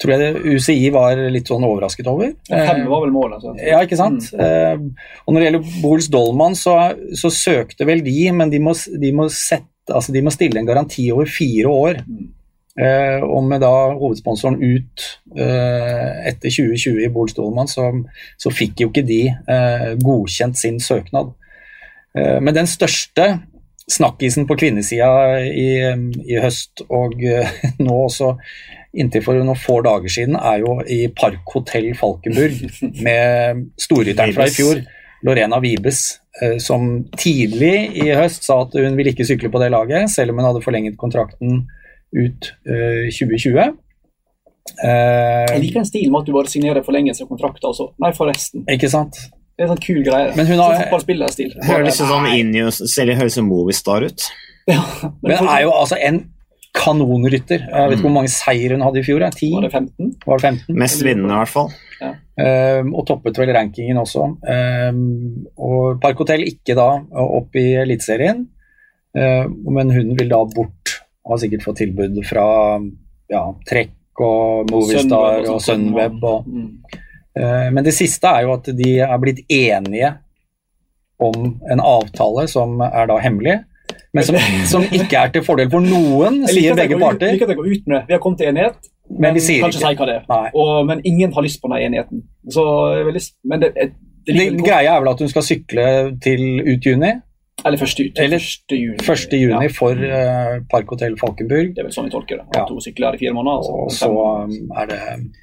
tror 0.00 0.14
jeg 0.14 0.20
det, 0.22 0.54
UCI 0.54 0.90
var 0.94 1.18
litt 1.32 1.50
sånn 1.50 1.64
overrasket 1.66 2.08
over. 2.08 2.32
Fem 2.48 2.84
Eh, 2.84 2.88
var 2.88 3.02
vel 3.04 3.12
målet. 3.12 3.40
altså. 3.40 3.52
ja, 3.58 3.82
ikke 3.84 3.98
sant? 3.98 4.30
Eh, 4.32 4.78
og 5.26 5.34
når 5.34 5.40
det 5.40 5.48
gjelder 5.48 5.74
Bols 5.82 6.08
Dolman, 6.12 6.56
så, 6.56 6.76
så 7.16 7.32
søkte 7.34 7.88
vel 7.88 8.02
de, 8.06 8.16
men 8.32 8.52
de 8.52 8.62
må, 8.62 8.74
de 8.74 9.12
må, 9.16 9.28
sette, 9.34 9.66
altså 9.88 10.12
de 10.12 10.22
må 10.22 10.32
stille 10.34 10.60
en 10.60 10.68
garanti 10.68 11.08
over 11.14 11.30
fire 11.30 11.68
år. 11.72 12.02
Eh, 12.80 13.24
og 13.26 13.44
med 13.44 13.60
da 13.64 13.70
hovedsponsoren 13.98 14.60
ut 14.62 15.04
eh, 15.34 16.28
etter 16.30 16.52
2020 16.52 17.02
i 17.04 17.10
Bol 17.12 17.28
Stolman, 17.28 17.68
så, 17.68 17.90
så, 18.38 18.52
fikk 18.54 18.84
jo 18.84 18.90
ikke 18.92 19.04
de 19.04 19.22
eh, 19.28 19.88
godkjent 20.00 20.58
sin 20.58 20.78
søknad. 20.80 21.32
Eh, 22.14 22.38
men 22.40 22.56
den 22.56 22.70
største 22.70 23.26
snakkisen 23.90 24.46
på 24.46 24.56
kvinnesida 24.60 25.10
i, 25.50 25.70
i 26.30 26.38
høst, 26.40 26.84
og 26.88 27.18
eh, 27.26 27.50
nå 27.82 27.96
også 28.06 28.36
inntil 28.96 29.22
for 29.22 29.38
noen 29.38 29.58
få 29.58 29.80
dager 29.86 30.10
siden, 30.10 30.38
er 30.38 30.62
jo 30.62 30.78
i 30.86 31.04
Parkhotell 31.14 31.92
Falkenburg 31.98 32.64
med 33.02 33.66
storrytteren 33.78 34.34
fra 34.34 34.48
i 34.50 34.54
fjor, 34.54 34.82
Lorena 35.26 35.60
Vibes, 35.62 36.19
som 36.62 36.88
tidlig 37.20 37.74
i 38.00 38.08
høst 38.16 38.46
sa 38.46 38.62
at 38.64 38.74
hun 38.78 38.96
ville 38.98 39.12
ikke 39.12 39.26
sykle 39.28 39.50
på 39.52 39.60
det 39.62 39.70
laget, 39.74 40.08
selv 40.12 40.32
om 40.32 40.40
hun 40.40 40.48
hadde 40.48 40.64
forlenget 40.64 40.98
kontrakten 41.00 41.64
ut 42.16 42.50
2020. 42.64 43.76
Uh, 44.78 45.46
jeg 45.50 45.60
liker 45.64 45.82
en 45.82 45.88
stil 45.88 46.08
med 46.12 46.22
at 46.22 46.28
du 46.28 46.34
bare 46.34 46.50
signerer 46.50 46.84
forlengelse 46.86 47.24
av 47.24 47.30
kontrakter. 47.30 47.70
Altså. 47.70 47.90
Nei, 48.02 48.12
forresten. 48.16 48.64
Ikke 48.70 48.90
sant? 48.92 49.18
Det 49.60 49.64
er 49.64 49.68
en 49.68 49.74
sånn 49.74 49.82
kul 49.84 50.00
greie. 50.06 50.32
Men 50.38 50.48
hun 50.48 50.60
har... 50.62 50.78
Fotballspillerstil. 50.86 51.56
Høres 51.68 51.98
sånn 52.00 52.28
Injus 52.32 52.80
det 52.96 53.16
høres 53.18 53.36
Movistar 53.44 54.06
ut. 54.08 54.28
Ja, 54.70 54.80
men 55.20 55.34
men 55.34 55.48
er 55.50 55.64
jo 55.66 55.74
altså 55.74 55.98
en 56.00 56.22
kanonrytter. 56.76 57.64
Jeg 57.66 57.90
vet 57.90 57.98
ikke 57.98 58.06
hvor 58.06 58.14
mange 58.14 58.32
seier 58.32 58.74
hun 58.74 58.84
hadde 58.84 59.00
i 59.00 59.06
fjor. 59.06 59.24
10? 59.26 59.50
Var 59.56 59.66
det 59.66 59.72
15? 59.72 60.12
Var 60.26 60.40
det 60.40 60.50
15? 60.52 60.78
Mest 60.78 61.04
vinnende, 61.04 61.34
i 61.34 61.40
hvert 61.40 61.52
fall. 61.52 61.72
Ja. 62.00 62.12
Um, 62.40 62.94
og 62.94 63.04
toppet 63.08 63.40
vel 63.40 63.52
rankingen 63.56 64.00
også. 64.00 64.30
Um, 64.40 65.02
og 65.58 66.00
Park 66.02 66.22
Hotel 66.22 66.46
ikke 66.48 66.76
da 66.78 66.88
opp 67.24 67.58
i 67.58 67.66
Eliteserien, 67.82 68.46
um, 69.18 69.56
men 69.74 69.92
hun 69.92 70.14
vil 70.18 70.30
da 70.30 70.40
bort 70.54 71.00
har 71.30 71.40
sikkert 71.42 71.66
fått 71.66 71.82
tilbud 71.82 72.16
fra 72.26 72.46
ja, 73.30 73.42
Trekk 73.68 74.22
og 74.24 74.70
Movistar 74.72 75.46
og 75.50 75.60
Sunweb. 75.62 76.18
Og, 76.22 76.48
mm. 76.48 76.98
uh, 77.38 77.68
men 77.74 77.86
det 77.86 77.94
siste 77.96 78.30
er 78.30 78.46
jo 78.46 78.56
at 78.56 78.70
de 78.78 78.94
er 79.04 79.20
blitt 79.22 79.44
enige 79.50 80.14
om 81.20 81.52
en 81.68 81.82
avtale 81.84 82.46
som 82.48 82.80
er 82.86 83.10
da 83.10 83.18
hemmelig. 83.20 83.58
Men 84.16 84.26
som, 84.26 84.36
som 84.66 84.84
ikke 84.90 85.18
er 85.20 85.30
til 85.34 85.44
fordel 85.46 85.70
for 85.70 85.84
noen, 85.84 86.42
sier 86.50 86.74
begge 86.78 86.98
parter. 86.98 87.36
Ut, 87.36 87.46
går 87.46 87.68
ut 87.70 87.90
med. 87.92 88.08
Vi 88.08 88.16
har 88.16 88.22
kommet 88.22 88.42
til 88.42 88.50
enighet, 88.50 88.90
men, 89.06 89.20
men 89.28 89.38
vi 89.38 89.42
sier 89.44 89.62
kan 89.62 89.70
ikke 89.70 89.82
si 89.84 89.98
hva 90.00 90.08
det 90.08 90.16
er. 90.18 90.52
Og, 90.58 90.70
men 90.88 91.02
ingen 91.06 91.34
har 91.36 91.46
lyst 91.46 91.62
på 91.62 91.70
den 91.70 91.86
enigheten. 91.86 92.24
Så, 92.50 92.64
men 93.46 93.62
det, 93.62 93.72
det, 93.76 93.90
det, 94.26 94.36
det 94.36 94.64
greia 94.66 94.96
er 94.96 95.04
vel 95.04 95.12
at 95.12 95.22
hun 95.22 95.30
skal 95.30 95.46
sykle 95.46 95.88
til 96.24 96.46
ut 96.66 96.90
juni? 96.90 97.14
Eller 97.66 97.78
første, 97.78 98.06
Eller 98.16 98.40
første 98.40 98.76
juni, 98.76 98.98
Første 99.04 99.36
juni 99.36 99.66
ja. 99.66 99.72
for 99.76 99.92
uh, 99.92 100.60
Parkhotell 100.70 101.18
Falkenburg. 101.20 101.74
Det 101.74 101.82
er 101.82 101.88
vel 101.90 101.94
sånn 101.94 102.08
vi 102.08 102.14
tolker 102.14 102.40
det. 102.40 102.46
Ja. 102.56 102.64
To 102.68 102.80
sykler 102.80 103.18
i 103.18 103.20
fire 103.20 103.34
måneder. 103.36 103.60
Altså. 103.60 103.74
Og 103.84 103.92
så 103.92 104.08
um, 104.48 104.72
er 104.80 104.88
det 104.90 105.00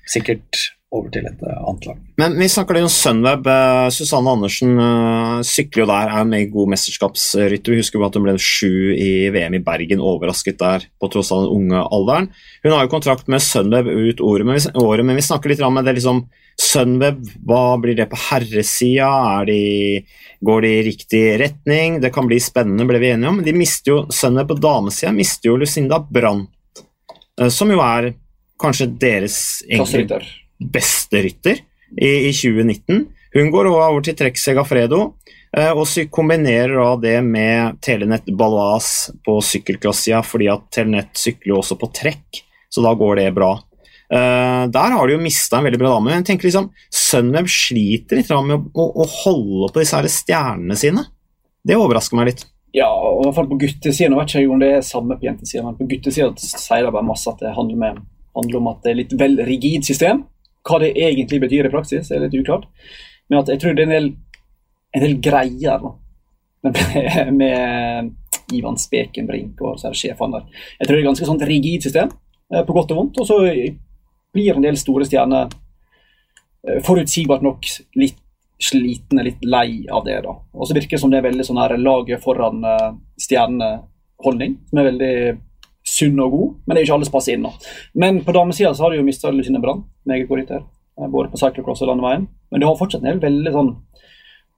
sikkert 0.10 0.64
over 0.96 1.10
til 1.12 1.26
et 1.28 1.42
uh, 1.44 1.52
annet 1.68 1.86
lag. 1.90 2.00
Men 2.22 2.38
vi 2.40 2.48
snakker 2.52 2.78
litt 2.78 2.88
om 2.88 2.92
Sunweb. 2.92 3.48
Uh, 3.48 3.90
Susanne 3.92 4.32
Andersen 4.32 4.78
uh, 4.80 5.44
sykler 5.46 5.84
jo 5.84 5.90
der, 5.90 6.12
er 6.12 6.24
en 6.24 6.32
meget 6.32 6.54
god 6.54 6.72
mesterskapsrytter. 6.72 7.74
Vi 7.74 7.82
husker 7.82 8.06
at 8.08 8.16
hun 8.16 8.24
ble 8.28 8.38
sju 8.40 8.94
i 8.96 9.28
VM 9.36 9.58
i 9.60 9.64
Bergen, 9.64 10.04
overrasket 10.04 10.60
der 10.62 10.88
på 11.02 11.12
tross 11.12 11.34
av 11.36 11.44
den 11.44 11.60
unge 11.60 11.84
alderen. 11.84 12.30
Hun 12.64 12.76
har 12.76 12.86
jo 12.86 12.94
kontrakt 12.94 13.28
med 13.32 13.44
Sunweb 13.44 13.90
ut 13.92 14.24
året, 14.24 14.48
men 14.48 14.60
vi, 14.60 14.64
året, 14.80 15.08
men 15.08 15.20
vi 15.20 15.28
snakker 15.28 15.52
litt 15.52 15.66
om 15.66 15.82
det 15.84 15.98
liksom 16.00 16.24
Sunweb, 16.58 17.20
hva 17.46 17.78
blir 17.78 17.94
det 18.00 18.08
på 18.10 18.18
herresida? 18.32 19.12
De, 19.46 19.60
går 20.42 20.64
de 20.64 20.72
i 20.74 20.82
riktig 20.88 21.24
retning? 21.44 22.00
Det 22.02 22.14
kan 22.16 22.32
bli 22.32 22.40
spennende, 22.42 22.88
ble 22.90 23.04
vi 23.04 23.12
enige 23.12 23.36
om. 23.36 23.44
De 23.46 23.54
mister 23.54 23.94
jo 23.94 24.00
Sunweb 24.14 24.50
på 24.50 24.58
damesida, 24.64 25.14
mister 25.14 25.52
jo 25.52 25.60
Lucinda 25.62 26.00
Brandt, 26.00 26.82
eh, 27.42 27.52
som 27.54 27.70
jo 27.76 27.84
er 27.84 28.14
kanskje 28.58 28.90
deres 28.98 29.40
egentlig 29.68 30.08
beste 30.60 31.22
rytter 31.26 31.62
i, 31.98 32.30
i 32.30 32.34
2019. 32.34 33.06
Hun 33.38 33.52
går 33.54 33.70
over 33.70 34.02
til 34.06 34.16
Trek 34.18 34.40
Segafredo 34.40 35.02
eh, 35.58 35.72
og 35.72 35.86
kombinerer 36.14 36.78
da 36.80 36.90
det 37.02 37.18
med 37.26 37.80
Telenett 37.84 38.30
Balois 38.38 39.12
på 39.26 39.38
sykkelklassida, 39.44 40.24
fordi 40.26 40.50
at 40.54 40.68
Telenett 40.74 41.14
sykler 41.20 41.54
jo 41.54 41.62
også 41.62 41.78
på 41.80 41.92
trekk, 41.94 42.44
så 42.70 42.84
da 42.86 42.96
går 42.98 43.22
det 43.22 43.32
bra. 43.38 43.54
Uh, 44.08 44.70
der 44.72 44.94
har 44.96 45.04
de 45.04 45.18
jo 45.18 45.20
mista 45.20 45.58
en 45.60 45.66
veldig 45.68 45.80
bra 45.82 45.90
dame. 45.98 46.14
Jeg 46.16 46.28
tenker 46.30 46.48
liksom, 46.48 46.70
Sunweb 46.96 47.50
sliter 47.52 48.16
litt 48.16 48.30
med 48.32 48.54
å, 48.56 48.60
å, 48.72 48.86
å, 49.04 49.08
holde 49.26 49.74
på 49.76 49.82
disse 49.84 50.00
her 50.00 50.08
stjernene 50.12 50.78
sine. 50.80 51.04
Det 51.68 51.76
overrasker 51.76 52.16
meg 52.16 52.32
litt. 52.32 52.46
Ja, 52.76 52.88
og 52.88 53.20
i 53.20 53.26
hvert 53.26 53.36
fall 53.36 53.50
på 53.50 53.60
guttesida. 53.60 54.08
Jeg 54.08 54.16
vet 54.16 54.36
ikke 54.40 54.54
om 54.56 54.64
det 54.64 54.72
er 54.78 54.86
samme 54.86 55.18
på 55.20 55.28
jentesida, 55.28 55.66
men 55.66 55.76
på 55.76 55.90
guttesida 55.92 56.32
sier 56.40 56.88
de 56.88 56.94
bare 56.94 57.08
masse 57.08 57.28
at 57.28 57.44
det 57.44 57.52
handler, 57.58 57.80
med, 57.82 58.00
handler, 58.38 58.60
om 58.62 58.72
at 58.72 58.80
det 58.86 58.94
er 58.94 59.00
litt 59.02 59.16
vel 59.20 59.36
rigid 59.48 59.88
system. 59.88 60.24
Hva 60.68 60.82
det 60.84 60.94
egentlig 61.00 61.40
betyr 61.44 61.70
i 61.70 61.74
praksis, 61.74 62.12
er 62.12 62.26
litt 62.26 62.36
uklart. 62.38 62.68
Men 63.28 63.44
jeg 63.48 63.62
tror 63.62 63.76
det 63.76 63.84
er 63.84 63.90
en 63.90 63.96
del, 63.96 64.12
en 64.96 65.04
del 65.06 65.18
greier 65.24 65.84
da, 65.84 65.94
med, 66.68 66.80
med 67.42 68.56
Ivan 68.56 68.80
Spekenbrink 68.80 69.62
og 69.66 69.82
sjefene 69.96 70.40
der. 70.40 70.64
Jeg 70.80 70.88
tror 70.88 70.96
det 70.96 71.00
er 71.00 71.06
et 71.06 71.12
ganske 71.12 71.30
sånt 71.30 71.48
rigid 71.48 71.88
system, 71.88 72.14
eh, 72.54 72.64
på 72.68 72.76
godt 72.76 72.94
og 72.96 73.02
vondt. 73.02 73.20
og 73.22 73.28
så 73.28 73.42
blir 74.36 74.56
en 74.56 74.66
del 74.66 74.78
store 74.80 75.08
stjerner 75.08 75.50
eh, 76.68 76.80
forutsigbart 76.86 77.46
nok 77.46 77.68
litt 78.00 78.20
slitne, 78.58 79.24
litt 79.24 79.44
lei 79.46 79.86
av 79.94 80.06
det. 80.06 80.22
da. 80.26 80.34
Og 80.54 80.68
så 80.68 80.76
virker 80.76 80.98
det 80.98 81.02
som 81.02 81.12
det 81.14 81.22
er 81.22 81.28
veldig 81.30 81.46
sånn 81.46 81.60
her 81.62 81.76
laget 81.78 82.24
foran 82.24 82.64
uh, 82.66 82.96
stjerneholdning, 83.22 84.58
som 84.70 84.82
er 84.82 84.88
veldig 84.90 85.14
sunn 85.88 86.20
og 86.24 86.34
god, 86.34 86.50
men 86.66 86.76
det 86.76 86.82
er 86.82 86.88
ikke 86.88 86.98
alle 86.98 87.08
som 87.08 87.16
passer 87.16 87.38
inn. 87.38 87.46
nå. 87.48 87.54
Men 87.96 88.20
på 88.26 88.36
damesida 88.36 88.74
har 88.76 88.92
de 88.92 89.00
jo 89.00 89.06
mista 89.08 89.32
Lucine 89.32 89.62
Brann, 89.64 89.86
meget 90.08 90.28
god 90.28 90.42
rytter, 90.42 90.66
eh, 91.00 91.08
både 91.08 91.32
på 91.32 91.40
cyclocross 91.42 91.86
og 91.86 91.92
landeveien. 91.94 92.28
Men 92.52 92.62
de 92.62 92.68
har 92.68 92.80
fortsatt 92.80 93.04
en 93.04 93.10
del 93.14 93.24
veldig 93.24 93.56
sånn 93.56 93.74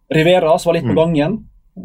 Rivera, 0.10 0.58
som 0.58 0.72
var 0.72 0.80
litt 0.80 0.88
på 0.90 0.96
gang 0.98 1.12
gangen, 1.14 1.34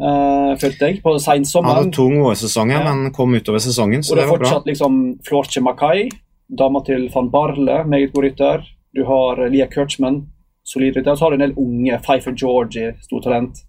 uh, 0.01 0.55
følte 0.57 0.87
jeg, 0.87 1.01
på 1.03 1.11
seinsommeren. 1.21 1.83
Hadde 1.83 1.93
tung 1.93 2.15
vårsesong, 2.23 2.71
ja. 2.73 2.79
men 2.87 3.11
kom 3.13 3.35
utover 3.37 3.61
sesongen, 3.61 4.01
så 4.01 4.15
og 4.15 4.17
det, 4.17 4.23
det 4.23 4.31
var 4.31 4.39
bra. 4.39 4.39
Og 4.39 4.41
det 4.41 4.47
er 4.47 4.55
fortsatt 4.55 4.71
liksom 4.71 4.95
Florce 5.27 5.61
Mackay, 5.61 6.07
dama 6.49 6.81
til 6.87 7.05
van 7.13 7.29
Barle, 7.29 7.83
meget 7.85 8.15
god 8.15 8.25
rytter. 8.25 8.65
Du 8.95 9.03
har 9.05 9.43
Lia 9.53 9.67
Kurtzman, 9.69 10.23
solid 10.65 10.97
rytter. 10.97 11.15
Så 11.15 11.25
har 11.25 11.35
du 11.35 11.37
en 11.37 11.45
del 11.45 11.57
unge. 11.59 11.99
Pfeiffer 12.01 12.33
Georgie, 12.33 12.95
stort 13.05 13.27
talent. 13.27 13.61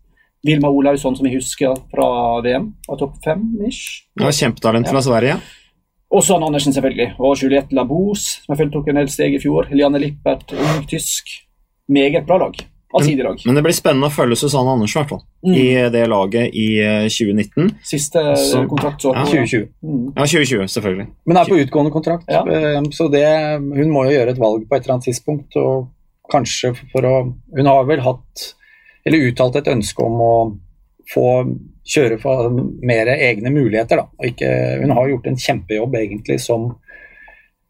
Vilma 0.46 0.68
Olausson, 0.70 1.16
som 1.16 1.26
vi 1.26 1.34
husker 1.34 1.74
fra 1.90 2.08
VM, 2.44 2.70
var 2.86 2.98
topp 3.00 3.16
fem-ish. 3.24 4.06
Ja, 4.20 4.30
Kjempetalent 4.30 4.88
fra 4.88 5.02
Sverige. 5.02 5.40
Og 6.16 6.24
så 6.24 6.38
Andersen, 6.40 6.72
selvfølgelig. 6.72 7.10
Og 7.20 7.36
Juliette 7.42 7.76
Labos, 7.76 8.24
som 8.44 8.54
jeg 8.54 8.62
følte 8.62 8.78
tok 8.78 8.88
en 8.88 9.02
del 9.02 9.10
steg 9.12 9.36
i 9.36 9.42
fjor. 9.42 9.68
Liane 9.74 10.00
Lippert, 10.00 10.54
ung 10.56 10.86
tysk. 10.88 11.34
Meget 11.92 12.24
bra 12.26 12.40
lag 12.40 12.56
men, 12.96 13.36
men, 13.44 13.56
det 13.58 13.62
blir 13.66 13.74
spennende 13.74 14.08
å 14.08 14.14
følge 14.14 14.38
Susanne 14.38 14.72
Andersen 14.72 15.00
hvert 15.00 15.10
fall, 15.10 15.22
mm. 15.44 15.54
i 15.58 15.64
det 15.92 16.04
laget 16.08 16.54
i 16.56 16.66
2019. 17.10 17.66
Eh, 17.66 17.72
Siste 17.84 18.22
så, 18.40 18.62
kontrakt 18.70 19.02
så 19.04 19.12
ja, 19.12 19.24
2020. 19.26 19.66
Mm. 19.82 20.04
Ja, 20.14 20.22
2020, 20.22 20.70
selvfølgelig. 20.72 21.06
Men 21.26 21.40
er 21.40 21.50
på 21.50 21.58
utgående 21.60 21.92
kontrakt, 21.94 22.30
ja. 22.30 22.44
Eh, 22.46 22.78
så 22.96 23.08
det, 23.12 23.26
hun 23.58 23.92
må 23.92 24.06
jo 24.06 24.14
gjøre 24.14 24.36
et 24.36 24.40
valg 24.40 24.68
på 24.68 24.78
et 24.78 24.86
eller 24.86 24.96
annet 24.96 25.10
tidspunkt. 25.10 25.58
og 25.60 25.92
kanskje 26.26 26.72
for 26.90 27.06
å 27.06 27.16
Hun 27.54 27.68
har 27.70 27.84
vel 27.86 28.00
hatt, 28.02 28.46
eller 29.06 29.28
uttalt 29.28 29.60
et 29.60 29.68
ønske 29.70 30.02
om 30.02 30.22
å 30.22 30.32
få 31.12 31.28
kjøre 31.86 32.18
for 32.18 32.50
mer 32.86 33.10
egne 33.14 33.52
muligheter. 33.54 34.02
Da. 34.02 34.26
Ikke, 34.26 34.50
hun 34.82 34.94
har 34.96 35.12
gjort 35.12 35.30
en 35.30 35.38
kjempejobb 35.40 35.94
egentlig 36.00 36.40
som 36.42 36.72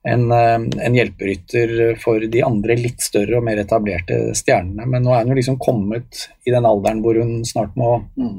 en, 0.06 0.30
eh, 0.32 0.86
en, 0.86 0.94
hjelperytter 0.94 1.96
for 2.00 2.22
de 2.32 2.42
andre 2.46 2.76
litt 2.78 3.02
større 3.02 3.40
og 3.40 3.46
mer 3.46 3.60
etablerte 3.62 4.20
stjernene. 4.38 4.86
Men 4.86 5.04
nå 5.04 5.14
er 5.14 5.24
hun 5.24 5.34
jo 5.34 5.38
liksom 5.40 5.60
kommet 5.62 6.26
i 6.46 6.54
den 6.54 6.68
alderen 6.68 7.02
hvor 7.04 7.18
hun 7.20 7.40
snart 7.48 7.74
må 7.78 7.98
mm. 8.14 8.36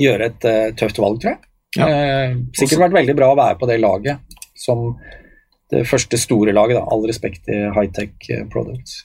gjøre 0.00 0.30
et 0.30 0.46
uh, 0.48 0.68
tøft 0.78 1.00
valg, 1.02 1.20
tror 1.22 1.34
jeg. 1.34 1.42
Ja. 1.76 1.88
Eh, 1.88 2.38
sikkert 2.56 2.86
vært 2.86 2.98
veldig 3.00 3.16
bra 3.16 3.32
å 3.32 3.38
være 3.38 3.58
på 3.60 3.68
det 3.70 3.78
laget 3.80 4.40
som 4.58 4.90
det 5.72 5.86
første 5.88 6.18
store 6.20 6.52
laget, 6.52 6.76
da. 6.80 6.84
All 6.92 7.06
respekt 7.08 7.46
til 7.48 7.70
high-tech 7.76 8.48
Products. 8.52 9.04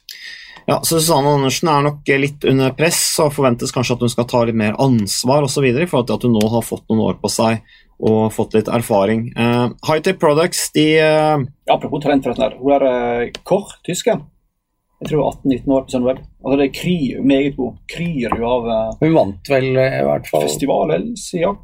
Ja, 0.67 0.81
så 0.83 0.97
Susanne 0.97 1.31
Andersen 1.31 1.69
er 1.71 1.83
nok 1.85 2.09
litt 2.19 2.43
under 2.43 2.73
press 2.75 2.99
og 3.23 3.31
forventes 3.37 3.71
kanskje 3.71 3.95
at 3.95 4.01
hun 4.03 4.11
skal 4.11 4.25
ta 4.27 4.41
litt 4.43 4.57
mer 4.59 4.75
ansvar 4.83 5.45
osv. 5.47 5.63
i 5.63 5.85
forhold 5.87 6.09
til 6.09 6.17
at 6.17 6.25
hun 6.27 6.33
nå 6.35 6.49
har 6.51 6.65
fått 6.67 6.83
noen 6.91 7.05
år 7.05 7.21
på 7.21 7.31
seg 7.31 7.61
og 8.03 8.33
fått 8.35 8.57
litt 8.57 8.67
erfaring. 8.67 9.29
Uh, 9.37 9.71
Hightech 9.87 10.19
Products, 10.19 10.67
de 10.75 10.85
uh... 10.99 11.45
Apropos 11.71 12.03
talent, 12.03 12.27
forresten. 12.27 12.59
Hun 12.59 12.75
er 12.75 12.83
uh, 12.83 13.39
Koch, 13.47 13.77
tysker. 13.87 14.19
Jeg 14.99 15.11
tror 15.13 15.23
18-19 15.31 15.73
år 15.77 15.87
på 15.87 15.95
Sunweb. 15.95 16.21
Altså, 16.43 16.59
det 16.59 16.69
kryr 16.75 17.23
meget 17.31 17.55
god. 17.57 17.79
Kryr 17.95 18.35
jo 18.35 18.51
av 18.51 18.67
uh, 18.67 18.93
Hun 18.99 19.15
vant 19.15 19.51
vel 19.55 19.71
i 19.71 19.89
hvert 20.09 20.29
fall 20.29 20.45
Festival, 20.49 20.93
eller 20.97 21.41
ja. 21.41 21.55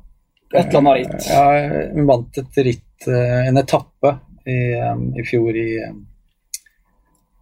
Et 0.53 0.63
eller 0.63 0.79
annet 0.79 0.99
ritt. 1.01 1.27
Ja, 1.27 1.45
hun 1.97 2.07
vant 2.07 2.39
et 2.39 2.63
ritt, 2.69 3.07
en 3.09 3.57
etappe, 3.59 4.15
i, 4.47 4.57
um, 4.79 5.07
i 5.17 5.23
fjor 5.27 5.55
i 5.57 5.69
um, 5.89 6.03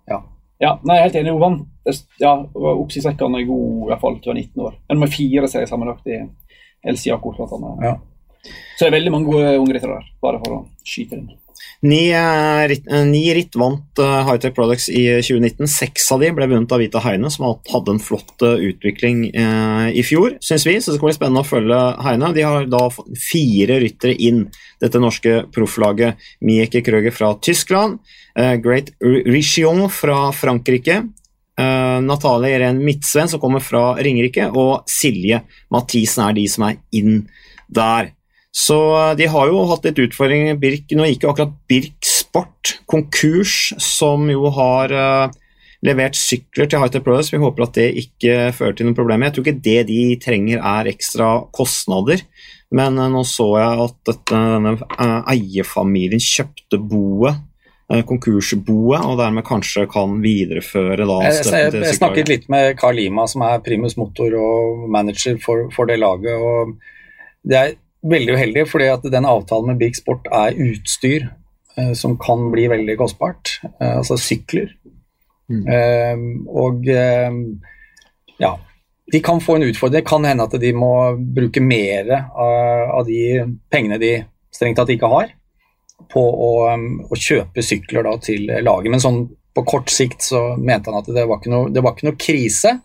Ja. 0.10 0.24
Ja, 0.62 0.76
nei, 0.86 1.00
jeg 1.00 1.02
er 1.02 1.08
helt 1.10 1.20
enig. 1.24 1.34
Vant 1.42 1.98
ja, 2.22 2.32
oppsiktsvekkende 2.54 3.42
god, 3.48 3.68
i 3.82 3.90
hvert 3.90 4.04
fall 4.04 4.20
til 4.22 4.32
hun 4.32 4.36
var 4.36 4.42
19 4.44 4.66
år. 4.68 4.80
Nummer 4.94 5.10
fire 5.12 5.50
ser 5.50 5.66
jeg 5.66 5.72
sammenlagt 5.72 6.08
i 6.08 6.20
Jakob. 7.10 7.40
Ja. 7.82 7.96
Så 8.78 8.86
det 8.86 8.92
er 8.92 8.98
veldig 9.00 9.14
mange 9.14 9.30
gode 9.30 9.56
unge 9.58 9.76
ryttere 9.76 9.98
der, 9.98 10.12
bare 10.22 10.42
for 10.42 10.58
å 10.58 10.62
skyte 10.86 11.18
inn. 11.18 11.28
Ni, 11.82 12.12
eh, 12.14 12.72
eh, 12.72 13.06
ni 13.06 13.24
ritt 13.34 13.56
vant 13.58 14.00
uh, 14.00 14.22
Hightech 14.28 14.54
Products 14.54 14.86
i 14.90 15.08
2019. 15.18 15.66
Seks 15.68 16.12
av 16.14 16.22
de 16.22 16.30
ble 16.38 16.46
vunnet 16.52 16.72
av 16.76 16.82
Vita 16.82 17.02
Heine, 17.02 17.32
som 17.34 17.48
hadde 17.74 17.96
en 17.96 18.02
flott 18.02 18.38
utvikling 18.42 19.24
i 19.32 20.04
fjor, 20.06 20.36
syns 20.46 20.66
vi. 20.68 20.76
Så 20.78 20.92
det 20.92 21.00
skal 21.00 21.10
bli 21.10 21.16
spennende 21.18 21.42
å 21.42 21.48
følge 21.48 21.80
Heine. 22.06 22.30
De 22.38 22.46
har 22.46 22.70
da 22.70 22.84
fått 22.94 23.10
fire 23.18 23.80
ryttere 23.82 24.14
inn, 24.14 24.44
dette 24.82 25.02
norske 25.02 25.42
profflaget. 25.54 26.22
Mieke 26.46 26.84
Krøger 26.86 27.14
fra 27.16 27.34
Tyskland, 27.42 28.00
Great 28.62 28.94
Richion 29.02 29.88
fra 29.94 30.30
Frankrike, 30.36 31.02
Natalie 32.06 32.56
Irén 32.58 32.82
Midtsven, 32.86 33.30
som 33.30 33.42
kommer 33.42 33.64
fra 33.66 33.96
Ringerike, 33.98 34.50
og 34.54 34.90
Silje 34.90 35.44
Mathisen 35.74 36.28
er 36.30 36.38
de 36.38 36.48
som 36.50 36.70
er 36.70 36.82
inn 36.98 37.24
der. 37.70 38.14
Så 38.52 38.78
eh, 39.00 39.14
de 39.20 39.28
har 39.32 39.52
jo 39.52 39.66
hatt 39.72 39.86
litt 39.88 40.00
utfordringer. 40.06 40.60
Birk, 40.60 40.92
nå 40.96 41.08
gikk 41.10 41.26
jo 41.26 41.32
akkurat 41.32 41.54
Birk 41.72 42.08
Sport 42.08 42.78
konkurs, 42.92 43.72
som 43.82 44.28
jo 44.32 44.48
har 44.56 44.92
uh, 44.96 45.34
levert 45.84 46.16
sykler 46.16 46.70
til 46.70 46.80
Hightech 46.80 47.04
Products. 47.04 47.32
Vi 47.34 47.42
håper 47.42 47.66
at 47.66 47.76
det 47.76 47.90
ikke 48.00 48.36
fører 48.56 48.76
til 48.78 48.88
noen 48.88 48.96
problemer. 48.96 49.28
Jeg 49.28 49.36
tror 49.36 49.48
ikke 49.48 49.64
det 49.66 49.78
de 49.90 50.02
trenger 50.24 50.64
er 50.64 50.90
ekstra 50.92 51.32
kostnader. 51.56 52.24
Men 52.72 53.00
uh, 53.00 53.10
nå 53.12 53.24
så 53.28 53.48
jeg 53.60 53.86
at 53.88 53.98
dette, 54.12 54.42
denne 54.56 55.22
eierfamilien 55.32 56.24
kjøpte 56.24 56.80
boet 56.80 57.48
konkursboet, 58.08 59.02
og 59.04 59.18
dermed 59.20 59.44
kanskje 59.44 59.82
kan 59.92 60.14
videreføre 60.24 61.04
da 61.04 61.18
til 61.44 61.76
Jeg 61.82 61.98
snakket 61.98 62.30
litt 62.32 62.46
med 62.48 62.78
Carl 62.80 62.96
Lima, 62.96 63.26
som 63.28 63.44
er 63.44 63.60
primus 63.66 63.98
motor 64.00 64.32
og 64.40 64.86
manager 64.96 65.36
for, 65.44 65.66
for 65.76 65.92
det 65.92 65.98
laget. 66.00 66.40
og 66.40 66.78
det 67.44 67.58
er 67.60 67.74
veldig 68.02 68.36
uheldig, 68.38 68.66
fordi 68.70 68.90
at 68.92 69.06
den 69.14 69.28
avtalen 69.30 69.72
med 69.72 69.82
Big 69.82 69.98
Sport 69.98 70.30
er 70.34 70.58
utstyr 70.58 71.28
eh, 71.78 71.94
som 71.98 72.18
kan 72.22 72.50
bli 72.54 72.68
veldig 72.72 72.98
kostbart. 73.00 73.60
Eh, 73.80 73.98
altså 73.98 74.18
sykler. 74.20 74.74
Mm. 75.52 75.64
Eh, 75.68 76.26
og 76.48 76.88
eh, 76.88 77.34
ja 78.40 78.52
De 79.12 79.20
kan 79.20 79.42
få 79.44 79.58
en 79.58 79.68
utfordring. 79.68 80.00
Det 80.00 80.08
kan 80.08 80.26
hende 80.26 80.48
at 80.48 80.56
de 80.62 80.72
må 80.74 80.94
bruke 81.36 81.62
mer 81.62 82.08
av, 82.16 83.02
av 83.02 83.06
de 83.10 83.44
pengene 83.74 84.00
de 84.00 84.14
strengt 84.56 84.80
tatt 84.80 84.92
ikke 84.94 85.10
har, 85.12 85.34
på 86.12 86.22
å, 86.22 86.52
um, 86.72 87.02
å 87.12 87.18
kjøpe 87.20 87.64
sykler 87.64 88.06
da, 88.08 88.14
til 88.24 88.48
laget. 88.64 88.92
Men 88.94 89.04
sånn 89.04 89.20
på 89.56 89.66
kort 89.68 89.92
sikt 89.92 90.24
så 90.24 90.56
mente 90.56 90.92
han 90.92 91.02
at 91.02 91.10
det 91.12 91.26
var 91.28 91.42
ikke 91.42 91.52
noe, 91.52 91.70
det 91.74 91.84
var 91.84 91.96
ikke 91.96 92.08
noe 92.08 92.20
krise, 92.20 92.78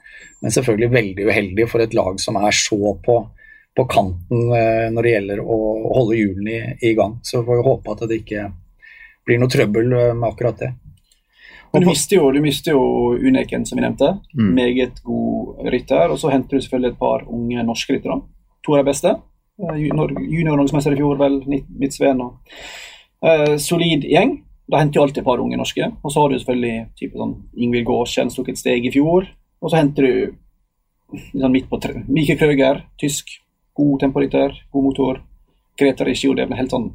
men 0.42 0.54
selvfølgelig 0.54 0.90
veldig 0.94 1.26
uheldig 1.30 1.68
for 1.70 1.84
et 1.84 1.94
lag 1.94 2.18
som 2.22 2.38
er 2.40 2.54
så 2.54 2.94
på 3.06 3.20
på 3.76 3.84
kanten 3.84 4.52
eh, 4.56 4.88
når 4.92 5.04
det 5.04 5.12
gjelder 5.12 5.42
å 5.44 5.58
holde 5.92 6.16
hjulene 6.16 6.52
i, 6.54 6.60
i, 6.90 6.94
gang. 6.96 7.18
Så 7.22 7.42
får 7.44 7.58
vi 7.58 7.66
håpe 7.66 7.92
at 7.92 8.06
det 8.08 8.20
ikke 8.22 8.48
blir 9.26 9.40
noe 9.42 9.52
trøbbel 9.52 9.92
eh, 9.92 10.12
med 10.16 10.28
akkurat 10.30 10.62
det. 10.64 10.72
Men 11.74 11.84
du 11.84 11.90
mister 11.90 12.16
jo, 12.16 12.30
du 12.32 12.40
mister 12.40 12.72
jo 12.72 12.84
Uneken, 13.20 13.66
som 13.68 13.76
vi 13.76 13.84
nevnte. 13.84 14.14
Mm. 14.32 14.50
Meget 14.56 15.02
god 15.04 15.68
rytter. 15.68 16.14
Og 16.14 16.20
så 16.22 16.32
henter 16.32 16.56
du 16.56 16.64
selvfølgelig 16.64 16.94
et 16.94 17.02
par 17.02 17.26
unge 17.28 17.66
norske 17.68 17.92
ryttere. 17.92 18.20
To 18.64 18.76
av 18.76 18.80
de 18.80 18.88
beste. 18.88 19.12
Eh, 19.60 19.84
junior-norgesmester 19.84 20.96
i 20.96 21.00
fjor, 21.02 21.20
vel. 21.20 21.40
Midtsveen 21.76 22.22
og 22.24 22.56
uh, 23.26 23.56
solid 23.60 24.08
gjeng. 24.08 24.38
Da 24.72 24.80
henter 24.80 24.96
du 24.96 25.04
alltid 25.04 25.20
et 25.20 25.28
par 25.28 25.42
unge 25.42 25.60
norske. 25.60 25.90
Og 26.00 26.14
så 26.14 26.22
har 26.22 26.32
du 26.32 26.40
selvfølgelig 26.40 26.86
type 26.96 27.20
sånn 27.20 27.36
Ingvild 27.60 27.90
Gårdskjell 27.90 28.32
tok 28.32 28.54
et 28.54 28.62
steg 28.62 28.88
i 28.88 28.94
fjor. 28.94 29.28
Og 29.60 29.72
så 29.72 29.82
henter 29.82 30.06
du 30.06 30.14
liksom 31.12 31.52
midt 31.52 31.68
på 31.68 31.78
tre. 31.82 32.06
Mike 32.08 32.38
Krøger, 32.40 32.86
tysk 33.00 33.36
God 33.76 34.00
temporitær, 34.00 34.54
god 34.72 34.84
motor. 34.84 35.20
Greta 35.76 36.04
Riccio 36.04 36.34
det 36.36 36.46
men 36.48 36.58
helt 36.58 36.72
sånn 36.72 36.88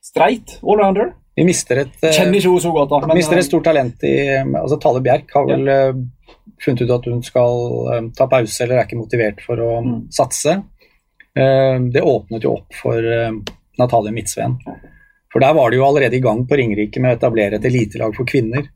streit 0.00 0.56
allrounder. 0.64 1.12
Vi 1.36 1.44
mister 1.46 1.82
et 1.84 1.92
Kjenner 2.00 2.36
ikke 2.36 2.48
henne 2.48 2.62
så 2.64 2.72
godt, 2.74 2.90
da. 2.90 3.00
Men, 3.06 3.18
mister 3.20 3.38
et 3.38 3.44
eh, 3.44 3.48
stort 3.48 3.66
talent 3.68 4.04
i 4.08 4.14
altså 4.40 4.78
Tale 4.82 5.02
Bjerk 5.04 5.34
har 5.36 5.46
vel 5.48 5.68
ja. 5.70 5.78
uh, 5.92 6.38
funnet 6.60 6.84
ut 6.84 6.94
at 6.96 7.08
hun 7.08 7.20
skal 7.24 7.64
uh, 7.86 7.98
ta 8.16 8.26
pause 8.30 8.64
eller 8.64 8.80
er 8.80 8.88
ikke 8.88 9.00
motivert 9.00 9.42
for 9.44 9.62
å 9.64 9.70
mm. 9.84 9.98
satse. 10.14 10.56
Uh, 11.36 11.76
det 11.92 12.02
åpnet 12.04 12.44
jo 12.44 12.56
opp 12.58 12.76
for 12.76 13.10
Natalie 13.80 14.16
Midtsveen. 14.16 14.56
For 15.30 15.44
der 15.44 15.54
var 15.56 15.70
det 15.70 15.78
jo 15.78 15.86
allerede 15.86 16.18
i 16.18 16.24
gang 16.24 16.42
på 16.48 16.58
Ringerike 16.58 17.00
med 17.00 17.14
å 17.14 17.20
etablere 17.20 17.60
et 17.60 17.68
elitelag 17.68 18.16
for 18.16 18.28
kvinner. 18.28 18.66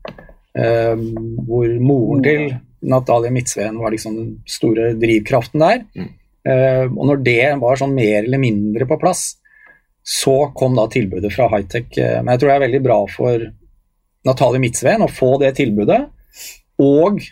hvor 0.55 1.71
moren 1.83 2.21
til 2.23 2.45
Natalie 2.87 3.33
Midtsveen 3.35 3.75
var 3.75 3.91
liksom 3.91 4.13
den 4.15 4.29
store 4.47 4.93
drivkraften 4.95 5.59
der. 5.59 5.81
Mm. 5.99 6.13
Uh, 6.45 6.85
og 6.93 7.07
når 7.09 7.21
det 7.25 7.43
var 7.61 7.79
sånn 7.79 7.95
mer 7.97 8.23
eller 8.23 8.41
mindre 8.41 8.87
på 8.89 8.99
plass, 9.01 9.35
så 10.05 10.51
kom 10.57 10.75
da 10.77 10.85
tilbudet 10.93 11.31
fra 11.33 11.47
Hightech. 11.49 11.89
Uh, 11.97 12.19
men 12.21 12.35
jeg 12.35 12.43
tror 12.43 12.51
det 12.51 12.57
er 12.57 12.65
veldig 12.67 12.83
bra 12.85 12.99
for 13.09 13.47
Natalie 14.25 14.61
Midtsveen 14.61 15.05
å 15.05 15.11
få 15.11 15.35
det 15.41 15.55
tilbudet, 15.57 16.03
og 16.81 17.23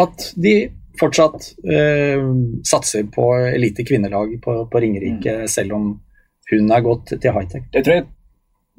at 0.00 0.32
de 0.40 0.56
fortsatt 0.98 1.52
uh, 1.66 2.26
satser 2.66 3.06
på 3.14 3.30
elite 3.50 3.86
kvinnelag 3.86 4.36
på, 4.42 4.58
på 4.70 4.82
Ringerike, 4.82 5.38
mm. 5.44 5.48
selv 5.50 5.78
om 5.78 5.88
hun 6.50 6.74
er 6.74 6.84
gått 6.84 7.14
til 7.14 7.34
Hightech. 7.34 7.70
Det 7.74 7.82
tror 7.86 7.98
jeg 8.00 8.06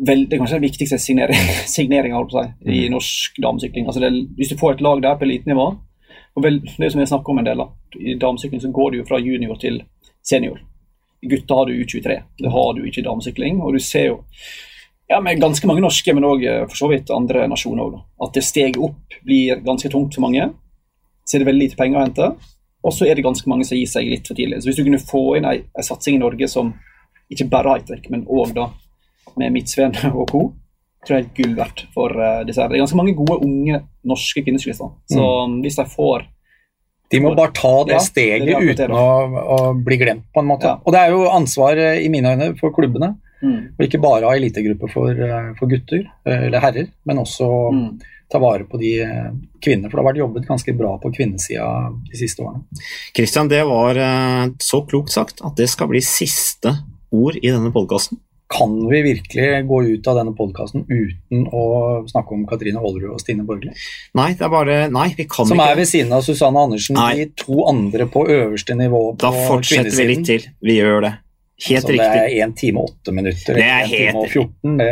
vel, 0.05 0.25
det 0.27 0.35
er 0.35 0.41
kanskje 0.41 0.59
den 0.59 0.67
viktigste 0.67 0.99
signeringa 0.99 1.57
signering, 1.71 2.15
i 2.67 2.85
mm. 2.85 2.95
norsk 2.95 3.39
damesykling. 3.43 3.87
Altså 3.87 4.11
hvis 4.35 4.51
du 4.51 4.59
får 4.59 4.75
et 4.75 4.85
lag 4.85 5.03
der 5.03 5.19
på 5.19 5.27
elitenivå, 5.27 5.69
og 6.35 6.43
vel, 6.43 6.59
det 6.77 6.91
som 6.91 6.99
jeg 6.99 7.07
snakker 7.07 7.31
om 7.31 7.39
en 7.39 7.47
del, 7.47 7.61
da. 7.63 7.67
I 7.95 8.15
damesykling 8.19 8.61
så 8.61 8.71
går 8.75 8.91
det 8.91 9.01
jo 9.01 9.07
fra 9.07 9.19
junior 9.23 9.59
til 9.59 9.79
senior. 10.25 10.59
Gutter 11.25 11.55
har 11.55 11.69
du 11.69 11.77
U23, 11.79 12.17
det 12.41 12.51
har 12.51 12.73
du 12.75 12.81
ikke 12.83 13.01
i 13.01 13.05
damesykling. 13.05 13.61
Og 13.63 13.73
du 13.73 13.79
ser 13.79 14.09
jo 14.09 14.17
ja, 15.07 15.21
med 15.21 15.39
ganske 15.39 15.67
mange 15.69 15.83
norske, 15.85 16.13
men 16.17 16.27
òg 16.27 16.43
eh, 16.43 16.65
for 16.67 16.79
så 16.79 16.89
vidt 16.91 17.13
andre 17.13 17.45
nasjoner 17.47 17.85
òg, 17.85 17.95
at 18.25 18.35
det 18.35 18.43
steget 18.43 18.81
opp 18.81 19.15
blir 19.23 19.61
ganske 19.63 19.89
tungt 19.93 20.17
for 20.17 20.25
mange. 20.25 20.49
Så 21.25 21.37
er 21.37 21.43
det 21.43 21.49
veldig 21.49 21.69
lite 21.69 21.79
penger 21.79 22.01
å 22.01 22.03
hente. 22.03 22.29
Og 22.85 22.93
så 22.93 23.07
er 23.07 23.17
det 23.17 23.25
ganske 23.25 23.49
mange 23.49 23.65
som 23.65 23.79
gir 23.79 23.89
seg 23.89 24.11
litt 24.11 24.27
for 24.27 24.37
tidlig. 24.37 24.59
Så 24.61 24.69
hvis 24.69 24.77
du 24.77 24.83
kunne 24.85 25.01
få 25.01 25.23
inn 25.39 25.47
ei, 25.49 25.61
satsing 25.81 26.19
i 26.19 26.21
Norge 26.21 26.49
som 26.51 26.75
ikke 27.31 27.47
bare 27.49 27.77
high-tech, 27.77 28.11
men 28.13 28.27
òg 28.29 28.53
da 28.57 28.67
med 29.39 29.55
Midtsveen 29.55 29.95
og 30.19 30.27
co., 30.29 30.43
tror 31.05 31.17
jeg 31.17 31.25
er 31.25 31.33
gull 31.37 31.57
verdt 31.57 31.83
for 31.95 32.13
uh, 32.17 32.43
disse 32.47 32.61
her. 32.61 32.71
Det 32.71 32.77
er 32.77 32.85
ganske 32.85 32.99
mange 32.99 33.15
gode, 33.17 33.39
unge 33.45 33.81
norske 34.07 34.43
kvinnesyklister. 34.45 34.93
Så 35.11 35.25
mm. 35.25 35.59
hvis 35.65 35.79
de 35.81 35.85
får 35.91 36.25
de 37.13 37.19
må 37.21 37.35
bare 37.37 37.53
ta 37.53 37.73
det 37.85 37.99
ja, 37.99 38.01
steget 38.01 38.47
det 38.49 38.71
uten 38.73 38.93
å, 38.97 39.05
å, 39.55 39.57
bli 39.77 39.97
glemt, 40.01 40.25
på 40.33 40.41
en 40.41 40.49
måte. 40.49 40.71
Ja. 40.71 40.79
Og 40.81 40.95
det 40.95 41.03
er 41.03 41.13
jo 41.13 41.27
ansvar, 41.29 41.77
eh, 41.77 42.01
i 42.01 42.09
mine 42.11 42.33
øyne, 42.33 42.47
for 42.57 42.73
klubbene. 42.75 43.11
Mm. 43.45 43.75
Og 43.75 43.85
ikke 43.85 44.01
bare 44.01 44.25
ha 44.25 44.33
elitegruppe 44.33 44.89
for, 44.89 45.13
eh, 45.13 45.51
for, 45.59 45.69
gutter, 45.69 46.01
eller 46.25 46.63
herrer, 46.63 46.89
men 47.05 47.21
også 47.21 47.49
mm. 47.77 47.85
ta 48.33 48.41
vare 48.41 48.65
på 48.65 48.81
de 48.81 48.91
kvinnene. 49.61 49.91
For 49.91 49.99
det 49.99 50.01
har 50.01 50.09
vært 50.09 50.23
jobbet 50.23 50.49
ganske 50.49 50.75
bra 50.81 50.95
på 51.03 51.13
kvinnesida 51.13 51.69
de 52.09 52.19
siste 52.19 52.41
årene. 52.41 52.65
Kristian, 53.15 53.53
det 53.53 53.61
var 53.69 54.01
så 54.65 54.81
klokt 54.89 55.13
sagt 55.13 55.45
at 55.45 55.61
det 55.61 55.69
skal 55.71 55.93
bli 55.93 56.01
siste 56.03 56.73
ord 57.13 57.37
i 57.37 57.51
denne 57.53 57.69
podkasten. 57.75 58.17
Kan 58.55 58.75
vi 58.89 59.01
virkelig 59.05 59.49
gå 59.67 59.81
ut 59.89 60.07
av 60.07 60.19
denne 60.19 60.33
podkasten 60.37 60.85
uten 60.87 61.45
å 61.51 61.63
snakke 62.07 62.35
om 62.37 62.45
Katrine 62.49 62.79
Aalerud 62.79 63.13
og 63.15 63.19
Stine 63.23 63.43
Borgli? 63.47 63.73
Nei, 64.15 64.29
det 64.37 64.45
er 64.47 64.53
bare 64.53 64.77
Nei, 64.93 65.09
vi 65.17 65.25
kan 65.27 65.47
Som 65.49 65.59
ikke. 65.59 65.71
er 65.71 65.81
ved 65.81 65.89
siden 65.91 66.15
av 66.15 66.23
Susanne 66.25 66.63
Andersen, 66.67 66.95
nei. 66.95 67.11
de 67.25 67.43
to 67.43 67.65
andre 67.67 68.07
på 68.07 68.25
øverste 68.27 68.77
nivå 68.79 69.03
på 69.15 69.19
kvinnesiden. 69.19 69.43
Da 69.43 69.47
fortsetter 69.51 69.99
vi 69.99 70.07
litt 70.13 70.25
til. 70.29 70.49
Vi 70.63 70.79
gjør 70.79 71.01
det. 71.09 71.13
Helt 71.55 71.81
så 71.81 71.87
riktig. 71.87 72.07
Det 72.11 72.41
er 72.41 72.47
1 72.49 72.53
time 72.59 72.81
og 72.81 72.89
8 72.89 73.11
minutter. 73.15 73.55
Det 73.55 73.63
er 73.63 73.85
helt... 73.87 74.09
time 74.11 74.23
og 74.25 74.27
14. 74.27 74.73
Det... 74.81 74.87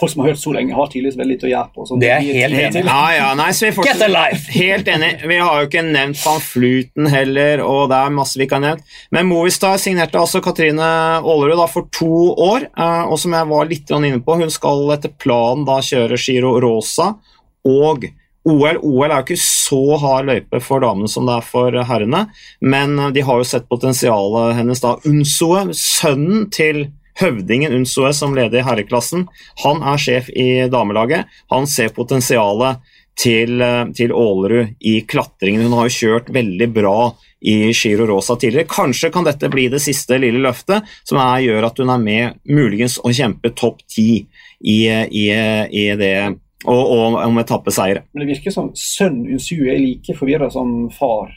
Folk 0.00 0.12
som 0.12 0.22
har 0.22 0.30
hørt 0.30 0.40
så 0.40 0.52
lenge, 0.56 0.72
har 0.78 0.88
tydeligvis 0.88 1.18
veldig 1.20 1.34
lite 1.34 1.46
å 1.46 1.50
gjøre 1.50 1.68
på. 1.74 1.98
det 2.00 2.10
er 2.14 2.22
helt 2.24 2.56
enig. 2.60 2.84
Ja, 2.88 3.02
ja, 3.12 3.26
nei, 3.36 3.48
så 3.52 3.68
vi 3.68 3.84
Get 3.84 4.04
a 4.06 4.08
life! 4.08 4.48
Helt 4.54 4.88
enig. 4.88 5.10
Vi 5.28 5.40
har 5.42 5.60
jo 5.60 5.68
ikke 5.68 5.84
nevnt 5.84 6.20
Fanfluten 6.22 7.10
heller, 7.12 7.60
og 7.64 7.90
det 7.92 7.98
er 8.00 8.14
masse 8.16 8.40
vi 8.40 8.46
ikke 8.48 8.56
har 8.56 8.64
nevnt. 8.64 8.96
Men 9.12 9.28
Movistar 9.28 9.76
signerte 9.82 10.20
altså 10.20 10.40
Katrine 10.44 10.88
Aalerud 11.20 11.60
for 11.74 11.90
to 11.92 12.32
år, 12.32 12.70
eh, 12.72 13.02
og 13.04 13.20
som 13.20 13.36
jeg 13.36 13.50
var 13.52 13.68
litt 13.68 13.92
inne 13.92 14.22
på, 14.24 14.38
hun 14.40 14.54
skal 14.54 14.86
etter 14.96 15.12
planen 15.12 15.68
da 15.68 15.82
kjøre 15.84 16.16
Giro 16.16 16.56
Rosa 16.64 17.12
og 17.68 18.08
OL, 18.46 18.78
OL 18.82 19.10
er 19.10 19.16
jo 19.18 19.24
ikke 19.26 19.40
så 19.42 19.80
hard 20.00 20.28
løype 20.28 20.60
for 20.64 20.84
damene 20.84 21.10
som 21.10 21.26
det 21.28 21.34
er 21.36 21.48
for 21.48 21.74
herrene, 21.90 22.22
men 22.60 22.94
de 23.12 23.24
har 23.26 23.40
jo 23.40 23.48
sett 23.48 23.68
potensialet 23.68 24.56
hennes 24.60 24.80
da. 24.84 24.94
Unsoe, 25.08 25.66
sønnen 25.76 26.46
til 26.54 26.86
høvdingen 27.18 27.74
Unsoe 27.74 28.12
som 28.14 28.36
leder 28.36 28.60
i 28.60 28.66
herreklassen, 28.66 29.26
han 29.64 29.82
er 29.82 30.00
sjef 30.00 30.30
i 30.30 30.68
damelaget. 30.70 31.26
Han 31.52 31.66
ser 31.70 31.92
potensialet 31.96 32.82
til, 33.18 33.62
til 33.98 34.14
Ålerud 34.14 34.76
i 34.86 35.00
klatringen. 35.08 35.66
Hun 35.66 35.74
har 35.80 35.88
jo 35.88 35.96
kjørt 35.96 36.30
veldig 36.34 36.68
bra 36.74 36.98
i 37.40 37.72
Giro 37.72 38.06
Rosa 38.06 38.36
tidligere. 38.38 38.70
Kanskje 38.70 39.10
kan 39.14 39.26
dette 39.26 39.50
bli 39.50 39.68
det 39.70 39.82
siste 39.82 40.18
lille 40.22 40.42
løftet 40.42 40.86
som 41.06 41.20
er, 41.22 41.42
gjør 41.46 41.68
at 41.70 41.82
hun 41.82 41.92
er 41.94 42.02
med 42.02 42.38
muligens 42.50 42.98
å 43.02 43.12
kjempe 43.14 43.52
topp 43.58 43.82
ti 43.90 44.10
i, 44.58 44.78
i, 44.86 45.26
i 45.30 45.88
det 45.98 46.14
og, 46.66 46.80
og 46.80 47.20
om 47.22 47.38
etappeseier. 47.38 48.02
Men 48.12 48.24
det 48.24 48.32
virker 48.32 48.54
som 48.54 48.72
sønn 48.74 49.20
Unsu 49.28 49.60
er 49.68 49.78
like 49.78 50.16
forvirra 50.18 50.50
som 50.50 50.88
far. 50.94 51.30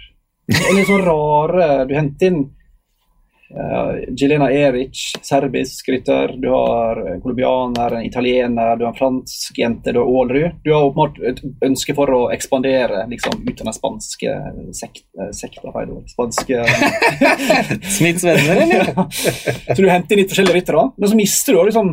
Det 0.50 0.58
er 0.58 0.74
litt 0.76 0.90
sånn 0.90 1.06
rare 1.06 1.68
Du 1.88 1.94
henter 1.96 2.32
inn 2.32 2.42
Uh, 3.52 4.16
Jelena 4.16 4.52
Eric, 4.52 4.96
serbisk 5.22 5.90
rytter. 5.90 6.38
Du 6.40 6.48
har 6.50 7.20
colombianer, 7.20 7.92
en 7.92 8.06
italiener, 8.06 8.78
du 8.78 8.86
har 8.86 8.94
en 8.94 8.98
fransk 8.98 9.58
jente, 9.60 9.92
du 9.92 10.00
har 10.00 10.08
Aalrud. 10.08 10.62
Du 10.64 10.72
har 10.74 10.86
åpenbart 10.86 11.20
et 11.20 11.42
ønske 11.68 11.96
for 11.98 12.14
å 12.16 12.22
ekspandere 12.32 13.04
liksom, 13.12 13.42
ut 13.44 13.60
av 13.60 13.68
den 13.68 13.76
spanske 13.76 14.38
sekt, 14.78 15.04
sekta. 15.36 15.84
Spanske 16.14 16.64
Smiths 17.98 18.24
venner, 18.24 18.64
eller? 18.64 18.94
så 19.76 19.80
du 19.82 19.90
henter 19.90 20.16
inn 20.16 20.24
litt 20.24 20.32
forskjellige 20.32 20.62
ryttere, 20.62 20.88
men 20.96 21.12
så 21.12 21.20
mister 21.20 21.60
du 21.60 21.66
liksom 21.68 21.92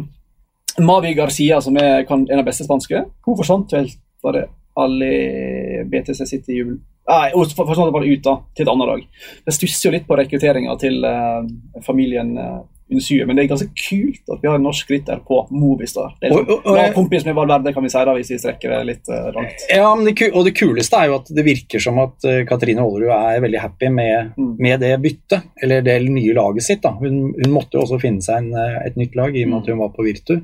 Mavi 0.85 1.15
Garcia, 1.19 1.61
som 1.65 1.77
er 1.81 2.05
en 2.05 2.39
av 2.39 2.47
beste 2.47 2.67
spanske. 2.67 3.05
Hun 3.27 3.39
forsvant 3.39 3.75
vel 3.75 3.91
det 4.35 4.47
Ali 4.79 5.83
BTC 5.91 6.27
City 6.27 6.61
jubel 6.61 6.79
Nei, 7.09 7.29
hun 7.33 7.49
forsvant 7.49 7.95
bare 7.95 8.09
ut 8.09 8.25
da, 8.25 8.35
til 8.53 8.67
et 8.67 8.71
annet 8.71 8.91
lag. 8.91 9.05
Det 9.47 9.55
stusser 9.57 9.89
jo 9.89 9.95
litt 9.95 10.09
på 10.09 10.17
rekrutteringa 10.19 10.75
til 10.81 10.99
uh, 11.09 11.47
familien 11.87 12.35
uh, 12.37 12.59
Unsue, 12.89 13.25
men 13.29 13.37
det 13.37 13.43
er 13.43 13.49
ganske 13.51 13.69
kult 13.77 14.31
at 14.33 14.41
vi 14.41 14.49
har 14.49 14.57
en 14.57 14.63
norsk 14.65 14.91
rytter 14.93 15.19
på 15.29 15.43
Movistar. 15.53 16.15
Det 16.21 16.29
er 16.29 16.33
liksom, 16.33 16.47
og, 16.55 16.69
og, 16.69 16.79
og, 16.81 16.95
kompis 16.97 17.25
med 17.27 17.37
Valverde, 17.37 17.73
kan 17.77 17.85
vi 17.85 17.91
si 17.93 18.05
da, 18.09 18.15
hvis 18.17 18.31
vi 18.33 18.39
strekker 18.41 18.73
det 18.73 18.79
litt 18.89 19.11
uh, 19.13 19.31
langt. 19.35 19.65
Ja, 19.73 19.89
det, 20.05 20.15
og 20.29 20.47
det 20.49 20.55
kuleste 20.57 21.01
er 21.01 21.11
jo 21.11 21.19
at 21.19 21.33
det 21.37 21.45
virker 21.49 21.85
som 21.85 22.01
at 22.05 22.29
uh, 22.29 22.43
Katrine 22.49 22.85
Aalerud 22.85 23.13
er 23.13 23.43
veldig 23.45 23.65
happy 23.65 23.93
med, 23.93 24.35
mm. 24.37 24.55
med, 24.61 24.77
det 24.85 24.95
byttet, 25.05 25.51
eller 25.65 25.85
det 25.85 25.99
nye 26.09 26.37
laget 26.37 26.69
sitt. 26.69 26.85
da. 26.85 26.93
Hun, 27.01 27.35
hun 27.37 27.57
måtte 27.57 27.77
jo 27.77 27.87
også 27.87 28.01
finne 28.05 28.25
seg 28.25 28.45
en, 28.45 28.81
et 28.85 29.01
nytt 29.01 29.17
lag 29.17 29.37
i 29.37 29.49
og 29.49 29.53
med 29.53 29.63
at 29.63 29.73
hun 29.73 29.85
var 29.85 29.97
på 29.97 30.09
Virtu. 30.09 30.39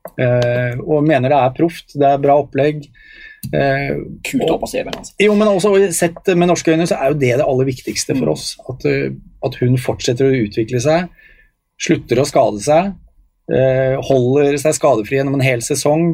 Uh, 0.00 0.80
og 0.86 1.04
mener 1.04 1.32
det 1.32 1.38
er 1.38 1.56
proft, 1.56 1.92
det 1.98 2.06
er 2.08 2.22
bra 2.22 2.38
opplegg. 2.40 2.86
Uh, 3.52 4.20
Kult 4.26 4.48
å 4.48 4.58
på 4.60 4.68
CV-en. 4.72 4.96
Altså. 4.96 5.14
Jo, 5.20 5.34
men 5.38 5.50
også 5.50 5.74
sett 5.96 6.32
med 6.34 6.50
norske 6.50 6.72
øyne 6.72 6.88
så 6.88 6.98
er 6.98 7.12
jo 7.12 7.20
det 7.20 7.34
det 7.40 7.46
aller 7.46 7.68
viktigste 7.68 8.16
for 8.16 8.28
mm. 8.28 8.32
oss. 8.32 8.50
At, 8.64 8.86
uh, 8.88 9.12
at, 9.46 9.60
hun 9.60 9.76
fortsetter 9.80 10.28
å 10.28 10.40
utvikle 10.46 10.80
seg, 10.84 11.12
slutter 11.80 12.20
å 12.20 12.28
skade 12.28 12.64
seg, 12.64 12.96
holder 14.06 14.54
seg 14.62 14.76
skadefri 14.76 15.16
gjennom 15.16 15.34
en 15.34 15.42
hel 15.42 15.62
sesong. 15.64 16.12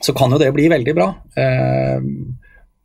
Så 0.00 0.14
kan 0.16 0.32
jo 0.32 0.38
det 0.40 0.48
bli 0.56 0.64
veldig 0.72 0.94
bra. 0.96 1.08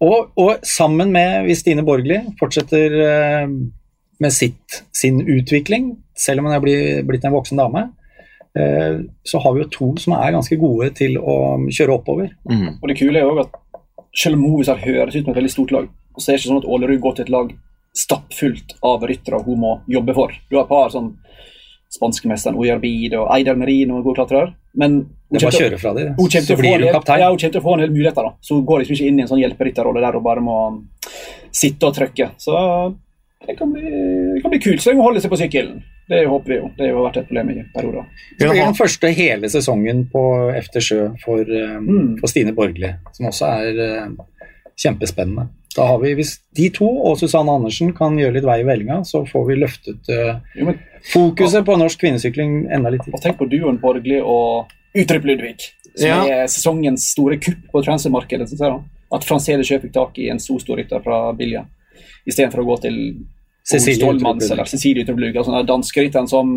Og, 0.04 0.34
og, 0.36 0.66
sammen 0.68 1.14
med 1.14 1.46
hvis 1.46 1.62
Stine 1.62 1.86
Borgli 1.88 2.18
fortsetter 2.42 2.98
med 3.48 4.36
sitt, 4.36 4.82
sin 4.92 5.22
utvikling, 5.22 5.94
selv 6.18 6.42
om 6.42 6.50
hun 6.50 6.58
er 6.58 7.06
blitt 7.08 7.30
en 7.30 7.38
voksen 7.38 7.62
dame, 7.62 7.86
Eh, 7.88 8.07
så 9.28 9.40
har 9.44 9.54
vi 9.54 9.64
jo 9.64 9.70
to 9.74 9.88
som 10.02 10.16
er 10.18 10.34
ganske 10.36 10.58
gode 10.60 10.90
til 10.98 11.18
å 11.20 11.38
kjøre 11.68 11.96
oppover. 11.98 12.34
Mm. 12.50 12.80
Og 12.82 12.90
det 12.90 12.98
kule 13.00 13.22
er 13.22 13.28
jo 13.28 13.44
at 13.44 13.56
selv 14.18 14.38
om 14.38 14.46
Movistar 14.48 14.82
høres 14.82 15.16
ut 15.16 15.24
som 15.24 15.34
et 15.34 15.40
veldig 15.42 15.54
stort 15.54 15.74
lag, 15.76 15.90
så 16.18 16.32
er 16.32 16.36
det 16.36 16.42
ikke 16.42 16.52
sånn 16.52 16.62
at 16.64 16.70
Ålerud 16.76 17.02
går 17.04 17.18
til 17.18 17.28
et 17.28 17.34
lag 17.34 17.52
stappfullt 17.98 18.78
av 18.86 19.06
ryttere 19.10 19.42
hun 19.46 19.62
må 19.62 19.74
jobbe 19.90 20.16
for. 20.18 20.34
Du 20.50 20.58
har 20.58 20.66
et 20.66 20.72
par 20.72 20.92
sånn 20.94 21.14
spanskemesteren 21.94 22.58
Oyarbid 22.60 23.16
og 23.18 23.30
Eidar 23.36 23.58
Merino, 23.60 24.00
og 24.00 24.10
gode 24.10 24.22
klatrere. 24.22 24.54
Men 24.78 25.00
hun 25.32 25.40
kommer, 25.40 25.56
til, 25.56 25.78
fra 25.82 25.94
det, 25.96 26.08
hun 26.18 26.30
blir. 26.60 26.88
Ja, 26.88 27.02
kommer 27.02 27.42
til 27.42 27.62
å 27.62 27.66
få 27.66 27.76
en 27.78 27.84
del 27.86 27.94
muligheter. 27.94 28.28
da. 28.28 28.36
Så 28.44 28.58
hun 28.58 28.66
går 28.68 28.84
liksom 28.84 28.98
ikke 28.98 29.12
inn 29.12 29.20
i 29.22 29.24
en 29.26 29.30
sånn 29.32 29.42
hjelperytterrolle 29.42 30.04
der 30.04 30.18
hun 30.20 30.26
bare 30.26 30.44
må 30.44 30.58
sitte 31.56 31.90
og 31.90 31.96
trykke. 31.98 32.32
Så 32.42 32.58
det 33.48 33.56
kan 33.58 33.72
bli, 33.72 33.86
det 33.88 34.42
kan 34.44 34.54
bli 34.54 34.62
kult 34.62 34.84
så 34.84 34.92
lenge 34.92 35.02
hun 35.02 35.10
holder 35.10 35.26
seg 35.26 35.34
på 35.34 35.40
sykkelen. 35.42 35.80
Det 36.08 36.26
håper 36.26 36.54
vi 36.54 36.58
jo. 36.58 36.70
Det 36.78 36.88
har 36.88 37.04
vært 37.04 37.20
et 37.20 37.28
problem 37.28 37.50
i 37.52 37.62
perioder. 37.74 38.06
Det 38.40 38.48
blir 38.48 38.62
den 38.62 38.78
første 38.78 39.10
hele 39.12 39.50
sesongen 39.52 40.06
på 40.12 40.24
Efter 40.56 40.84
Sjø 40.84 41.02
for, 41.24 41.44
um, 41.44 41.88
mm. 41.88 42.14
for 42.22 42.32
Stine 42.32 42.54
Borgli, 42.56 42.94
som 43.18 43.28
også 43.28 43.50
er 43.60 43.82
uh, 43.82 44.46
kjempespennende. 44.80 45.50
Da 45.76 45.90
har 45.92 46.00
vi, 46.02 46.16
Hvis 46.18 46.38
de 46.58 46.70
to 46.74 46.88
og 46.88 47.20
Susanne 47.20 47.54
Andersen 47.54 47.92
kan 47.98 48.16
gjøre 48.18 48.38
litt 48.40 48.48
vei 48.48 48.62
i 48.64 48.66
vellinga, 48.66 49.02
så 49.06 49.26
får 49.28 49.46
vi 49.52 49.60
løftet 49.60 50.10
uh, 50.14 50.40
jo, 50.56 50.72
men, 50.72 50.80
fokuset 51.12 51.60
og, 51.62 51.68
på 51.68 51.78
norsk 51.84 52.02
kvinnesykling 52.06 52.58
enda 52.74 52.96
litt. 52.96 53.06
Og 53.12 53.22
Tenk 53.22 53.42
på 53.42 53.52
duoen 53.52 53.82
Borgli 53.84 54.22
og 54.24 54.72
Utrup 54.98 55.28
Ludvig, 55.28 55.74
som 55.92 56.08
ja. 56.08 56.22
er 56.24 56.52
sesongens 56.52 57.12
store 57.12 57.36
kupp 57.44 57.68
på 57.74 57.84
transfermarkedet. 57.84 58.54
At 59.14 59.28
Francede 59.28 59.68
Sjø 59.68 59.84
fikk 59.84 59.94
tak 60.00 60.18
i 60.24 60.32
en 60.32 60.40
så 60.40 60.56
stor 60.64 60.80
rytter 60.80 61.04
fra 61.04 61.26
Bilja, 61.36 61.68
istedenfor 62.24 62.64
å 62.64 62.72
gå 62.72 62.86
til 62.88 63.02
Cecilie 63.72 64.00
Stolmans 64.00 64.52
eller 64.52 64.66
Cecilie 64.66 65.04
Utrubluga, 65.04 65.42
altså 65.42 65.52
sånne 65.52 65.68
danskrytteren 65.68 66.30
som 66.32 66.52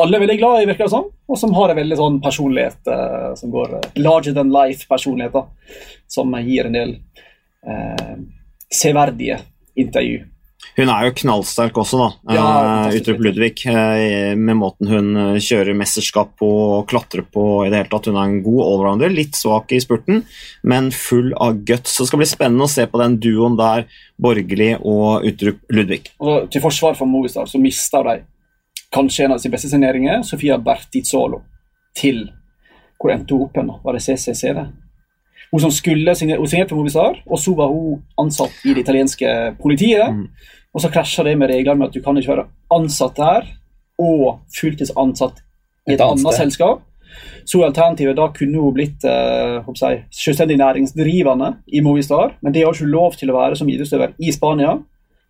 alle 0.00 0.16
er 0.16 0.22
veldig 0.22 0.36
glad 0.40 0.62
i, 0.62 0.68
virker 0.70 0.86
det 0.86 0.94
som, 0.94 1.10
og 1.28 1.40
som 1.40 1.52
har 1.58 1.72
en 1.72 1.76
veldig 1.76 1.98
sånn 1.98 2.20
personlighet 2.24 2.88
uh, 2.88 3.32
som 3.36 3.52
går 3.52 3.74
uh, 3.74 3.88
larger 4.00 4.36
than 4.36 4.52
life-personligheter. 4.54 5.44
som 6.08 6.32
gir 6.46 6.68
en 6.68 6.78
del 6.78 6.94
uh, 7.68 8.14
severdige 8.72 9.42
intervju 9.76 10.22
hun 10.74 10.90
er 10.90 11.06
jo 11.06 11.14
knallsterk 11.20 11.76
også, 11.78 11.98
da, 12.00 12.34
ja, 12.34 12.44
uh, 12.88 12.96
Utrup 12.98 13.20
Ludvig. 13.22 13.62
Uh, 13.68 14.34
med 14.34 14.58
måten 14.58 14.90
hun 14.90 15.12
uh, 15.14 15.38
kjører 15.38 15.76
mesterskap 15.78 16.32
på 16.40 16.48
og 16.80 16.88
klatrer 16.90 17.22
på 17.22 17.44
i 17.62 17.70
det 17.70 17.78
hele 17.78 17.92
tatt. 17.92 18.08
Hun 18.10 18.18
er 18.18 18.32
en 18.32 18.42
god 18.42 18.62
allrounder, 18.66 19.14
litt 19.14 19.38
svak 19.38 19.70
i 19.74 19.78
spurten, 19.82 20.24
men 20.66 20.90
full 20.94 21.30
av 21.38 21.62
guts. 21.68 21.94
Så 21.94 22.04
det 22.04 22.10
skal 22.10 22.22
bli 22.24 22.30
spennende 22.30 22.66
å 22.66 22.74
se 22.74 22.88
på 22.90 23.02
den 23.02 23.18
duoen 23.22 23.58
der, 23.60 23.86
Borgerli 24.18 24.72
og 24.80 25.26
Utrup 25.30 25.62
Ludvig. 25.74 26.08
Og 26.22 26.50
til 26.50 26.62
forsvar 26.64 26.98
for 26.98 27.10
Movistar 27.10 27.46
så 27.50 27.62
mista 27.62 28.02
de 28.06 28.20
kanskje 28.94 29.26
en 29.26 29.34
av 29.34 29.42
sine 29.42 29.54
beste 29.54 29.70
signeringer, 29.70 30.22
Sofia 30.26 30.58
Bertizzolo, 30.58 31.42
til 31.94 32.26
Hvor 33.04 33.10
endte 33.12 33.34
hun 33.36 33.42
opp 33.44 33.56
hen? 33.58 33.70
Var 33.84 33.96
det 33.96 34.00
CCC, 34.00 34.54
det? 34.56 34.62
Hun 35.50 35.60
som 35.60 35.72
skulle 35.74 36.14
signere, 36.16 36.40
hun 36.40 36.48
signerte 36.48 36.72
for 36.72 36.80
Movistar, 36.80 37.18
og 37.26 37.38
så 37.38 37.52
var 37.58 37.68
hun 37.70 38.00
ansatt 38.18 38.62
i 38.64 38.72
det 38.72 38.82
italienske 38.82 39.28
politiet. 39.60 40.08
Mm. 40.10 40.24
Og 40.74 40.82
så 40.82 40.90
krasjer 40.90 41.28
det 41.28 41.36
med 41.38 41.52
reglene 41.52 41.80
med 41.80 41.92
at 41.92 41.94
du 41.94 42.02
kan 42.02 42.18
ikke 42.18 42.34
være 42.34 42.48
ansatt 42.74 43.18
der 43.18 43.46
og 44.02 44.40
fulltidsansatt 44.56 45.38
i 45.38 45.94
et, 45.94 46.00
et 46.00 46.02
annet 46.02 46.24
sted. 46.24 46.40
selskap. 46.40 46.82
Så 47.46 47.60
alternativet 47.62 48.16
da 48.18 48.26
kunne 48.34 48.58
hun 48.58 48.74
blitt 48.74 49.04
eh, 49.06 49.68
jeg, 49.78 50.00
selvstendig 50.10 50.56
næringsdrivende 50.58 51.52
i 51.70 51.82
Movistar, 51.84 52.34
men 52.42 52.54
det 52.54 52.64
har 52.64 52.74
ikke 52.74 52.90
lov 52.90 53.14
til 53.20 53.30
å 53.30 53.36
være 53.36 53.58
som 53.60 53.70
idrettsutøver 53.70 54.16
i 54.18 54.32
Spania. 54.34 54.78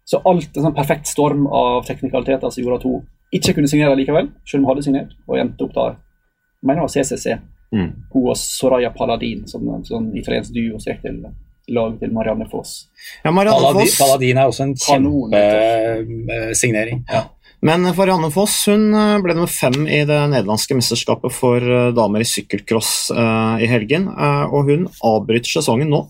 Så 0.08 0.20
alt 0.28 0.56
en 0.56 0.68
sånn 0.68 0.76
perfekt 0.76 1.10
storm 1.10 1.44
av 1.48 1.84
teknikaliteter 1.88 2.52
som 2.52 2.62
gjorde 2.62 2.80
at 2.80 2.88
hun 2.88 3.04
ikke 3.34 3.56
kunne 3.56 3.68
signere 3.68 3.98
likevel, 3.98 4.30
selv 4.46 4.62
om 4.62 4.64
hun 4.64 4.72
hadde 4.72 4.86
signert, 4.86 5.14
og 5.28 5.40
endte 5.40 5.66
opp 5.66 5.74
da 5.74 5.88
jeg 5.90 6.68
mener 6.68 6.80
det 6.80 6.86
var 6.86 6.92
CCC. 6.94 7.38
Mm. 7.74 7.88
Hun 8.12 8.28
og 8.30 8.36
Soraya 8.38 8.92
Paladin, 8.94 9.42
som 9.50 9.66
en 9.68 9.84
sånn 9.84 10.12
italiensk 10.16 10.54
duo 10.54 10.78
som 10.78 10.94
gikk 10.94 11.02
til 11.04 11.18
lag 11.72 11.94
til 12.00 12.12
Marianne 12.12 12.48
Foss. 12.50 12.88
Ja, 13.22 13.30
Marianne 13.30 13.60
Paladin, 13.60 13.86
Foss. 13.86 13.98
Paladin 14.00 14.38
er 14.38 14.46
også 14.50 14.62
en 14.66 14.74
kjempesignering. 14.84 17.04
Ja. 17.08 17.22
Men 17.64 17.86
for 17.96 18.10
Janne 18.10 18.28
Foss 18.32 18.66
hun 18.68 18.90
eh, 18.92 19.18
ble 19.24 19.32
nummer 19.36 19.48
fem 19.48 19.86
i 19.88 20.02
det 20.04 20.18
nederlandske 20.34 20.76
mesterskapet 20.76 21.32
for 21.32 21.64
eh, 21.64 21.92
damer 21.96 22.20
i 22.20 22.26
sykkelcross 22.28 23.08
uh, 23.16 23.56
i 23.56 23.64
helgen. 23.70 24.10
Uh, 24.12 24.44
og 24.52 24.68
hun 24.68 24.84
avbryter 25.00 25.48
sesongen 25.48 25.88
nå 25.92 26.02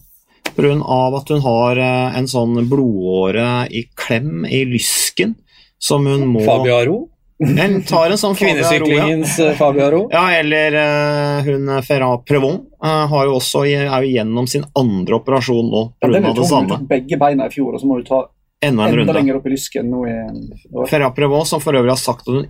pga. 0.56 0.74
at 0.74 1.30
hun 1.30 1.42
har 1.46 1.78
uh, 1.78 2.18
en 2.18 2.26
sånn 2.30 2.58
blodåre 2.70 3.68
i 3.70 3.86
klem 3.94 4.42
i 4.50 4.64
lysken 4.66 5.38
som 5.78 6.06
hun 6.10 6.26
må 6.32 6.42
Fabiaro? 6.42 7.04
En 7.38 7.80
tar 7.82 8.12
en 8.14 8.18
sånn 8.20 8.36
Kvinnesyklingens 8.38 9.38
ja. 9.40 9.50
Fabiaro? 9.58 10.04
Ja, 10.12 10.28
eller 10.38 10.76
uh, 10.78 11.48
hun 11.48 11.72
Ferrat 11.82 12.22
Prevon 12.28 12.60
uh, 12.78 13.04
har 13.10 13.26
jo 13.26 13.38
også, 13.40 13.64
er 13.66 13.90
jo 14.04 14.12
gjennom 14.12 14.46
sin 14.50 14.66
andre 14.78 15.18
operasjon 15.18 15.70
nå. 15.72 15.82
Ja, 16.04 16.12
det 16.14 16.46
samme. 16.46 16.78
Du 16.78 16.90
begge 16.90 17.18
beina 17.18 17.48
i 17.50 17.54
fjor, 17.54 17.74
og 17.74 17.82
så 17.82 17.90
må 17.90 17.98
du 17.98 18.06
ta 18.06 18.22
enda, 18.62 18.86
enda 18.86 19.16
lenger 19.18 19.40
opp 19.40 19.48
i 19.50 19.54
lysken 19.56 19.90
nå 19.90 20.04
i 20.06 20.18
Ferrat 20.90 21.16
Prevon, 21.16 21.46
som 21.48 21.62
for 21.64 21.74
øvrig 21.74 21.96
har 21.96 22.00
sagt 22.00 22.28
at 22.28 22.36
hun 22.36 22.46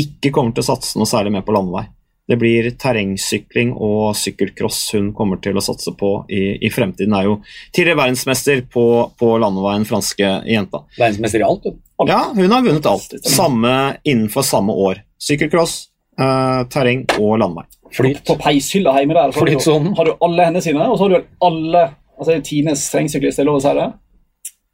ikke 0.00 0.32
kommer 0.34 0.56
til 0.56 0.64
å 0.64 0.70
satse 0.72 0.98
noe 0.98 1.06
særlig 1.06 1.36
mer 1.36 1.46
på 1.46 1.54
landevei. 1.54 1.86
Det 2.28 2.38
blir 2.40 2.70
terrengsykling 2.80 3.74
og 3.76 4.14
sykkelcross 4.16 4.78
hun 4.96 5.10
kommer 5.16 5.40
til 5.44 5.58
å 5.60 5.64
satse 5.64 5.92
på 5.98 6.12
i, 6.32 6.56
i 6.64 6.70
fremtiden. 6.72 7.12
er 7.12 7.26
jo 7.28 7.34
tidligere 7.68 8.00
verdensmester 8.00 8.62
på, 8.72 8.84
på 9.20 9.32
landeveien, 9.42 9.84
franske 9.88 10.30
jenta. 10.48 10.84
Verdensmester 10.96 11.44
i 11.44 11.46
alt, 11.48 11.68
du? 11.68 11.82
Ja, 12.08 12.22
hun 12.34 12.56
har 12.56 12.64
vunnet 12.64 12.88
alt. 12.88 13.12
Samme, 13.28 13.74
innenfor 14.08 14.46
samme 14.46 14.72
år. 14.72 15.02
Sykkelcross, 15.20 15.76
eh, 16.16 16.62
terreng 16.72 17.04
og 17.18 17.36
landevei. 17.42 17.68
Flyt. 17.94 18.24
På 18.26 18.38
peishylla 18.40 18.96
hjemme 18.98 19.14
der 19.14 19.30
du, 19.36 19.92
har 19.94 20.08
du 20.08 20.16
alle 20.24 20.48
hendene 20.48 20.64
sine, 20.64 20.88
og 20.88 20.96
så 20.98 21.06
har 21.06 21.14
du 21.14 21.46
alle 21.46 21.84
altså 22.18 22.40
Tines 22.46 22.88
terrengsyklist, 22.90 23.38
er 23.38 23.48
lov 23.48 23.60
å 23.60 23.64
si 23.64 23.76
det, 23.76 23.88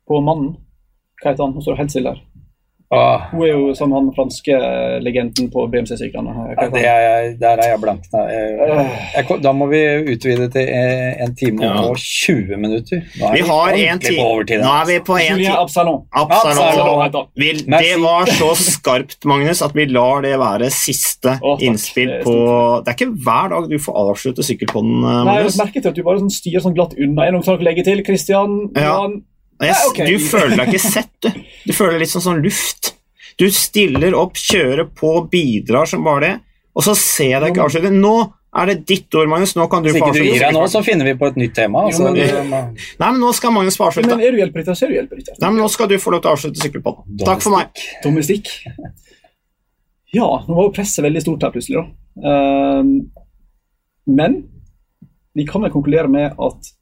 på 0.08 0.22
mannen. 0.24 0.54
Hva 1.20 1.32
heter 1.32 1.44
han? 1.44 1.54
Nå 1.56 1.64
står 1.64 1.76
det 1.76 1.82
helt 1.82 1.94
stille 1.94 2.14
der. 2.14 2.22
Ah. 2.90 3.28
Hun 3.30 3.44
er 3.46 3.52
jo 3.52 3.74
som 3.78 3.92
han 3.94 4.08
franske 4.16 4.56
legenden 5.04 5.46
på 5.52 5.62
BMC-syklene. 5.70 6.32
Ja, 6.58 6.64
der 7.38 7.60
er 7.62 7.68
jeg 7.68 7.78
blank. 7.84 8.08
Jeg, 8.10 9.36
da 9.44 9.52
må 9.54 9.68
vi 9.70 9.78
utvide 10.10 10.48
til 10.50 10.72
en 11.22 11.36
time 11.38 11.68
ja. 11.68 11.84
og 11.86 12.00
20 12.02 12.58
minutter. 12.58 13.04
Vi 13.14 13.44
har 13.46 13.78
en 13.78 14.02
time. 14.02 14.24
Nå 14.64 14.72
er 14.74 14.90
vi 14.90 14.98
på 15.06 15.20
en 15.22 15.38
time. 15.38 15.54
Absalon. 15.54 16.02
Absalon. 16.10 17.04
Absalon. 17.06 17.30
Det 17.70 17.94
var 18.02 18.34
så 18.40 18.50
skarpt, 18.58 19.22
Magnus, 19.22 19.62
at 19.62 19.78
vi 19.78 19.86
lar 19.86 20.26
det 20.26 20.34
være 20.42 20.72
siste 20.74 21.36
oh, 21.46 21.62
innspill 21.62 22.16
på 22.26 22.34
Det 22.82 22.90
er 22.90 22.98
ikke 22.98 23.12
hver 23.22 23.54
dag 23.54 23.70
du 23.70 23.78
får 23.78 24.02
avslutte 24.02 24.42
sykkelpodden, 24.50 24.98
Magnus. 25.06 25.30
Nei, 25.30 25.38
jeg 25.46 25.58
merket 25.62 25.90
at 25.92 25.94
du 25.94 26.02
bare 26.10 26.24
sånn 26.24 26.38
styrer 26.40 26.66
sånn 26.66 26.74
glatt 26.74 26.98
unna. 26.98 27.30
Er 27.30 27.38
det 27.38 27.58
legger 27.70 27.86
til. 27.86 28.02
å 28.02 28.46
ja. 28.74 28.94
til, 28.98 29.20
Christian? 29.60 29.84
Ja. 29.84 29.90
Okay. 29.90 30.06
Du 30.16 30.26
føler 30.30 30.56
deg 30.56 30.72
ikke 30.72 30.82
sett, 30.86 31.12
du. 31.22 31.30
Du 31.66 31.72
føler 31.76 31.98
litt 32.02 32.10
sånn, 32.12 32.24
sånn 32.24 32.42
luft. 32.44 32.94
Du 33.40 33.46
stiller 33.54 34.14
opp, 34.18 34.34
kjører 34.36 34.88
på, 34.96 35.14
bidrar 35.32 35.86
som 35.88 36.02
bare 36.04 36.20
det, 36.26 36.34
og 36.76 36.84
så 36.84 36.94
ser 36.98 37.34
jeg 37.36 37.40
deg 37.44 37.54
ikke 37.54 37.64
avslutte. 37.68 37.92
Nå 37.94 38.14
er 38.60 38.66
det 38.66 38.74
ditt 38.88 39.14
ord, 39.14 39.28
Magnus. 39.30 39.52
Nå 39.56 39.68
kan 39.70 39.84
du 39.84 39.88
Hvis 39.92 40.00
få 40.02 40.08
ikke 40.10 40.18
du 40.18 40.24
gir 40.26 40.42
deg 40.42 40.56
nå, 40.56 40.64
så 40.72 40.80
finner 40.84 41.06
vi 41.06 41.14
på 41.20 41.28
et 41.30 41.36
nytt 41.38 41.54
tema. 41.54 41.84
Altså, 41.86 42.08
Jo, 42.10 42.42
men- 42.50 42.74
Nei, 42.98 43.10
men 43.12 43.20
nå 43.22 43.30
skal 43.36 43.52
Magnus 43.54 43.76
få 43.78 43.86
avslutte. 43.88 44.10
Men 44.10 44.20
er 44.26 44.32
du 44.34 44.38
hjelperytter, 44.42 44.74
så 44.74 44.84
er 44.86 44.88
du 44.88 44.96
hjelperytter. 44.98 45.38
Nei, 45.40 45.50
men 45.50 45.60
Nå 45.62 45.68
skal 45.70 45.88
du 45.88 45.96
få 46.02 46.10
lov 46.12 46.22
til 46.24 46.30
å 46.30 46.34
avslutte 46.34 46.60
sykkelpodden. 46.64 47.18
Takk 47.24 47.40
for 47.46 47.54
meg. 47.56 47.68
Tommestikk. 48.02 48.50
Ja, 50.12 50.26
nå 50.48 50.54
var 50.56 50.64
jo 50.66 50.72
presset 50.74 51.04
veldig 51.06 51.22
stort 51.22 51.42
her 51.46 51.52
plutselig, 51.54 51.84
da. 51.84 52.28
Ehm, 52.28 52.94
men 54.10 54.48
vi 55.38 55.44
kan 55.46 55.62
vel 55.62 55.70
konkludere 55.70 56.10
med 56.10 56.32
at 56.34 56.72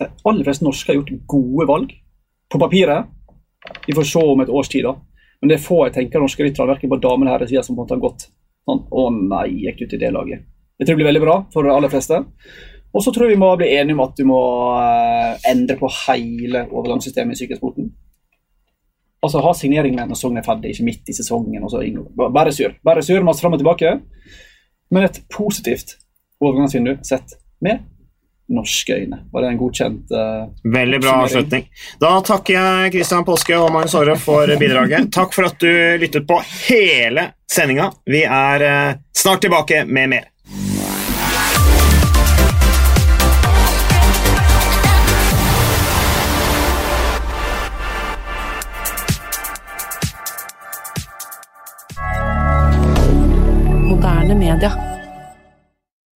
de 0.00 0.08
aller 0.24 0.46
fleste 0.46 0.64
norske 0.64 0.92
har 0.92 0.98
gjort 1.00 1.26
gode 1.28 1.66
valg. 1.68 1.94
På 2.50 2.58
papiret. 2.58 3.06
Vi 3.86 3.94
får 3.94 4.08
se 4.08 4.24
om 4.24 4.40
et 4.42 4.50
års 4.50 4.68
tid, 4.72 4.86
da. 4.88 4.96
Men 5.40 5.52
det 5.52 5.56
er 5.56 5.64
få 5.64 5.84
jeg 5.86 5.96
tenker 5.96 6.22
norske 6.22 6.44
ryttere, 6.44 6.68
verken 6.68 6.90
på 6.92 6.98
damene 7.00 7.30
eller 7.30 7.38
herresida, 7.38 7.62
som 7.64 7.76
på 7.76 7.80
en 7.80 7.86
måte 7.86 7.96
har 7.96 8.02
gått 8.02 8.26
sånn 8.68 8.82
Å 8.92 9.04
nei, 9.14 9.46
gikk 9.64 9.78
du 9.80 9.86
til 9.88 10.02
det 10.02 10.10
laget? 10.12 10.44
Jeg 10.80 10.86
tror 10.86 10.94
det 10.94 11.00
blir 11.00 11.10
veldig 11.10 11.22
bra 11.24 11.36
for 11.52 11.66
de 11.66 11.72
aller 11.72 11.92
fleste. 11.92 12.18
Og 12.90 13.04
så 13.04 13.12
tror 13.14 13.28
jeg 13.28 13.36
vi 13.36 13.40
må 13.40 13.50
bli 13.58 13.68
enige 13.76 13.96
om 13.96 14.02
at 14.04 14.16
du 14.18 14.24
må 14.26 14.40
eh, 14.80 15.48
endre 15.52 15.76
på 15.78 15.90
hele 16.02 16.64
overgangssystemet 16.68 17.36
i 17.36 17.42
sykkelsporten. 17.42 17.90
Altså 19.20 19.42
ha 19.44 19.52
signering 19.54 19.94
med 19.96 20.08
når 20.08 20.18
sesongen 20.18 20.40
er 20.40 20.46
ferdig, 20.46 20.72
ikke 20.72 20.86
midt 20.88 21.12
i 21.12 21.16
sesongen. 21.16 21.66
Bare 22.16 22.54
sur. 22.56 22.72
Bare 22.84 23.04
sur, 23.04 23.20
masse 23.26 23.44
fram 23.44 23.54
og 23.54 23.60
tilbake. 23.60 23.92
Men 24.90 25.06
et 25.06 25.20
positivt 25.30 25.98
overgangsvindu 26.40 26.96
sett 27.06 27.36
med 27.60 27.84
norske 28.50 28.96
øyne. 29.02 29.20
Var 29.32 29.44
det 29.44 29.52
en 29.52 29.60
godkjent 29.60 30.14
uh, 30.14 30.72
Veldig 30.74 31.00
bra 31.02 31.16
avslutning. 31.24 31.68
Da 32.02 32.16
takker 32.26 32.56
jeg 32.56 32.94
Kristian 32.96 33.26
Påske 33.28 33.58
og 33.58 33.70
Magnus 33.74 33.94
Aare 33.98 34.18
for 34.20 34.50
bidraget. 34.60 35.10
Takk 35.18 35.36
for 35.36 35.50
at 35.50 35.62
du 35.62 35.70
lyttet 36.02 36.26
på 36.28 36.40
hele 36.66 37.30
sendinga. 37.50 37.90
Vi 38.10 38.24
er 38.26 38.66
uh, 38.66 39.00
snart 39.16 39.46
tilbake 39.46 39.84
med 39.86 40.14
mer. 40.16 40.30
D'accord. 54.60 54.89